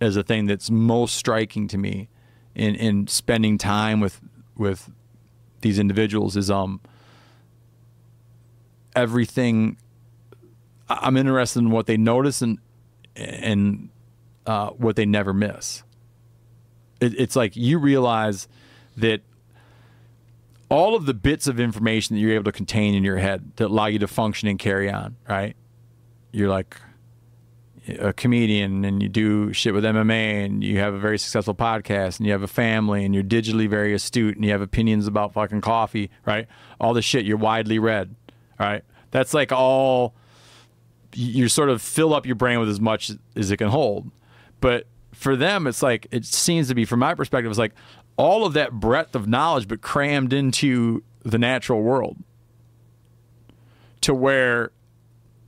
[0.00, 2.08] is a thing that's most striking to me
[2.54, 4.20] in, in spending time with
[4.56, 4.90] with
[5.60, 6.80] these individuals is um
[8.94, 9.76] everything
[10.88, 12.58] I'm interested in what they notice and
[13.14, 13.90] and
[14.46, 15.82] uh, what they never miss.
[17.00, 18.48] It, it's like you realize
[18.96, 19.20] that
[20.68, 23.66] all of the bits of information that you're able to contain in your head that
[23.66, 25.56] allow you to function and carry on, right?
[26.32, 26.76] You're like
[27.98, 32.18] a comedian and you do shit with MMA and you have a very successful podcast
[32.18, 35.32] and you have a family and you're digitally very astute and you have opinions about
[35.32, 36.46] fucking coffee, right?
[36.80, 38.14] All the shit you're widely read,
[38.58, 38.82] right?
[39.10, 40.14] That's like all
[41.14, 44.10] you sort of fill up your brain with as much as it can hold.
[44.60, 47.74] But for them, it's like it seems to be, from my perspective, it's like
[48.16, 52.16] all of that breadth of knowledge, but crammed into the natural world,
[54.02, 54.72] to where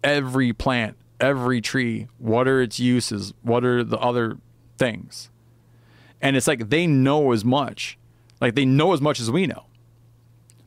[0.02, 4.36] every plant, every tree, what are its uses, what are the other
[4.76, 5.30] things,
[6.20, 7.96] and it's like they know as much,
[8.40, 9.64] like they know as much as we know,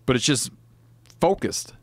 [0.06, 0.49] but it's just
[1.19, 1.73] focused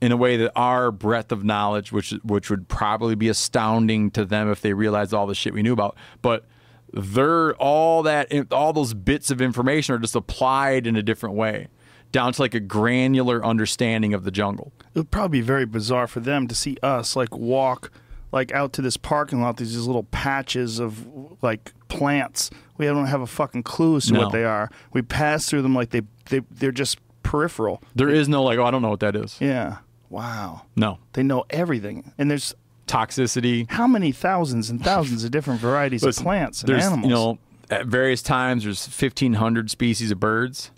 [0.00, 4.24] in a way that our breadth of knowledge, which which would probably be astounding to
[4.24, 6.44] them if they realized all the shit we knew about, but
[6.92, 11.68] they're all that all those bits of information are just applied in a different way,
[12.12, 14.72] down to like a granular understanding of the jungle.
[14.94, 17.90] It would probably be very bizarre for them to see us like walk
[18.32, 19.56] like out to this parking lot.
[19.56, 21.06] These little patches of
[21.42, 22.50] like plants.
[22.76, 24.20] We don't have a fucking clue as to No.
[24.24, 24.70] what they are.
[24.92, 27.82] We pass through them like they they they're just peripheral.
[27.94, 29.36] There is no like, oh, I don't know what that is.
[29.40, 29.78] Yeah.
[30.10, 30.62] Wow.
[30.76, 32.12] No They know everything.
[32.18, 32.54] And there's
[32.86, 33.70] toxicity.
[33.70, 37.04] how many thousands and thousands of different varieties Listen, of plants and there's animals.
[37.08, 37.38] you know
[37.70, 40.70] at various times there's 1500 species of birds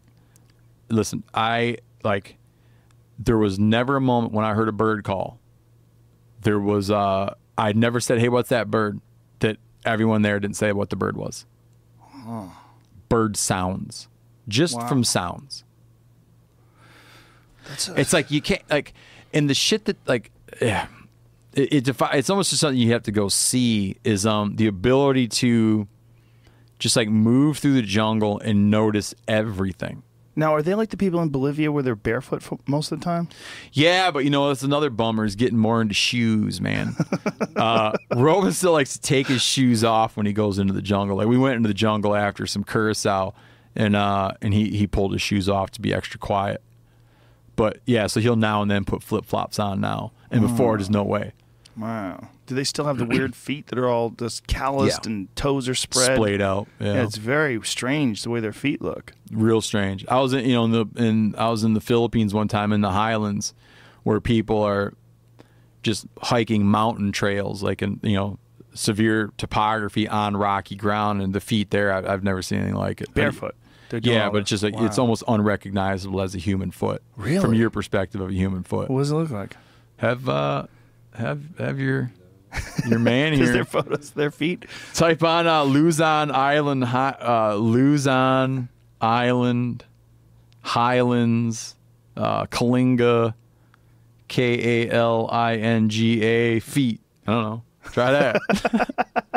[0.90, 2.36] listen i like
[3.18, 5.38] there was never a moment when i heard a bird call.
[6.42, 9.00] There was uh i'd never said hey what's that bird?
[9.40, 11.44] that everyone there didn't say what the bird was.
[13.08, 14.08] Bird sounds.
[14.48, 14.88] Just Wow.
[14.88, 15.64] from sounds.
[17.68, 18.92] That's a- it's like you can't like
[19.32, 20.30] and the shit that like
[20.60, 20.86] yeah
[21.54, 24.66] it, it defi- it's almost just something you have to go see is um the
[24.66, 25.86] ability to
[26.78, 30.02] just like move through the jungle and notice everything
[30.36, 33.28] now, are they like the people in Bolivia where they're barefoot most of the time?
[33.72, 36.96] yeah but you know that's another bummer is getting more into shoes man.
[37.56, 41.16] Uh Roman still likes to take his shoes off when he goes into the jungle.
[41.16, 43.34] Like we went into the jungle after some curassow
[43.76, 46.62] and uh and he he pulled his shoes off to be extra quiet.
[47.56, 51.02] But yeah so he'll now and then put flip-flops on now and before there's no
[51.02, 51.32] way
[51.76, 52.28] Wow.
[52.46, 55.12] Do they still have the weird feet that are all just calloused Yeah.
[55.12, 56.16] and toes are spread?
[56.16, 56.66] splayed out.
[56.78, 56.94] Yeah.
[56.94, 59.12] Yeah, it's very strange the way their feet look.
[59.30, 60.04] real strange.
[60.08, 62.72] I was in, you know, in the in I was in the Philippines one time
[62.72, 63.54] in the highlands,
[64.02, 64.94] where people are
[65.82, 68.38] just hiking mountain trails, like in you know
[68.74, 73.00] severe topography on rocky ground, and the feet there I, I've never seen anything like
[73.00, 73.14] it.
[73.14, 73.54] Barefoot.
[74.02, 77.02] Yeah, but it's just like it's almost unrecognizable as a human foot.
[77.16, 78.88] Really, From your perspective of a human foot.
[78.88, 79.56] What does it look like?
[79.96, 80.66] Have uh
[81.20, 82.10] have have your
[82.86, 84.66] your man here their photos, their feet.
[84.94, 88.68] Type on uh, Luzon Island, uh, Luzon
[89.00, 89.84] Island,
[90.62, 91.76] Highlands,
[92.16, 93.34] uh, Kalinga,
[94.28, 97.00] K A L I N G A feet.
[97.26, 97.62] I don't know.
[97.84, 98.96] Try that.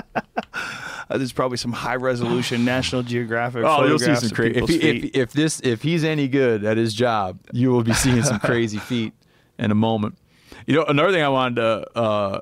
[1.10, 3.64] Uh, there's probably some high resolution National Geographic.
[3.64, 4.58] oh, you'll see photographs some crazy.
[4.58, 5.16] If, if feet.
[5.16, 8.80] if this if he's any good at his job, you will be seeing some crazy
[8.80, 9.14] feet
[9.60, 10.18] in a moment.
[10.68, 12.42] You know, another thing I wanted to uh,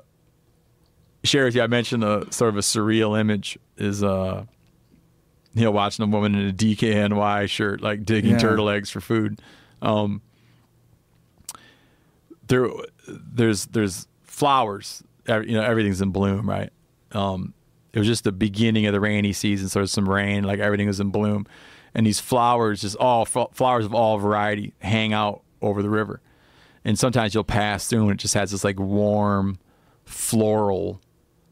[1.24, 1.62] share with you.
[1.62, 4.44] I mentioned a sort of a surreal image is uh,
[5.54, 8.38] you know watching a woman in a DKNY shirt like digging Yeah.
[8.38, 9.40] turtle eggs for food.
[9.80, 10.22] Um,
[12.48, 12.68] there,
[13.08, 15.02] there's there's flowers.
[15.28, 16.70] You know, everything's in bloom, right?
[17.12, 17.54] Um,
[17.92, 20.86] it was just the beginning of the rainy season, so there's some rain, like everything
[20.88, 21.46] was in bloom,
[21.94, 26.20] and these flowers, just all fl- flowers of all variety, hang out over the river,
[26.84, 29.58] and sometimes you'll pass through and it just has this like warm,
[30.04, 31.00] floral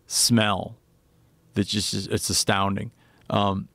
[0.07, 0.77] smell
[1.55, 2.91] that just it's astounding.
[3.29, 3.69] Um,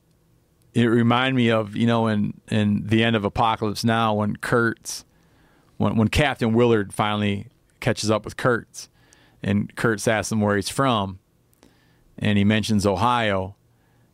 [0.74, 5.04] it reminded me of you know in in the end of Apocalypse Now when Kurtz,
[5.78, 7.48] when when Captain Willard finally
[7.80, 8.88] catches up with Kurtz,
[9.42, 11.18] and Kurtz asks him where he's from,
[12.18, 13.56] and he mentions Ohio,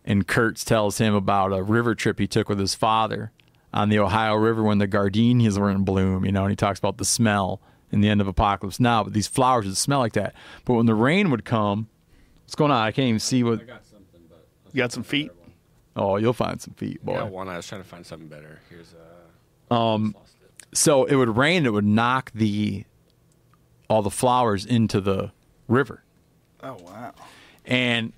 [0.05, 3.32] and Kurtz tells him about a river trip he took with his father
[3.73, 6.78] on the Ohio River when the gardenias were in bloom, you know, and he talks
[6.78, 10.12] about the smell in the end of Apocalypse Now, but these flowers would smell like
[10.15, 10.35] that.
[10.65, 11.89] But when the rain would come,
[12.44, 12.82] what's going on?
[12.82, 13.66] I can't even see what.
[13.66, 15.31] got something, but You got some feet?
[15.94, 17.35] Oh, you'll find some feet, I got boy.
[17.35, 17.49] one.
[17.49, 18.61] I was trying to find something better.
[18.70, 18.94] Here's
[19.70, 19.99] uh
[20.73, 21.66] So it would rain.
[21.66, 22.85] It would knock the
[23.90, 25.32] all the flowers into the
[25.69, 26.03] river,
[26.62, 27.12] Oh wow.
[27.66, 28.12] and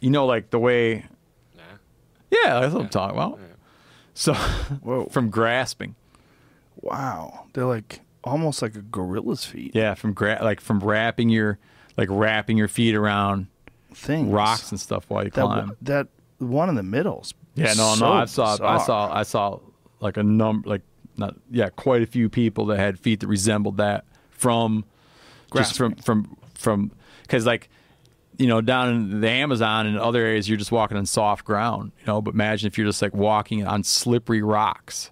[0.00, 1.04] you know, like the way.
[1.56, 1.62] Nah.
[2.30, 3.38] Yeah, that's what I'm talking about.
[4.18, 5.06] So, Whoa.
[5.10, 5.94] from grasping,
[6.80, 7.46] Wow.
[7.52, 9.72] They're like almost like a gorilla's feet.
[9.74, 11.58] yeah, from gra- like from wrapping your
[11.96, 13.46] like wrapping your feet around
[13.94, 14.30] Things.
[14.30, 15.66] rocks and stuff while you That climb.
[15.68, 17.34] one- that one in the middle's.
[17.54, 18.12] Yeah, no, so no.
[18.12, 19.58] I saw, I saw, I saw
[20.00, 20.82] like a number, like
[21.16, 24.84] not, yeah, quite a few people that had feet that resembled that from,
[25.54, 26.90] just from, from, from,
[27.22, 27.70] because like,
[28.38, 31.92] you know, down in the Amazon and other areas, you're just walking on soft ground,
[32.00, 32.20] you know.
[32.20, 35.10] But imagine if you're just like walking on slippery rocks,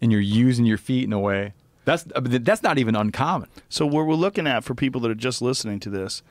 [0.00, 1.52] and you're using your feet in a way
[1.84, 3.48] that's that's not even uncommon.
[3.68, 6.22] So what we're looking at for people that are just listening to this,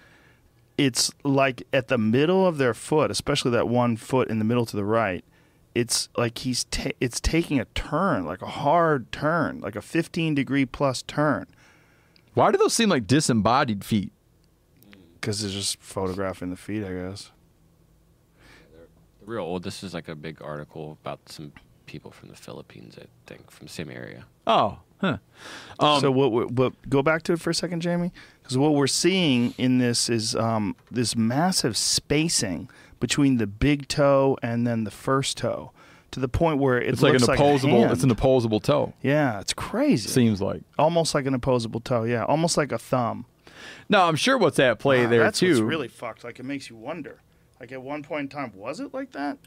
[0.78, 4.66] it's like at the middle of their foot, especially that one foot in the middle
[4.66, 5.24] to the right.
[5.76, 10.36] It's like he's ta- it's taking a turn, like a hard turn, like a 15
[10.36, 11.46] degree plus turn,
[12.34, 14.12] Why do those seem like disembodied feet?
[15.20, 17.32] Because it's just photographing the feet, I guess.
[19.26, 19.64] Real old.
[19.64, 21.52] This is like a big article about some
[21.86, 24.26] people from the Philippines, I think, from the same area.
[24.48, 25.18] Oh, huh.
[25.80, 26.74] Um, so what, we- what?
[26.90, 30.36] Go back to it for a second, Jamie, because what we're seeing in this is
[30.36, 32.70] um, this massive spacing
[33.00, 35.72] between the big toe and then the first toe,
[36.12, 37.80] to the point where it it's like looks an like a opposable.
[37.82, 37.92] hand.
[37.92, 38.94] it's an opposable toe.
[39.04, 40.10] yeah, it's crazy.
[40.10, 40.64] Seems like.
[40.80, 42.04] almost like an opposable toe.
[42.04, 43.26] Yeah, almost like a thumb.
[43.90, 45.50] No, I'm sure what's at play Wow, there that's too.
[45.50, 46.24] what's really fucked.
[46.24, 47.22] Like it makes you wonder.
[47.60, 49.38] Like at one point in time, was it like that?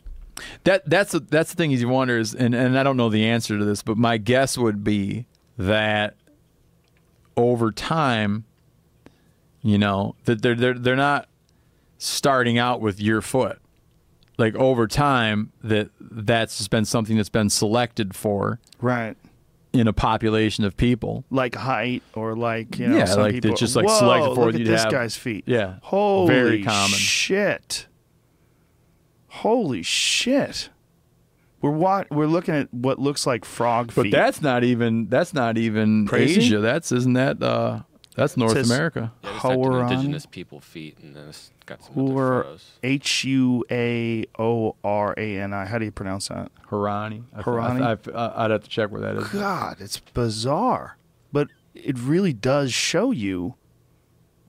[0.64, 3.08] That that's the, that's the thing is you wonder is and, and I don't know
[3.08, 5.26] the answer to this, but my guess would be
[5.58, 6.16] that
[7.36, 8.44] over time,
[9.62, 11.28] you know, that they're they're they're not
[11.98, 13.58] starting out with your foot.
[14.38, 19.16] Like over time, that that's just been something that's been selected for Right.
[19.72, 21.24] In a population of people.
[21.30, 24.54] Like height or like you know, Yeah, like people, just, like, Whoa, selected for look
[24.54, 25.44] at this have- guy's feet.
[25.46, 26.98] Yeah, Holy very common.
[26.98, 27.86] shit.
[29.28, 30.68] Holy shit.
[31.62, 34.10] We're wa- we're looking at what looks like frog feet.
[34.10, 36.40] But that's not even that's not even Crazy?
[36.40, 36.58] Asia.
[36.58, 37.80] That's isn't that uh
[38.14, 39.12] that's North says- America.
[39.22, 39.84] Yeah, just Hauran.
[39.86, 44.76] Um, indigenous people feet, and then it's got some other Hur- H U A O
[44.84, 45.64] R A N I.
[45.66, 46.50] How do you pronounce that?
[46.70, 47.24] Harani.
[47.34, 48.14] I- Harani?
[48.14, 49.28] I, I, I'd have to check where that is.
[49.28, 50.96] God, it's bizarre.
[51.32, 53.54] But it really does show you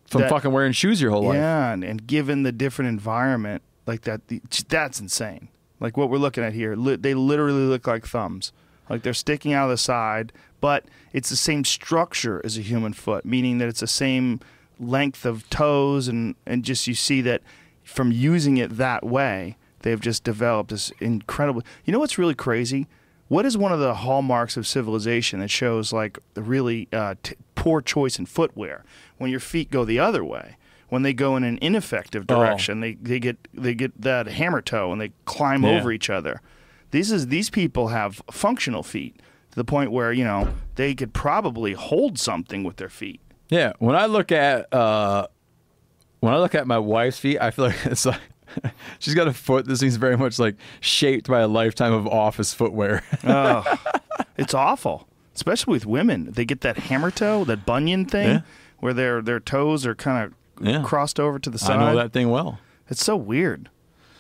[0.08, 1.36] From that- fucking wearing shoes your whole life.
[1.36, 5.48] Yeah, and, and given the different environment like that, the, that's insane.
[5.80, 8.52] Like what we're looking at here, li- they literally look like thumbs.
[8.90, 10.34] Like they're sticking out of the side,
[10.64, 14.40] but it's the same structure as a human foot, meaning that it's the same
[14.80, 17.42] length of toes, and and just you see that
[17.84, 21.62] from using it that way, they've just developed this incredible.
[21.86, 22.88] You know what's really crazy?
[23.28, 27.36] What is one of the hallmarks of civilization that shows like the really uh, t-
[27.56, 28.84] poor choice in footwear?
[29.18, 30.56] When your feet go the other way,
[30.90, 32.36] when they go in an ineffective Oh.
[32.36, 35.72] direction, they, they get they get that hammer toe and they climb Yeah.
[35.78, 36.42] over each other.
[36.92, 39.16] These is these people have functional feet
[39.54, 43.22] to the point where you know they could probably hold something with their feet.
[43.50, 43.74] Yeah.
[43.78, 45.28] When I look at uh
[46.22, 48.20] when I look at my wife's feet, I feel like it's like
[49.00, 52.54] she's got a foot that seems very much like shaped by a lifetime of office
[52.54, 53.04] footwear.
[53.24, 53.64] Oh,
[54.38, 56.32] it's awful, especially with women.
[56.32, 58.42] They get that hammer toe, that bunion thing, Yeah.
[58.80, 60.26] where their their toes are kind
[60.60, 60.82] of Yeah.
[60.84, 61.78] crossed over to the side.
[61.78, 62.58] I know that thing well.
[62.90, 63.70] It's so weird.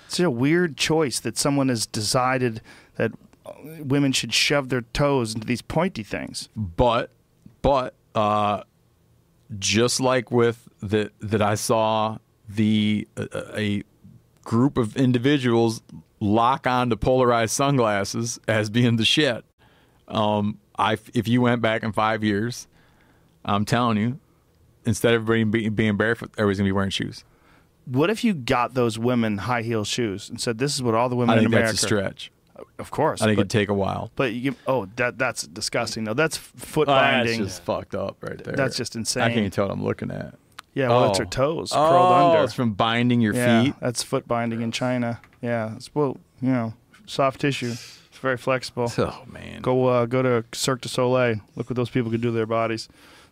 [0.06, 2.62] It's a weird choice that someone has decided
[2.98, 3.12] that
[3.80, 6.50] women should shove their toes into these pointy things.
[6.56, 7.12] But
[7.62, 8.64] but uh
[9.60, 12.18] just like with the that I saw
[12.48, 13.84] the a, a
[14.44, 15.82] group of individuals
[16.20, 19.44] lock on to polarized sunglasses as being the shit.
[20.08, 22.68] Um, I if you went back in five years,
[23.46, 24.20] I'm telling you,
[24.86, 27.24] instead of everybody being barefoot, everybody's gonna be wearing shoes.
[27.86, 31.10] What if you got those women high heel shoes and said, "This is what all
[31.10, 32.32] the women I in America." that's a stretch.
[32.80, 34.12] Of course, I think but, it'd take a while.
[34.16, 36.04] but you, give oh, that that's disgusting.
[36.04, 36.14] though.
[36.14, 37.40] that's foot Oh, that's binding.
[37.44, 38.56] just fucked up right there.
[38.56, 39.24] That's just insane.
[39.24, 40.36] I can't even tell what I'm looking at.
[40.74, 41.24] yeah, well, it's Oh.
[41.24, 42.44] her toes oh, curled under.
[42.44, 43.76] it's from binding your yeah, feet.
[43.80, 45.20] that's foot binding in China.
[45.42, 46.74] Yeah, it's well, you know,
[47.06, 47.72] soft tissue.
[47.72, 48.92] It's very flexible.
[48.98, 49.62] Oh man.
[49.62, 51.36] Go uh, go to Cirque du Soleil.
[51.56, 52.88] Look what those people can do to their bodies.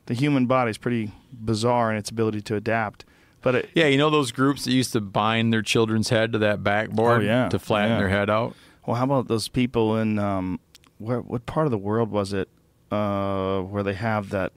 [0.07, 3.05] The human body is pretty bizarre in its ability to adapt.
[3.43, 6.37] But it, Yeah, you know those groups that used to bind their children's head to
[6.39, 7.49] that backboard Oh, yeah.
[7.49, 7.97] to flatten Yeah.
[7.97, 8.55] their head out?
[8.85, 10.59] Well, how about those people in um,
[10.97, 11.19] where?
[11.21, 12.49] What part of the world was it?
[12.91, 14.51] Uh, where they have that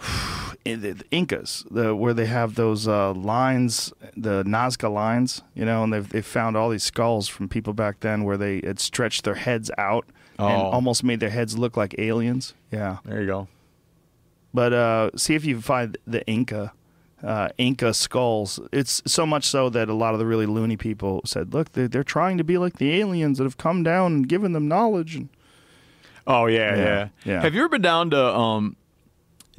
[0.64, 5.82] in the, Incas, the where they have those uh, lines, the Nazca lines, you know,
[5.84, 9.24] and they've they found all these skulls from people back then where they had stretched
[9.24, 10.06] their heads out
[10.38, 10.70] and Oh.
[10.70, 12.54] almost made their heads look like aliens.
[12.72, 13.48] Yeah, There you go.
[14.54, 16.72] but uh, see if you can find the Inca.
[17.22, 18.58] Uh, Inca skulls.
[18.72, 21.88] It's so much so that a lot of the really loony people said, "Look, they're,
[21.88, 25.16] they're trying to be like the aliens that have come down and given them knowledge."
[25.16, 25.28] And
[26.26, 27.42] Oh yeah, Yeah, yeah, yeah.
[27.42, 28.24] Have you ever been down to?
[28.24, 28.76] Um,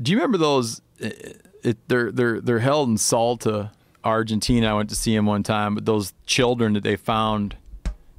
[0.02, 0.82] do you remember those?
[0.98, 3.72] It, it, they're they're they're held in Salta,
[4.04, 4.72] Argentina.
[4.72, 7.58] I went to see them one time, but those children that they found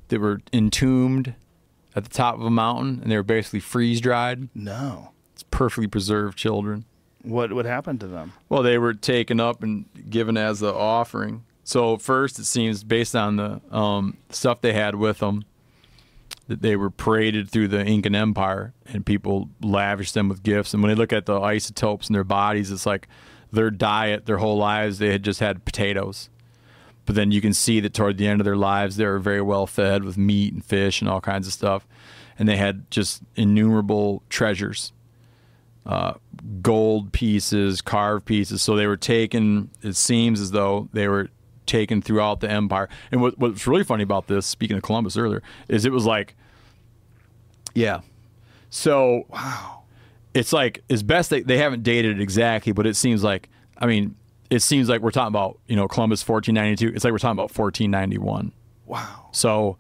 [0.09, 1.35] that were entombed
[1.97, 4.49] at the top of a mountain, and they were basically freeze dried.
[4.55, 6.85] no, It's perfectly preserved children.
[7.23, 8.33] What what happened to them?
[8.49, 11.45] Well, they were taken up and given as the offering.
[11.65, 15.45] So first, it seems based on the um, stuff they had with them,
[16.49, 20.75] that they were paraded through the Incan Empire, and people lavished them with gifts.
[20.75, 23.09] And when they look at the isotopes in their bodies, it's like
[23.53, 26.31] their diet, their whole lives, they had just had potatoes.
[27.05, 29.43] But then you can see that toward the end of their lives, they were very
[29.43, 31.87] well fed with meat and fish and all kinds of stuff,
[32.39, 34.93] and they had just innumerable treasures
[35.85, 36.15] Uh,
[36.63, 38.63] gold pieces, carved pieces.
[38.63, 39.71] So they were taken.
[39.83, 41.29] It seems as though they were
[41.67, 42.89] taken throughout the empire.
[43.11, 46.37] And what, what's really funny about this, speaking of Columbus earlier, is it was like,
[47.75, 48.01] yeah.
[48.71, 49.83] So Wow.
[50.35, 53.49] it's like as best they they haven't dated it exactly, but it seems like
[53.79, 54.15] I mean
[54.51, 56.95] it seems like we're talking about you know Columbus 1492.
[56.95, 58.53] It's like we're talking about 1491.
[58.87, 59.29] Wow.
[59.33, 59.77] So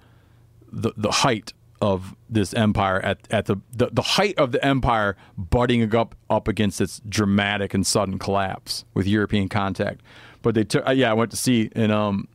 [0.70, 1.52] the the height
[1.82, 6.46] of this empire at, at the, the the height of the empire butting up up
[6.46, 10.00] against its dramatic and sudden collapse with European contact.
[10.42, 12.28] But they took uh, yeah, I went to see and um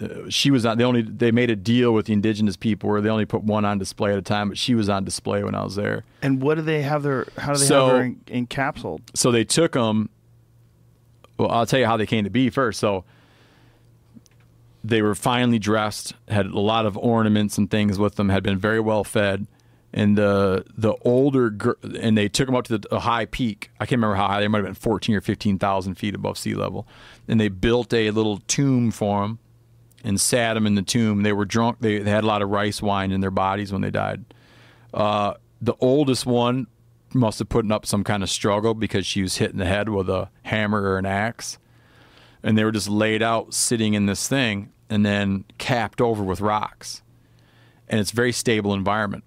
[0.00, 3.00] uh, she was on they only they made a deal with the indigenous people where
[3.00, 5.56] they only put one on display at a time, but she was on display when
[5.56, 6.04] I was there.
[6.22, 7.26] And what do they have their?
[7.38, 9.00] How do they So- have her en- encapsulated?
[9.14, 10.08] so they took them.
[11.36, 12.78] Well, I'll tell you how they came to be first.
[12.78, 13.04] So
[14.84, 18.58] they were finely dressed, had a lot of ornaments and things with them, had been
[18.58, 19.46] very well fed,
[19.92, 23.70] and the the older gir- and they took them up to the, a high peak.
[23.78, 24.40] I can't remember how high.
[24.40, 26.86] They might have been fourteen or fifteen thousand feet above sea level,
[27.28, 29.38] and they built a little tomb for them
[30.04, 31.22] and sat them in the tomb.
[31.22, 31.78] They were drunk.
[31.80, 34.24] They, they had a lot of rice wine in their bodies when they died.
[34.92, 36.66] Uh, the oldest one
[37.14, 39.88] must have put up some kind of struggle because she was hit in the head
[39.88, 41.58] with a hammer or an axe.
[42.42, 46.40] And they were just laid out sitting in this thing and then capped over with
[46.40, 47.02] rocks.
[47.88, 49.24] And it's a very stable environment.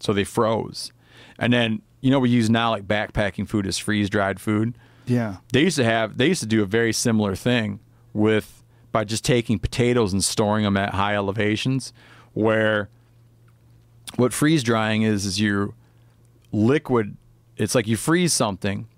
[0.00, 0.92] So they froze.
[1.38, 4.76] And then, you know, we use now like backpacking food as freeze dried food.
[5.06, 5.36] Yeah.
[5.52, 7.80] They used to have, they used to do a very similar thing
[8.12, 11.92] with, by just taking potatoes and storing them at high elevations
[12.32, 12.88] where
[14.16, 15.74] what freeze drying is is you
[16.52, 17.16] liquid
[17.56, 18.88] it's like you freeze something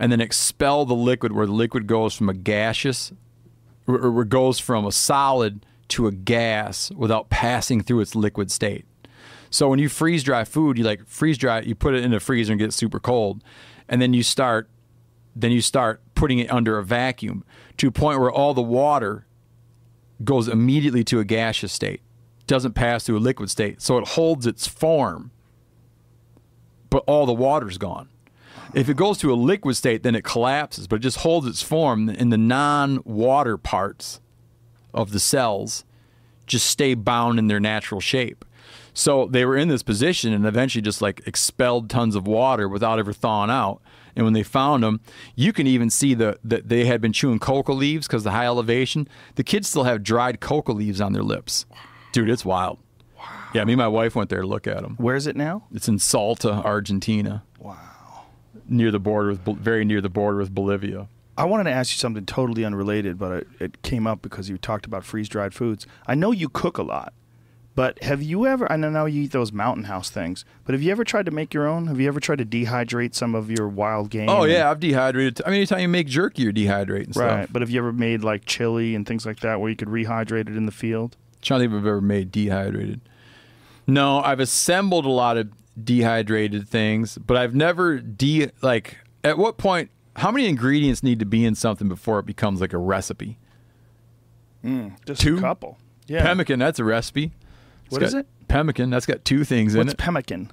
[0.00, 3.12] and then expel the liquid where the liquid goes from a gaseous
[3.86, 8.84] or, goes from a solid to a gas without passing through its liquid state
[9.50, 12.20] so when you freeze dry food you like freeze dry you put it in the
[12.20, 13.44] freezer and get super cold
[13.88, 14.68] and then you start
[15.36, 17.44] then you start putting it under a vacuum
[17.76, 19.26] to a point where all the water
[20.22, 22.02] goes immediately to a gaseous state,
[22.46, 23.80] doesn't pass through a liquid state.
[23.80, 25.30] So it holds its form,
[26.90, 28.08] but all the water's gone.
[28.72, 31.62] If it goes to a liquid state, then it collapses, but it just holds its
[31.62, 34.20] form, and the non water parts
[34.94, 35.84] of the cells
[36.46, 38.44] just stay bound in their natural shape.
[38.92, 42.98] So they were in this position and eventually just like expelled tons of water without
[42.98, 43.80] ever thawing out.
[44.16, 45.00] And when they found them,
[45.36, 48.46] you can even see the that they had been chewing coca leaves because the high
[48.46, 49.08] elevation.
[49.36, 51.66] The kids still have dried coca leaves on their lips.
[52.12, 52.78] Dude, it's wild.
[53.54, 54.96] Yeah, me and my wife went there to look at them.
[54.96, 55.64] Where is it now?
[55.72, 57.44] It's in Salta, Argentina.
[58.70, 61.08] Near the border with very near the border with Bolivia.
[61.36, 64.56] I wanted to ask you something totally unrelated, but it, it came up because you
[64.58, 65.86] talked about freeze dried foods.
[66.06, 67.12] I know you cook a lot,
[67.74, 68.70] but have you ever?
[68.70, 71.32] I know now you eat those mountain house things, but have you ever tried to
[71.32, 71.86] make your own?
[71.88, 74.28] Have you ever tried to dehydrate some of your wild game?
[74.28, 75.40] Oh yeah, I've dehydrated.
[75.44, 77.24] I mean, anytime you make jerky, you're dehydrating stuff.
[77.24, 77.52] right.
[77.52, 80.48] But have you ever made like chili and things like that where you could rehydrate
[80.48, 81.16] it in the field?
[81.42, 83.00] trying to think if I've ever made dehydrated.
[83.86, 85.50] No, I've assembled a lot of
[85.84, 88.98] dehydrated things, but I've never de like.
[89.24, 89.90] At what point?
[90.16, 93.38] How many ingredients need to be in something before it becomes like a recipe?
[94.64, 95.38] Mm, Just Two?
[95.38, 95.78] a couple.
[96.06, 96.22] Yeah.
[96.22, 97.32] Pemmican, that's a recipe.
[97.86, 98.26] It's What is it?
[98.48, 99.84] Pemmican, that's got two things in it.
[99.84, 100.50] What's pemmican?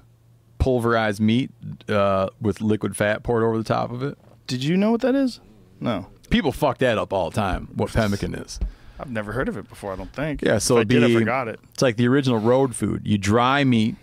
[0.58, 1.50] pulverized meat
[1.88, 4.18] uh, with liquid fat poured over the top of it.
[4.48, 5.40] Did you know what that is?
[5.80, 6.06] No.
[6.30, 7.68] People fuck that up all the time.
[7.74, 8.58] What pemmican is?
[8.98, 9.92] I've never heard of it before.
[9.92, 10.42] I don't think.
[10.42, 11.60] Yeah, so if I it'd did, be, I forgot it.
[11.72, 13.02] It's like the original road food.
[13.04, 13.94] You dry meat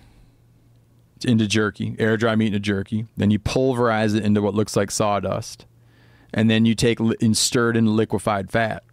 [1.23, 4.91] into jerky, air dry meat into jerky, then you pulverize it into what looks like
[4.91, 5.65] sawdust,
[6.33, 8.83] and then you take li- and stir it in liquefied fat.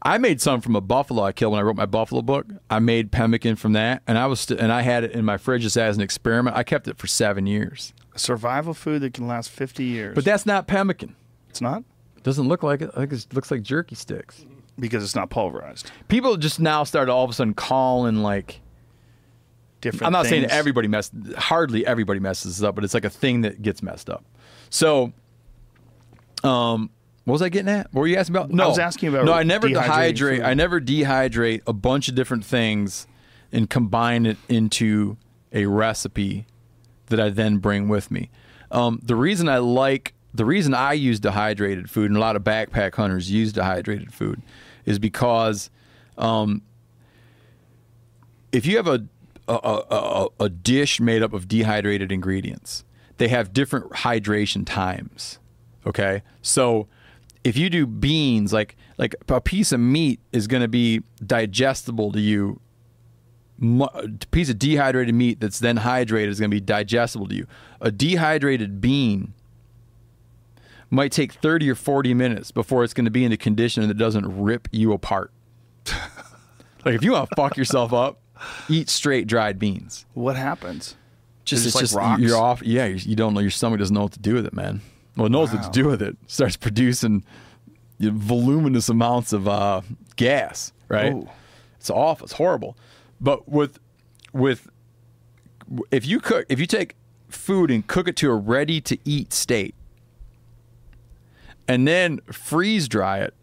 [0.00, 2.46] I made some from a buffalo I killed when I wrote my buffalo book.
[2.70, 5.36] I made pemmican from that, and I was st- and I had it in my
[5.36, 6.56] fridge just as an experiment.
[6.56, 10.14] I kept it for seven years, A survival food that can last 50 years.
[10.14, 11.14] but that's not pemmican.
[11.50, 11.82] it's not
[12.16, 12.90] It doesn't look like it.
[12.94, 14.46] I think it looks like jerky sticks.
[14.80, 15.90] because it's not pulverized.
[16.08, 18.60] People just now started all of a sudden calling like
[19.92, 20.52] Different I'm not saying things.
[20.52, 24.10] everybody mess hardly everybody messes this up, but it's like a thing that gets messed
[24.10, 24.24] up.
[24.70, 25.12] So
[26.44, 26.90] um
[27.24, 27.92] what was I getting at?
[27.92, 28.50] What were you asking about?
[28.50, 30.36] No, I was asking about No, I never dehydrate.
[30.36, 30.42] food.
[30.44, 33.06] I never dehydrate a bunch of different things
[33.50, 35.16] and combine it into
[35.52, 36.46] a recipe
[37.06, 38.30] that I then bring with me.
[38.70, 42.42] Um, the reason I like the reason I use dehydrated food and a lot of
[42.44, 44.42] backpack hunters use dehydrated food
[44.84, 45.70] is because
[46.18, 46.62] um,
[48.52, 49.04] if you have a
[49.48, 52.84] a, a, a dish made up of dehydrated ingredients,
[53.18, 55.38] they have different hydration times.
[55.86, 56.88] Okay, so
[57.44, 62.12] if you do beans, like like a piece of meat is going to be digestible
[62.12, 62.60] to you.
[63.62, 67.46] A piece of dehydrated meat that's then hydrated is going to be digestible to you.
[67.80, 69.32] A dehydrated bean
[70.90, 73.96] might take 30 or 40 minutes before it's going to be in a condition that
[73.96, 75.32] doesn't rip you apart.
[76.84, 78.20] like if you want to fuck yourself up,
[78.68, 80.06] eat straight dried beans.
[80.14, 80.96] What happens?
[81.44, 82.22] Just, it's just like just rocks?
[82.22, 82.62] you're off.
[82.62, 83.40] Yeah, you, you don't know.
[83.40, 84.80] Your stomach doesn't know what to do with it, man.
[85.16, 86.16] Well, it knows what to do with it.
[86.26, 87.24] Starts producing
[88.00, 89.82] voluminous amounts of uh,
[90.16, 90.72] gas.
[90.88, 91.12] Right.
[91.12, 91.30] Oh.
[91.78, 92.24] It's awful.
[92.24, 92.76] It's horrible.
[93.20, 93.78] But with
[94.32, 94.68] with
[95.90, 96.96] if you cook if you take
[97.28, 99.74] food and cook it to a ready to eat state,
[101.68, 103.34] and then freeze dry it,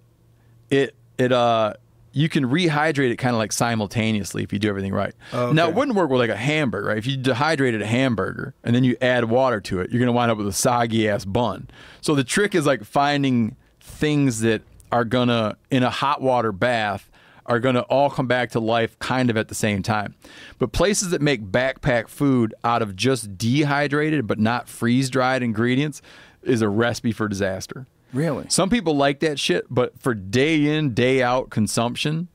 [0.69, 1.73] it it uh
[2.14, 5.14] you can rehydrate it kind of like simultaneously if you do everything right.
[5.33, 6.98] Oh, Now it wouldn't work with like a hamburger, right?
[6.98, 10.32] If you dehydrated a hamburger and then you add water to it, you're gonna wind
[10.32, 11.69] up with a soggy ass bun.
[12.01, 14.61] So the trick is like finding things that
[14.92, 17.09] are gonna in a hot water bath
[17.48, 20.14] are gonna all come back to life kind of at the same time.
[20.59, 26.01] But places that make backpack food out of just dehydrated but not freeze dried ingredients
[26.43, 27.88] is a recipe for disaster.
[28.14, 28.45] Really?
[28.50, 32.27] Some people like that shit, but for day in, day out consumption,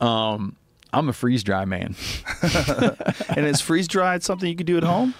[0.00, 0.56] um,
[0.92, 1.94] I'm a freeze dry man.
[3.28, 5.14] and is freeze dried something you could do at home?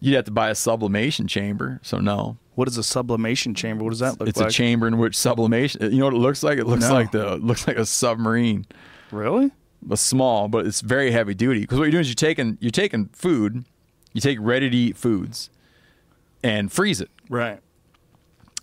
[0.00, 2.36] You'd have to buy a sublimation chamber, so no.
[2.54, 3.84] What is a sublimation chamber?
[3.84, 4.48] What does that look It's like?
[4.48, 5.82] a chamber in which sublimation.
[5.92, 6.58] You know what it looks like?
[6.58, 6.94] It looks No.
[6.94, 8.64] like the looks like a submarine,
[9.10, 9.50] Really?
[9.82, 11.60] but small, but it's very heavy duty.
[11.60, 13.64] Because what you're doing is you're taking you're taking food,
[14.12, 15.50] you take ready to eat foods,
[16.42, 17.10] and freeze it.
[17.28, 17.60] Right.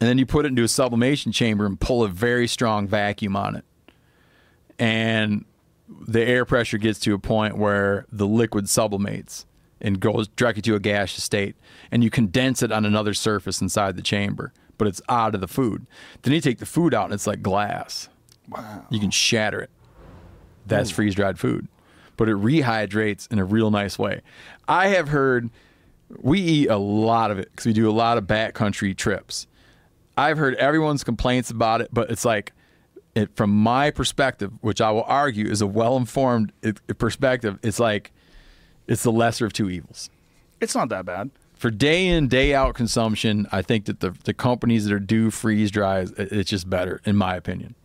[0.02, 3.36] And then you put it into a sublimation chamber and pull a very strong vacuum
[3.36, 3.64] on it.
[4.80, 5.46] And
[5.88, 9.46] the air pressure gets to a point where the liquid sublimates
[9.80, 11.56] and goes directly to a gaseous state.
[11.92, 15.48] And you condense it on another surface inside the chamber, but it's out of the
[15.48, 15.86] food.
[16.24, 18.10] Then you take the food out and it's like glass.
[18.50, 18.88] Wow.
[18.90, 19.70] You can shatter it.
[20.66, 21.68] That's freeze dried food.
[22.18, 24.22] But it rehydrates in a real nice way.
[24.68, 25.52] I have heard
[26.18, 29.46] we eat a lot of it because we do a lot of backcountry trips.
[30.22, 32.54] I've heard everyone's complaints about it, but it's like,
[33.16, 36.52] it, from my perspective, which I will argue is a well informed
[36.98, 38.12] perspective, it's like,
[38.88, 40.10] it's the lesser of two evils.
[40.60, 41.32] It's not that bad.
[41.56, 45.30] For day in, day out consumption, I think that the, the companies that are do
[45.30, 47.76] freeze dries, it's just better, in my opinion.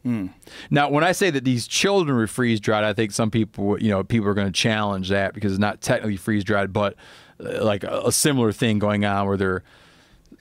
[0.71, 3.91] Now, when I say that these children were freeze dried, I think some people, you
[3.91, 6.95] know, people are going to challenge that because it's not technically freeze dried, but
[7.39, 9.63] uh, like a, a similar thing going on where they're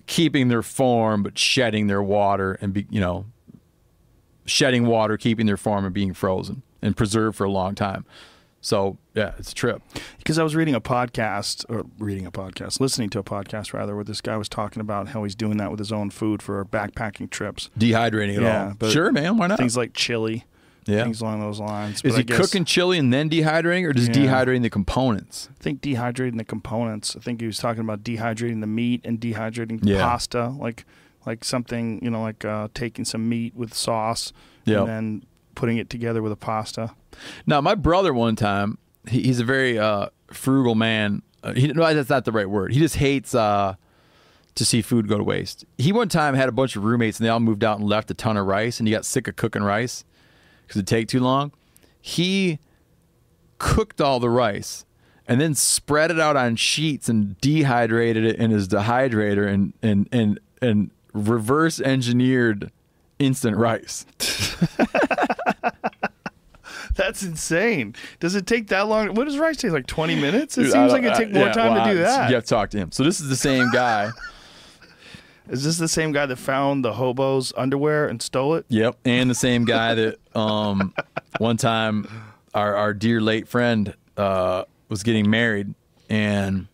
[0.08, 3.26] keeping their form but shedding their water and be, you know,
[4.46, 8.06] shedding water, keeping their form and being frozen and preserved for a long time.
[8.62, 9.82] So yeah, it's a trip.
[10.18, 13.94] Because I was reading a podcast, or reading a podcast, listening to a podcast rather,
[13.96, 16.64] where this guy was talking about how he's doing that with his own food for
[16.66, 17.70] backpacking trips.
[17.78, 18.74] Dehydrating it Yeah, all.
[18.80, 19.38] but Sure, man.
[19.38, 19.60] Why not?
[19.60, 20.46] Things like chili,
[20.86, 21.04] Yeah.
[21.04, 22.02] things along those lines.
[22.04, 24.26] Is But guess- cooking chili and then dehydrating, or just Yeah.
[24.28, 25.50] dehydrating the components?
[25.60, 27.16] I think dehydrating the components.
[27.16, 30.02] I think he was talking about dehydrating the meat and dehydrating Yeah.
[30.02, 30.86] pasta, like
[31.26, 34.32] like something you know, like uh, taking some meat with sauce
[34.66, 34.80] Yep.
[34.82, 35.24] and then
[35.56, 36.92] putting it together with a pasta.
[37.48, 41.24] Now, my brother one time, he, he's a very uh, frugal man.
[41.44, 42.74] Uh, he, no, that's not the right word.
[42.74, 43.74] He just hates uh,
[44.54, 45.66] to see food go to waste.
[45.80, 48.12] He one time had a bunch of roommates, and they all moved out and left
[48.12, 50.06] a ton of rice, and he got sick of cooking rice
[50.66, 51.52] because it'd take too long.
[52.02, 52.60] He
[53.58, 54.86] cooked all the rice
[55.28, 60.08] and then spread it out on sheets and dehydrated it in his dehydrator and and
[60.12, 62.72] and and reverse engineered
[63.20, 64.06] instant rice.
[66.96, 67.96] That's insane.
[68.22, 69.16] Does it take that long?
[69.16, 69.72] What does rice take?
[69.72, 70.58] Like twenty minutes?
[70.58, 72.30] It Dude, seems like it take more yeah, time well, to do that.
[72.30, 72.92] You have to talk to him.
[72.92, 74.12] So this is the same guy.
[75.50, 78.66] Is this the same guy that found the hobo's underwear and stole it?
[78.70, 80.94] Yep, and the same guy that um,
[81.38, 82.08] one time
[82.54, 85.74] our our dear late friend uh, was getting married,
[86.10, 86.68] and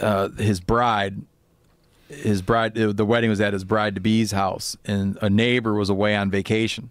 [0.00, 1.22] uh, his bride,
[2.08, 5.90] his bride, the wedding was at his bride to be's house, and a neighbor was
[5.90, 6.90] away on vacation,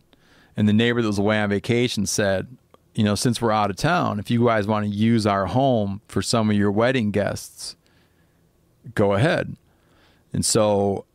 [0.56, 2.56] and the neighbor that was away on vacation said,
[2.94, 6.02] you know, since we're out of town, if you guys want to use our home
[6.08, 7.76] for some of your wedding guests,
[8.94, 9.56] go ahead.
[10.34, 11.06] And so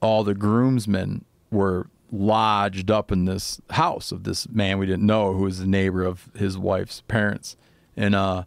[0.00, 5.34] all the groomsmen were lodged up in this house of this man we didn't know
[5.34, 7.56] who was the neighbor of his wife's parents.
[7.96, 8.44] And uh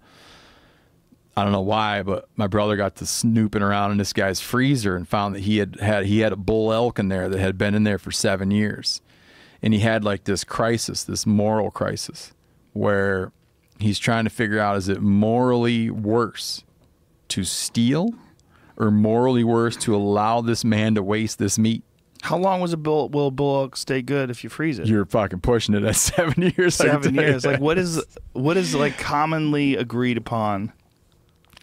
[1.38, 4.98] I don't know why, but my brother got to snooping around in this guy's freezer
[4.98, 7.58] and found that he had had he had a bull elk in there that had
[7.58, 9.02] been in there for 7 years.
[9.62, 12.34] And he had like this crisis, this moral crisis
[12.74, 13.32] where
[13.80, 16.64] he's trying to figure out is it morally worse
[17.30, 18.14] to steal
[18.82, 21.84] or morally worse to allow this man to waste this meat?
[22.24, 24.88] How long was a bull, will a bull stay good if you freeze it?
[24.88, 26.76] You're fucking pushing it at seven years.
[26.76, 27.46] Seven years.
[27.46, 28.04] Like what is
[28.34, 30.74] what is like commonly agreed upon?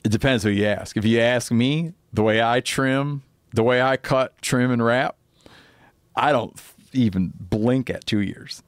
[0.05, 0.97] It depends who you ask.
[0.97, 3.23] If you ask me, the way I trim,
[3.53, 5.17] the way I cut, trim, and wrap,
[6.17, 6.59] I don't
[6.93, 8.63] even blink at two years.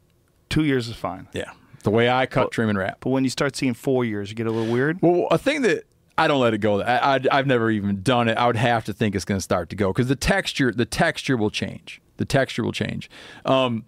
[0.48, 1.28] Two years is fine.
[1.32, 1.52] Yeah.
[1.82, 2.98] The way I cut, trim, and wrap.
[3.00, 4.98] But when you start seeing four years, you get a little weird.
[5.00, 5.84] Well, a thing that
[6.20, 6.82] I don't let it go.
[6.82, 8.36] I, I, I've never even done it.
[8.36, 10.84] I would have to think it's going to start to go because the texture, the
[10.86, 12.00] texture will change.
[12.18, 13.10] The texture will change.
[13.44, 13.84] Um,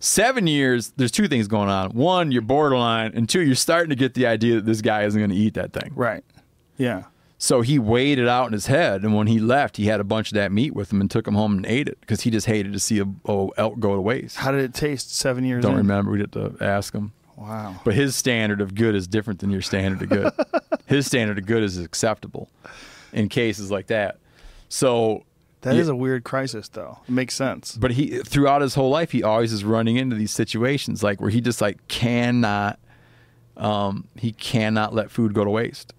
[0.00, 0.92] seven years.
[0.96, 1.90] There's two things going on.
[1.90, 5.20] One, you're borderline, and two, you're starting to get the idea that this guy isn't
[5.20, 5.92] going to eat that thing.
[5.94, 6.24] Right.
[6.76, 7.04] Yeah.
[7.40, 10.04] So he weighed it out in his head, and when he left, he had a
[10.04, 12.30] bunch of that meat with him and took him home and ate it because he
[12.32, 14.38] just hated to see a, a elk go to waste.
[14.38, 15.78] How did it taste seven years Don't in?
[15.78, 16.10] remember.
[16.10, 17.12] We had to ask him.
[17.38, 17.76] Wow.
[17.84, 20.32] But his standard of good is different than your standard of good.
[20.86, 22.48] his standard of good is acceptable
[23.12, 24.18] in cases like that.
[24.68, 25.24] So
[25.62, 25.92] That is Yeah.
[25.92, 26.98] a weird crisis though.
[27.08, 27.76] It makes sense.
[27.76, 31.30] but he throughout his whole life he always is running into these situations like where
[31.30, 32.78] he just like cannot
[33.56, 35.92] um he cannot let food go to waste.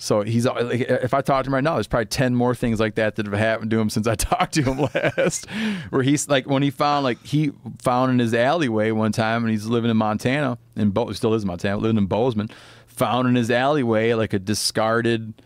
[0.00, 2.32] So he's uh, like, uh, if I talk to him right now, there's probably ten
[2.32, 5.50] more things like that that have happened to him since I talked to him last.
[5.90, 7.50] Where he's like, when he found like he
[7.82, 11.42] found in his alleyway one time, and he's living in Montana, and Bo- still is
[11.42, 12.48] in Montana, living in Bozeman,
[12.86, 15.42] found in his alleyway like a discarded,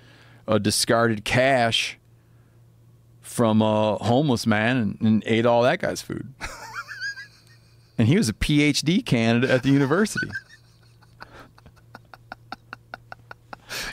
[0.47, 1.99] a discarded cache
[3.23, 6.35] from a homeless man, and, and ate all that guy's food.
[7.97, 10.29] and he was a PhD candidate at the university.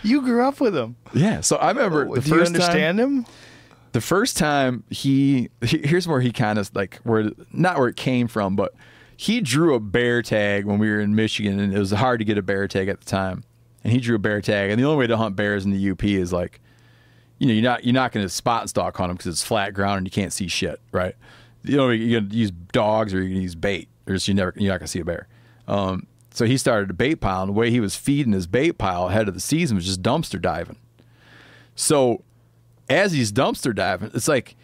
[0.04, 0.96] You grew up with him.
[1.14, 3.26] Yeah, so I remember the Do you first time, understand him?
[3.92, 7.96] the first time he he- here's where he kind of like where not where it
[7.96, 8.74] came from but
[9.18, 12.26] he drew a bear tag when we were in michigan and it was hard to
[12.26, 13.44] get a bear tag at the time
[13.84, 15.90] and he drew a bear tag and the only way to hunt bears in the
[15.90, 16.62] up is like
[17.40, 19.44] you know you're not you're not going to spot and stalk on them because it's
[19.44, 21.16] flat ground and you can't see shit right
[21.64, 24.28] you know you're going to use dogs or you're going to use bait or just
[24.28, 25.28] you never you're not going to see a bear
[25.68, 28.74] um, so he started a bait pile and the way he was feeding his bait
[28.74, 30.78] pile ahead of the season was just dumpster diving
[31.76, 32.24] so
[32.90, 34.56] as he's dumpster diving, it's like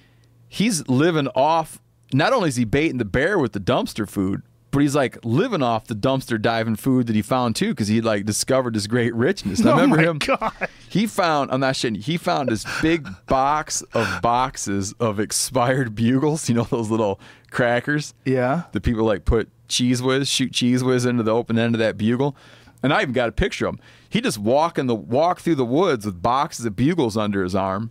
[0.49, 1.79] he's living off.
[2.11, 4.41] Not only is he baiting the bear with the dumpster food,
[4.75, 8.01] but he's like living off the dumpster diving food that he found too, because he
[8.01, 9.59] like discovered this great richness.
[9.61, 10.17] And I Oh remember him.
[10.19, 10.51] God.
[10.89, 11.51] He found.
[11.51, 11.97] I'm not shitting.
[11.97, 16.47] He found this big box of boxes of expired bugles.
[16.49, 17.19] You know those little
[17.51, 18.63] crackers Yeah.
[18.73, 21.97] that people like put Cheez Whiz, shoot Cheez Whiz into the open end of that
[21.97, 22.35] bugle.
[22.83, 23.79] And I even got a picture of him.
[24.09, 27.55] He just walk in the walk through the woods with boxes of bugles under his
[27.55, 27.89] arm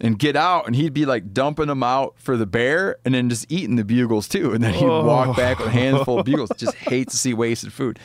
[0.00, 3.28] and get out and he'd be like dumping them out for the bear and then
[3.28, 4.52] just eating the bugles too.
[4.52, 6.50] And then he'd walk back with a handful of bugles.
[6.56, 7.98] Just hates to see wasted food.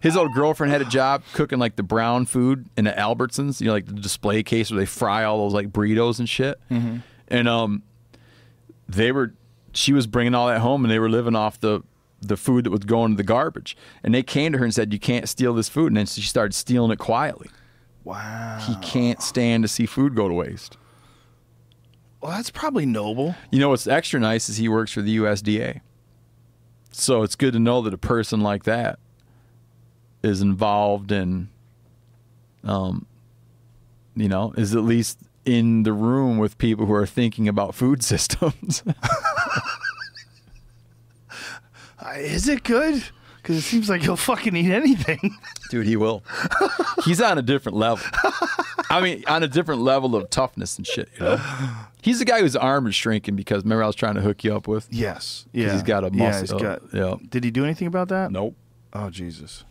[0.00, 3.66] His old girlfriend had a job cooking like the brown food in the Albertsons, you
[3.66, 6.60] know, like the display case where they fry all those like burritos and shit.
[6.70, 7.82] And um,
[8.88, 9.34] they were
[9.72, 11.82] she was bringing all that home and they were living off the
[12.20, 14.92] the food that was going to the garbage and they came to her and said
[14.92, 17.48] you can't steal this food and then she started stealing it quietly
[18.02, 18.58] Wow.
[18.66, 20.76] he can't stand to see food go to waste
[22.20, 23.34] Well, that's probably noble.
[23.50, 25.80] you know what's extra nice is he works for the usda
[26.90, 28.98] so it's good to know that a person like that
[30.22, 31.48] is involved in
[32.64, 33.06] um
[34.16, 38.02] you know is at least in the room with people who are thinking about food
[38.12, 38.82] systems
[42.00, 43.02] Uh, is it good?
[43.48, 45.34] Because it seems like he'll fucking eat anything.
[45.70, 46.22] Dude, he will.
[47.06, 48.04] He's on a different level.
[48.90, 51.40] I mean, on a different level of toughness and shit, you know?
[52.02, 54.54] He's the guy whose arm is shrinking because remember I was trying to hook you
[54.54, 54.86] up with?
[54.90, 55.46] yes.
[55.52, 55.72] Yeah.
[55.72, 56.82] he's got a Yeah, muscle- he's got.
[56.92, 57.14] yeah.
[57.30, 58.30] Did he do anything about that?
[58.30, 58.54] Nope.
[58.92, 59.64] Oh Jesus,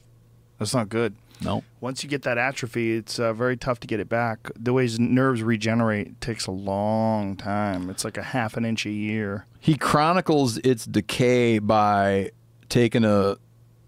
[0.57, 1.15] that's not good.
[1.39, 1.63] No.
[1.79, 4.49] Once you get that atrophy, it's uh, very tough to get it back.
[4.55, 7.91] The way his nerves regenerate takes a long time.
[7.91, 9.45] It's like a half an inch a year.
[9.59, 12.31] He chronicles its decay by
[12.69, 13.37] taking a.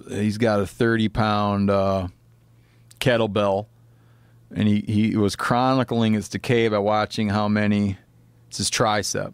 [0.10, 2.08] He's got a thirty pound uh,
[3.00, 3.68] kettlebell,
[4.54, 7.98] and he he was chronicling its decay by watching how many.
[8.48, 9.34] It's his tricep.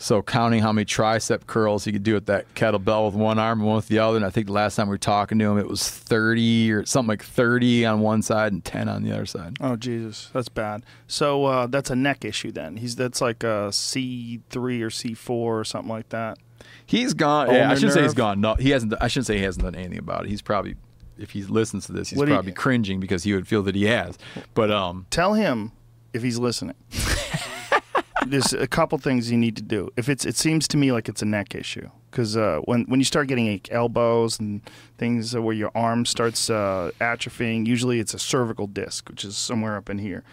[0.00, 3.58] So counting how many tricep curls he could do with that kettlebell with one arm
[3.58, 4.16] and one with the other.
[4.16, 6.86] And I think the last time we were talking to him, it was 30 or
[6.86, 9.56] something like 30 on one side and 10 on the other side.
[9.60, 10.84] Oh Jesus, that's bad.
[11.08, 12.76] So uh, that's a neck issue then.
[12.76, 16.38] He's that's like a C three or C four or something like that.
[16.86, 17.50] He's gone.
[17.52, 18.40] Yeah, I shouldn't say he's gone.
[18.40, 18.94] No, he hasn't.
[19.00, 20.30] I shouldn't say he hasn't done anything about it.
[20.30, 20.76] He's probably,
[21.18, 23.62] if he listens to this, he's What do you- probably cringing because he would feel
[23.64, 24.18] that he has.
[24.54, 25.72] But um, Tell him
[26.12, 26.76] if he's listening.
[28.26, 29.90] There's a couple things you need to do.
[29.96, 33.00] If it's, it seems to me like it's a neck issue because uh, when when
[33.00, 34.60] you start getting like elbows and
[34.98, 39.76] things where your arm starts uh, atrophying, usually it's a cervical disc, which is somewhere
[39.76, 40.24] up in here.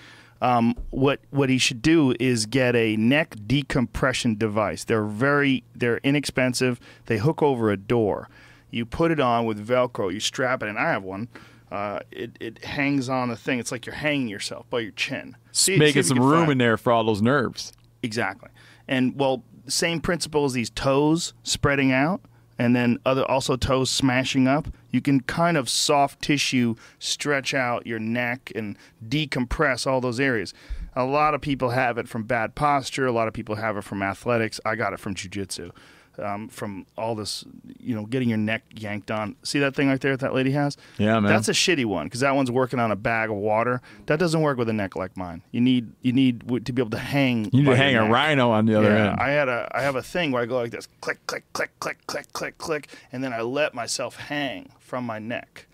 [0.41, 4.83] Um, what what he should do is get a neck decompression device.
[4.83, 6.79] They're very they're inexpensive.
[7.05, 8.29] They hook over a door.
[8.69, 10.11] You put it on with Velcro.
[10.13, 11.29] You strap it, and I have one.
[11.71, 13.59] Uh, it it hangs on the thing.
[13.59, 15.35] It's like you're hanging yourself by your chin.
[15.51, 17.71] See- see making you some room find- in there for all those nerves.
[18.03, 18.49] Exactly.
[18.87, 22.21] And well, same principle as these toes spreading out
[22.59, 24.67] and then other also toes smashing up.
[24.95, 30.53] You can kind of soft tissue stretch out your neck and decompress all those areas.
[30.95, 33.05] A lot of people have it from bad posture.
[33.05, 34.61] A lot of people have it from athletics.
[34.63, 35.71] I got it from jujitsu,
[36.19, 37.45] um, from all this,
[37.79, 39.35] you know, getting your neck yanked on.
[39.43, 40.77] See that thing right there that that lady has?
[40.97, 41.31] Yeah, man.
[41.31, 43.81] That's a shitty one because that one's working on a bag of water.
[44.07, 45.41] That doesn't work with a neck like mine.
[45.51, 47.49] You need you need to be able to hang.
[47.53, 49.19] You need to hang a rhino on the other Yeah, end.
[49.19, 51.71] I had a I have a thing where I go like this, click, click, click,
[51.79, 55.67] click, click, click, click, and then I let myself hang from my neck,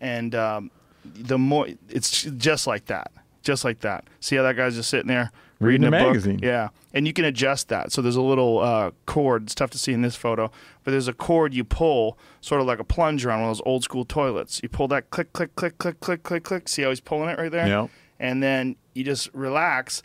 [0.00, 0.70] and um,
[1.04, 3.10] the more it's just like that,
[3.42, 4.04] just like that.
[4.20, 6.08] See how that guy's just sitting there Reading reading, a a book?
[6.08, 6.40] magazine.
[6.42, 7.92] Yeah, and you can adjust that.
[7.92, 9.42] So there's a little uh, cord.
[9.42, 10.50] It's tough to see in this photo,
[10.84, 13.62] but there's a cord you pull, sort of like a plunger on one of those
[13.66, 14.60] old school toilets.
[14.62, 16.68] You pull that, click, click, click, click, click, click, click.
[16.68, 17.66] See how he's pulling it right there?
[17.66, 17.90] Yep.
[18.18, 20.02] And then you just relax,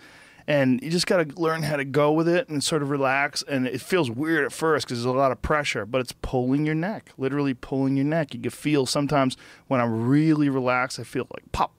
[0.48, 3.42] and you just got to learn how to go with it and sort of relax.
[3.48, 6.66] And it feels weird at first because there's a lot of pressure, but it's pulling
[6.66, 8.34] your neck, literally pulling your neck.
[8.34, 11.72] You can feel sometimes when I'm really relaxed, I feel like pop.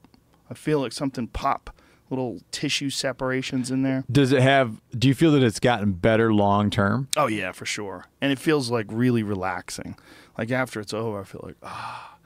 [0.49, 1.69] I feel like something pop,
[2.09, 4.03] little tissue separations in there.
[4.11, 4.81] Does it have?
[4.97, 7.07] Do you feel that it's gotten better long term?
[7.17, 8.05] Oh yeah, for sure.
[8.21, 9.97] And it feels like really relaxing.
[10.37, 12.17] Like after it's over, I feel like ah,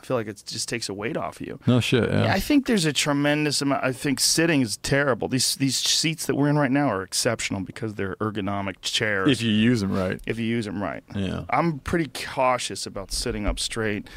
[0.00, 1.58] I feel like it just takes a weight off you.
[1.66, 2.08] No shit.
[2.08, 2.24] Yeah.
[2.24, 3.84] Yeah, I think there's a tremendous amount.
[3.84, 5.28] I think sitting is terrible.
[5.28, 9.28] These these seats that we're in right now are exceptional because they're ergonomic chairs.
[9.30, 10.20] if you use them right.
[10.26, 11.02] if you use them right.
[11.14, 11.44] Yeah.
[11.50, 14.08] I'm pretty cautious about sitting up straight,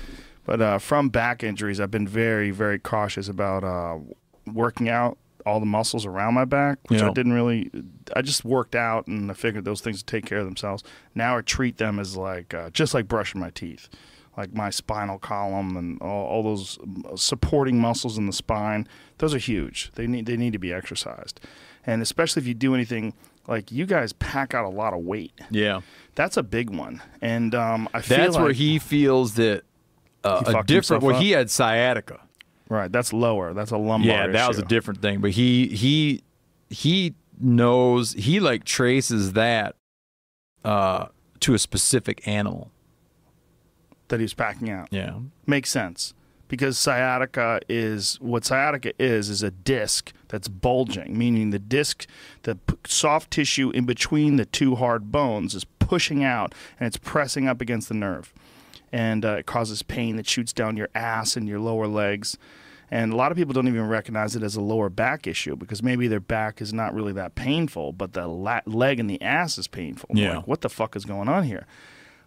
[0.45, 4.00] but uh, from back injuries, I've been very very cautious about uh,
[4.51, 7.09] working out all the muscles around my back, which Yeah.
[7.09, 7.69] I didn't really.
[8.15, 10.83] I just worked out and I figured those things would take care of themselves.
[11.15, 13.89] Now I treat them as like uh, just like brushing my teeth.
[14.35, 18.88] Like my spinal column and all, all those um, supporting muscles in the spine,
[19.19, 19.91] those are huge.
[19.93, 21.39] They need they need to be exercised,
[21.85, 23.13] and especially if you do anything
[23.47, 25.33] like you guys pack out a lot of weight.
[25.51, 25.81] Yeah.
[26.15, 29.65] That's a big one, and um, I feel like That's where he feels that
[30.23, 31.03] uh, a different.
[31.03, 31.22] up?
[31.22, 32.22] he had sciatica.
[32.69, 32.92] Right.
[32.92, 33.53] That's lower.
[33.53, 34.08] That's a lumbar.
[34.09, 35.19] Yeah, that was a different thing.
[35.22, 36.24] But he he
[36.69, 39.75] he knows he like traces that
[40.64, 41.08] uh,
[41.42, 42.72] to a specific animal.
[44.09, 44.88] that he's packing out.
[44.92, 45.19] Yeah.
[45.45, 46.14] Makes sense
[46.48, 52.06] because sciatica is what sciatica is is a disc that's bulging, meaning the disc,
[52.43, 56.98] the p- soft tissue in between the two hard bones is pushing out and it's
[56.98, 58.33] pressing up against the nerve,
[58.93, 62.38] and uh, it causes pain that shoots down your ass and your lower legs.
[62.91, 65.81] And a lot of people don't even recognize it as a lower back issue because
[65.81, 69.57] maybe their back is not really that painful, but the la- leg and the ass
[69.57, 70.11] is painful.
[70.13, 70.38] Yeah.
[70.38, 71.65] Like, what the fuck is going on here?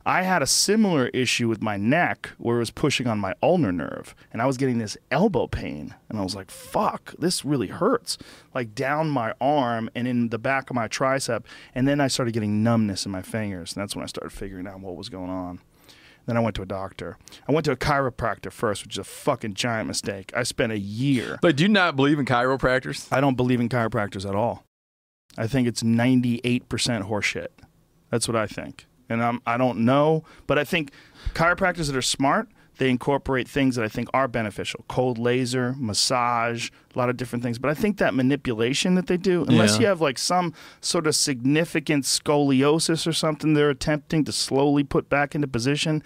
[0.04, 3.72] I had a similar issue with my neck where it was pushing on my ulnar
[3.72, 7.68] nerve and I was getting this elbow pain and I was like, fuck, this really
[7.68, 8.18] hurts.
[8.54, 11.44] Like down my arm and in the back of my tricep.
[11.76, 13.74] And then I started getting numbness in my fingers.
[13.74, 15.60] And that's when I started figuring out what was going on.
[16.26, 17.18] Then I went to a doctor.
[17.48, 20.32] I went to a chiropractor first, which is a fucking giant mistake.
[20.36, 21.38] I spent a year.
[21.40, 23.06] But do you not believe in chiropractors?
[23.12, 24.64] I don't believe in chiropractors at all.
[25.38, 26.62] I think it's 98%
[27.08, 27.48] horseshit.
[28.10, 28.86] That's what I think.
[29.08, 30.90] And I'm, I don't know, but I think
[31.34, 32.48] chiropractors that are smart,
[32.78, 37.42] they incorporate things that I think are beneficial cold laser, massage, a lot of different
[37.42, 37.58] things.
[37.58, 39.80] But I think that manipulation that they do, unless Yeah.
[39.80, 45.08] you have like some sort of significant scoliosis or something they're attempting to slowly put
[45.08, 46.02] back into position,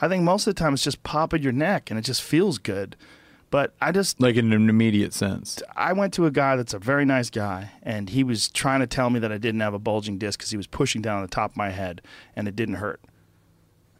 [0.00, 2.58] I think most of the time it's just popping your neck and it just feels
[2.58, 2.96] good.
[3.50, 5.62] But I just Like in an immediate sense.
[5.74, 8.86] I went to a guy that's a very nice guy, and he was trying to
[8.86, 11.22] tell me that I didn't have a bulging disc because he was pushing down on
[11.22, 12.02] the top of my head,
[12.36, 13.00] and it didn't hurt.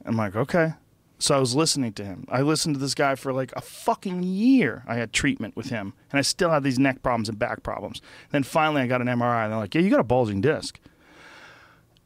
[0.05, 0.74] I'm like, okay.
[1.20, 2.24] So I was listening to him.
[2.28, 4.84] I listened to this guy for like a fucking year.
[4.86, 8.00] I had treatment with him, and I still had these neck problems and back problems.
[8.30, 10.78] Then finally, I got an MRI, and they're like, yeah, you got a bulging disc.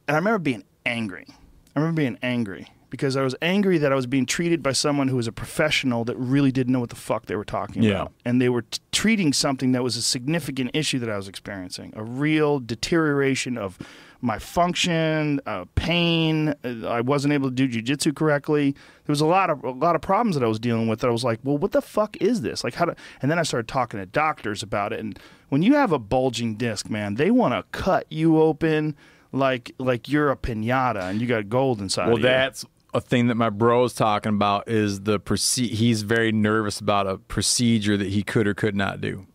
[0.07, 1.27] And I remember being angry.
[1.75, 5.07] I remember being angry because I was angry that I was being treated by someone
[5.07, 7.91] who was a professional that really didn't know what the fuck they were talking Yeah.
[7.91, 8.13] about.
[8.25, 11.93] And they were t- treating something that was a significant issue that I was experiencing
[11.95, 13.79] a real deterioration of
[14.23, 16.55] my function, uh, pain.
[16.63, 18.71] Uh, I wasn't able to do jujitsu correctly.
[18.71, 21.01] There was a lot of a lot of problems that I was dealing with.
[21.01, 22.63] That I was like, well, what the fuck is this?
[22.63, 22.95] Like, how do?
[23.21, 24.99] And then I started talking to doctors about it.
[24.99, 25.19] And
[25.49, 28.95] when you have a bulging disc, man, they want to cut you open
[29.33, 32.05] like like you're a pinata and you got gold inside.
[32.05, 32.27] Well, of you.
[32.27, 36.79] that's a thing that my bro is talking about is the proce- he's very nervous
[36.79, 39.25] about a procedure that he could or could not do.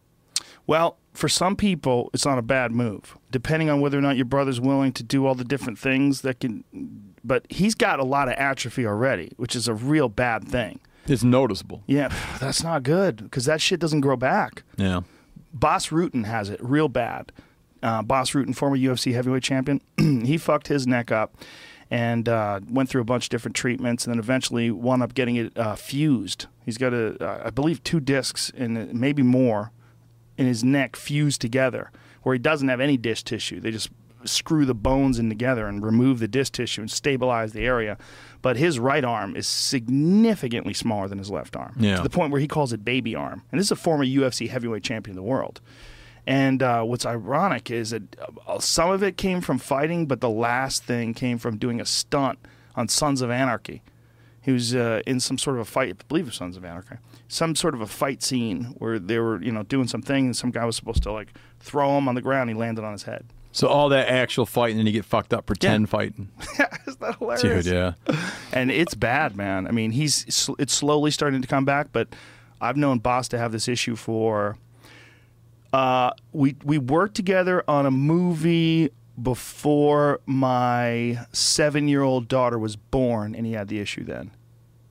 [0.66, 4.24] Well, for some people, it's not a bad move, depending on whether or not your
[4.24, 6.62] brother's willing to do all the different things that can.
[7.24, 10.78] But he's got a lot of atrophy already, which is a real bad thing.
[11.08, 11.82] It's noticeable.
[11.88, 14.62] Yeah, that's not good because that shit doesn't grow back.
[14.76, 15.00] Yeah.
[15.52, 17.32] Bas Rutten has it real bad.
[17.82, 21.34] Uh, Bas Rutten, former UFC heavyweight champion, he fucked his neck up
[21.90, 25.34] and uh, went through a bunch of different treatments and then eventually wound up getting
[25.34, 26.46] it uh, fused.
[26.64, 29.72] He's got, a, uh, I believe, two discs and maybe more
[30.38, 31.90] in his neck fused together
[32.22, 33.60] where he doesn't have any disc tissue.
[33.60, 33.90] They just
[34.24, 37.96] screw the bones in together and remove the disc tissue and stabilize the area.
[38.42, 41.96] But his right arm is significantly smaller than his left arm Yeah.
[41.96, 43.42] to the point where he calls it baby arm.
[43.50, 45.60] And this is a former UFC heavyweight champion of the world.
[46.26, 48.02] And uh, what's ironic is that
[48.46, 51.86] uh, some of it came from fighting, but the last thing came from doing a
[51.86, 52.38] stunt
[52.76, 53.82] on Sons of Anarchy.
[54.42, 56.96] He was uh, in some sort of a fight, I believe was Sons of Anarchy,
[57.28, 60.50] some sort of a fight scene where they were, you know, doing something, and some
[60.50, 61.28] guy was supposed to like
[61.60, 62.50] throw him on the ground.
[62.50, 63.26] He landed on his head.
[63.52, 65.86] So all that actual fighting, and then you get fucked up pretend Yeah.
[65.90, 66.28] fighting.
[66.58, 67.64] Yeah, Isn't that hilarious?
[67.64, 67.92] Dude, yeah.
[68.52, 69.66] and it's bad, man.
[69.66, 72.08] I mean, he's it's slowly starting to come back, but
[72.60, 74.56] I've known Bas to have this issue for.
[75.72, 78.90] Uh, we we worked together on a movie
[79.20, 84.30] before my seven year old daughter was born, and he had the issue then.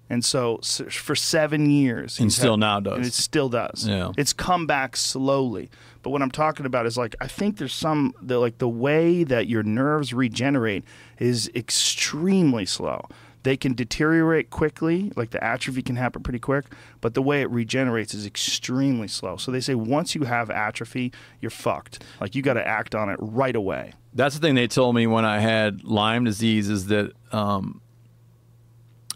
[0.09, 2.97] And so, s for seven years, And still had- now does.
[2.97, 3.85] and it still does.
[3.87, 4.11] Yeah.
[4.17, 5.69] it's come back slowly.
[6.01, 9.23] But what I'm talking about is like I think there's some the like the way
[9.25, 10.85] that your nerves regenerate
[11.19, 13.05] is extremely slow.
[13.43, 16.65] They can deteriorate quickly, like the atrophy can happen pretty quick,
[17.01, 19.37] but the way it regenerates is extremely slow.
[19.37, 22.03] So they say once you have atrophy, you're fucked.
[22.19, 23.93] Like you got to act on it right away.
[24.13, 27.79] That's the thing they told me when I had Lyme disease is that um,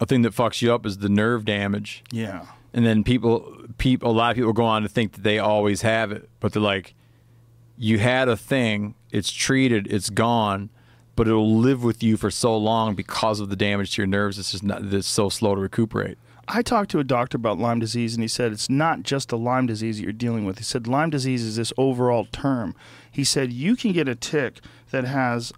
[0.01, 2.03] a thing that fucks you up is the nerve damage.
[2.11, 2.47] Yeah.
[2.73, 5.83] And then people, people, a lot of people go on to think that they always
[5.83, 6.95] have it, but they're like,
[7.77, 10.69] you had a thing, it's treated, it's gone,
[11.15, 14.39] but it'll live with you for so long because of the damage to your nerves.
[14.39, 16.17] It's just not, it's so slow to recuperate.
[16.47, 19.37] I talked to a doctor about Lyme disease, and he said it's not just a
[19.37, 20.57] Lyme disease that you're dealing with.
[20.57, 22.75] He said Lyme disease is this overall term.
[23.09, 25.53] He said you can get a tick that has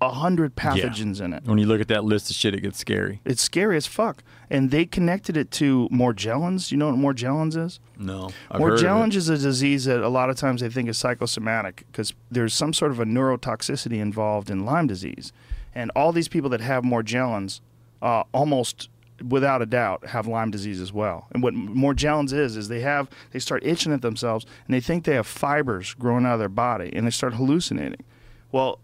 [0.00, 1.44] a hundred pathogens in it.
[1.44, 3.20] When you look at that list of shit, it gets scary.
[3.24, 4.22] It's scary as fuck.
[4.50, 6.70] And they connected it to Morgellons.
[6.70, 7.80] You know what Morgellons is?
[7.98, 8.84] No, I've heard of it.
[8.84, 12.54] Morgellons is a disease that a lot of times they think is psychosomatic because there's
[12.54, 15.32] some sort of a neurotoxicity involved in Lyme disease.
[15.74, 17.60] And all these people that have Morgellons,
[18.02, 18.88] uh, almost
[19.26, 21.26] without a doubt, have Lyme disease as well.
[21.32, 25.04] And what Morgellons is, is they have, they start itching at themselves and they think
[25.04, 28.04] they have fibers growing out of their body and they start hallucinating.
[28.54, 28.78] Well,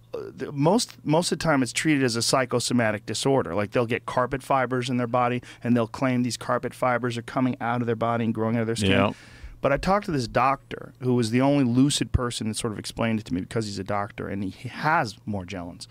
[0.50, 3.54] most most of the time it's treated as a psychosomatic disorder.
[3.54, 7.22] Like they'll get carpet fibers in their body, and they'll claim these carpet fibers are
[7.22, 8.90] coming out of their body and growing out of their skin.
[8.90, 9.12] Yeah.
[9.60, 12.80] But I talked to this doctor who was the only lucid person that sort of
[12.80, 15.86] explained it to me because he's a doctor and he has Morgellons.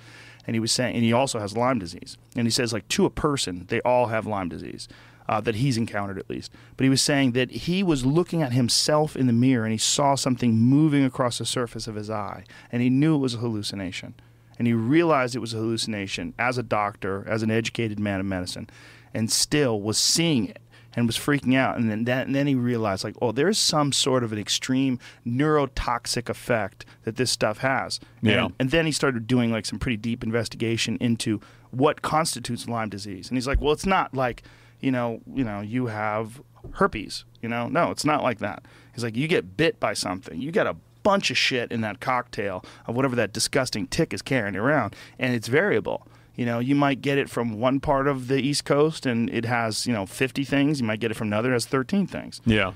[0.45, 2.17] And he was saying, and he also has Lyme disease.
[2.35, 4.89] And he says, like, to a person, they all have Lyme disease,
[5.29, 6.51] uh, that he's encountered at least.
[6.75, 9.77] But he was saying that he was looking at himself in the mirror and he
[9.77, 12.43] saw something moving across the surface of his eye.
[12.71, 14.15] And he knew it was a hallucination.
[14.57, 18.25] And he realized it was a hallucination as a doctor, as an educated man of
[18.25, 18.71] medicine,
[19.13, 20.61] and still was seeing it
[20.95, 21.77] and was freaking out.
[21.77, 24.97] And then, that, and then he realized, like, oh, there's some sort of an extreme
[25.27, 27.99] neurotoxic effect that this stuff has.
[28.23, 28.45] Yeah.
[28.45, 32.89] And, and then he started doing like some pretty deep investigation into what constitutes Lyme
[32.89, 33.29] disease.
[33.29, 34.41] And he's like, well, it's not like,
[34.79, 36.41] you know, you know, you have
[36.73, 37.25] herpes.
[37.41, 38.63] You know, no, it's not like that.
[38.93, 40.39] He's like, you get bit by something.
[40.39, 44.21] You got a bunch of shit in that cocktail of whatever that disgusting tick is
[44.21, 46.05] carrying around, and it's variable.
[46.35, 49.43] You know, you might get it from one part of the East Coast and it
[49.43, 50.79] has, you know, 50 things.
[50.79, 52.39] You might get it from another that has 13 things.
[52.45, 52.71] Yeah.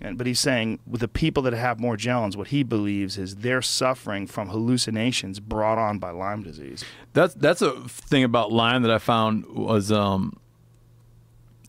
[0.00, 3.36] And, but he's saying with the people that have more Morgellons, what he believes is
[3.36, 6.84] they're suffering from hallucinations brought on by Lyme disease.
[7.12, 10.38] That's that's a thing about Lyme that I found was um,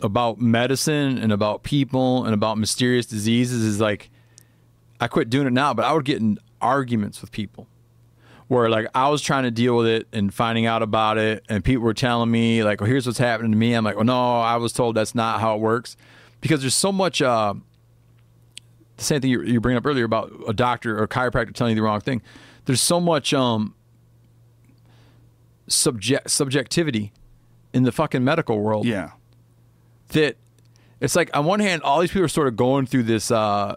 [0.04, 3.64] about medicine and about people and about mysterious diseases.
[3.64, 4.12] Is like
[5.00, 7.68] I quit doing it now, but I would get in arguments with people
[8.48, 11.64] where like I was trying to deal with it and finding out about it, and
[11.64, 14.40] people were telling me like, "Oh, here's what's happening to me." I'm like, "Well, no,
[14.40, 15.98] I was told that's not how it works,"
[16.42, 17.22] because there's so much.
[17.22, 17.56] Uh,
[18.98, 21.72] the same thing you, you bring up earlier about a doctor or a chiropractor telling
[21.72, 22.22] you the wrong thing.
[22.66, 23.74] There's so much um,
[25.68, 27.12] subject subjectivity
[27.74, 29.12] in the fucking medical world Yeah.
[30.10, 30.38] That
[31.00, 33.76] it's like on one hand, all these people are sort of going through this uh,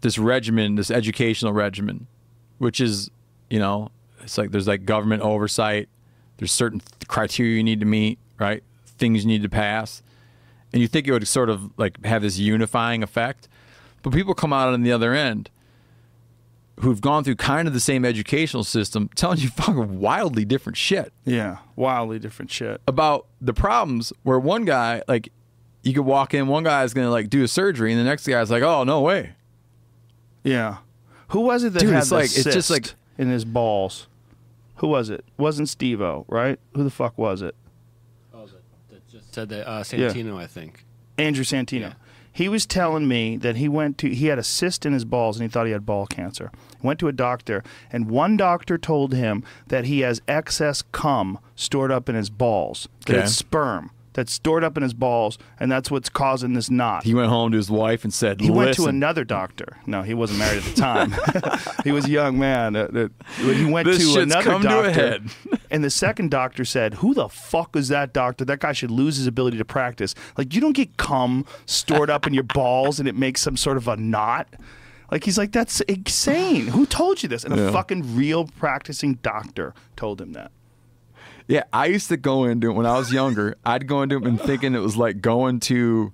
[0.00, 2.06] this regimen, this educational regimen,
[2.58, 3.10] which is
[3.48, 3.90] you know,
[4.22, 5.88] it's like there's like government oversight.
[6.38, 8.62] There's certain th- criteria you need to meet, right?
[8.86, 10.02] Things you need to pass,
[10.72, 13.48] and you think it would sort of like have this unifying effect,
[14.02, 15.50] but people come out on the other end
[16.80, 21.12] who've gone through kind of the same educational system, telling you fucking wildly different shit
[21.24, 21.58] Yeah.
[21.76, 22.80] Wildly different shit.
[22.88, 25.32] about the problems where one guy like
[25.82, 28.26] you could walk in one guy is gonna like do a surgery and the next
[28.26, 29.32] guy's like oh no way
[30.44, 30.78] Yeah.
[31.28, 33.44] Who was it that Dude, had it's the like- it's just cyst like- in his
[33.44, 34.06] balls?
[34.76, 35.24] Who was it?
[35.36, 36.58] Wasn't Steve-O, right?
[36.74, 37.54] Who the fuck was it?
[38.32, 38.46] Oh,
[38.90, 40.86] that, just said that uh, Santino, I think.
[41.18, 41.80] Andrew Santino.
[41.80, 41.92] Yeah.
[42.32, 45.36] He was telling me that he went to he had a cyst in his balls
[45.36, 46.50] and he thought he had ball cancer.
[46.82, 51.90] Went to a doctor and one doctor told him that he has excess cum stored
[51.90, 52.88] up in his balls.
[53.06, 53.22] That Okay.
[53.24, 57.04] it's sperm that's stored up in his balls and that's what's causing this knot.
[57.04, 59.78] he went home to his wife and said He went to another doctor.
[59.86, 61.14] No, he wasn't married at the time.
[61.84, 62.76] he was a young man.
[62.76, 64.90] Uh, he went This to another come to a doctor.
[64.92, 65.30] head.
[65.70, 68.44] and the second doctor said, "Who the fuck is that doctor?
[68.44, 70.14] That guy should lose his ability to practice.
[70.36, 73.76] Like you don't get cum stored up in your balls and it makes some sort
[73.76, 74.48] of a knot."
[75.10, 76.68] Like he's like, "That's insane.
[76.68, 80.52] Who told you this?" And a fucking real practicing doctor told him that.
[81.50, 84.24] Yeah i used to go into it when i was younger i'd go into it
[84.24, 86.12] and thinking it was like going to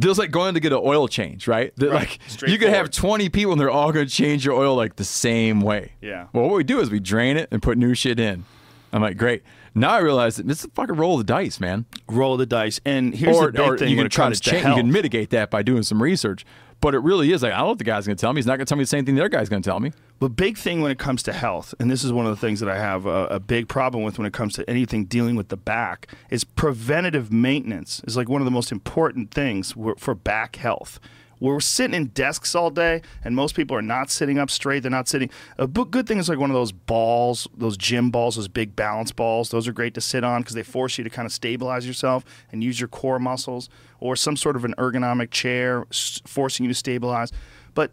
[0.00, 1.74] it was like going to get an oil change, right?
[1.76, 2.18] That, Right.
[2.40, 4.96] Like you could have 20 people and they're all going to change your oil like
[4.96, 5.92] the same way.
[6.00, 6.28] Yeah.
[6.32, 8.44] Well, what we do is we drain it and put new shit in.
[8.92, 9.42] I'm like, great.
[9.74, 11.86] Now I realize that it's a fucking roll of the dice, man.
[12.08, 12.80] Roll the dice.
[12.84, 14.66] And here's or the big or thing you can try to change.
[14.66, 16.44] You can mitigate that by doing some research.
[16.82, 18.40] But it really is like I don't know what the guy's going to tell me.
[18.40, 19.78] He's not going to tell me the same thing the other guy's going to tell
[19.78, 19.92] me.
[20.18, 22.58] The big thing when it comes to health, and this is one of the things
[22.58, 25.48] that I have a, a big problem with when it comes to anything dealing with
[25.48, 28.02] the back, is preventative maintenance.
[28.04, 30.98] Is like one of the most important things for back health.
[31.42, 34.84] We're sitting in desks all day, and most people are not sitting up straight.
[34.84, 35.28] They're not sitting.
[35.58, 39.10] A good thing is like one of those balls, those gym balls, those big balance
[39.10, 39.50] balls.
[39.50, 42.24] Those are great to sit on because they force you to kind of stabilize yourself
[42.52, 43.68] and use your core muscles,
[44.02, 45.84] or some sort of an ergonomic chair
[46.26, 47.30] forcing you to stabilize.
[47.74, 47.92] But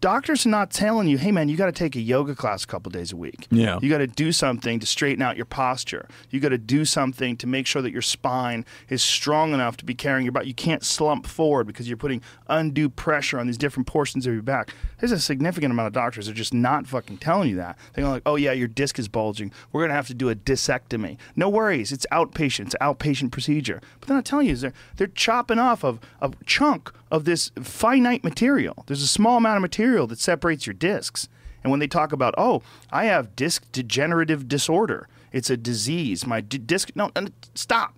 [0.00, 2.66] doctors are not telling you, hey man, you got to take a yoga class a
[2.66, 3.46] couple days a week.
[3.50, 3.78] Yeah.
[3.80, 6.08] You got to do something to straighten out your posture.
[6.30, 9.84] You got to do something to make sure that your spine is strong enough to
[9.84, 10.48] be carrying your body.
[10.48, 14.42] You can't slump forward because you're putting undue pressure on these different portions of your
[14.42, 14.74] back.
[15.00, 17.78] There's a significant amount of doctors that are just not fucking telling you that.
[17.94, 19.52] They're like, oh yeah, your disc is bulging.
[19.72, 21.16] We're gonna have to do a discectomy.
[21.36, 22.66] No worries, it's outpatient.
[22.66, 23.80] It's outpatient procedure.
[24.00, 27.52] But they're not telling you is they're they're chopping off of a chunk of this
[27.62, 28.82] finite material.
[28.88, 31.28] There's a small amount of material that separates your discs.
[31.62, 32.60] And when they talk about, oh,
[32.90, 36.26] I have disc degenerative disorder, it's a disease.
[36.26, 37.12] My d- disc, no,
[37.54, 37.94] stop.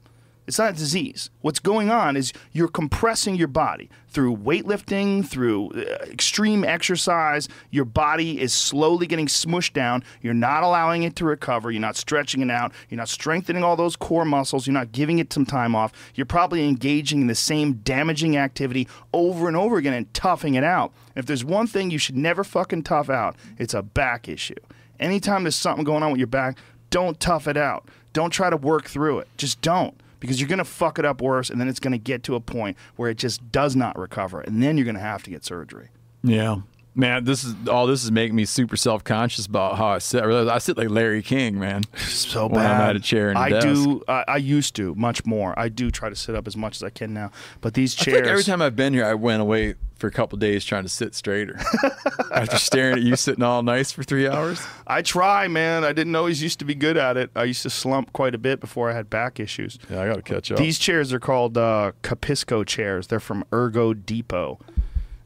[0.47, 1.31] It's not a disease.
[1.41, 7.49] What's going on is you're compressing your body through weightlifting, through uh, extreme exercise.
[7.70, 10.05] Your body is slowly getting smushed down.
[10.23, 11.70] You're not allowing it to recover.
[11.70, 12.73] You're not stretching it out.
[12.89, 14.66] You're not strengthening all those core muscles.
[14.66, 15.92] You're not giving it some time off.
[16.15, 20.65] You're probably engaging in the same damaging activity over and over again and toughing it
[20.65, 20.92] out.
[21.16, 24.55] If there's one thing you should never fucking tough out, it's a back issue.
[25.00, 26.57] Anytime there's something going on with your back,
[26.91, 27.89] don't tough it out.
[28.12, 29.28] Don't try to work through it.
[29.36, 29.94] Just don't.
[30.20, 32.35] Because you're going to fuck it up worse, and then it's going to get to
[32.35, 35.31] a point where it just does not recover, and then you're going to have to
[35.31, 35.89] get surgery.
[36.23, 36.59] Yeah.
[36.99, 40.25] Man, this is all this is making me super self conscious about how I sit.
[40.25, 41.83] I sit like Larry King, man.
[41.99, 43.66] So When I'm at a chair and a I desk.
[43.66, 44.02] do.
[44.08, 45.57] I, I used to much more.
[45.58, 47.31] I do try to sit up as much as I can now.
[47.60, 48.16] But these I chairs.
[48.16, 50.89] think every time I've been here, I went away for a couple days trying to
[50.89, 51.58] sit straighter.
[52.33, 54.60] After staring at you sitting all nice for three hours.
[54.86, 55.84] I try, man.
[55.84, 57.31] I didn't always used to be good at it.
[57.36, 59.78] I used to slump quite a bit before I had back issues.
[59.91, 60.58] Yeah, I got to catch up.
[60.58, 63.07] These chairs are called uh, Capisco chairs.
[63.07, 64.58] They're from Ergo Depot.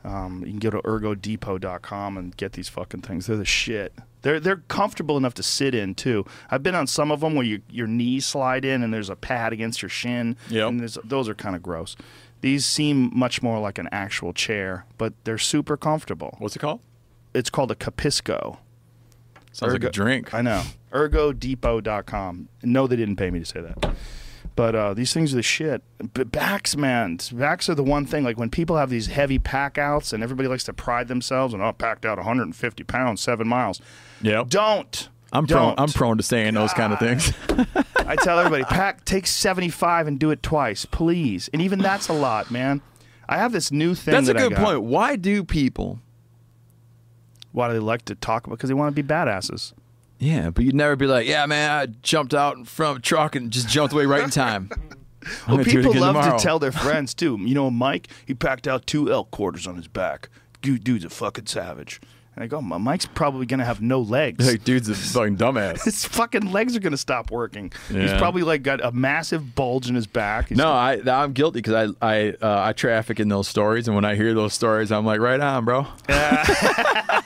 [0.05, 3.27] Um, you can go to ergodepot.com and get these fucking things.
[3.27, 3.93] They're the shit.
[4.23, 6.25] They're they're comfortable enough to sit in too.
[6.51, 9.17] I've been on some of them where you, your knees slide in and there's a
[9.17, 10.37] pad against your shin.
[10.49, 10.69] Yep.
[10.69, 11.97] And there's, those are kind of gross.
[12.41, 16.35] These seem much more like an actual chair, but they're super comfortable.
[16.39, 16.81] What's it called?
[17.35, 18.59] It's called a Capisco.
[19.53, 20.33] Sounds like a drink.
[20.33, 20.63] I know.
[20.93, 22.49] ErgoDepot.com.
[22.63, 23.95] No, they didn't pay me to say that.
[24.61, 25.83] But uh, these things are the shit.
[26.13, 28.25] But backs, man, backs are the one thing.
[28.25, 31.63] Like when people have these heavy pack outs, and everybody likes to pride themselves and
[31.63, 33.81] oh, packed out 150 pounds, seven miles.
[34.21, 34.45] Yeah.
[34.47, 35.09] Don't.
[35.33, 35.75] I'm prone.
[35.79, 37.33] I'm prone to saying those kind of things.
[38.07, 41.49] I tell everybody, pack take 75 and do it twice, please.
[41.55, 42.83] And even that's a lot, man.
[43.31, 44.13] I have this new thing.
[44.13, 44.83] That's a that I good point.
[44.83, 46.01] Why do people?
[47.53, 48.59] Why do they like to talk about?
[48.59, 49.73] Because they want to be badasses.
[50.21, 53.01] Yeah, but you'd never be like, yeah, man, I jumped out in front of a
[53.01, 54.71] truck and just jumped away right in time.
[54.77, 54.79] I'm
[55.49, 56.37] Well, gonna do it people love tomorrow.
[56.39, 57.39] to tell their friends too.
[57.41, 60.29] You know, Mike, he packed out two elk quarters on his back.
[60.63, 62.01] Dude, dude's a fucking savage.
[62.43, 64.47] I go, "My- Mike's probably gonna have no legs.
[64.47, 65.85] Like, dude's a fucking dumbass.
[65.85, 67.73] his fucking legs are gonna stop working.
[67.89, 70.49] He's probably like got a massive bulge in his back.
[70.49, 73.95] He's No, I I'm guilty because I I uh, I traffic in those stories, and
[73.95, 75.87] when I hear those stories, I'm like, right on, bro.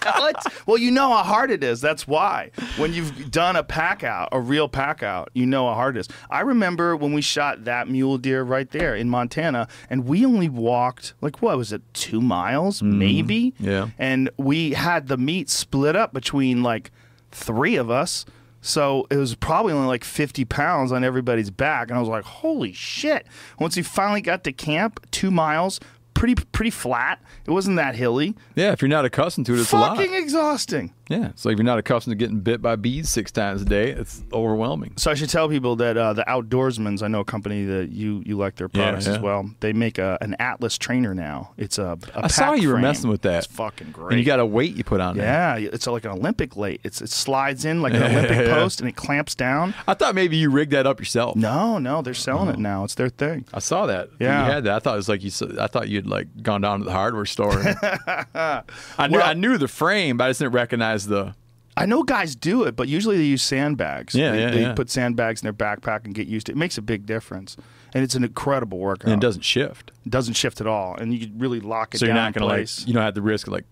[0.05, 0.53] What?
[0.67, 1.81] Well, you know how hard it is.
[1.81, 2.51] That's why.
[2.77, 6.01] When you've done a pack out, a real pack out, you know how hard it
[6.01, 6.09] is.
[6.31, 10.49] I remember when we shot that mule deer right there in Montana, and we only
[10.49, 13.55] walked, like, what was it, two miles, maybe?
[13.59, 13.89] Yeah.
[13.99, 16.91] And we had the meat split up between like
[17.31, 18.25] three of us.
[18.61, 21.91] So it was probably only like 50 pounds on everybody's back.
[21.91, 23.27] And I was like, holy shit.
[23.59, 25.81] Once we finally got to camp, two miles,
[26.15, 27.23] pretty pretty flat.
[27.47, 28.35] It wasn't that hilly.
[28.55, 29.97] Yeah, if you're not accustomed to it, it's a lot.
[29.97, 30.95] Fucking exhausting.
[31.09, 33.91] Yeah, so if you're not accustomed to getting bit by bees six times a day,
[33.91, 34.95] it's overwhelming.
[34.97, 38.23] So I should tell people that uh, the Outdoorsmans, I know a company that you
[38.25, 39.51] you like their Yeah, products as well.
[39.61, 41.53] They make a, an Atlas trainer now.
[41.59, 43.45] It's a, a I saw you were messing with that.
[43.45, 44.13] It's fucking great.
[44.13, 45.27] And you got a weight you put on there.
[45.27, 46.81] yeah, it's like an Olympic weight.
[46.85, 48.55] It's it slides in like an Olympic yeah.
[48.55, 49.75] post and it clamps down.
[49.87, 51.37] I thought maybe you rigged that up yourself.
[51.37, 52.85] No, no, they're selling it now.
[52.85, 53.45] It's their thing.
[53.53, 54.09] I saw that.
[54.19, 54.47] Yeah.
[54.47, 54.75] you had that.
[54.77, 55.31] I thought it was like you.
[55.61, 57.59] I thought you'd like gone down to the hardware store.
[57.61, 57.77] and-
[58.35, 59.19] I knew.
[59.19, 61.35] Well- I knew the frame, but I just didn't recognize the.
[61.77, 64.15] I know guys do it, but usually they use sandbags.
[64.15, 64.75] Yeah, they, yeah, they yeah.
[64.75, 66.55] put sandbags in their backpack and get used to it.
[66.55, 67.57] It makes a big difference,
[67.93, 69.11] and it's an incredible workout.
[69.11, 71.99] And it doesn't shift, It doesn't shift at all, and you can really lock it
[71.99, 72.69] so you're not gonna like.
[72.87, 73.65] You don't have the risk of like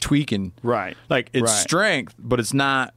[0.00, 0.52] tweaking.
[0.64, 0.96] right.
[1.08, 1.60] Like it's Right.
[1.60, 2.92] strength, but it's not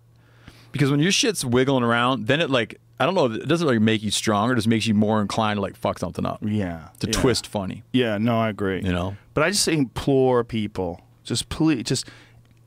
[0.71, 3.25] because when your shit's wiggling around, then it like I don't know.
[3.25, 4.53] It doesn't like make you stronger.
[4.53, 6.39] It just makes you more inclined to like fuck something up.
[6.43, 6.87] Yeah.
[7.01, 7.13] To yeah.
[7.13, 7.83] twist funny.
[7.93, 8.81] Yeah, no, I agree.
[8.83, 9.15] You know.
[9.35, 12.09] But I just implore people, just please, just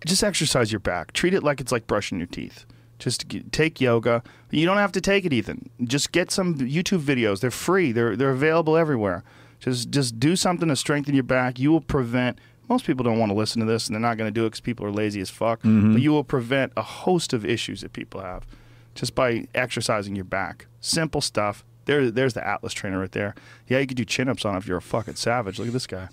[0.07, 1.13] just exercise your back.
[1.13, 2.65] Treat it like it's like brushing your teeth.
[2.99, 4.23] Just get, take yoga.
[4.51, 5.71] You don't have to take it, Ethan.
[5.85, 7.41] Just get some YouTube videos.
[7.41, 7.93] They're free.
[7.93, 9.25] They're they're available everywhere.
[9.59, 11.59] Just just do something to strengthen your back.
[11.59, 12.39] You will prevent.
[12.69, 14.51] Most people don't want to listen to this, and they're not going to do it
[14.51, 15.61] because people are lazy as fuck.
[15.63, 18.47] But you will prevent a host of issues that people have
[18.95, 20.67] just by exercising your back.
[20.81, 21.65] Simple stuff.
[21.87, 23.35] There, there's the Atlas trainer right there.
[23.67, 25.59] Yeah, you could do chin ups on it if you're a fucking savage.
[25.59, 26.09] Look at this guy.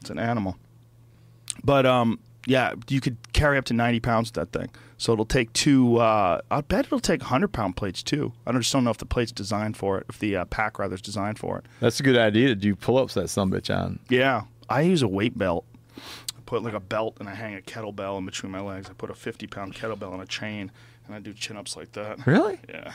[0.00, 0.56] It's an animal.
[1.64, 2.18] But um,
[2.48, 4.70] yeah, you could carry up to 90 pounds with that thing.
[4.96, 5.98] So it'll take two.
[5.98, 8.32] Uh, I bet it'll take 100 pound plates too.
[8.46, 10.94] I just don't know if the plate's designed for it, if the uh, pack rather
[10.94, 11.66] is designed for it.
[11.80, 14.00] That's a good idea to do pull ups that some bitch on.
[14.08, 15.66] Yeah, I use a weight belt.
[15.96, 18.88] I put like a belt and I hang a kettlebell in between my legs.
[18.90, 20.72] I put a 50 pound kettlebell on a chain
[21.06, 22.26] and I do chin ups like that.
[22.26, 22.58] Really?
[22.68, 22.94] Yeah.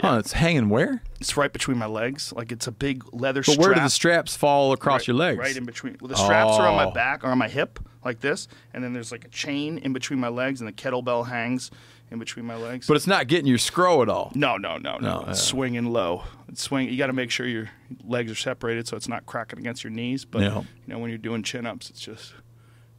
[0.00, 1.02] Huh, it's hanging where?
[1.20, 2.32] It's right between my legs.
[2.32, 3.58] Like it's a big leather But strap.
[3.58, 5.38] where do the straps fall across right, your legs?
[5.38, 5.96] Right in between.
[6.00, 6.90] Well, the straps are on my Oh.
[6.90, 10.18] back or on my hip, like this, and then there's like a chain in between
[10.20, 11.70] my legs, and the kettlebell hangs
[12.10, 12.86] in between my legs.
[12.86, 14.30] But it's not getting your scroll at all.
[14.34, 15.22] no, no, no, no.
[15.22, 16.24] No, it's swinging low.
[16.48, 16.88] It's swing.
[16.88, 17.70] You got to make sure your
[18.06, 20.24] legs are separated so it's not cracking against your knees.
[20.24, 20.58] But Yeah.
[20.60, 22.34] you know, when you're doing chin ups, it's just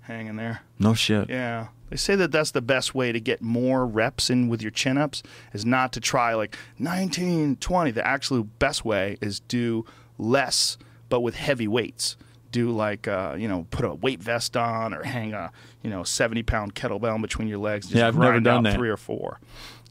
[0.01, 0.61] hanging there.
[0.79, 1.29] No shit.
[1.29, 1.67] Yeah.
[1.89, 4.97] They say that that's the best way to get more reps in with your chin
[4.97, 5.21] ups
[5.53, 7.91] is not to try like 19, 20.
[7.91, 9.85] The absolute best way is do
[10.17, 10.77] less
[11.09, 12.17] but with heavy weights.
[12.55, 15.51] Do like, uh, you know, put a weight vest on or hang a,
[15.83, 17.87] you know, 70 pound kettlebell in between your legs.
[17.87, 18.75] Just Yeah, I've never done out that.
[18.77, 19.41] three or four.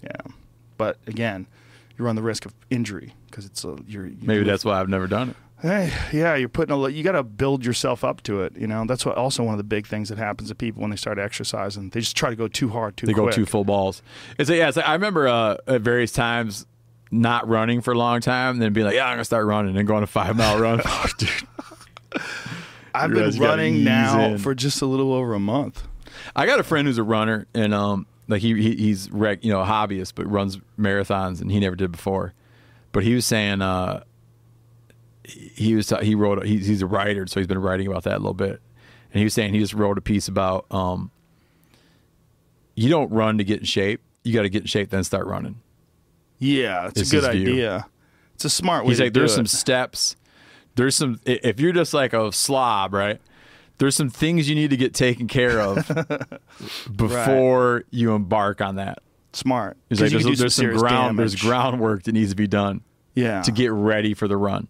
[0.03, 0.11] Yeah.
[0.79, 1.47] But again,
[1.99, 4.89] you run the risk of injury because it's a, you're, you're Maybe that's why I've
[4.89, 5.37] never done it.
[5.61, 6.89] Hey, yeah, you're putting a.
[6.89, 8.57] You got to build yourself up to it.
[8.57, 10.91] You know, that's what also one of the big things that happens to people when
[10.91, 11.91] they start exercising.
[11.91, 13.27] They just try to go too hard, too They quick.
[13.27, 14.03] go too full balls.
[14.39, 14.69] It's a, yeah.
[14.69, 16.67] It's like, I remember uh, at various times
[17.11, 19.77] not running for a long time, and then being like, "Yeah, I'm gonna start running,"
[19.77, 20.81] and going a five mile run.
[20.85, 21.29] oh, dude.
[22.95, 24.39] I've You been running now in.
[24.39, 25.87] for just a little over a month.
[26.37, 29.51] I got a friend who's a runner, and um, like he, he he's rec, you
[29.53, 32.33] know a hobbyist, but runs marathons, and he never did before.
[32.93, 34.05] But he was saying uh,
[35.25, 38.15] he he was he wrote he's he's a writer, so he's been writing about that
[38.15, 38.61] a little bit,
[39.13, 41.11] and he was saying he just wrote a piece about um,
[42.77, 44.01] you don't run to get in shape.
[44.23, 45.61] You got to get in shape, then start running.
[46.39, 47.53] Yeah, it's Is a good his view.
[47.53, 47.87] idea.
[48.35, 49.37] It's a smart way He's to like, do there's it.
[49.37, 50.17] some steps.
[50.77, 51.21] There's some.
[51.25, 53.21] If you're just like a slob, right?
[53.79, 55.89] There's some things you need to get taken care of
[56.97, 58.99] before you embark on that.
[59.33, 59.77] smart.
[59.91, 61.19] Like, there's, there's some serious ground.
[61.19, 62.83] There's groundwork that needs to be done
[63.15, 63.43] Yeah.
[63.43, 64.69] to get ready for the run.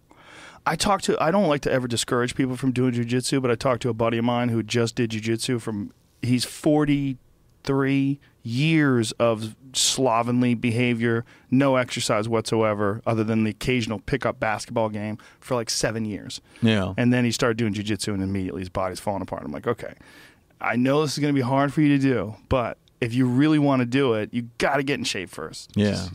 [0.65, 1.21] I talk to.
[1.21, 3.93] I don't like to ever discourage people from doing jujitsu, but I talked to a
[3.93, 5.61] buddy of mine who just did jujitsu.
[5.61, 5.91] From
[6.23, 7.17] he's forty
[7.63, 15.17] three years of slovenly behavior, no exercise whatsoever, other than the occasional pickup basketball game
[15.39, 16.41] for like seven years.
[16.61, 16.93] Yeah.
[16.97, 19.43] And then he started doing jujitsu, and immediately his body's falling apart.
[19.43, 19.93] I'm like, okay,
[20.61, 23.25] I know this is going to be hard for you to do, but if you
[23.27, 25.71] really want to do it, you got to get in shape first.
[25.75, 25.91] Yeah.
[25.91, 26.13] Just,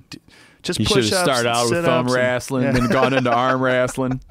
[0.62, 4.20] just should push have started out with thumb wrestling, then gone into arm wrestling.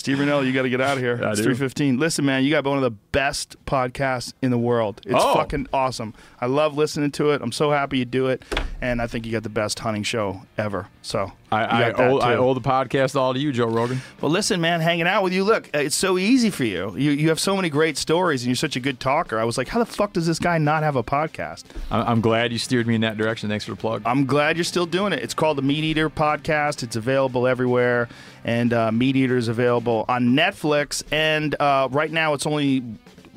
[0.00, 1.20] Steve Rinella, you got to get out of here.
[1.24, 1.98] I it's three fifteen.
[1.98, 5.02] Listen, man, you got one of the best podcasts in the world.
[5.04, 5.34] It's Oh.
[5.34, 6.14] fucking awesome.
[6.40, 7.42] I love listening to it.
[7.42, 8.42] I'm so happy you do it,
[8.80, 10.88] and I think you got the best hunting show ever.
[11.02, 14.00] So I, I, owe, I owe the podcast all to you, Joe Rogan.
[14.22, 15.44] Well, listen, man, hanging out with you.
[15.44, 16.94] Look, uh, it's so easy for you.
[16.96, 19.38] You you have so many great stories, and you're such a good talker.
[19.38, 21.64] I was like, how the fuck does this guy not have a podcast?
[21.90, 23.50] I'm glad you steered me in that direction.
[23.50, 24.00] Thanks for the plug.
[24.06, 25.22] I'm glad you're still doing it.
[25.22, 26.82] It's called the MeatEater Podcast.
[26.82, 28.08] It's available everywhere,
[28.44, 31.02] and uh, MeatEater is available on Netflix.
[31.12, 32.82] And uh, right now, it's only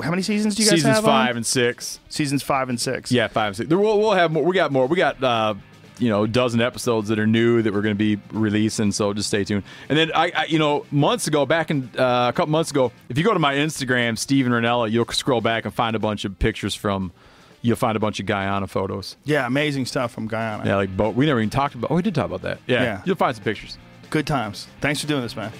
[0.01, 0.95] how many seasons do you guys have?
[0.97, 1.37] Seasons five on?
[1.37, 1.99] and six.
[2.09, 3.11] seasons five and six.
[3.11, 3.69] Yeah, five and six.
[3.69, 4.43] We'll, we'll have more.
[4.43, 4.87] We got more.
[4.87, 5.53] We got uh,
[5.99, 8.91] you know a dozen episodes that are new that we're going to be releasing.
[8.91, 9.63] So just stay tuned.
[9.89, 12.91] And then I, I you know, months ago, back in uh, a couple months ago,
[13.09, 16.25] if you go to my Instagram, Steven Rinella, you'll scroll back and find a bunch
[16.25, 17.11] of pictures from.
[17.65, 19.15] You'll find a bunch of Guyana photos.
[19.23, 20.65] yeah, amazing stuff from Guyana.
[20.65, 21.15] Yeah, like boat.
[21.15, 21.91] We never even talked about.
[21.91, 22.59] Oh, we did talk about that.
[22.67, 23.01] Yeah, Yeah.
[23.05, 23.77] you'll find some pictures.
[24.13, 24.67] Good times.
[24.79, 25.51] Thanks for doing this, man.